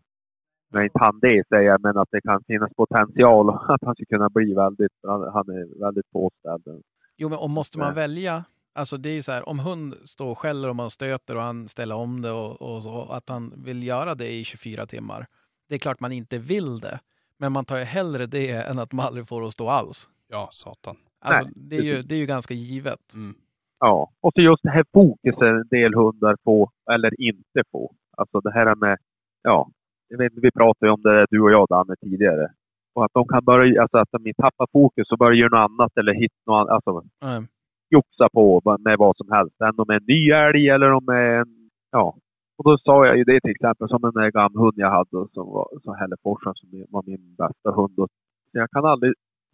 Nej, 0.73 0.85
inte 0.85 0.99
han 0.99 1.19
det 1.21 1.49
säger 1.49 1.63
jag, 1.71 1.81
men 1.83 1.97
att 1.99 2.09
det 2.11 2.21
kan 2.21 2.45
finnas 2.47 2.71
potential 2.77 3.51
att 3.69 3.83
han 3.83 3.95
skulle 3.95 4.07
kunna 4.07 4.29
bli 4.31 4.55
väldigt, 4.55 4.93
han, 5.33 5.49
är 5.49 5.81
väldigt 5.81 6.11
påställd. 6.11 6.83
jo, 7.17 7.29
men 7.29 7.39
och 7.39 7.51
måste 7.51 7.79
man 7.79 7.95
Nej. 7.95 7.97
välja? 7.97 8.45
Alltså 8.77 8.97
det 8.97 9.11
är 9.11 9.15
ju 9.15 9.23
så 9.23 9.33
här, 9.33 9.49
om 9.49 9.59
hund 9.59 9.95
står 10.05 10.31
och 10.31 10.39
skäller 10.39 10.69
och 10.69 10.77
man 10.77 10.91
stöter 10.91 11.37
och 11.37 11.43
han 11.43 11.69
ställer 11.69 11.95
om 11.95 12.23
det 12.23 12.31
och, 12.31 12.63
och 12.63 12.83
så, 12.83 13.03
att 13.11 13.29
han 13.29 13.53
vill 13.57 13.83
göra 13.83 14.15
det 14.15 14.33
i 14.33 14.45
24 14.45 14.87
timmar. 14.87 15.27
Det 15.69 15.75
är 15.75 15.79
klart 15.79 16.01
man 16.01 16.13
inte 16.13 16.39
vill 16.39 16.81
det, 16.81 17.01
men 17.39 17.53
man 17.53 17.65
tar 17.65 17.79
ju 17.79 17.85
hellre 17.85 18.27
det 18.27 18.51
än 18.51 18.79
att 18.79 18.93
man 18.93 19.07
aldrig 19.07 19.29
får 19.29 19.47
att 19.47 19.53
stå 19.53 19.69
alls. 19.69 20.09
Ja, 20.29 20.49
satan. 20.53 20.97
Alltså, 21.21 21.43
Nej, 21.43 21.53
det, 21.57 21.77
är 21.77 21.83
ju, 21.83 22.03
det 22.03 22.15
är 22.15 22.19
ju 22.19 22.27
ganska 22.27 22.55
givet. 22.55 23.15
Mm. 23.15 23.35
Ja, 23.79 24.11
och 24.21 24.33
så 24.35 24.41
just 24.41 24.63
det 24.63 24.71
här 24.71 24.85
fokuset 24.93 25.43
en 25.43 25.69
del 25.71 25.95
hundar 25.95 26.37
får 26.45 26.71
eller 26.91 27.21
inte 27.21 27.63
får. 27.73 27.91
Alltså 28.17 28.41
det 28.41 28.53
här 28.53 28.75
med, 28.75 28.99
ja, 29.43 29.69
jag 30.09 30.19
vet 30.19 30.33
vi 30.37 30.51
pratade 30.51 30.87
ju 30.87 30.93
om 30.93 31.03
det 31.03 31.27
du 31.31 31.41
och 31.41 31.51
jag 31.51 31.67
Danne 31.69 31.97
tidigare. 32.01 32.53
Och 32.95 33.05
att 33.05 33.13
de 33.15 33.29
kan 33.29 33.45
börja, 33.45 33.83
alltså 33.83 33.99
att 33.99 34.09
de 34.13 34.33
tappar 34.35 34.67
fokus 34.73 35.11
och 35.11 35.19
börjar 35.19 35.35
göra 35.35 35.49
något 35.49 35.71
annat 35.71 35.97
eller 35.97 36.15
hitta 36.15 36.35
något 36.47 36.61
annat, 36.61 36.71
alltså 36.71 37.05
Nej. 37.23 37.47
Joxa 37.91 38.29
på 38.33 38.63
med 38.87 38.99
vad 38.99 39.17
som 39.17 39.29
helst. 39.37 39.61
Än 39.61 39.81
om 39.81 39.85
det 39.89 39.95
är 39.95 40.01
en 40.01 40.13
ny 40.15 40.31
älg 40.31 40.69
eller 40.69 40.93
om 40.93 41.05
det 41.07 41.17
är 41.17 41.41
en, 41.41 41.55
ja. 41.91 42.17
Och 42.59 42.65
då 42.65 42.79
sa 42.79 43.07
jag 43.07 43.17
ju 43.17 43.25
det 43.25 43.41
till 43.41 43.51
exempel 43.57 43.89
som 43.89 44.05
en 44.05 44.17
där 44.19 44.31
gammal 44.31 44.63
hund 44.63 44.77
jag 44.77 44.91
hade 44.91 45.29
som 45.35 45.47
var 45.57 45.69
så 45.85 45.93
Hälleforsen 46.01 46.55
som 46.55 46.69
var 46.95 47.03
min 47.07 47.25
bästa 47.43 47.71
hund. 47.79 47.99
Och, 47.99 48.09
jag 48.53 48.71
kan 48.71 48.85
aldrig 48.85 49.13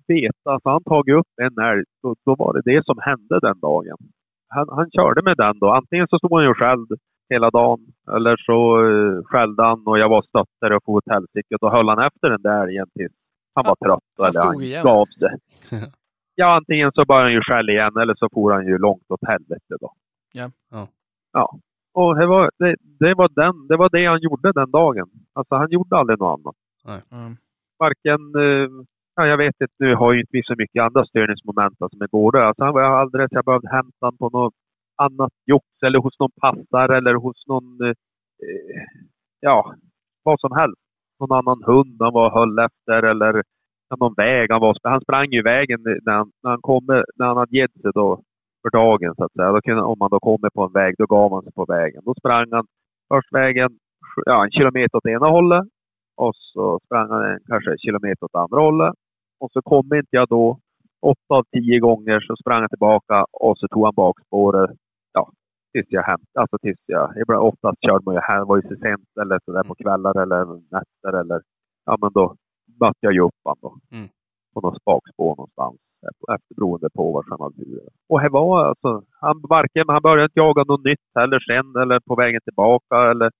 veta, 0.09 0.51
alltså 0.53 0.69
han 0.69 0.85
tagit 0.85 1.15
upp 1.21 1.33
en 1.43 1.65
älg, 1.71 1.85
då, 2.03 2.15
då 2.27 2.35
var 2.35 2.53
det 2.55 2.63
det 2.73 2.85
som 2.85 2.99
hände 3.09 3.41
den 3.49 3.61
dagen. 3.61 3.99
Han, 4.49 4.67
han 4.79 4.91
körde 4.97 5.23
med 5.23 5.37
den 5.37 5.59
då. 5.59 5.69
Antingen 5.71 6.09
så 6.09 6.19
stod 6.19 6.35
han 6.39 6.45
ju 6.49 6.55
själv 6.55 6.87
hela 7.35 7.51
dagen 7.51 7.81
eller 8.17 8.37
så 8.37 8.59
uh, 8.85 9.23
skällde 9.25 9.63
han 9.63 9.87
och 9.87 9.99
jag 9.99 10.09
var 10.09 10.23
stöttare 10.23 10.77
och 10.77 10.85
for 10.85 10.93
åt 10.97 11.13
helsike. 11.15 11.57
Då 11.61 11.71
höll 11.71 11.89
han 11.89 12.07
efter 12.09 12.31
den 12.31 12.43
där 12.43 12.71
igen 12.71 12.91
tills 12.95 13.13
han 13.55 13.65
var 13.71 13.77
trött. 13.87 14.11
han 14.19 14.29
eller 14.29 14.43
han 14.47 14.63
igen. 14.63 14.85
gav 14.85 15.07
sig. 15.07 15.35
Ja, 16.35 16.57
antingen 16.57 16.93
så 16.93 17.05
började 17.05 17.27
han 17.27 17.33
ju 17.33 17.41
skälla 17.41 17.73
igen 17.73 17.97
eller 17.97 18.15
så 18.15 18.29
for 18.33 18.53
han 18.53 18.67
ju 18.67 18.79
långt 18.79 19.11
åt 19.11 19.29
helvete 19.29 19.75
då. 19.81 19.93
Ja. 20.33 20.51
Ja. 20.71 20.89
Ja. 21.33 21.59
Och 21.95 22.17
det 22.19 22.27
var 22.27 22.51
det, 22.59 22.77
det, 22.99 23.15
var 23.15 23.29
den, 23.29 23.67
det 23.69 23.77
var 23.77 23.89
det 23.93 24.07
han 24.07 24.21
gjorde 24.21 24.53
den 24.53 24.71
dagen. 24.71 25.11
Alltså 25.33 25.55
han 25.55 25.71
gjorde 25.71 25.97
aldrig 25.97 26.19
något 26.19 26.39
annat. 26.39 26.57
Mm. 27.13 27.37
Varken, 27.79 28.21
eh, 28.45 28.69
ja, 29.17 29.27
jag 29.27 29.37
vet 29.37 29.61
inte, 29.61 29.75
nu 29.79 29.95
har 29.95 30.13
ju 30.13 30.21
inte 30.21 30.31
vi 30.33 30.43
så 30.45 30.55
mycket 30.59 30.83
andra 30.83 31.05
störningsmoment 31.05 31.79
som 31.79 32.03
är 32.03 32.07
gårde. 32.07 32.47
Alltså 32.47 32.65
han 32.65 32.75
var 32.75 32.83
alldeles, 32.83 33.29
jag 33.31 33.45
behövde 33.45 33.69
hämta 33.69 34.07
honom 34.07 34.19
på 34.19 34.29
något 34.29 34.55
annat 34.97 35.33
jox 35.47 35.67
eller 35.87 35.99
hos 35.99 36.19
någon 36.19 36.31
passare 36.41 36.97
eller 36.97 37.15
hos 37.15 37.47
någon, 37.47 37.83
eh, 37.83 37.95
ja, 39.41 39.75
vad 40.23 40.41
som 40.41 40.53
helst. 40.53 40.81
Någon 41.21 41.39
annan 41.39 41.63
hund 41.65 41.97
han 42.01 42.13
var 42.13 42.27
och 42.27 42.39
höll 42.39 42.59
efter 42.59 43.03
eller 43.03 43.43
någon 44.01 44.14
väg 44.16 44.51
han 44.51 44.60
var. 44.60 44.77
Han 44.82 45.01
sprang 45.01 45.28
ju 45.31 45.43
vägen 45.43 45.81
när 45.82 46.12
han, 46.12 46.31
när 46.43 46.51
han, 46.51 46.60
kom, 46.60 46.85
när 47.16 47.27
han 47.27 47.36
hade 47.36 47.56
gett 47.56 47.73
sig 47.73 47.90
då 47.94 48.20
för 48.62 48.70
dagen 48.70 49.14
så 49.16 49.24
att 49.24 49.32
säga. 49.32 49.52
Då 49.52 49.60
kunde, 49.60 49.82
om 49.82 49.98
man 49.98 50.10
då 50.10 50.20
kommer 50.20 50.51
på 50.51 50.62
en 50.62 50.73
väg, 50.73 50.94
då 50.98 51.06
gav 51.06 51.32
han 51.32 51.43
sig 51.43 51.52
på 51.52 51.64
vägen. 51.64 52.02
Då 52.05 52.14
sprang 52.14 52.47
han 52.52 52.66
först 53.09 53.32
vägen 53.35 53.70
ja, 54.27 54.44
en 54.44 54.51
kilometer 54.51 54.97
åt 54.97 55.06
ena 55.06 55.27
hållet 55.27 55.64
och 56.16 56.32
så 56.35 56.81
sprang 56.85 57.10
han 57.10 57.23
en, 57.31 57.39
kanske 57.47 57.70
en 57.70 57.78
kilometer 57.78 58.24
åt 58.24 58.35
andra 58.35 58.60
hållet. 58.60 58.94
Och 59.40 59.51
så 59.52 59.62
kom 59.62 59.94
inte 59.94 60.16
jag 60.20 60.28
då. 60.28 60.59
Åtta 61.02 61.35
av 61.35 61.44
tio 61.52 61.78
gånger 61.81 62.20
så 62.20 62.36
sprang 62.36 62.60
han 62.60 62.69
tillbaka 62.69 63.27
och 63.32 63.59
så 63.59 63.69
tog 63.69 63.85
han 63.85 63.94
bakspåret. 63.97 64.70
Ja, 65.12 65.31
tills 65.73 65.86
jag 65.89 66.02
hämtade. 66.02 66.40
Alltså 66.40 66.59
tills 66.59 66.82
jag... 66.86 67.12
Ibland, 67.20 67.43
oftast 67.43 67.78
körde 67.86 68.05
man 68.05 68.14
ju 68.14 68.20
hem, 68.20 68.47
var 68.47 68.56
ju 68.56 68.62
så 68.62 68.77
sent 68.82 69.09
eller 69.20 69.39
så 69.44 69.52
där 69.52 69.64
på 69.64 69.74
kvällar 69.74 70.23
eller 70.23 70.44
nätter 70.77 71.20
eller... 71.20 71.40
Ja 71.85 71.97
men 72.01 72.10
då 72.12 72.35
mötte 72.81 72.99
jag 73.01 73.12
ju 73.12 73.20
upp 73.20 73.40
honom 73.44 73.59
då. 73.62 73.97
Mm. 73.97 74.09
På 74.55 74.61
något 74.61 74.85
bakspår 74.85 75.36
någonstans. 75.36 75.77
Efter 76.35 76.55
beroende 76.55 76.89
på 76.94 77.12
vart 77.12 77.27
han 77.31 77.40
hade 77.40 77.57
burit. 77.57 77.89
Och 78.09 78.20
här 78.20 78.31
var 78.31 78.65
alltså... 78.65 79.05
Han, 79.20 79.40
varken, 79.49 79.85
han 79.89 80.03
började 80.03 80.24
inte 80.24 80.40
jaga 80.40 80.62
något 80.65 80.85
nytt 80.85 81.07
heller 81.15 81.40
sen 81.51 81.82
eller 81.82 82.01
på 82.01 82.15
vägen 82.15 82.40
tillbaka 82.44 83.11
eller... 83.11 83.31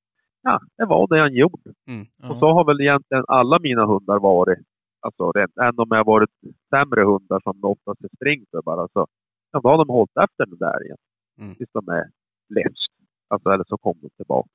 Ja, 0.43 0.61
det 0.77 0.85
var 0.85 1.07
det 1.07 1.21
han 1.21 1.35
gjorde. 1.35 1.71
Mm. 1.89 2.07
Ja. 2.17 2.31
Och 2.31 2.37
så 2.37 2.47
har 2.53 2.65
väl 2.65 2.81
egentligen 2.81 3.25
alla 3.29 3.59
mina 3.59 3.87
hundar 3.87 4.19
varit. 4.19 4.59
Alltså 5.01 5.33
än 5.67 5.79
om 5.79 5.89
jag 5.91 6.07
varit 6.07 6.31
sämre 6.71 7.03
hundar 7.05 7.41
som 7.43 7.65
oftast 7.65 8.05
är 8.05 8.09
spring 8.17 8.45
för 8.51 8.63
bara 8.63 8.89
så, 8.89 9.07
ja, 9.53 9.61
då 9.61 9.69
har 9.69 9.79
de 9.79 9.89
hållit 9.89 10.17
efter 10.17 10.47
den 10.47 10.59
där 10.59 10.85
igen. 10.85 11.03
Mm. 11.39 11.55
Tills 11.55 11.71
de 11.73 11.89
är 11.89 12.05
less. 12.57 12.81
Alltså, 13.29 13.51
eller 13.51 13.65
så 13.69 13.79
kommer 13.79 14.03
de 14.03 14.11
tillbaka. 14.11 14.49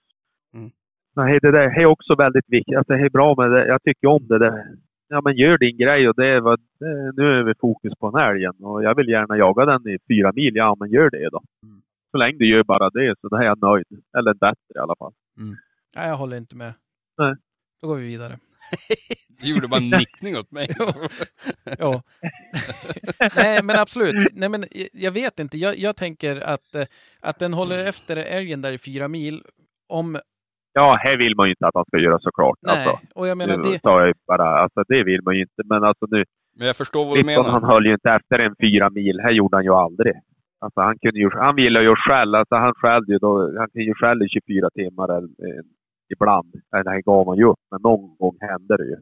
Mm. 0.53 0.69
Nej, 1.19 1.39
det 1.41 1.51
där 1.51 1.81
är 1.81 1.85
också 1.85 2.15
väldigt 2.15 2.45
viktigt. 2.47 2.77
Alltså, 2.77 2.93
det 2.93 3.05
är 3.05 3.09
bra 3.09 3.35
med 3.37 3.51
det. 3.51 3.67
Jag 3.67 3.83
tycker 3.83 4.07
om 4.07 4.27
det 4.27 4.39
där. 4.39 4.77
Ja, 5.07 5.21
men 5.21 5.37
gör 5.37 5.57
din 5.57 5.77
grej 5.77 6.09
och 6.09 6.15
det 6.15 6.27
är 6.27 6.39
vad, 6.39 6.59
det, 6.79 7.11
nu 7.17 7.23
är 7.39 7.43
vi 7.43 7.53
fokus 7.61 7.93
på 7.99 8.11
den 8.11 8.21
älgen 8.29 8.53
och 8.63 8.83
jag 8.83 8.95
vill 8.95 9.09
gärna 9.09 9.37
jaga 9.37 9.65
den 9.65 9.87
i 9.87 9.97
fyra 10.07 10.31
mil. 10.35 10.55
Ja, 10.55 10.75
men 10.79 10.89
gör 10.89 11.09
det 11.09 11.29
då. 11.29 11.43
Mm. 11.63 11.81
Så 12.11 12.17
länge 12.17 12.37
du 12.37 12.49
gör 12.49 12.63
bara 12.63 12.89
det 12.89 13.15
så 13.21 13.27
då 13.27 13.35
är 13.35 13.43
jag 13.43 13.61
nöjd. 13.61 14.03
Eller 14.17 14.33
bättre 14.33 14.73
i 14.75 14.79
alla 14.79 14.95
fall. 14.99 15.13
Nej, 15.95 16.09
jag 16.09 16.17
håller 16.17 16.37
inte 16.37 16.55
med. 16.55 16.73
Nej. 17.17 17.35
Då 17.81 17.87
går 17.87 17.95
vi 17.95 18.07
vidare. 18.07 18.33
Du 19.41 19.53
gjorde 19.53 19.67
bara 19.67 19.81
en 19.81 19.89
nickning 19.99 20.37
åt 20.37 20.51
mig. 20.51 20.69
Ja. 21.79 22.01
Nej, 23.35 23.63
men 23.63 23.75
absolut. 23.75 24.27
Nej, 24.33 24.49
men 24.49 24.65
jag 24.93 25.11
vet 25.11 25.39
inte. 25.39 25.57
Jag, 25.57 25.77
jag 25.77 25.95
tänker 25.95 26.41
att, 26.41 26.75
eh, 26.75 26.85
att 27.19 27.39
den 27.39 27.53
håller 27.53 27.85
efter 27.85 28.15
älgen 28.15 28.61
där 28.61 28.71
i 28.71 28.77
fyra 28.77 29.07
mil. 29.07 29.41
Om, 29.87 30.17
Ja, 30.79 30.97
här 31.05 31.17
vill 31.17 31.35
man 31.35 31.45
ju 31.47 31.51
inte 31.55 31.67
att 31.67 31.75
han 31.79 31.85
ska 31.85 31.97
göra 31.97 32.19
såklart. 32.19 32.57
nej, 32.61 32.73
Alltså, 32.73 32.93
och 33.15 33.27
jag 33.27 33.37
menar 33.37 33.57
nu 33.57 33.63
det, 33.63 33.79
jag 33.83 34.13
bara, 34.27 34.47
alltså 34.63 34.79
det 34.87 35.03
vill 35.03 35.21
man 35.25 35.35
ju 35.35 35.41
inte. 35.41 35.61
Men 35.65 35.83
alltså 35.83 36.05
nu, 36.13 36.23
Men 36.57 36.67
jag 36.67 36.75
förstår 36.75 37.05
vad 37.05 37.17
du 37.17 37.23
Clifton 37.23 37.45
han 37.45 37.61
menar. 37.61 37.73
höll 37.73 37.85
ju 37.85 37.93
inte 37.93 38.09
efter 38.19 38.45
en 38.45 38.55
fyra 38.63 38.89
mil. 38.89 39.19
Här 39.25 39.31
gjorde 39.31 39.57
han 39.57 39.63
ju 39.63 39.73
aldrig. 39.73 40.13
Alltså 40.59 40.79
han 40.81 40.95
kunde 40.99 41.19
ju, 41.19 41.29
han 41.33 41.55
ville 41.55 41.81
ju 41.81 41.95
skälla, 41.95 42.37
alltså 42.39 42.55
han 42.55 42.73
skällde 42.81 43.13
ju 43.13 43.19
då, 43.19 43.31
han 43.59 43.69
kunde 43.69 43.85
ju 43.91 43.93
skälla 43.93 44.25
i 44.25 44.29
24 44.29 44.69
timmar 44.69 45.07
eller, 45.17 45.29
eh, 45.47 45.63
ibland. 46.13 46.51
Eller 46.75 46.91
här 46.91 47.01
gav 47.01 47.27
han 47.27 47.37
ju 47.37 47.45
upp, 47.51 47.59
men 47.71 47.79
någon 47.81 48.17
gång 48.17 48.37
hände 48.39 48.77
det 48.77 48.83
ju. 48.93 48.97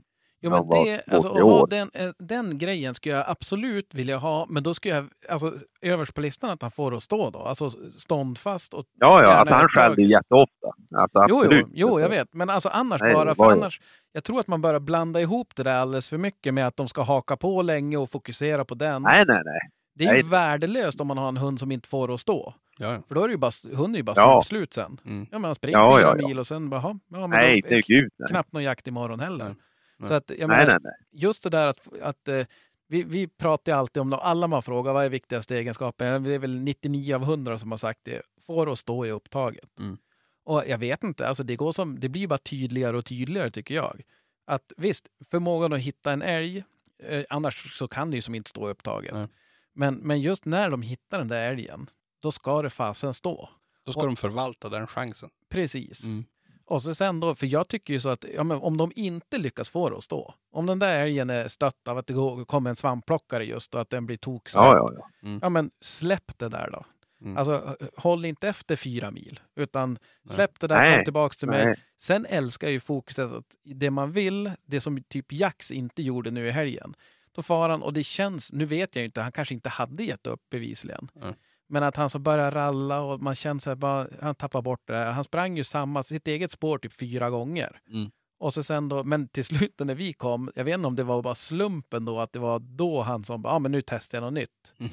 Jo, 0.46 0.52
men 0.52 0.78
han 0.78 0.86
det 0.86 1.02
alltså, 1.14 1.30
att 1.30 1.34
80 1.36 1.42
ha 1.44 1.66
den, 1.66 1.90
eh, 1.94 2.12
den 2.20 2.58
grejen 2.58 2.96
skulle 2.96 3.16
jag 3.16 3.26
absolut 3.28 3.94
vilja 3.94 4.18
ha, 4.18 4.46
men 4.50 4.64
då 4.64 4.74
skulle 4.74 4.96
jag, 4.96 5.06
alltså 5.30 5.54
överst 5.82 6.14
på 6.14 6.22
listan 6.22 6.50
att 6.50 6.62
han 6.62 6.72
får 6.72 6.96
att 6.96 7.04
stå 7.04 7.30
då. 7.30 7.40
Alltså 7.40 7.70
ståndfast 7.98 8.74
och 8.74 8.86
Ja, 9.00 9.24
ja, 9.24 9.32
alltså 9.34 9.56
han 9.82 9.96
ju 9.98 10.10
jätteofta. 10.12 10.68
Alltså 10.96 11.26
Jo, 11.30 11.44
jo, 11.52 11.68
jo, 11.74 12.00
jag 12.00 12.10
vet. 12.10 12.34
Men 12.34 12.50
alltså 12.50 12.70
annars 12.70 13.02
Nej, 13.02 13.14
bara, 13.14 13.36
för 13.36 13.52
annars, 13.52 13.82
jag 14.12 14.24
tror 14.24 14.40
att 14.40 14.48
man 14.48 14.62
börjar 14.62 14.80
blanda 14.80 15.22
ihop 15.22 15.56
det 15.56 15.64
där 15.64 15.76
alldeles 15.78 16.10
för 16.10 16.18
mycket 16.18 16.54
med 16.54 16.68
att 16.68 16.78
de 16.78 16.88
ska 16.88 17.02
haka 17.02 17.38
på 17.38 17.62
länge 17.62 17.98
och 17.98 18.10
fokusera 18.10 18.66
på 18.66 18.76
den. 18.76 19.02
Nej, 19.02 19.26
nej, 19.28 19.42
nej. 19.46 19.60
det 19.96 20.04
är 20.06 20.16
ju 20.16 20.22
nej. 20.22 20.32
värdelöst 20.32 21.02
om 21.02 21.08
man 21.08 21.18
har 21.18 21.28
en 21.28 21.38
hund 21.38 21.60
som 21.60 21.72
inte 21.72 21.90
får 21.90 22.14
att 22.14 22.20
stå. 22.20 22.54
Ja, 22.78 22.94
ja. 22.94 23.02
För 23.08 23.16
då 23.16 23.24
är 23.24 23.28
det 23.28 23.32
ju 23.32 23.38
bara, 23.38 23.52
hunden 23.76 23.94
är 23.96 23.98
ju 23.98 24.04
bara 24.04 24.14
Ja. 24.18 24.42
slut 24.46 24.74
sen. 24.74 25.00
Mm. 25.06 25.28
Ja, 25.32 25.40
man 25.40 25.56
springer 25.56 25.78
Ja, 25.78 25.98
fyra 26.00 26.16
ja, 26.20 26.28
mil 26.28 26.40
och 26.40 26.48
sen 26.48 26.70
bara, 26.70 26.82
"Jaha, 26.82 27.00
ja, 27.12 27.20
men 27.20 27.30
Nej, 27.30 27.62
då 27.62 27.68
det 27.70 27.76
är 27.76 27.78
är 27.78 27.82
gud 27.88 28.12
nej. 28.20 28.30
knappt 28.30 28.52
någon 28.54 28.64
jakt 28.64 28.88
imorgon 28.88 29.20
heller. 29.20 29.56
Nej. 29.98 30.10
Nej. 30.10 30.10
Så 30.10 30.14
att, 30.14 30.30
jag 30.30 30.48
Nej, 30.48 30.58
menar, 30.58 30.66
nej, 30.66 30.80
nej. 30.84 31.22
just 31.22 31.44
det 31.44 31.50
där 31.50 31.68
att, 31.68 31.88
att 32.02 32.28
eh, 32.28 32.46
vi, 32.88 33.04
vi 33.04 33.28
pratar 33.28 33.74
alltid 33.74 34.02
om, 34.02 34.14
alla 34.14 34.48
man 34.48 34.64
frågar 34.64 34.94
vad 34.94 35.06
är 35.06 35.10
viktigaste 35.10 35.56
egenskapen? 35.58 36.24
Det 36.24 36.34
är 36.34 36.40
väl 36.40 36.60
99 36.60 37.16
av 37.16 37.24
100 37.24 37.58
som 37.58 37.72
har 37.72 37.78
sagt 37.78 38.00
det. 38.04 38.22
Får 38.42 38.72
att 38.72 38.80
stå 38.80 39.06
i 39.06 39.12
upptaget. 39.12 39.80
Mm. 39.80 39.98
Och 40.44 40.64
jag 40.68 40.78
vet 40.78 41.04
inte, 41.04 41.28
alltså 41.28 41.44
det, 41.44 41.56
går 41.56 41.72
som, 41.72 42.00
det 42.00 42.10
blir 42.10 42.28
bara 42.28 42.38
tydligare 42.38 42.98
och 42.98 43.06
tydligare 43.06 43.52
tycker 43.52 43.76
jag. 43.76 44.02
Att 44.46 44.74
visst, 44.78 45.08
förmågan 45.30 45.74
att 45.74 45.80
hitta 45.80 46.12
en 46.12 46.22
älg, 46.22 46.64
eh, 47.04 47.24
annars 47.30 47.78
så 47.78 47.88
kan 47.88 48.12
det 48.12 48.16
ju 48.16 48.22
som 48.22 48.36
inte 48.36 48.50
stå 48.50 48.68
i 48.68 48.72
upptaget. 48.72 49.30
Men, 49.74 49.96
men 49.96 50.22
just 50.22 50.46
när 50.46 50.70
de 50.70 50.82
hittar 50.82 51.18
den 51.18 51.28
där 51.28 51.52
älgen, 51.52 51.90
då 52.20 52.32
ska 52.32 52.62
det 52.62 52.70
fasen 52.70 53.14
stå. 53.14 53.50
Då 53.86 53.92
ska 53.92 54.06
de 54.06 54.16
förvalta 54.16 54.70
den 54.70 54.88
chansen. 54.88 55.30
Precis. 55.50 56.04
Mm. 56.04 56.26
Och 56.68 56.82
så 56.82 56.96
sen 56.96 57.20
då, 57.20 57.36
för 57.36 57.48
jag 57.48 57.68
tycker 57.68 57.94
ju 57.94 58.00
så 58.00 58.10
att 58.10 58.26
ja, 58.36 58.44
men 58.44 58.58
om 58.58 58.78
de 58.78 58.92
inte 58.96 59.38
lyckas 59.38 59.70
få 59.70 59.90
det 59.90 59.98
att 59.98 60.04
stå, 60.04 60.34
om 60.52 60.66
den 60.66 60.80
där 60.80 61.00
älgen 61.00 61.30
är 61.30 61.48
stött 61.48 61.88
av 61.88 61.98
att 61.98 62.08
det 62.08 62.14
kommer 62.48 62.70
en 62.70 62.76
svampplockare 62.76 63.46
just 63.46 63.76
och 63.76 63.82
att 63.82 63.90
den 63.90 64.06
blir 64.06 64.18
tokstött, 64.18 64.64
Ja, 64.64 64.76
ja, 64.76 65.10
ja. 65.22 65.40
ja 65.42 65.50
men 65.50 65.72
släpp 65.82 66.38
det 66.38 66.50
där 66.50 66.70
då. 66.72 66.86
Mm. 67.22 67.38
Alltså 67.38 67.78
håll 67.98 68.26
inte 68.26 68.48
efter 68.48 68.76
fyra 68.76 69.12
mil, 69.12 69.40
utan 69.56 69.98
släpp 70.30 70.60
det 70.60 70.68
där, 70.68 70.96
kom 70.96 71.04
tillbaks 71.04 71.38
till 71.38 71.48
mig. 71.48 71.66
Nej. 71.66 71.76
Sen 71.98 72.26
älskar 72.30 72.68
jag 72.68 72.72
ju 72.74 72.80
fokuset 72.80 73.32
att 73.32 73.56
det 73.64 73.92
man 73.92 74.12
vill, 74.12 74.52
det 74.66 74.82
som 74.82 75.04
typ 75.04 75.32
Jax 75.32 75.72
inte 75.72 76.02
gjorde 76.02 76.32
nu 76.32 76.48
i 76.48 76.52
helgen, 76.52 76.94
då 77.32 77.42
far 77.42 77.70
han 77.70 77.82
och 77.82 77.94
det 77.94 78.04
känns, 78.04 78.54
nu 78.54 78.66
vet 78.66 78.96
jag 78.96 79.02
ju 79.02 79.06
inte, 79.06 79.22
han 79.22 79.32
kanske 79.32 79.54
inte 79.54 79.70
hade 79.70 80.04
gett 80.04 80.28
upp 80.28 80.50
bevisligen. 80.50 81.10
Mm. 81.16 81.34
Men 81.68 81.84
att 81.84 81.96
han 81.96 82.10
så 82.10 82.20
börjar 82.20 82.52
ralla 82.52 83.02
och 83.02 83.22
man 83.22 83.36
känner 83.36 83.62
sig 83.62 83.76
bara, 83.76 84.08
han 84.22 84.36
tappar 84.36 84.62
bort 84.62 84.88
det. 84.88 84.98
Han 84.98 85.24
sprang 85.24 85.58
ju 85.58 85.64
samma, 85.64 86.04
sitt 86.04 86.28
eget 86.28 86.52
spår 86.52 86.78
typ 86.78 86.94
fyra 86.94 87.30
gånger. 87.30 87.82
Mm. 87.90 88.12
Och 88.40 88.54
så 88.54 88.64
sen 88.64 88.90
då, 88.90 89.04
men 89.04 89.28
till 89.28 89.46
slut 89.46 89.80
när 89.80 89.96
vi 89.96 90.14
kom, 90.14 90.52
jag 90.56 90.64
vet 90.64 90.76
inte 90.76 90.88
om 90.88 90.96
det 90.96 91.04
var 91.04 91.22
bara 91.22 91.36
slumpen 91.36 92.06
då, 92.06 92.20
att 92.20 92.34
det 92.34 92.40
var 92.40 92.60
då 92.60 93.02
han 93.02 93.24
som 93.24 93.42
bara, 93.42 93.54
ja 93.54 93.60
men 93.60 93.72
nu 93.72 93.82
testar 93.82 94.18
jag 94.18 94.24
något 94.24 94.34
nytt. 94.34 94.74
Mm. 94.80 94.92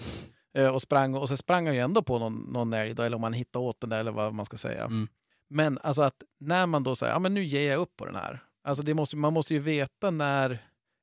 Eh, 0.54 0.74
och, 0.74 0.82
sprang, 0.82 1.14
och 1.14 1.28
så 1.28 1.36
sprang 1.36 1.66
han 1.66 1.74
ju 1.74 1.80
ändå 1.80 2.02
på 2.02 2.18
någon, 2.18 2.34
någon 2.34 2.72
älg 2.72 2.94
då, 2.94 3.02
eller 3.02 3.16
om 3.16 3.22
han 3.22 3.32
hittade 3.32 3.64
åt 3.64 3.80
den 3.80 3.90
där 3.90 4.00
eller 4.00 4.12
vad 4.12 4.34
man 4.34 4.46
ska 4.46 4.56
säga. 4.56 4.84
Mm. 4.84 5.08
Men 5.48 5.78
alltså 5.82 6.02
att 6.02 6.22
när 6.40 6.66
man 6.66 6.82
då 6.82 6.96
säger, 6.96 7.12
ja 7.12 7.18
men 7.18 7.34
nu 7.34 7.44
ger 7.44 7.70
jag 7.70 7.80
upp 7.80 7.96
på 7.96 8.06
den 8.06 8.14
här. 8.14 8.42
Alltså 8.64 8.82
det 8.82 8.94
måste, 8.94 9.16
man 9.16 9.32
måste 9.32 9.54
ju 9.54 9.60
veta 9.60 10.10
när, 10.10 10.58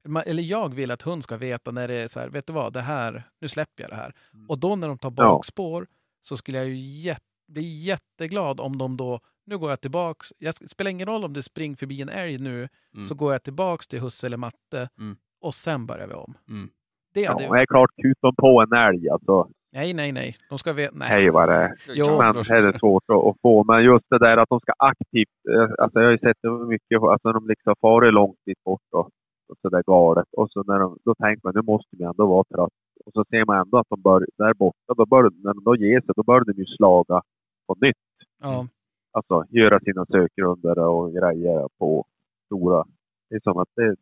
man- 0.07 0.23
eller 0.25 0.43
jag 0.43 0.73
vill 0.73 0.91
att 0.91 1.01
hund 1.01 1.23
ska 1.23 1.37
veta 1.37 1.71
när 1.71 1.87
det 1.87 1.93
är 1.93 2.07
så 2.07 2.19
här, 2.19 2.29
vet 2.29 2.47
du 2.47 2.53
vad, 2.53 2.73
det 2.73 2.81
här, 2.81 3.23
nu 3.41 3.47
släpper 3.47 3.83
jag 3.83 3.89
det 3.91 3.95
här. 3.95 4.13
Mm. 4.33 4.49
Och 4.49 4.59
då 4.59 4.75
när 4.75 4.87
de 4.87 4.97
tar 4.97 5.13
Ja. 5.17 5.23
bakspår 5.23 5.87
så 6.21 6.37
skulle 6.37 6.57
jag 6.57 6.67
ju 6.67 6.75
jätte, 6.75 7.23
bli 7.47 7.83
jätteglad 7.83 8.59
om 8.59 8.77
de 8.77 8.97
då, 8.97 9.19
nu 9.45 9.57
går 9.57 9.69
jag 9.69 9.81
tillbaks, 9.81 10.33
jag, 10.37 10.53
det 10.61 10.67
spelar 10.69 10.91
ingen 10.91 11.07
roll 11.07 11.23
om 11.25 11.33
det 11.33 11.43
springer 11.43 11.75
förbi 11.75 12.01
en 12.01 12.09
älg 12.09 12.37
nu, 12.37 12.67
Mm. 12.95 13.07
så 13.07 13.15
går 13.15 13.31
jag 13.31 13.43
tillbaks 13.43 13.87
till 13.87 13.99
husse 13.99 14.27
eller 14.27 14.37
matte 14.37 14.89
Mm. 14.99 15.17
och 15.41 15.53
sen 15.53 15.85
börjar 15.85 16.07
vi 16.07 16.13
om. 16.13 16.33
Mm. 16.49 16.69
Det 17.13 17.21
Ja, 17.21 17.31
hade, 17.31 17.43
det 17.55 17.61
är 17.61 17.65
klart, 17.65 17.89
kutar 18.01 18.31
på 18.31 18.61
en 18.61 18.73
älg 18.73 19.09
alltså. 19.09 19.49
nej, 19.73 19.93
nej, 19.93 20.11
nej. 20.11 20.35
De 20.49 20.59
ska 20.59 20.73
veta, 20.73 20.93
nej. 20.97 21.09
Hej 21.09 21.29
vad 21.29 21.49
det 21.49 21.55
är. 21.55 21.71
Jo. 21.87 22.05
Men 22.17 22.33
det 22.33 22.39
är 22.49 22.77
svårt 22.79 23.03
att, 23.07 23.15
att 23.27 23.35
få. 23.41 23.63
Men 23.63 23.83
just 23.83 24.05
det 24.09 24.19
där 24.19 24.37
att 24.37 24.49
de 24.49 24.59
ska 24.59 24.73
aktivt... 24.77 25.39
eh, 25.55 25.83
Alltså 25.83 25.99
jag 25.99 26.05
har 26.05 26.11
ju 26.11 26.17
sett 26.17 26.37
det 26.41 26.49
mycket, 26.51 27.01
alltså 27.01 27.31
de 27.31 27.47
liksom 27.47 27.75
farit 27.81 28.13
långt 28.13 28.37
dit 28.45 28.63
bort 28.63 28.81
och, 28.93 29.09
och 29.49 29.57
så 29.61 29.69
där 29.69 29.83
galet. 29.83 30.27
Och 30.31 30.51
så 30.51 30.63
när 30.63 30.79
de, 30.79 30.97
då 31.05 31.15
tänker 31.15 31.41
man, 31.43 31.53
nu 31.55 31.61
måste 31.61 31.95
vi 31.97 32.03
ändå 32.03 32.25
vara 32.25 32.43
trött. 32.43 32.73
Och 33.05 33.13
så 33.13 33.25
ser 33.29 33.45
man 33.45 33.57
ändå 33.57 33.77
att 33.77 33.89
de 33.89 34.01
bör, 34.01 34.25
där 34.37 34.53
borta, 34.53 34.93
då 34.97 35.05
bör, 35.05 35.23
när 35.23 35.53
de 35.53 35.63
då 35.63 35.75
ger 35.75 36.01
sig, 36.01 36.13
då 36.15 36.23
bör 36.23 36.39
de 36.39 36.53
ju 36.61 36.65
slaga 36.65 37.21
på 37.67 37.75
nytt. 37.81 37.95
Ja. 38.41 38.67
Alltså 39.11 39.45
göra 39.49 39.79
sina 39.79 40.05
sökrunder 40.05 40.79
och 40.79 41.11
grejer 41.11 41.67
på 41.79 42.05
stora. 42.45 42.85
Det 43.29 43.35
är 43.35 43.39
som 43.39 43.57
att 43.57 43.69
det, 43.75 43.95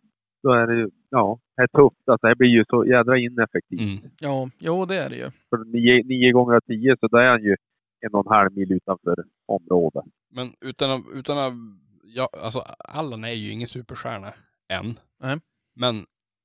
då 0.44 0.52
är 0.52 0.68
det 0.68 0.76
ju, 0.76 0.90
ja, 1.10 1.40
det 1.56 1.62
är 1.64 1.68
tufft. 1.68 2.10
Alltså 2.10 2.28
det 2.28 2.36
blir 2.36 2.50
ju 2.50 2.64
så 2.70 2.86
jädra 2.86 3.18
ineffektivt. 3.18 3.82
Mm. 3.82 4.12
ja, 4.20 4.50
jo 4.60 4.86
det 4.86 4.96
är 4.96 5.10
det 5.10 5.16
ju. 5.16 5.32
För 5.50 5.58
nio, 5.58 6.04
nio 6.04 6.32
gånger 6.32 6.54
av 6.56 6.62
tio 6.62 6.98
så 7.00 7.08
då 7.08 7.18
är 7.18 7.30
han 7.30 7.44
ju 7.44 7.56
en 8.06 8.14
och 8.14 8.26
en 8.26 8.32
halv 8.32 8.54
mil 8.54 8.72
utanför 8.72 9.24
området. 9.46 10.04
Men 10.30 10.48
utan 10.62 10.92
att, 10.92 11.04
utan 11.14 11.38
att 11.38 11.54
ja, 12.04 12.30
alltså 12.44 12.60
Allan 12.80 13.24
är 13.24 13.32
ju 13.32 13.52
ingen 13.52 13.68
superstjärna 13.68 14.34
än. 14.74 15.00
Nej. 15.20 15.38
Men 15.76 15.96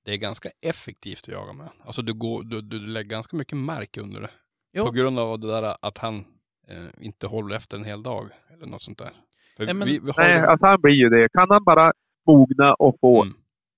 det 0.05 0.13
är 0.13 0.19
ganska 0.19 0.49
effektivt 0.67 1.19
att 1.23 1.29
jaga 1.29 1.53
med. 1.53 1.69
Alltså 1.85 2.03
du, 2.03 2.15
går, 2.15 2.43
du, 2.45 2.61
du 2.61 2.79
lägger 2.87 3.11
ganska 3.11 3.37
mycket 3.37 3.59
mark 3.59 3.97
under 3.97 4.21
det. 4.21 4.31
Jo. 4.73 4.85
På 4.87 4.91
grund 4.93 5.19
av 5.19 5.41
det 5.41 5.47
där 5.47 5.77
att 5.83 5.99
han 5.99 6.15
eh, 6.69 7.05
inte 7.07 7.27
håller 7.27 7.57
efter 7.57 7.77
en 7.77 7.85
hel 7.85 8.03
dag. 8.03 8.25
Eller 8.53 8.67
något 8.67 8.83
sånt 8.83 8.99
där. 8.99 9.11
För 9.57 9.65
Nej, 9.65 9.75
men- 9.75 9.89
vi, 9.89 9.99
vi 9.99 10.11
har 10.17 10.25
Nej, 10.25 10.47
alltså 10.47 10.67
han 10.67 10.81
blir 10.81 10.95
ju 10.95 11.09
det. 11.09 11.29
Kan 11.33 11.51
han 11.51 11.65
bara 11.65 11.93
mogna 12.27 12.75
och 12.75 12.97
få 13.01 13.23
Mm. 13.23 13.35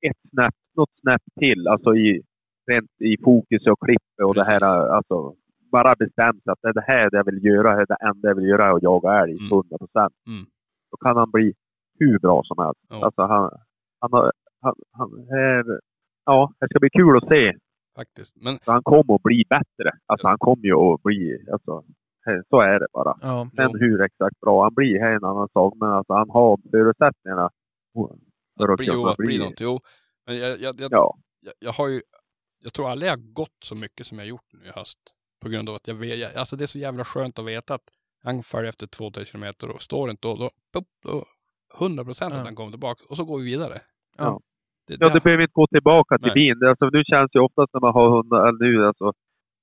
ett 0.06 0.30
snäpp, 0.30 0.54
något 0.76 0.90
snäpp 1.00 1.22
till, 1.40 1.68
alltså 1.68 1.94
i, 1.96 2.22
rent 2.70 2.90
i 3.00 3.16
fokus 3.24 3.66
och 3.66 3.78
klipp 3.86 4.02
och 4.24 4.34
det 4.34 4.44
här, 4.44 4.60
Precis. 4.60 4.76
alltså 4.96 5.34
bara 5.72 5.94
bestämt 5.94 6.42
att 6.48 6.58
det 6.62 6.68
är 6.68 6.72
det 6.72 6.84
här 6.86 7.08
jag 7.12 7.24
vill 7.24 7.44
göra, 7.44 7.76
det 7.76 7.82
är 7.82 7.86
det 7.86 7.98
enda 8.08 8.28
jag 8.28 8.34
vill 8.34 8.44
göra 8.48 8.64
är 8.66 8.72
att 8.76 8.82
jaga 8.82 9.22
älg, 9.22 9.32
Mm. 9.32 9.50
100 9.52 9.78
procent. 9.78 10.14
Mm. 10.26 10.44
Då 10.90 10.96
kan 10.96 11.16
han 11.16 11.30
bli 11.30 11.54
hur 11.98 12.18
bra 12.18 12.42
som 12.44 12.64
helst. 12.64 12.80
Ja. 12.88 13.04
Alltså 13.04 13.22
han, 13.22 13.50
han, 14.12 14.30
han, 14.60 14.74
han 14.90 15.10
är, 15.28 15.80
ja, 16.24 16.52
det 16.60 16.66
ska 16.70 16.78
bli 16.80 16.90
kul 16.90 17.16
att 17.16 17.28
se. 17.28 17.52
Faktiskt. 17.96 18.36
Men 18.36 18.58
han 18.66 18.82
kommer 18.82 19.14
att 19.14 19.22
bli 19.22 19.44
bättre. 19.48 19.90
Alltså 20.06 20.26
han 20.26 20.38
kommer 20.38 20.64
ju 20.64 20.74
att 20.76 21.02
bli, 21.02 21.46
alltså, 21.52 21.84
så 22.50 22.60
är 22.60 22.80
det 22.80 22.86
bara. 22.92 23.18
Ja. 23.22 23.48
Sen 23.56 23.70
Jo. 23.72 23.78
hur 23.78 24.02
exakt 24.02 24.40
bra 24.40 24.62
han 24.62 24.74
blir 24.74 24.98
här 25.00 25.10
är 25.10 25.16
en 25.16 25.24
annan 25.24 25.48
sak, 25.52 25.74
men 25.76 25.88
alltså 25.88 26.12
han 26.12 26.30
har 26.30 26.58
förutsättningarna 26.70 27.50
för 28.58 28.68
att 28.72 28.76
bli, 28.76 28.86
jo, 28.86 28.92
kunna 28.94 29.10
att 29.10 29.16
bli 29.16 29.38
något. 29.38 29.60
Jo. 29.60 29.78
Men 30.26 30.38
jag, 30.38 30.60
jag, 30.60 30.80
jag, 30.80 30.92
Ja, 30.92 31.16
jag, 31.40 31.54
jag 31.58 31.72
har 31.72 31.88
ju, 31.88 32.00
jag 32.62 32.72
tror 32.72 32.90
aldrig 32.90 33.10
jag 33.10 33.16
har 33.16 33.32
gått 33.32 33.58
så 33.64 33.74
mycket 33.74 34.06
som 34.06 34.18
jag 34.18 34.26
gjort 34.26 34.52
nu 34.52 34.66
i 34.68 34.70
höst. 34.74 34.98
På 35.42 35.48
grund 35.48 35.68
av 35.68 35.74
att 35.74 35.88
jag 35.88 35.94
vet, 35.94 36.36
alltså 36.36 36.56
det 36.56 36.64
är 36.64 36.66
så 36.66 36.78
jävla 36.78 37.04
skönt 37.04 37.38
att 37.38 37.44
veta 37.46 37.74
att 37.74 37.88
han 38.22 38.42
följer 38.42 38.68
efter 38.68 38.86
två, 38.86 39.10
tre 39.10 39.24
kilometer 39.24 39.68
och 39.74 39.82
står 39.82 40.10
inte 40.10 40.28
då, 40.28 40.34
då, 40.36 40.50
pop, 40.72 40.84
då 41.04 41.24
100 41.80 42.04
procent 42.04 42.32
Ja. 42.32 42.38
att 42.40 42.46
han 42.46 42.54
kommer 42.56 42.70
tillbaka 42.70 43.04
och 43.10 43.16
så 43.16 43.24
går 43.24 43.38
vi 43.38 43.44
vidare. 43.44 43.80
Ja. 44.18 44.40
Det, 44.86 44.96
ja 45.00 45.08
det, 45.08 45.14
du 45.14 45.20
behöver 45.20 45.42
inte 45.42 45.52
gå 45.52 45.66
tillbaka 45.66 46.18
till 46.18 46.32
Nej. 46.34 46.54
Det- 46.54 46.70
Alltså, 46.70 46.86
nu 46.90 47.02
känns 47.04 47.30
det 47.32 47.38
ju 47.38 47.42
oftast 47.44 47.72
när 47.74 47.80
man 47.80 47.92
har 47.94 48.08
hundar, 48.16 48.48
eller 48.48 48.58
nu 48.64 48.86
alltså, 48.86 49.12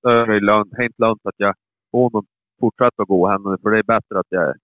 det 0.04 0.40
lönt, 0.40 0.74
helt 0.78 1.00
lönt 1.00 1.22
att 1.24 1.36
jag 1.38 1.56
får 1.92 2.04
honom 2.04 2.26
fortsätta 2.60 3.04
gå 3.04 3.28
henne, 3.30 3.58
för 3.62 3.70
det 3.72 3.80
är 3.80 3.84
bättre 3.84 4.20
att 4.20 4.26
jag 4.30 4.56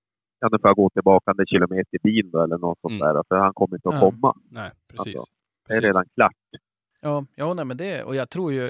kan 0.41 0.49
jag 0.63 0.75
gå 0.75 0.89
tillbaka 0.89 1.31
en 1.37 1.45
kilometer 1.45 1.95
i 1.95 1.99
bilen 2.03 2.31
då, 2.31 2.41
eller 2.43 2.57
något 2.57 2.79
sånt 2.81 3.01
Mm. 3.01 3.13
där, 3.13 3.23
för 3.27 3.35
han 3.35 3.53
kommer 3.53 3.75
inte 3.77 3.89
att 3.89 3.95
Ja. 3.95 3.99
komma. 4.11 4.33
nej, 4.51 4.71
precis. 4.91 5.15
Alltså, 5.15 5.31
Det 5.67 5.73
är 5.73 5.77
precis. 5.81 5.83
redan 5.85 6.05
klart. 6.15 6.33
Ja, 7.01 7.25
ja 7.35 7.53
nej, 7.53 7.65
men 7.65 7.77
det, 7.77 8.03
och 8.03 8.15
jag 8.15 8.29
tror 8.29 8.53
ju, 8.53 8.69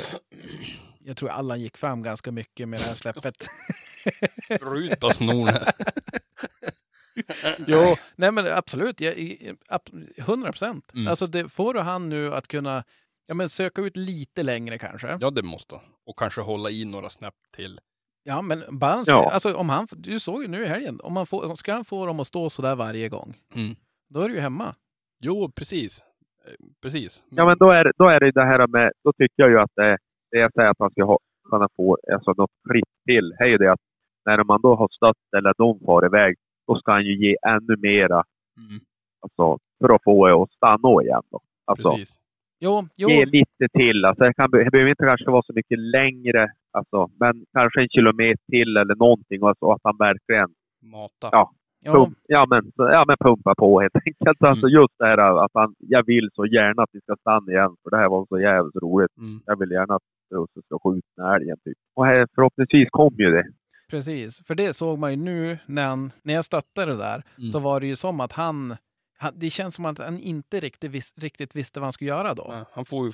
jag 1.00 1.18
tror 1.18 1.30
Allan 1.30 1.62
gick 1.62 1.78
fram 1.78 2.04
ganska 2.04 2.32
mycket 2.32 2.68
med 2.70 2.80
det 2.80 2.84
här 2.88 2.96
släppet. 2.96 3.36
Ut 4.76 5.00
på 5.00 5.10
snorna. 5.10 5.52
jo, 7.68 7.96
nej 8.16 8.32
men 8.32 8.48
absolut, 8.48 9.02
jag, 9.02 9.18
i- 9.18 9.54
ab- 9.70 10.08
100 10.18 10.52
procent. 10.52 10.92
Mm. 10.94 11.08
Alltså 11.08 11.28
det, 11.28 11.50
får 11.50 11.74
du 11.74 11.80
han 11.80 12.10
nu 12.10 12.34
att 12.34 12.48
kunna 12.48 12.84
ja, 13.28 13.34
men 13.36 13.50
söka 13.50 13.82
ut 13.82 13.98
lite 13.98 14.44
längre 14.44 14.78
kanske. 14.78 15.18
Ja, 15.22 15.30
det 15.30 15.44
måste. 15.44 15.76
Och 16.06 16.20
kanske 16.20 16.42
hålla 16.42 16.70
i 16.70 16.86
några 16.86 17.10
snäpp 17.10 17.34
till. 17.56 17.80
Ja, 18.24 18.42
men 18.42 18.64
balans, 18.80 19.08
Ja. 19.08 19.32
alltså 19.32 19.54
om 19.54 19.70
han, 19.70 19.88
du 19.92 20.20
såg 20.20 20.42
ju 20.42 20.48
nu 20.48 20.64
i 20.64 20.68
helgen, 20.68 21.00
om 21.04 21.14
man 21.14 21.26
får, 21.26 21.56
ska 21.56 21.74
han 21.74 21.86
få 21.86 22.06
dem 22.06 22.20
att 22.20 22.28
stå 22.28 22.50
så 22.50 22.62
där 22.62 22.76
varje 22.76 23.10
gång, 23.10 23.34
Mm. 23.56 23.76
då 24.10 24.22
är 24.22 24.30
du 24.30 24.36
ju 24.36 24.42
hemma. 24.42 24.76
Jo, 25.24 25.52
precis. 25.56 26.02
Eh, 26.48 26.54
Precis. 26.82 27.24
Ja, 27.30 27.46
men 27.46 27.58
då 27.58 27.72
är, 27.72 27.84
det- 27.84 27.92
då 27.98 28.08
är 28.10 28.20
det 28.20 28.32
det 28.32 28.46
här 28.46 28.68
med, 28.68 28.92
då 29.04 29.14
tycker 29.14 29.34
jag 29.44 29.50
ju 29.50 29.60
att 29.60 29.72
det, 29.76 29.98
det 30.32 30.38
jag 30.40 30.54
säger 30.54 30.70
att 30.70 30.80
man 30.80 30.92
ska 30.92 31.04
ha, 31.06 31.20
kunna 31.52 31.68
få 31.76 31.98
alltså 32.14 32.32
något 32.38 32.52
klipp 32.72 32.90
till, 33.06 33.34
är 33.40 33.48
ju 33.48 33.58
det 33.58 33.72
att 33.72 33.80
när 34.26 34.44
man 34.44 34.62
då 34.62 34.76
har 34.76 34.88
stött 34.98 35.24
eller 35.38 35.54
de 35.58 35.80
far 35.86 36.06
iväg, 36.06 36.36
då 36.68 36.76
ska 36.76 36.92
han 36.92 37.06
ju 37.06 37.16
ge 37.28 37.36
ännu 37.48 37.76
mera 37.82 38.24
Mm. 38.58 38.80
alltså, 39.22 39.58
för 39.80 39.96
att 39.96 40.04
få 40.04 40.28
det 40.28 40.34
att 40.34 40.52
stanna 40.52 41.04
igen. 41.04 41.22
Då. 41.32 41.40
Alltså, 41.66 41.90
Precis. 41.92 42.18
Jo, 42.60 42.84
jo, 42.98 43.10
ge 43.10 43.26
lite 43.26 43.68
till. 43.74 44.06
Alltså, 44.06 44.24
det, 44.24 44.34
kan, 44.34 44.52
det 44.52 44.72
behöver 44.72 44.90
inte 44.90 45.06
kanske 45.06 45.32
vara 45.32 45.44
så 45.44 45.54
mycket 45.54 45.80
längre, 45.80 46.48
alltså, 46.72 47.10
men 47.20 47.46
kanske 47.58 47.82
en 47.82 47.90
kilometer 47.90 48.44
till 48.52 48.78
eller 48.78 48.96
någonting. 48.96 49.44
Och 49.44 49.56
så 49.60 49.72
att 49.74 49.82
han 49.84 49.98
verkligen 49.98 50.50
Mata. 50.82 51.30
Ja. 51.32 51.52
pump, 51.86 52.18
ja, 52.28 52.46
men, 52.50 52.72
ja, 52.76 53.04
men 53.08 53.18
pumpa 53.20 53.56
på 53.56 53.82
helt 53.82 53.96
enkelt. 54.06 54.42
Mm. 54.42 54.50
Alltså, 54.50 54.68
just 54.68 54.94
det 55.00 55.06
här 55.06 55.46
att 55.46 55.52
han, 55.54 55.76
jag 55.80 56.06
vill 56.06 56.30
så 56.34 56.46
gärna 56.46 56.84
att 56.84 56.90
vi 56.94 57.02
ska 57.02 57.16
stanna 57.20 57.52
igen, 57.52 57.76
för 57.84 57.90
det 57.90 57.98
här 57.98 58.10
var 58.10 58.26
så 58.30 58.40
jävligt 58.40 58.76
roligt. 58.76 59.18
Mm. 59.18 59.40
Jag 59.46 59.60
vill 59.60 59.72
gärna 59.72 59.96
att 59.96 60.08
Russe 60.36 60.62
ska 60.66 60.80
skjuta 60.84 61.36
älgen. 61.36 61.58
Typ. 61.66 61.78
Och 61.96 62.06
här, 62.06 62.28
förhoppningsvis 62.36 62.90
kommer 62.90 63.20
ju 63.20 63.32
det. 63.32 63.48
Precis. 63.88 64.42
För 64.46 64.56
det 64.56 64.74
såg 64.74 65.00
man 65.00 65.12
ju 65.12 65.18
nu 65.18 65.60
när, 65.66 65.86
han, 65.86 66.12
när 66.22 66.34
jag 66.34 66.46
stöttade 66.46 66.92
det 66.92 66.98
där, 66.98 67.24
Mm. 67.38 67.52
så 67.52 67.60
var 67.60 67.80
det 67.80 67.88
ju 67.88 67.96
som 67.96 68.20
att 68.20 68.32
han, 68.32 68.78
han, 69.18 69.34
det 69.36 69.50
känns 69.50 69.76
som 69.76 69.86
att 69.86 69.98
han 69.98 70.20
inte 70.20 70.60
riktigt, 70.60 70.92
vis, 70.92 71.14
riktigt 71.18 71.56
visste 71.56 71.80
vad 71.80 71.86
han 71.86 71.94
skulle 71.94 72.10
göra 72.10 72.34
då. 72.34 72.48
Nej, 72.52 72.64
Han 72.72 72.86
får 72.86 73.06
ju 73.06 73.12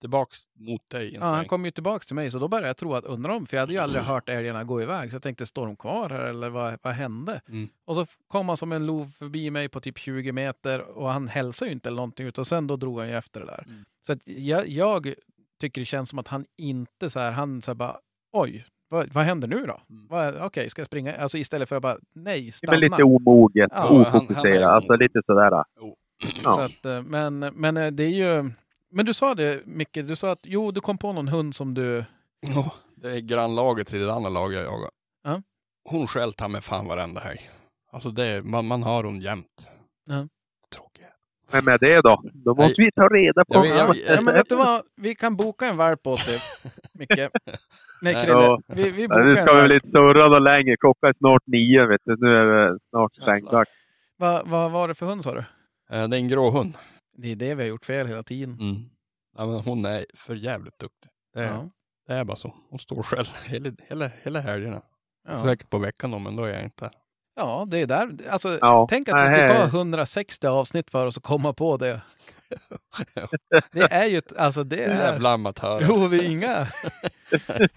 tillbaks 0.00 0.38
mot 0.58 0.90
dig 0.90 1.14
Ja, 1.14 1.24
han 1.26 1.44
kom 1.46 1.64
ju 1.64 1.70
tillbaks 1.70 2.06
till 2.06 2.16
mig, 2.16 2.30
så 2.30 2.38
då 2.38 2.48
började 2.48 2.66
jag 2.66 2.76
tro 2.76 2.94
att 2.94 3.04
undra 3.04 3.36
om, 3.36 3.46
för 3.46 3.56
jag 3.56 3.62
hade 3.62 3.72
ju 3.72 3.78
aldrig 3.78 4.04
hört 4.04 4.28
älgarna 4.28 4.64
gå 4.64 4.82
iväg, 4.82 5.10
så 5.10 5.14
jag 5.14 5.22
tänkte, 5.22 5.46
står 5.46 5.66
de 5.66 5.76
kvar 5.76 6.10
här 6.10 6.24
eller 6.24 6.48
vad, 6.48 6.78
vad 6.82 6.92
hände? 6.94 7.40
Mm. 7.48 7.68
Och 7.84 7.94
så 7.94 8.06
kom 8.28 8.48
han 8.48 8.56
som 8.56 8.72
en 8.72 8.86
lov 8.86 9.10
förbi 9.18 9.50
mig 9.50 9.68
på 9.68 9.80
typ 9.80 9.98
20 9.98 10.32
meter 10.32 10.80
och 10.80 11.10
han 11.10 11.28
hälsade 11.28 11.68
ju 11.68 11.72
inte 11.72 11.88
eller 11.88 11.96
någonting, 11.96 12.26
utan 12.26 12.44
sen 12.44 12.66
då 12.66 12.76
drog 12.76 12.98
han 12.98 13.08
ju 13.08 13.16
efter 13.16 13.40
det 13.40 13.46
där. 13.46 13.64
Mm. 13.66 13.84
Så 14.06 14.12
att 14.12 14.18
jag, 14.24 14.68
jag 14.68 15.14
tycker 15.60 15.80
det 15.80 15.84
känns 15.84 16.10
som 16.10 16.18
att 16.18 16.28
han 16.28 16.44
inte 16.58 17.10
så 17.10 17.20
här, 17.20 17.30
han 17.30 17.62
så 17.62 17.70
här 17.70 17.74
bara, 17.74 17.96
oj, 18.32 18.64
vad, 18.92 19.12
vad 19.12 19.24
händer 19.24 19.48
nu 19.48 19.66
då? 19.66 19.80
Mm. 19.90 20.42
Okej, 20.42 20.70
ska 20.70 20.80
jag 20.80 20.86
springa? 20.86 21.16
Alltså 21.16 21.38
istället 21.38 21.68
för 21.68 21.76
att 21.76 21.82
bara, 21.82 21.96
nej, 22.12 22.40
Det 22.42 22.48
är 22.48 22.50
stanna. 22.52 22.76
lite 22.78 23.02
omoget, 23.02 23.70
Ja, 23.72 24.04
är- 24.46 24.62
Alltså 24.66 24.96
lite 24.96 25.22
sådär. 25.26 25.50
Ja. 25.50 25.64
Så 26.42 26.60
att, 26.60 26.84
eh, 26.84 27.02
men, 27.02 27.38
men 27.38 27.76
eh, 27.76 27.86
det 27.90 28.04
är 28.04 28.08
ju, 28.08 28.50
men 28.90 29.06
du 29.06 29.14
sa 29.14 29.34
det 29.34 29.66
Micke, 29.66 29.94
du 29.94 30.16
sa 30.16 30.32
att 30.32 30.38
jo, 30.42 30.70
du 30.70 30.80
kom 30.80 30.98
på 30.98 31.12
någon 31.12 31.28
hund 31.28 31.54
som 31.54 31.74
du, 31.74 32.04
Ja, 32.54 32.72
det 32.96 33.10
är 33.10 33.18
grannlaget 33.20 33.86
till 33.86 34.00
det 34.06 34.12
andra 34.12 34.30
laget 34.30 34.56
jag 34.56 34.64
jagar. 34.72 34.90
Ja. 35.24 35.42
Hon 35.84 36.06
skäll 36.06 36.32
ta 36.32 36.48
mig 36.48 36.60
fan 36.60 36.86
varenda 36.88 37.20
helg. 37.20 37.40
Alltså 37.92 38.10
det, 38.10 38.44
man, 38.44 38.66
man 38.66 38.82
har 38.82 39.04
hon 39.04 39.20
jämt. 39.20 39.68
Tråkigt. 40.08 40.28
Men 41.52 41.64
med 41.64 41.80
det 41.80 42.00
då? 42.00 42.22
Då 42.34 42.54
måste 42.54 42.82
vi 42.82 42.92
ta 42.92 43.08
reda 43.08 43.44
på... 43.44 43.54
Jag 43.54 43.62
vet- 43.88 44.06
jag- 44.06 44.16
ja 44.16 44.20
men 44.20 44.34
vet 44.34 44.48
du 44.48 44.56
vad, 44.56 44.82
vi 44.96 45.14
kan 45.14 45.36
boka 45.36 45.66
en 45.66 45.76
valp 45.76 46.06
åt 46.06 46.26
dig, 46.26 46.38
Micke. 46.92 47.10
Nej. 48.02 48.14
Krille, 48.24 48.58
vi, 48.66 48.90
vi 48.90 49.08
bokar 49.08 49.24
nu 49.24 49.30
en 49.38 49.46
ska 49.46 49.54
vi 49.54 49.60
väl 49.62 49.72
inte 49.74 49.88
surra 49.90 50.28
något 50.28 50.42
längre. 50.42 50.76
Klockan 50.76 51.08
är 51.10 51.14
snart 51.18 51.42
nio, 51.46 51.86
vet 51.86 52.00
du. 52.04 52.16
Nu 52.16 52.26
är 52.36 52.44
det 52.72 52.78
snart 52.90 53.14
svängdags. 53.14 53.70
Vad 54.16 54.48
vad 54.48 54.70
var 54.70 54.88
det 54.88 54.94
för 54.94 55.06
hund 55.06 55.22
sa 55.24 55.34
du? 55.34 55.38
Eh, 55.90 56.08
Det 56.08 56.16
är 56.16 56.20
en 56.20 56.28
grå 56.28 56.50
hund. 56.50 56.74
Det 57.16 57.32
är 57.32 57.36
det 57.36 57.54
vi 57.54 57.62
har 57.62 57.68
gjort 57.68 57.84
fel 57.84 58.06
hela 58.06 58.22
tiden. 58.22 58.54
Mm. 58.60 58.76
Ja, 59.38 59.46
men 59.46 59.60
hon 59.60 59.84
är 59.84 60.04
för 60.14 60.34
jävligt 60.34 60.78
duktig. 60.78 61.10
Det 61.34 61.40
är, 61.40 61.46
Ja. 61.46 61.70
det 62.06 62.14
är 62.14 62.24
bara 62.24 62.36
så. 62.36 62.54
Hon 62.70 62.78
står 62.78 63.02
själv 63.02 63.24
hela, 63.46 63.70
hela, 63.88 64.10
hela 64.22 64.40
helgerna. 64.40 64.80
Ja. 65.28 65.44
Säkert 65.44 65.70
på 65.70 65.78
veckan 65.78 66.10
då, 66.10 66.18
men 66.18 66.36
då 66.36 66.44
är 66.44 66.52
jag 66.54 66.62
inte 66.62 66.84
där. 66.84 66.92
Ja, 67.36 67.64
det 67.70 67.78
är 67.82 67.86
där. 67.86 68.08
Alltså, 68.30 68.58
Ja. 68.60 68.86
tänk 68.90 69.08
att 69.08 69.16
det 69.18 69.26
skulle 69.26 69.48
ta 69.48 69.64
160 69.64 70.46
avsnitt 70.46 70.90
för 70.90 71.06
oss 71.06 71.16
att 71.16 71.22
komma 71.22 71.52
på 71.52 71.76
det. 71.76 72.00
Det 73.72 73.92
är 73.92 74.06
ju, 74.06 74.20
alltså 74.38 74.64
det 74.64 74.84
är... 74.84 74.94
Jävla 74.94 75.30
amatörer. 75.32 75.86
Jo, 75.88 76.06
vi 76.06 76.18
är 76.26 76.30
inga, 76.30 76.66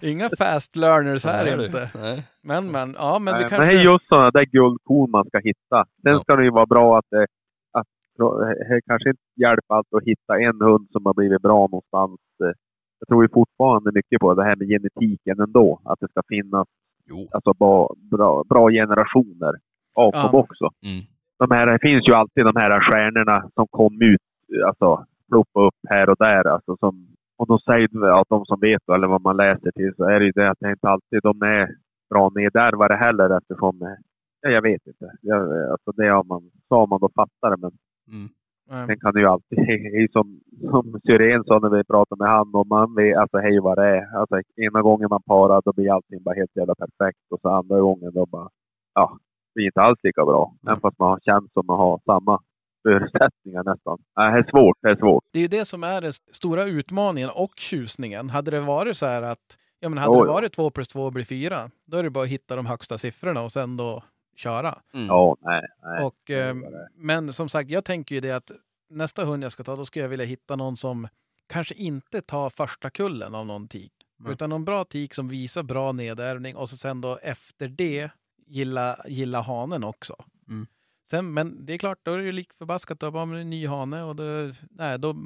inga 0.00 0.30
fast 0.38 0.76
learners 0.76 1.24
här 1.24 1.44
Nej, 1.56 1.66
inte. 1.66 1.90
Nej. 1.94 2.22
Men, 2.42 2.70
men, 2.70 2.94
ja, 2.98 3.18
men 3.18 3.34
Nej, 3.34 3.44
vi 3.44 3.50
Men 3.50 3.60
det 3.60 3.66
är 3.66 3.70
kanske... 3.70 3.76
just 3.92 4.08
sådana 4.08 4.30
där 4.30 4.44
guldkorn 4.44 5.10
man 5.10 5.24
ska 5.28 5.38
hitta. 5.38 5.84
Sen 6.02 6.12
Ja. 6.12 6.18
ska 6.20 6.36
det 6.36 6.44
ju 6.44 6.50
vara 6.50 6.66
bra 6.66 6.98
att 6.98 7.04
det, 7.10 7.26
att 7.72 7.86
det 8.18 8.80
kanske 8.86 9.08
inte 9.10 9.22
hjälper 9.40 9.74
allt 9.74 9.94
att 9.96 10.04
hitta 10.04 10.38
en 10.40 10.60
hund 10.60 10.88
som 10.92 11.06
har 11.06 11.14
blivit 11.14 11.42
bra 11.42 11.58
någonstans. 11.60 12.20
Eh, 12.44 12.52
Jag 13.00 13.08
tror 13.08 13.24
ju 13.24 13.28
fortfarande 13.32 13.90
mycket 13.94 14.20
på 14.20 14.34
det 14.34 14.44
här 14.44 14.56
med 14.56 14.68
genetiken 14.68 15.40
ändå. 15.40 15.80
Att 15.84 16.00
det 16.00 16.08
ska 16.08 16.22
finnas 16.28 16.68
Jo. 17.10 17.28
alltså, 17.32 17.52
bra, 17.54 17.94
bra, 18.10 18.44
bra 18.48 18.70
generationer 18.70 19.54
av 19.94 20.10
Ja. 20.14 20.22
dem 20.22 20.40
också. 20.40 20.64
Mm. 20.86 21.02
De 21.38 21.50
här, 21.54 21.66
det 21.66 21.78
finns 21.88 22.08
ju 22.08 22.12
alltid 22.12 22.44
de 22.44 22.56
här 22.56 22.80
stjärnorna 22.80 23.50
som 23.54 23.66
kom 23.70 24.02
ut, 24.02 24.20
alltså 24.66 25.04
ploppa 25.30 25.60
upp 25.66 25.74
här 25.88 26.08
och 26.10 26.16
där. 26.18 26.44
Alltså, 26.48 26.76
som, 26.76 27.06
och 27.38 27.46
de 27.46 27.58
säger 27.58 28.20
att 28.20 28.28
de 28.28 28.44
som 28.44 28.60
vet 28.60 28.88
eller 28.94 29.06
vad 29.06 29.20
man 29.22 29.36
läser 29.36 29.70
till 29.70 29.92
så 29.96 30.04
är 30.04 30.20
det 30.20 30.26
ju 30.26 30.32
det 30.32 30.50
att 30.50 30.58
det 30.60 30.70
inte 30.70 30.88
alltid 30.88 31.20
de 31.22 31.42
är 31.42 31.68
bra 32.10 32.30
nedärvare 32.34 32.94
heller 32.94 33.38
eftersom, 33.38 33.96
ja, 34.40 34.48
jag 34.50 34.62
vet 34.62 34.86
inte. 34.86 35.12
Jag, 35.22 35.70
alltså 35.70 35.92
det 35.92 36.08
har 36.08 36.24
man, 36.24 36.50
sa 36.68 36.86
man 36.86 37.00
då 37.00 37.08
fattar 37.14 37.50
det 37.50 37.56
men 37.56 37.72
Mm. 38.12 38.28
Nej. 38.70 38.86
sen 38.86 39.00
kan 39.00 39.12
det 39.14 39.20
ju 39.20 39.26
alltid, 39.26 39.58
är 39.98 40.12
som, 40.12 40.40
som 40.70 41.00
Syrén 41.06 41.44
sa 41.44 41.58
när 41.58 41.76
vi 41.76 41.84
pratade 41.84 42.18
med 42.22 42.30
han 42.32 42.54
och 42.54 42.66
man 42.66 42.94
vet 42.94 43.16
alltså 43.18 43.38
hej 43.38 43.60
vad 43.60 43.78
det 43.78 43.86
är. 43.96 44.18
Alltså 44.18 44.36
ena 44.56 44.82
gången 44.82 45.08
man 45.10 45.22
parar 45.22 45.62
då 45.64 45.72
blir 45.72 45.92
allting 45.92 46.22
bara 46.22 46.34
helt 46.34 46.56
jävla 46.56 46.74
perfekt 46.74 47.26
och 47.30 47.40
så 47.40 47.48
andra 47.48 47.80
gången 47.80 48.12
då 48.14 48.26
bara, 48.26 48.48
ja, 48.94 49.18
det 49.20 49.58
blir 49.58 49.66
inte 49.66 49.80
alls 49.80 49.98
lika 50.02 50.24
bra. 50.24 50.54
Även 50.66 50.80
fast 50.80 50.98
man 50.98 51.08
har 51.08 51.20
känt 51.20 51.52
som 51.52 51.66
man 51.66 51.78
har 51.78 52.00
samma 52.04 52.40
förutsättningar 52.82 53.64
nästan. 53.64 53.98
Det 54.14 54.22
är 54.22 54.50
svårt, 54.50 54.78
det 54.82 54.90
är 54.90 54.96
svårt. 54.96 55.24
Det 55.32 55.38
är 55.38 55.42
ju 55.42 55.48
det 55.48 55.64
som 55.64 55.84
är 55.84 56.00
den 56.00 56.12
stora 56.12 56.64
utmaningen 56.64 57.30
och 57.34 57.52
tjusningen. 57.56 58.30
Hade 58.30 58.50
det 58.50 58.60
varit 58.60 58.96
så 58.96 59.06
här 59.06 59.22
att, 59.22 59.46
ja 59.80 59.88
men 59.88 59.98
hade 59.98 60.18
Jo, 60.18 60.24
det 60.24 60.30
varit 60.30 60.52
två 60.52 60.70
plus 60.70 60.88
två 60.88 61.10
blir 61.10 61.24
fyra, 61.24 61.56
då 61.86 61.96
är 61.96 62.02
det 62.02 62.10
bara 62.10 62.24
att 62.24 62.30
hitta 62.30 62.56
de 62.56 62.66
högsta 62.66 62.98
siffrorna 62.98 63.42
och 63.42 63.52
sen 63.52 63.76
då 63.76 64.02
köra. 64.36 64.82
Mm. 64.94 65.06
Ja, 65.06 65.36
nej, 65.40 65.62
nej. 65.82 66.04
Och, 66.04 66.30
eh, 66.30 66.56
men 66.94 67.32
som 67.32 67.48
sagt, 67.48 67.70
jag 67.70 67.84
tänker 67.84 68.14
ju 68.14 68.20
det 68.20 68.30
att 68.30 68.50
nästa 68.90 69.24
hund 69.24 69.44
jag 69.44 69.52
ska 69.52 69.64
ta, 69.64 69.76
då 69.76 69.84
skulle 69.84 70.04
jag 70.04 70.10
vilja 70.10 70.26
hitta 70.26 70.56
någon 70.56 70.76
som 70.76 71.08
kanske 71.46 71.74
inte 71.74 72.20
tar 72.20 72.50
första 72.50 72.90
kullen 72.90 73.34
av 73.34 73.46
någon 73.46 73.68
tik. 73.68 73.92
Nej. 74.16 74.32
Utan 74.32 74.50
någon 74.50 74.64
bra 74.64 74.84
tik 74.84 75.14
som 75.14 75.28
visar 75.28 75.62
bra 75.62 75.92
nedärvning 75.92 76.56
och 76.56 76.70
så 76.70 76.76
sen 76.76 77.00
då 77.00 77.18
efter 77.22 77.68
det 77.68 78.10
gilla, 78.46 78.96
gilla 79.08 79.40
hanen 79.40 79.84
också. 79.84 80.24
Mm. 80.48 80.66
Sen, 81.06 81.34
men 81.34 81.66
det 81.66 81.74
är 81.74 81.78
klart, 81.78 81.98
då 82.02 82.12
är 82.12 82.18
det 82.18 82.24
ju 82.24 82.32
lik 82.32 82.52
förbaskat. 82.52 83.00
Då 83.00 83.06
har 83.06 83.26
man 83.26 83.36
en 83.36 83.50
ny 83.50 83.66
hane 83.66 84.02
och 84.02 84.16
då, 84.16 84.52
nej, 84.70 84.98
då 84.98 85.16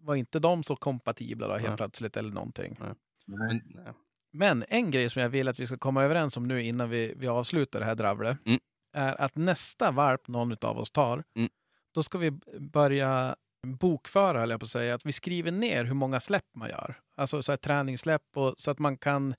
var 0.00 0.14
inte 0.14 0.38
de 0.38 0.64
så 0.64 0.76
kompatibla 0.76 1.48
då 1.48 1.52
helt 1.52 1.68
Nej. 1.68 1.76
plötsligt 1.76 2.16
eller 2.16 2.32
någonting. 2.32 2.76
nej. 2.80 2.94
Men, 3.26 3.62
nej. 3.64 3.92
Men 4.32 4.64
en 4.68 4.90
grej 4.90 5.10
som 5.10 5.22
jag 5.22 5.28
vill 5.28 5.48
att 5.48 5.60
vi 5.60 5.66
ska 5.66 5.78
komma 5.78 6.04
överens 6.04 6.36
om 6.36 6.48
nu 6.48 6.62
innan 6.62 6.90
vi, 6.90 7.14
vi 7.16 7.28
avslutar 7.28 7.80
det 7.80 7.86
här 7.86 7.94
dravlet 7.94 8.38
Mm. 8.46 8.60
är 8.94 9.20
att 9.20 9.36
nästa 9.36 9.90
varp 9.90 10.28
någon 10.28 10.56
av 10.62 10.78
oss 10.78 10.90
tar, 10.90 11.24
Mm. 11.36 11.48
då 11.94 12.02
ska 12.02 12.18
vi 12.18 12.30
börja 12.58 13.36
bokföra, 13.66 14.38
höll 14.40 14.50
jag 14.50 14.60
på 14.60 14.64
att 14.64 14.70
säga, 14.70 14.94
att 14.94 15.06
vi 15.06 15.12
skriver 15.12 15.50
ner 15.50 15.84
hur 15.84 15.94
många 15.94 16.20
släpp 16.20 16.46
man 16.54 16.68
gör. 16.68 16.94
Alltså 17.16 17.42
så 17.42 17.52
här, 17.52 17.56
träningssläpp 17.56 18.22
och, 18.36 18.54
så 18.58 18.70
att 18.70 18.78
man 18.78 18.96
kan... 18.96 19.34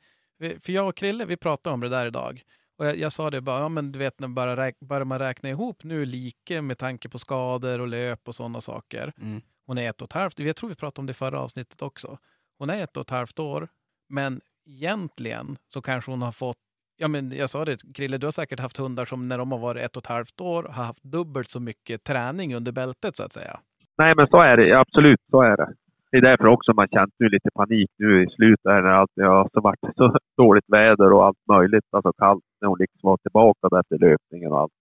För 0.60 0.72
jag 0.72 0.88
och 0.90 0.96
Krille, 0.96 1.26
vi 1.26 1.38
pratade 1.38 1.74
om 1.74 1.80
det 1.80 1.90
där 1.90 2.06
idag. 2.06 2.42
Och 2.78 2.86
jag, 2.86 2.98
jag 2.98 3.12
sa 3.12 3.30
det 3.30 3.42
bara, 3.42 3.60
ja 3.60 3.70
men 3.70 3.92
du 3.92 4.00
vet 4.00 4.20
när 4.20 4.28
bara 4.28 4.58
räk, 4.58 4.80
börjar 4.80 5.06
man 5.06 5.20
räkna 5.20 5.50
ihop 5.50 5.84
nu 5.84 6.06
lika 6.06 6.62
med 6.62 6.78
tanke 6.78 7.10
på 7.10 7.20
skador 7.20 7.80
och 7.80 7.88
löp 7.88 8.28
och 8.28 8.36
sådana 8.36 8.62
saker. 8.62 9.14
Mm. 9.22 9.42
Hon 9.66 9.78
är 9.78 9.90
ett 9.90 10.02
och 10.02 10.08
ett 10.08 10.14
halvt, 10.14 10.40
jag 10.40 10.56
tror 10.56 10.70
vi 10.70 10.76
pratade 10.76 11.02
om 11.02 11.06
det 11.06 11.12
i 11.12 11.14
förra 11.14 11.40
avsnittet 11.40 11.82
också. 11.82 12.18
Hon 12.58 12.70
är 12.70 12.84
ett 12.84 12.98
och 12.98 13.02
ett 13.02 13.10
halvt 13.10 13.40
år, 13.40 13.68
men 14.10 14.42
egentligen 14.72 15.58
så 15.74 15.82
kanske 15.82 16.12
hon 16.12 16.22
har 16.22 16.32
fått 16.32 16.58
Ja, 16.98 17.08
men 17.08 17.32
jag 17.32 17.50
sa 17.50 17.66
det, 17.66 17.78
Krille, 17.96 18.18
du 18.18 18.28
har 18.28 18.32
säkert 18.32 18.60
haft 18.60 18.78
hundar 18.78 19.06
som 19.06 19.28
när 19.28 19.38
de 19.38 19.52
har 19.52 19.60
varit 19.60 19.86
ett 19.86 19.98
och 19.98 20.04
ett 20.04 20.08
halvt 20.08 20.42
år 20.42 20.64
har 20.64 20.84
haft 20.84 21.04
dubbelt 21.04 21.50
så 21.50 21.60
mycket 21.60 22.04
träning 22.04 22.56
under 22.56 22.72
bältet 22.72 23.16
så 23.16 23.24
att 23.24 23.34
säga. 23.34 23.60
nej, 23.98 24.14
men 24.16 24.28
så 24.28 24.42
är 24.42 24.58
det. 24.58 24.80
Absolut, 24.80 25.20
så 25.32 25.42
är 25.42 25.58
det. 25.58 25.74
Det 26.12 26.18
är 26.18 26.22
därför 26.22 26.46
också 26.46 26.74
man 26.74 26.88
känt 26.88 27.14
nu 27.20 27.30
lite 27.30 27.50
panik 27.56 27.90
nu 27.98 28.24
i 28.24 28.28
slutet 28.36 28.66
när 28.66 28.84
allt 28.84 29.12
det 29.16 29.26
har 29.26 29.50
så 29.54 29.62
varit 29.62 29.80
så 29.96 30.18
dåligt 30.38 30.66
väder 30.68 31.14
och 31.14 31.26
allt 31.26 31.48
möjligt. 31.48 31.86
Alltså 31.92 32.12
kallt 32.14 32.44
när 32.62 32.68
hon 32.68 32.78
liksom 32.80 33.00
var 33.02 33.18
tillbaka 33.18 33.70
där 33.70 33.80
efter 33.80 33.98
löpningen 34.00 34.52
och 34.52 34.60
allt. 34.60 34.74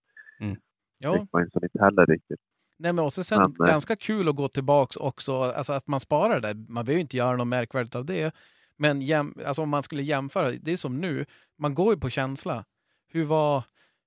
Ja, 0.97 1.13
fick 1.13 1.33
man 1.33 1.43
ju 1.43 1.49
som 1.49 1.63
inte 1.63 1.83
heller 1.83 2.05
riktigt. 2.05 2.39
Nej, 2.79 2.93
men 2.93 3.05
också 3.05 3.23
sen 3.23 3.39
Men, 3.39 3.55
nej. 3.59 3.71
ganska 3.71 3.95
kul 3.95 4.29
att 4.29 4.35
gå 4.35 4.47
tillbaks 4.47 4.95
också, 4.95 5.33
alltså 5.41 5.73
att 5.73 5.87
man 5.87 5.99
sparar 5.99 6.39
det. 6.39 6.53
Man 6.53 6.85
behöver 6.85 6.93
ju 6.93 6.99
inte 6.99 7.17
göra 7.17 7.35
något 7.35 7.47
märkvärdigt 7.47 7.95
av 7.95 8.05
det. 8.05 8.33
Men 8.81 9.01
jäm, 9.01 9.37
alltså 9.45 9.61
om 9.61 9.69
man 9.69 9.83
skulle 9.83 10.03
jämföra, 10.03 10.51
det 10.51 10.71
är 10.71 10.77
som 10.77 11.01
nu, 11.01 11.25
man 11.59 11.73
går 11.73 11.93
ju 11.93 11.99
på 11.99 12.09
känsla. 12.09 12.65
Hur 13.13 13.23
var, 13.25 13.63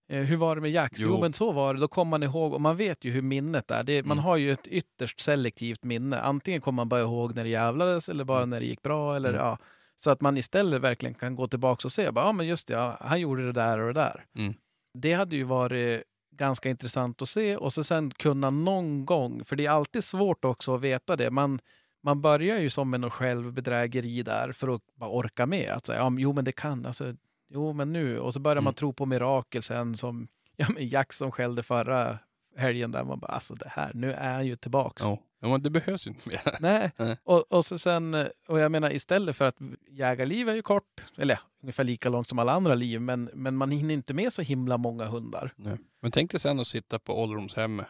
eh, 0.09 0.21
hur 0.21 0.37
var 0.37 0.55
det 0.57 0.63
med 0.63 0.71
Jax? 0.71 1.01
Jo. 1.01 1.09
Jo. 1.09 1.21
men 1.21 1.33
så 1.33 1.53
var 1.53 1.75
det, 1.75 1.81
då 1.81 1.89
kommer 1.89 2.11
man 2.11 2.23
ihåg, 2.23 2.53
och 2.55 2.61
man 2.61 2.77
vet 2.77 3.05
ju 3.05 3.11
hur 3.11 3.23
minnet 3.23 3.71
är. 3.71 3.83
Det, 3.83 4.03
Man 4.03 4.17
Mm. 4.19 4.25
har 4.25 4.37
ju 4.37 4.53
ett 4.53 4.67
ytterst 4.67 5.21
selektivt 5.21 5.85
minne. 5.85 6.21
Antingen 6.21 6.61
kommer 6.61 6.77
man 6.77 6.89
bara 6.89 7.01
ihåg 7.01 7.35
när 7.35 7.45
det 7.45 7.51
jävlades 7.51 8.09
eller 8.09 8.25
bara 8.25 8.45
när 8.45 8.61
det 8.61 8.67
gick 8.67 8.83
bra. 8.83 9.17
Eller, 9.17 9.29
Mm. 9.29 9.41
ja. 9.41 9.59
Så 9.97 10.11
att 10.11 10.21
man 10.21 10.37
istället 10.37 10.81
verkligen 10.83 11.15
kan 11.15 11.35
gå 11.35 11.49
tillbaka 11.49 11.89
och 11.89 11.93
se, 11.93 12.11
bara, 12.11 12.25
ja 12.27 12.33
men 12.33 12.47
just 12.47 12.69
det, 12.69 12.75
ja, 12.75 12.97
han 13.01 13.21
gjorde 13.21 13.47
det 13.47 13.53
där 13.53 13.79
och 13.79 13.95
det 13.95 14.01
där. 14.01 14.25
Mm. 14.39 14.55
Det 14.99 15.13
hade 15.13 15.37
ju 15.37 15.45
varit 15.45 16.03
ganska 16.37 16.69
intressant 16.71 17.23
att 17.23 17.29
se 17.29 17.57
och 17.57 17.73
så 17.73 17.85
sen 17.85 18.11
kunna 18.11 18.51
någon 18.51 19.05
gång, 19.07 19.45
för 19.45 19.57
det 19.57 19.67
är 19.67 19.71
alltid 19.71 20.05
svårt 20.05 20.45
också 20.45 20.75
att 20.75 20.81
veta 20.81 21.17
det. 21.17 21.31
Man, 21.31 21.59
man 22.05 22.21
börjar 22.21 22.59
ju 22.59 22.71
som 22.71 22.91
med 22.91 23.01
något 23.01 23.13
självbedrägeri 23.13 24.23
där 24.23 24.53
för 24.53 24.69
att 24.75 24.83
bara 24.95 25.11
orka 25.11 25.47
med. 25.47 25.71
Att 25.71 25.87
säga, 25.87 25.99
ja, 25.99 26.13
jo 26.19 26.33
men 26.33 26.45
det 26.45 26.53
kan, 26.53 26.87
alltså, 26.87 27.15
jo 27.49 27.73
men 27.73 27.93
nu. 27.93 28.19
Och 28.19 28.35
så 28.35 28.41
börjar 28.41 28.57
man 28.63 28.65
Mm. 28.71 28.75
tro 28.75 28.93
på 28.93 29.07
mirakel 29.07 29.63
sen 29.63 29.97
som 29.97 30.29
ja, 30.57 30.67
men 30.75 30.89
Jack 30.89 31.13
som 31.13 31.33
skällde 31.33 31.63
förra 31.63 32.19
helgen 32.57 32.91
där. 32.93 33.05
Man 33.05 33.19
bara, 33.19 33.33
alltså 33.33 33.55
det 33.55 33.69
här, 33.69 33.91
nu 33.95 34.13
är 34.13 34.33
han 34.35 34.47
ju 34.47 34.57
tillbaks. 34.57 35.03
Ja. 35.03 35.19
ja, 35.41 35.49
men 35.49 35.63
det 35.63 35.71
behövs 35.71 36.07
ju 36.07 36.11
inte 36.11 36.29
mer. 36.29 36.57
Nej, 36.61 36.91
och, 37.25 37.53
och 37.53 37.67
så 37.67 37.79
sen, 37.79 38.27
och 38.49 38.59
jag 38.61 38.73
menar 38.73 38.93
istället 38.93 39.37
för 39.37 39.45
att 39.45 39.57
jägarliv 39.91 40.49
är 40.49 40.55
ju 40.55 40.63
kort, 40.63 41.01
eller 41.17 41.35
ja, 41.35 41.41
ungefär 41.63 41.85
lika 41.85 42.09
långt 42.09 42.29
som 42.29 42.39
alla 42.39 42.53
andra 42.53 42.75
liv, 42.75 43.01
men, 43.01 43.31
men 43.35 43.57
man 43.57 43.71
hinner 43.71 43.95
inte 43.95 44.15
med 44.15 44.33
så 44.33 44.43
himla 44.43 44.77
många 44.79 45.05
hundar. 45.05 45.53
Nej. 45.57 45.77
Men 46.03 46.11
tänk 46.11 46.31
dig 46.31 46.41
sen 46.41 46.61
att 46.61 46.67
sitta 46.67 46.99
på 46.99 47.23
ålderdomshemmet 47.23 47.87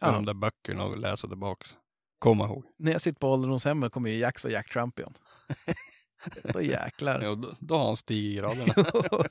med 0.00 0.08
Ja. 0.10 0.12
de 0.12 0.24
där 0.26 0.34
böckerna 0.34 0.84
och 0.84 0.98
läsa 0.98 1.28
tillbaks. 1.28 1.76
Komma 2.24 2.44
ihåg. 2.44 2.64
När 2.78 2.92
jag 2.92 3.00
sitter 3.00 3.18
på 3.18 3.32
ålderdomshemmet 3.32 3.92
kommer 3.92 4.10
ju 4.10 4.18
Jax 4.18 4.44
vara 4.44 4.52
Jack 4.52 4.72
Champion. 4.72 5.14
Då 6.52 6.62
jäklar. 6.62 7.20
Ja, 7.20 7.34
då, 7.34 7.56
då 7.60 7.76
har 7.76 7.86
han 7.86 7.96
stigit 7.96 8.38
i 8.38 8.40
raderna. 8.40 8.74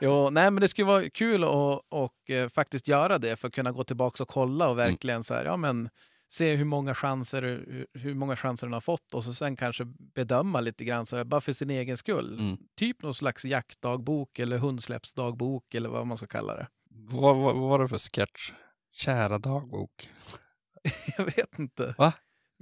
jo, 0.00 0.30
nej 0.30 0.50
men 0.50 0.60
det 0.60 0.68
skulle 0.68 0.86
vara 0.86 1.10
kul 1.10 1.44
att 1.44 1.80
och, 1.88 2.30
eh, 2.30 2.48
faktiskt 2.48 2.88
göra 2.88 3.18
det 3.18 3.36
för 3.36 3.48
att 3.48 3.54
kunna 3.54 3.72
gå 3.72 3.84
tillbaka 3.84 4.22
och 4.22 4.28
kolla 4.28 4.68
och 4.68 4.78
verkligen 4.78 5.24
så 5.24 5.34
här, 5.34 5.44
ja 5.44 5.56
men 5.56 5.90
se 6.30 6.54
hur 6.54 6.64
många 6.64 6.94
chanser, 6.94 7.42
hur, 7.42 7.86
hur 7.92 8.14
många 8.14 8.36
chanser 8.36 8.66
den 8.66 8.74
har 8.74 8.80
fått 8.80 9.14
och 9.14 9.24
så 9.24 9.34
sen 9.34 9.56
kanske 9.56 9.84
bedöma 10.14 10.60
lite 10.60 10.84
grann 10.84 11.06
så 11.06 11.16
här, 11.16 11.24
bara 11.24 11.40
för 11.40 11.52
sin 11.52 11.70
egen 11.70 11.96
skull. 11.96 12.38
Mm. 12.38 12.56
Typ 12.76 13.02
någon 13.02 13.14
slags 13.14 13.44
jaktdagbok 13.44 14.38
eller 14.38 14.58
hundsläppsdagbok 14.58 15.74
eller 15.74 15.88
vad 15.88 16.06
man 16.06 16.16
ska 16.16 16.26
kalla 16.26 16.54
det. 16.54 16.68
vad, 16.90 17.36
vad, 17.36 17.54
vad 17.54 17.68
var 17.70 17.78
det 17.78 17.88
för 17.88 17.98
sketch? 17.98 18.52
Kära 18.92 19.38
dagbok. 19.38 20.10
Jag 21.16 21.24
vet 21.24 21.58
inte. 21.58 21.94
Va? 21.98 22.12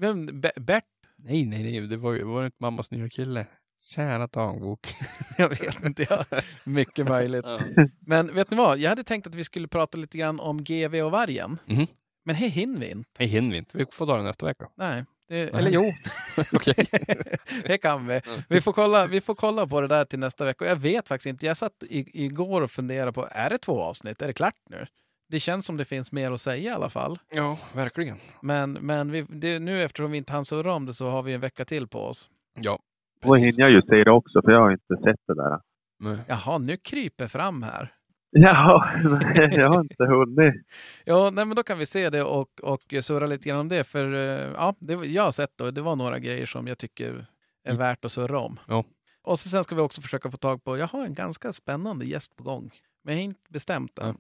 Men 0.02 0.40
Be- 0.40 0.52
Bert, 0.56 0.84
Nej, 1.16 1.44
nej, 1.44 1.62
nej. 1.62 1.80
Det 1.80 1.96
var 1.96 2.12
ju 2.12 2.24
var 2.24 2.40
det 2.40 2.46
inte 2.46 2.56
mammas 2.60 2.90
nya 2.90 3.08
kille. 3.08 3.46
Kära 3.84 4.26
dagbok. 4.26 4.86
jag 5.38 5.48
vet 5.48 5.84
inte. 5.84 6.06
Ja, 6.10 6.24
mycket 6.66 7.08
möjligt. 7.08 7.44
Ja. 7.46 7.60
Men 8.00 8.34
vet 8.34 8.50
ni 8.50 8.56
vad? 8.56 8.78
Jag 8.78 8.88
hade 8.88 9.04
tänkt 9.04 9.26
att 9.26 9.34
vi 9.34 9.44
skulle 9.44 9.68
prata 9.68 9.98
lite 9.98 10.18
grann 10.18 10.40
om 10.40 10.64
GV 10.64 10.94
och 11.02 11.10
vargen. 11.10 11.58
Mhm. 11.66 11.86
Men 12.24 12.40
det 12.40 12.46
hinner 12.48 12.80
vi 12.80 12.90
inte. 12.90 13.10
Nej, 13.18 13.28
hinner 13.28 13.50
vi 13.50 13.56
inte. 13.58 13.78
Vi 13.78 13.84
får 13.92 14.06
ta 14.06 14.16
det 14.16 14.22
nästa 14.22 14.46
vecka. 14.46 14.68
Nej. 14.76 15.04
Det, 15.28 15.34
Nej. 15.34 15.50
eller 15.54 15.70
jo, 15.70 15.92
Okej. 16.52 16.86
det 17.66 17.78
kan 17.78 18.06
vi. 18.06 18.20
Vi 18.48 18.60
får, 18.60 18.72
kolla, 18.72 19.06
vi 19.06 19.20
får 19.20 19.34
kolla 19.34 19.66
på 19.66 19.80
det 19.80 19.88
där 19.88 20.04
till 20.04 20.18
nästa 20.18 20.44
vecka. 20.44 20.64
Och 20.64 20.70
jag 20.70 20.76
vet 20.76 21.08
faktiskt 21.08 21.26
inte. 21.26 21.46
Jag 21.46 21.56
satt 21.56 21.82
i, 21.88 22.24
igår 22.24 22.62
och 22.62 22.70
funderade 22.70 23.12
på, 23.12 23.28
är 23.30 23.50
det 23.50 23.58
två 23.58 23.82
avsnitt? 23.82 24.22
Är 24.22 24.26
det 24.26 24.32
klart 24.32 24.54
nu? 24.70 24.86
Det 25.32 25.40
känns 25.40 25.66
som 25.66 25.76
det 25.76 25.84
finns 25.84 26.12
mer 26.12 26.30
att 26.32 26.40
säga 26.40 26.70
i 26.72 26.74
alla 26.74 26.88
fall. 26.90 27.18
Ja, 27.30 27.59
verkligen. 27.74 28.16
Men, 28.42 28.72
men 28.72 29.10
vi, 29.10 29.22
det, 29.28 29.59
nu 29.59 29.82
eftersom 29.82 30.10
vi 30.10 30.18
inte 30.18 30.32
hann 30.32 30.44
surra 30.44 30.72
om 30.74 30.86
det 30.86 30.94
så 30.94 31.10
har 31.10 31.22
vi 31.22 31.32
en 31.32 31.40
vecka 31.40 31.64
till 31.64 31.88
på 31.88 31.98
oss. 32.04 32.28
Ja, 32.60 32.78
Då 33.22 33.34
hinner 33.34 33.60
jag 33.60 33.70
ju 33.70 33.82
se 33.82 34.04
det 34.04 34.10
också, 34.10 34.42
för 34.44 34.52
jag 34.52 34.60
har 34.60 34.70
inte 34.72 34.96
sett 35.04 35.20
det 35.26 35.34
där. 35.34 35.60
Men, 35.98 36.18
Jaha, 36.28 36.59
nu 36.59 36.76
kryper 36.76 37.26
fram 37.26 37.62
här. 37.62 37.92
Ja, 38.30 38.84
nej, 39.04 39.50
jag 39.56 39.68
har 39.68 39.80
inte 39.80 40.04
hunnit. 40.04 40.54
Ja, 41.04 41.30
nej, 41.32 41.44
men 41.44 41.56
då 41.56 41.62
kan 41.62 41.78
vi 41.78 41.86
se 41.86 42.10
det 42.10 42.22
och, 42.22 42.48
och 42.62 42.94
surra 43.00 43.26
lite 43.26 43.48
grann 43.48 43.60
om 43.60 43.68
det. 43.68 43.84
För 43.84 44.14
eh, 44.14 44.50
ja, 44.56 44.74
det, 44.78 44.92
jag 44.94 45.22
har 45.22 45.32
sett 45.32 45.59
det 45.59 45.64
och 45.64 45.74
det 45.74 45.80
var 45.80 45.96
några 45.96 46.18
grejer 46.18 46.46
som 46.46 46.66
jag 46.66 46.78
tycker 46.78 47.26
är 47.64 47.70
Mm. 47.70 47.78
värt 47.78 48.04
att 48.04 48.12
surra 48.12 48.38
om. 48.40 48.60
Ja. 48.68 48.84
Och 49.22 49.38
så 49.40 49.48
sen 49.48 49.64
ska 49.64 49.74
vi 49.74 49.80
också 49.80 50.02
försöka 50.02 50.30
få 50.30 50.36
tag 50.36 50.64
på, 50.64 50.76
jag 50.78 50.86
har 50.88 51.04
en 51.06 51.14
ganska 51.14 51.52
spännande 51.52 52.04
gäst 52.04 52.36
på 52.36 52.42
gång. 52.44 52.70
Men 53.04 53.14
jag 53.14 53.20
har 53.20 53.24
inte 53.24 53.40
bestämt 53.52 53.96
det. 53.96 54.14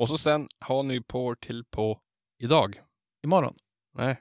Ja. 0.00 0.02
Och 0.02 0.08
så 0.08 0.18
sen 0.18 0.48
har 0.60 0.82
ni 0.82 1.00
på 1.00 1.34
till 1.34 1.64
på 1.64 2.00
idag. 2.38 2.80
Imorgon. 3.24 3.54
Nej, 3.94 4.16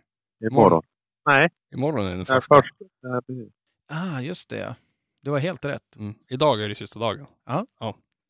Imorgon. 0.52 0.84
Nej, 1.26 1.50
imorgon 1.74 2.06
är 2.06 2.16
den 2.16 2.26
första. 2.26 2.56
först. 2.56 2.74
Ja, 3.02 3.22
precis. 3.28 3.54
Ah, 3.88 4.22
just 4.22 4.50
det. 4.50 4.76
Du 5.22 5.32
har 5.32 5.40
helt 5.40 5.66
rätt. 5.66 5.96
Mm. 5.96 6.16
Idag 6.28 6.64
är 6.64 6.70
det 6.70 6.76
sista 6.76 7.00
dagen. 7.00 7.28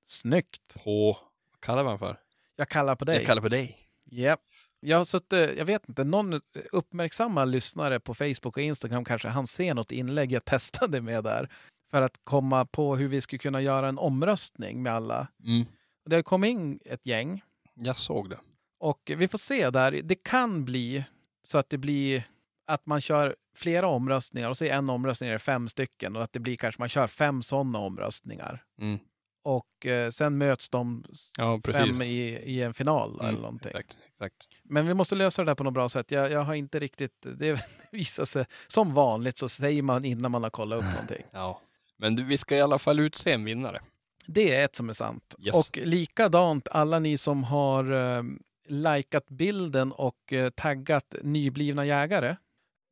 Snyggt. 0.03 0.84
På, 0.84 1.17
vad 1.51 1.61
kallar 1.61 1.84
man 1.84 1.99
för? 1.99 2.19
Jag 2.55 2.69
kallar 2.69 2.95
på 2.95 3.05
dig. 3.05 3.15
Jag 3.15 3.26
kallar 3.26 3.41
på 3.41 3.49
dig. 3.49 3.77
Japp. 4.05 4.41
Jag 4.80 4.97
har 4.97 5.05
suttit, 5.05 5.57
jag 5.57 5.65
vet 5.65 5.89
inte, 5.89 6.03
någon 6.03 6.41
uppmärksamma 6.71 7.45
lyssnare 7.45 7.99
på 7.99 8.13
Facebook 8.13 8.57
och 8.57 8.63
Instagram 8.63 9.05
kanske 9.05 9.27
han 9.27 9.47
ser 9.47 9.73
något 9.73 9.91
inlägg 9.91 10.31
jag 10.31 10.45
testade 10.45 11.01
med 11.01 11.23
där. 11.23 11.49
För 11.91 12.01
att 12.01 12.19
komma 12.23 12.65
på 12.65 12.95
hur 12.95 13.07
vi 13.07 13.21
skulle 13.21 13.39
kunna 13.39 13.61
göra 13.61 13.88
en 13.88 13.97
omröstning 13.97 14.84
med 14.84 14.93
alla. 14.93 15.27
Mm. 15.45 15.65
Det 16.10 16.23
kommit 16.23 16.49
in 16.52 16.80
ett 16.86 17.06
gäng 17.06 17.41
Jag 17.76 17.98
såg 17.98 18.30
det. 18.30 18.40
och 18.80 19.11
vi 19.18 19.27
får 19.27 19.38
se 19.38 19.69
där. 19.69 19.91
Det 19.91 20.15
kan 20.15 20.65
bli 20.65 21.03
så 21.44 21.57
att 21.57 21.69
det 21.69 21.77
blir 21.77 22.23
att 22.68 22.86
man 22.86 23.02
kör 23.02 23.36
flera 23.56 23.88
omröstningar 23.88 24.49
och 24.49 24.57
så 24.57 24.65
är 24.65 24.69
en 24.73 24.90
omröstning 24.90 25.30
är 25.30 25.34
det 25.34 25.40
fem 25.40 25.69
stycken 25.69 26.15
och 26.15 26.23
att 26.23 26.34
det 26.34 26.40
blir 26.40 26.56
kanske 26.56 26.81
man 26.81 26.90
kör 26.90 27.07
fem 27.07 27.44
sådana 27.44 27.80
omröstningar. 27.80 28.64
Mm. 28.81 28.99
Och 29.44 29.86
eh, 29.86 30.10
sen 30.10 30.38
möts 30.38 30.69
de 30.69 31.03
Ja, 31.38 31.60
fem 31.73 32.02
i, 32.02 32.22
i 32.30 32.61
en 32.61 32.73
final 32.73 33.14
Mm, 33.14 33.26
eller 33.26 33.40
någonting. 33.41 33.72
Exakt, 33.72 33.98
exakt. 34.11 34.36
Men 34.64 34.88
vi 34.88 34.94
måste 34.94 35.15
lösa 35.15 35.41
det 35.41 35.49
där 35.52 35.56
på 35.56 35.64
något 35.64 35.73
bra 35.73 35.90
sätt. 35.90 36.11
Jag, 36.11 36.31
jag 36.31 36.44
har 36.44 36.53
inte 36.53 36.80
riktigt... 36.80 37.26
Det 37.38 37.61
visar 37.91 38.26
sig... 38.26 38.45
Som 38.68 38.94
vanligt 38.94 39.38
så 39.38 39.49
säger 39.49 39.81
man 39.81 40.06
innan 40.06 40.31
man 40.31 40.44
har 40.44 40.49
kollat 40.49 40.80
upp 40.80 40.91
någonting. 40.94 41.26
Ja. 41.31 41.61
Men 41.98 42.15
du, 42.15 42.23
vi 42.23 42.38
ska 42.38 42.56
i 42.56 42.61
alla 42.61 42.80
fall 42.80 42.99
utse 42.99 43.31
en 43.31 43.45
vinnare. 43.45 43.81
Det 44.28 44.56
är 44.56 44.66
ett 44.66 44.76
som 44.76 44.90
är 44.90 44.94
sant. 44.94 45.36
Yes. 45.40 45.56
Och 45.70 45.78
likadant 45.78 46.68
alla 46.72 47.00
ni 47.00 47.18
som 47.18 47.44
har 47.44 47.91
eh, 48.18 48.24
likat 48.68 49.30
bilden 49.30 49.91
och 49.91 50.34
eh, 50.34 50.50
taggat 50.50 51.16
nyblivna 51.22 51.86
jägare 51.86 52.36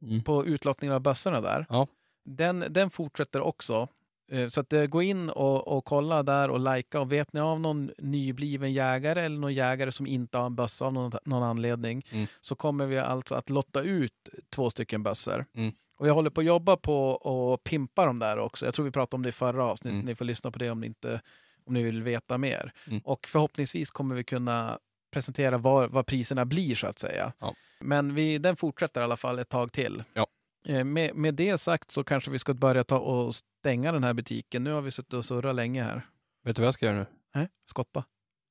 Mm. 0.01 0.23
på 0.23 0.45
utlottningen 0.45 0.93
av 0.95 1.01
bössorna 1.01 1.41
där. 1.41 1.65
Ja. 1.69 1.87
Den, 2.25 2.65
den 2.69 2.89
fortsätter 2.89 3.41
också. 3.41 3.87
Eh, 4.31 4.47
Så 4.49 4.61
att 4.61 4.73
eh, 4.73 4.85
gå 4.85 5.01
in 5.03 5.29
och, 5.29 5.67
och 5.77 5.85
kolla 5.85 6.23
där 6.23 6.49
och 6.49 6.59
lajka. 6.59 6.99
Och 7.01 7.11
vet 7.11 7.33
ni 7.33 7.39
av 7.39 7.59
någon 7.59 7.91
nybliven 7.97 8.73
jägare 8.73 9.21
eller 9.21 9.37
någon 9.37 9.53
jägare 9.53 9.91
som 9.91 10.07
inte 10.07 10.37
har 10.37 10.45
en 10.45 10.55
bössa 10.55 10.85
av 10.85 10.93
någon, 10.93 11.11
någon 11.25 11.43
anledning 11.43 12.05
Mm. 12.11 12.27
så 12.41 12.55
kommer 12.55 12.85
vi 12.85 12.99
alltså 12.99 13.35
att 13.35 13.49
lotta 13.49 13.81
ut 13.81 14.29
två 14.49 14.69
stycken 14.69 15.03
bössor. 15.03 15.45
Mm. 15.55 15.73
Och 15.97 16.07
jag 16.07 16.13
håller 16.13 16.29
på 16.29 16.41
att 16.41 16.47
jobba 16.47 16.77
på 16.77 17.15
att 17.53 17.63
pimpa 17.63 18.05
dem 18.05 18.19
där 18.19 18.37
också. 18.39 18.65
Jag 18.65 18.73
tror 18.73 18.85
vi 18.85 18.91
pratade 18.91 19.15
om 19.15 19.23
det 19.23 19.29
i 19.29 19.31
förra 19.31 19.63
avsnittet. 19.65 19.93
Mm. 19.93 20.05
Ni 20.05 20.15
får 20.15 20.25
lyssna 20.25 20.51
på 20.51 20.59
det 20.59 20.69
om 20.71 20.79
ni, 20.81 20.87
inte, 20.87 21.21
om 21.65 21.73
ni 21.73 21.83
vill 21.83 22.03
veta 22.03 22.37
mer. 22.37 22.73
Mm. 22.87 23.01
Och 23.03 23.27
förhoppningsvis 23.27 23.91
kommer 23.91 24.15
vi 24.15 24.23
kunna 24.23 24.79
presentera 25.11 25.57
vad, 25.57 25.91
vad 25.91 26.05
priserna 26.05 26.45
blir 26.45 26.75
så 26.75 26.87
att 26.87 26.99
säga. 26.99 27.33
Ja. 27.39 27.53
Men 27.79 28.15
vi, 28.15 28.37
den 28.37 28.55
fortsätter 28.55 29.01
i 29.01 29.03
alla 29.03 29.17
fall 29.17 29.39
ett 29.39 29.49
tag 29.49 29.71
till. 29.71 30.03
Ja. 30.13 30.27
Eh, 30.67 30.83
Med, 30.83 31.15
med 31.15 31.33
det 31.35 31.57
sagt 31.57 31.91
så 31.91 32.03
kanske 32.03 32.31
vi 32.31 32.39
ska 32.39 32.53
börja 32.53 32.83
ta 32.83 32.97
och 32.99 33.35
stänga 33.35 33.91
den 33.91 34.03
här 34.03 34.13
butiken. 34.13 34.63
Nu 34.63 34.71
har 34.71 34.81
vi 34.81 34.91
suttit 34.91 35.13
och 35.13 35.25
surrat 35.25 35.55
länge 35.55 35.83
här. 35.83 36.01
Vet 36.43 36.55
du 36.55 36.61
vad 36.61 36.67
jag 36.67 36.73
ska 36.73 36.85
göra 36.85 36.97
nu? 36.97 37.05
Nej, 37.35 37.49
skotta. 37.65 38.03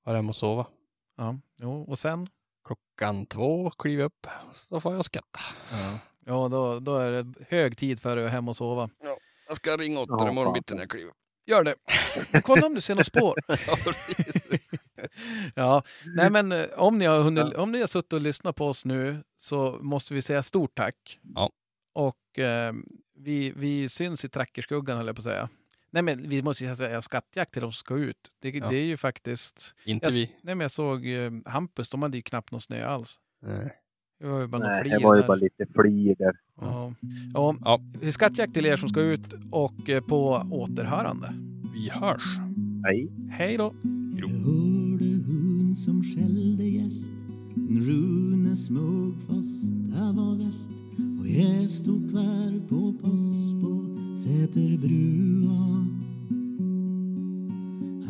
Vara 0.05 0.17
hemma 0.17 0.29
och 0.29 0.37
sova. 0.37 0.67
Ja, 1.17 1.39
jo, 1.57 1.83
och 1.83 1.99
sen? 1.99 2.29
Klockan 2.67 3.27
två, 3.27 3.71
kliva 3.71 4.05
upp, 4.05 4.27
så 4.53 4.81
får 4.81 4.95
jag 4.95 5.05
skatta. 5.05 5.39
Ja, 5.73 5.99
då, 6.27 6.81
då 6.81 6.99
är 6.99 7.11
det 7.13 7.35
hög 7.49 7.77
tid 7.77 8.01
för 8.01 8.17
dig 8.17 8.27
att 8.27 8.33
hem 8.33 8.49
och 8.49 8.57
sova. 8.57 8.91
Jag 9.49 9.57
ska 9.57 9.77
ringa 9.77 10.01
åt 10.01 10.09
Ja, 10.11 10.17
dig 10.17 10.29
imorgon 10.29 10.53
bitti 10.53 10.75
när 10.75 10.83
jag 10.83 10.91
kliver. 10.91 11.13
Gör 11.47 11.65
det. 11.65 11.75
Kolla 12.43 12.67
om 12.67 12.75
du 12.75 12.81
ser 12.81 12.95
något 12.95 13.07
spår. 13.07 13.35
Ja. 13.67 13.77
Ja, 15.55 15.83
nej 16.17 16.31
men 16.31 16.53
eh, 16.53 16.67
om 16.77 16.99
ni 16.99 17.05
har, 17.05 17.21
hunnit, 17.21 17.55
om 17.55 17.73
ni 17.73 17.81
har 17.81 17.87
suttit 17.87 18.13
och 18.13 18.21
lyssnat 18.21 18.57
på 18.57 18.67
oss 18.69 18.85
nu 18.85 19.25
så 19.39 19.79
måste 19.81 20.15
vi 20.15 20.23
säga 20.23 20.43
stort 20.43 20.75
tack. 20.75 21.19
Ja. 21.35 21.51
Och 21.93 22.39
eh, 22.39 22.73
vi, 23.15 23.53
vi 23.57 23.89
syns 23.89 24.25
i 24.25 24.29
trackerskuggan 24.29 24.97
höll 24.97 25.07
jag 25.07 25.17
på 25.17 25.21
att 25.21 25.25
säga. 25.25 25.49
Nej 25.91 26.03
men 26.03 26.29
vi 26.29 26.43
måste 26.43 26.65
ju 26.65 26.75
säga 26.75 27.03
skattjakt 27.03 27.53
till 27.53 27.63
de 27.63 27.73
som 27.73 27.79
ska 27.79 27.95
ut. 27.95 28.31
Det, 28.41 28.49
Ja. 28.51 28.69
det 28.69 28.77
är 28.77 28.85
ju 28.85 28.97
faktiskt... 28.97 29.75
Inte 29.85 30.07
Jag, 30.07 30.13
vi. 30.13 30.27
nej 30.43 30.55
men 30.55 30.61
jag 30.65 30.71
såg 30.71 31.07
eh, 31.07 31.31
Hampus, 31.47 31.89
de 31.91 32.03
hade 32.03 32.17
ju 32.19 32.23
knappt 32.23 32.51
någon 32.51 32.61
snö 32.61 32.87
alls. 32.87 33.21
Nej. 33.43 33.73
Det 34.21 34.27
var 34.27 34.41
ju 34.41 34.47
bara 34.47 34.69
Nej, 34.69 34.91
det 34.91 35.05
var 35.05 35.15
ju 35.17 35.21
där. 35.21 35.29
bara 35.29 35.37
lite 35.37 35.67
flir 35.75 36.15
där. 36.19 36.33
Ja. 36.61 36.93
Ja, 37.35 37.55
Ja, 37.65 37.81
skattjakt 38.11 38.55
till 38.55 38.67
er 38.67 38.77
som 38.77 38.89
ska 38.89 39.01
ut 39.01 39.35
och 39.51 39.91
eh, 39.91 40.01
på 40.03 40.43
återhörande. 40.51 41.35
vi 41.75 41.91
hörs. 41.91 42.23
Nej. 42.83 43.09
Hej 43.31 43.57
då! 43.57 43.75
Jag 44.21 44.29
hörde 44.29 45.05
hund 45.05 45.79
som 45.79 46.03
skällde 46.03 46.65
gäst 46.65 47.05
Rune 47.71 48.57
Smugfoss, 48.57 49.63
det 49.63 50.13
var 50.13 50.37
väst 50.45 50.71
och 51.21 51.27
jag 51.29 51.71
stod 51.71 52.11
kvar 52.11 52.69
på 52.69 52.93
post 52.93 53.61
på 53.63 53.97
Säterbrua. 54.17 55.87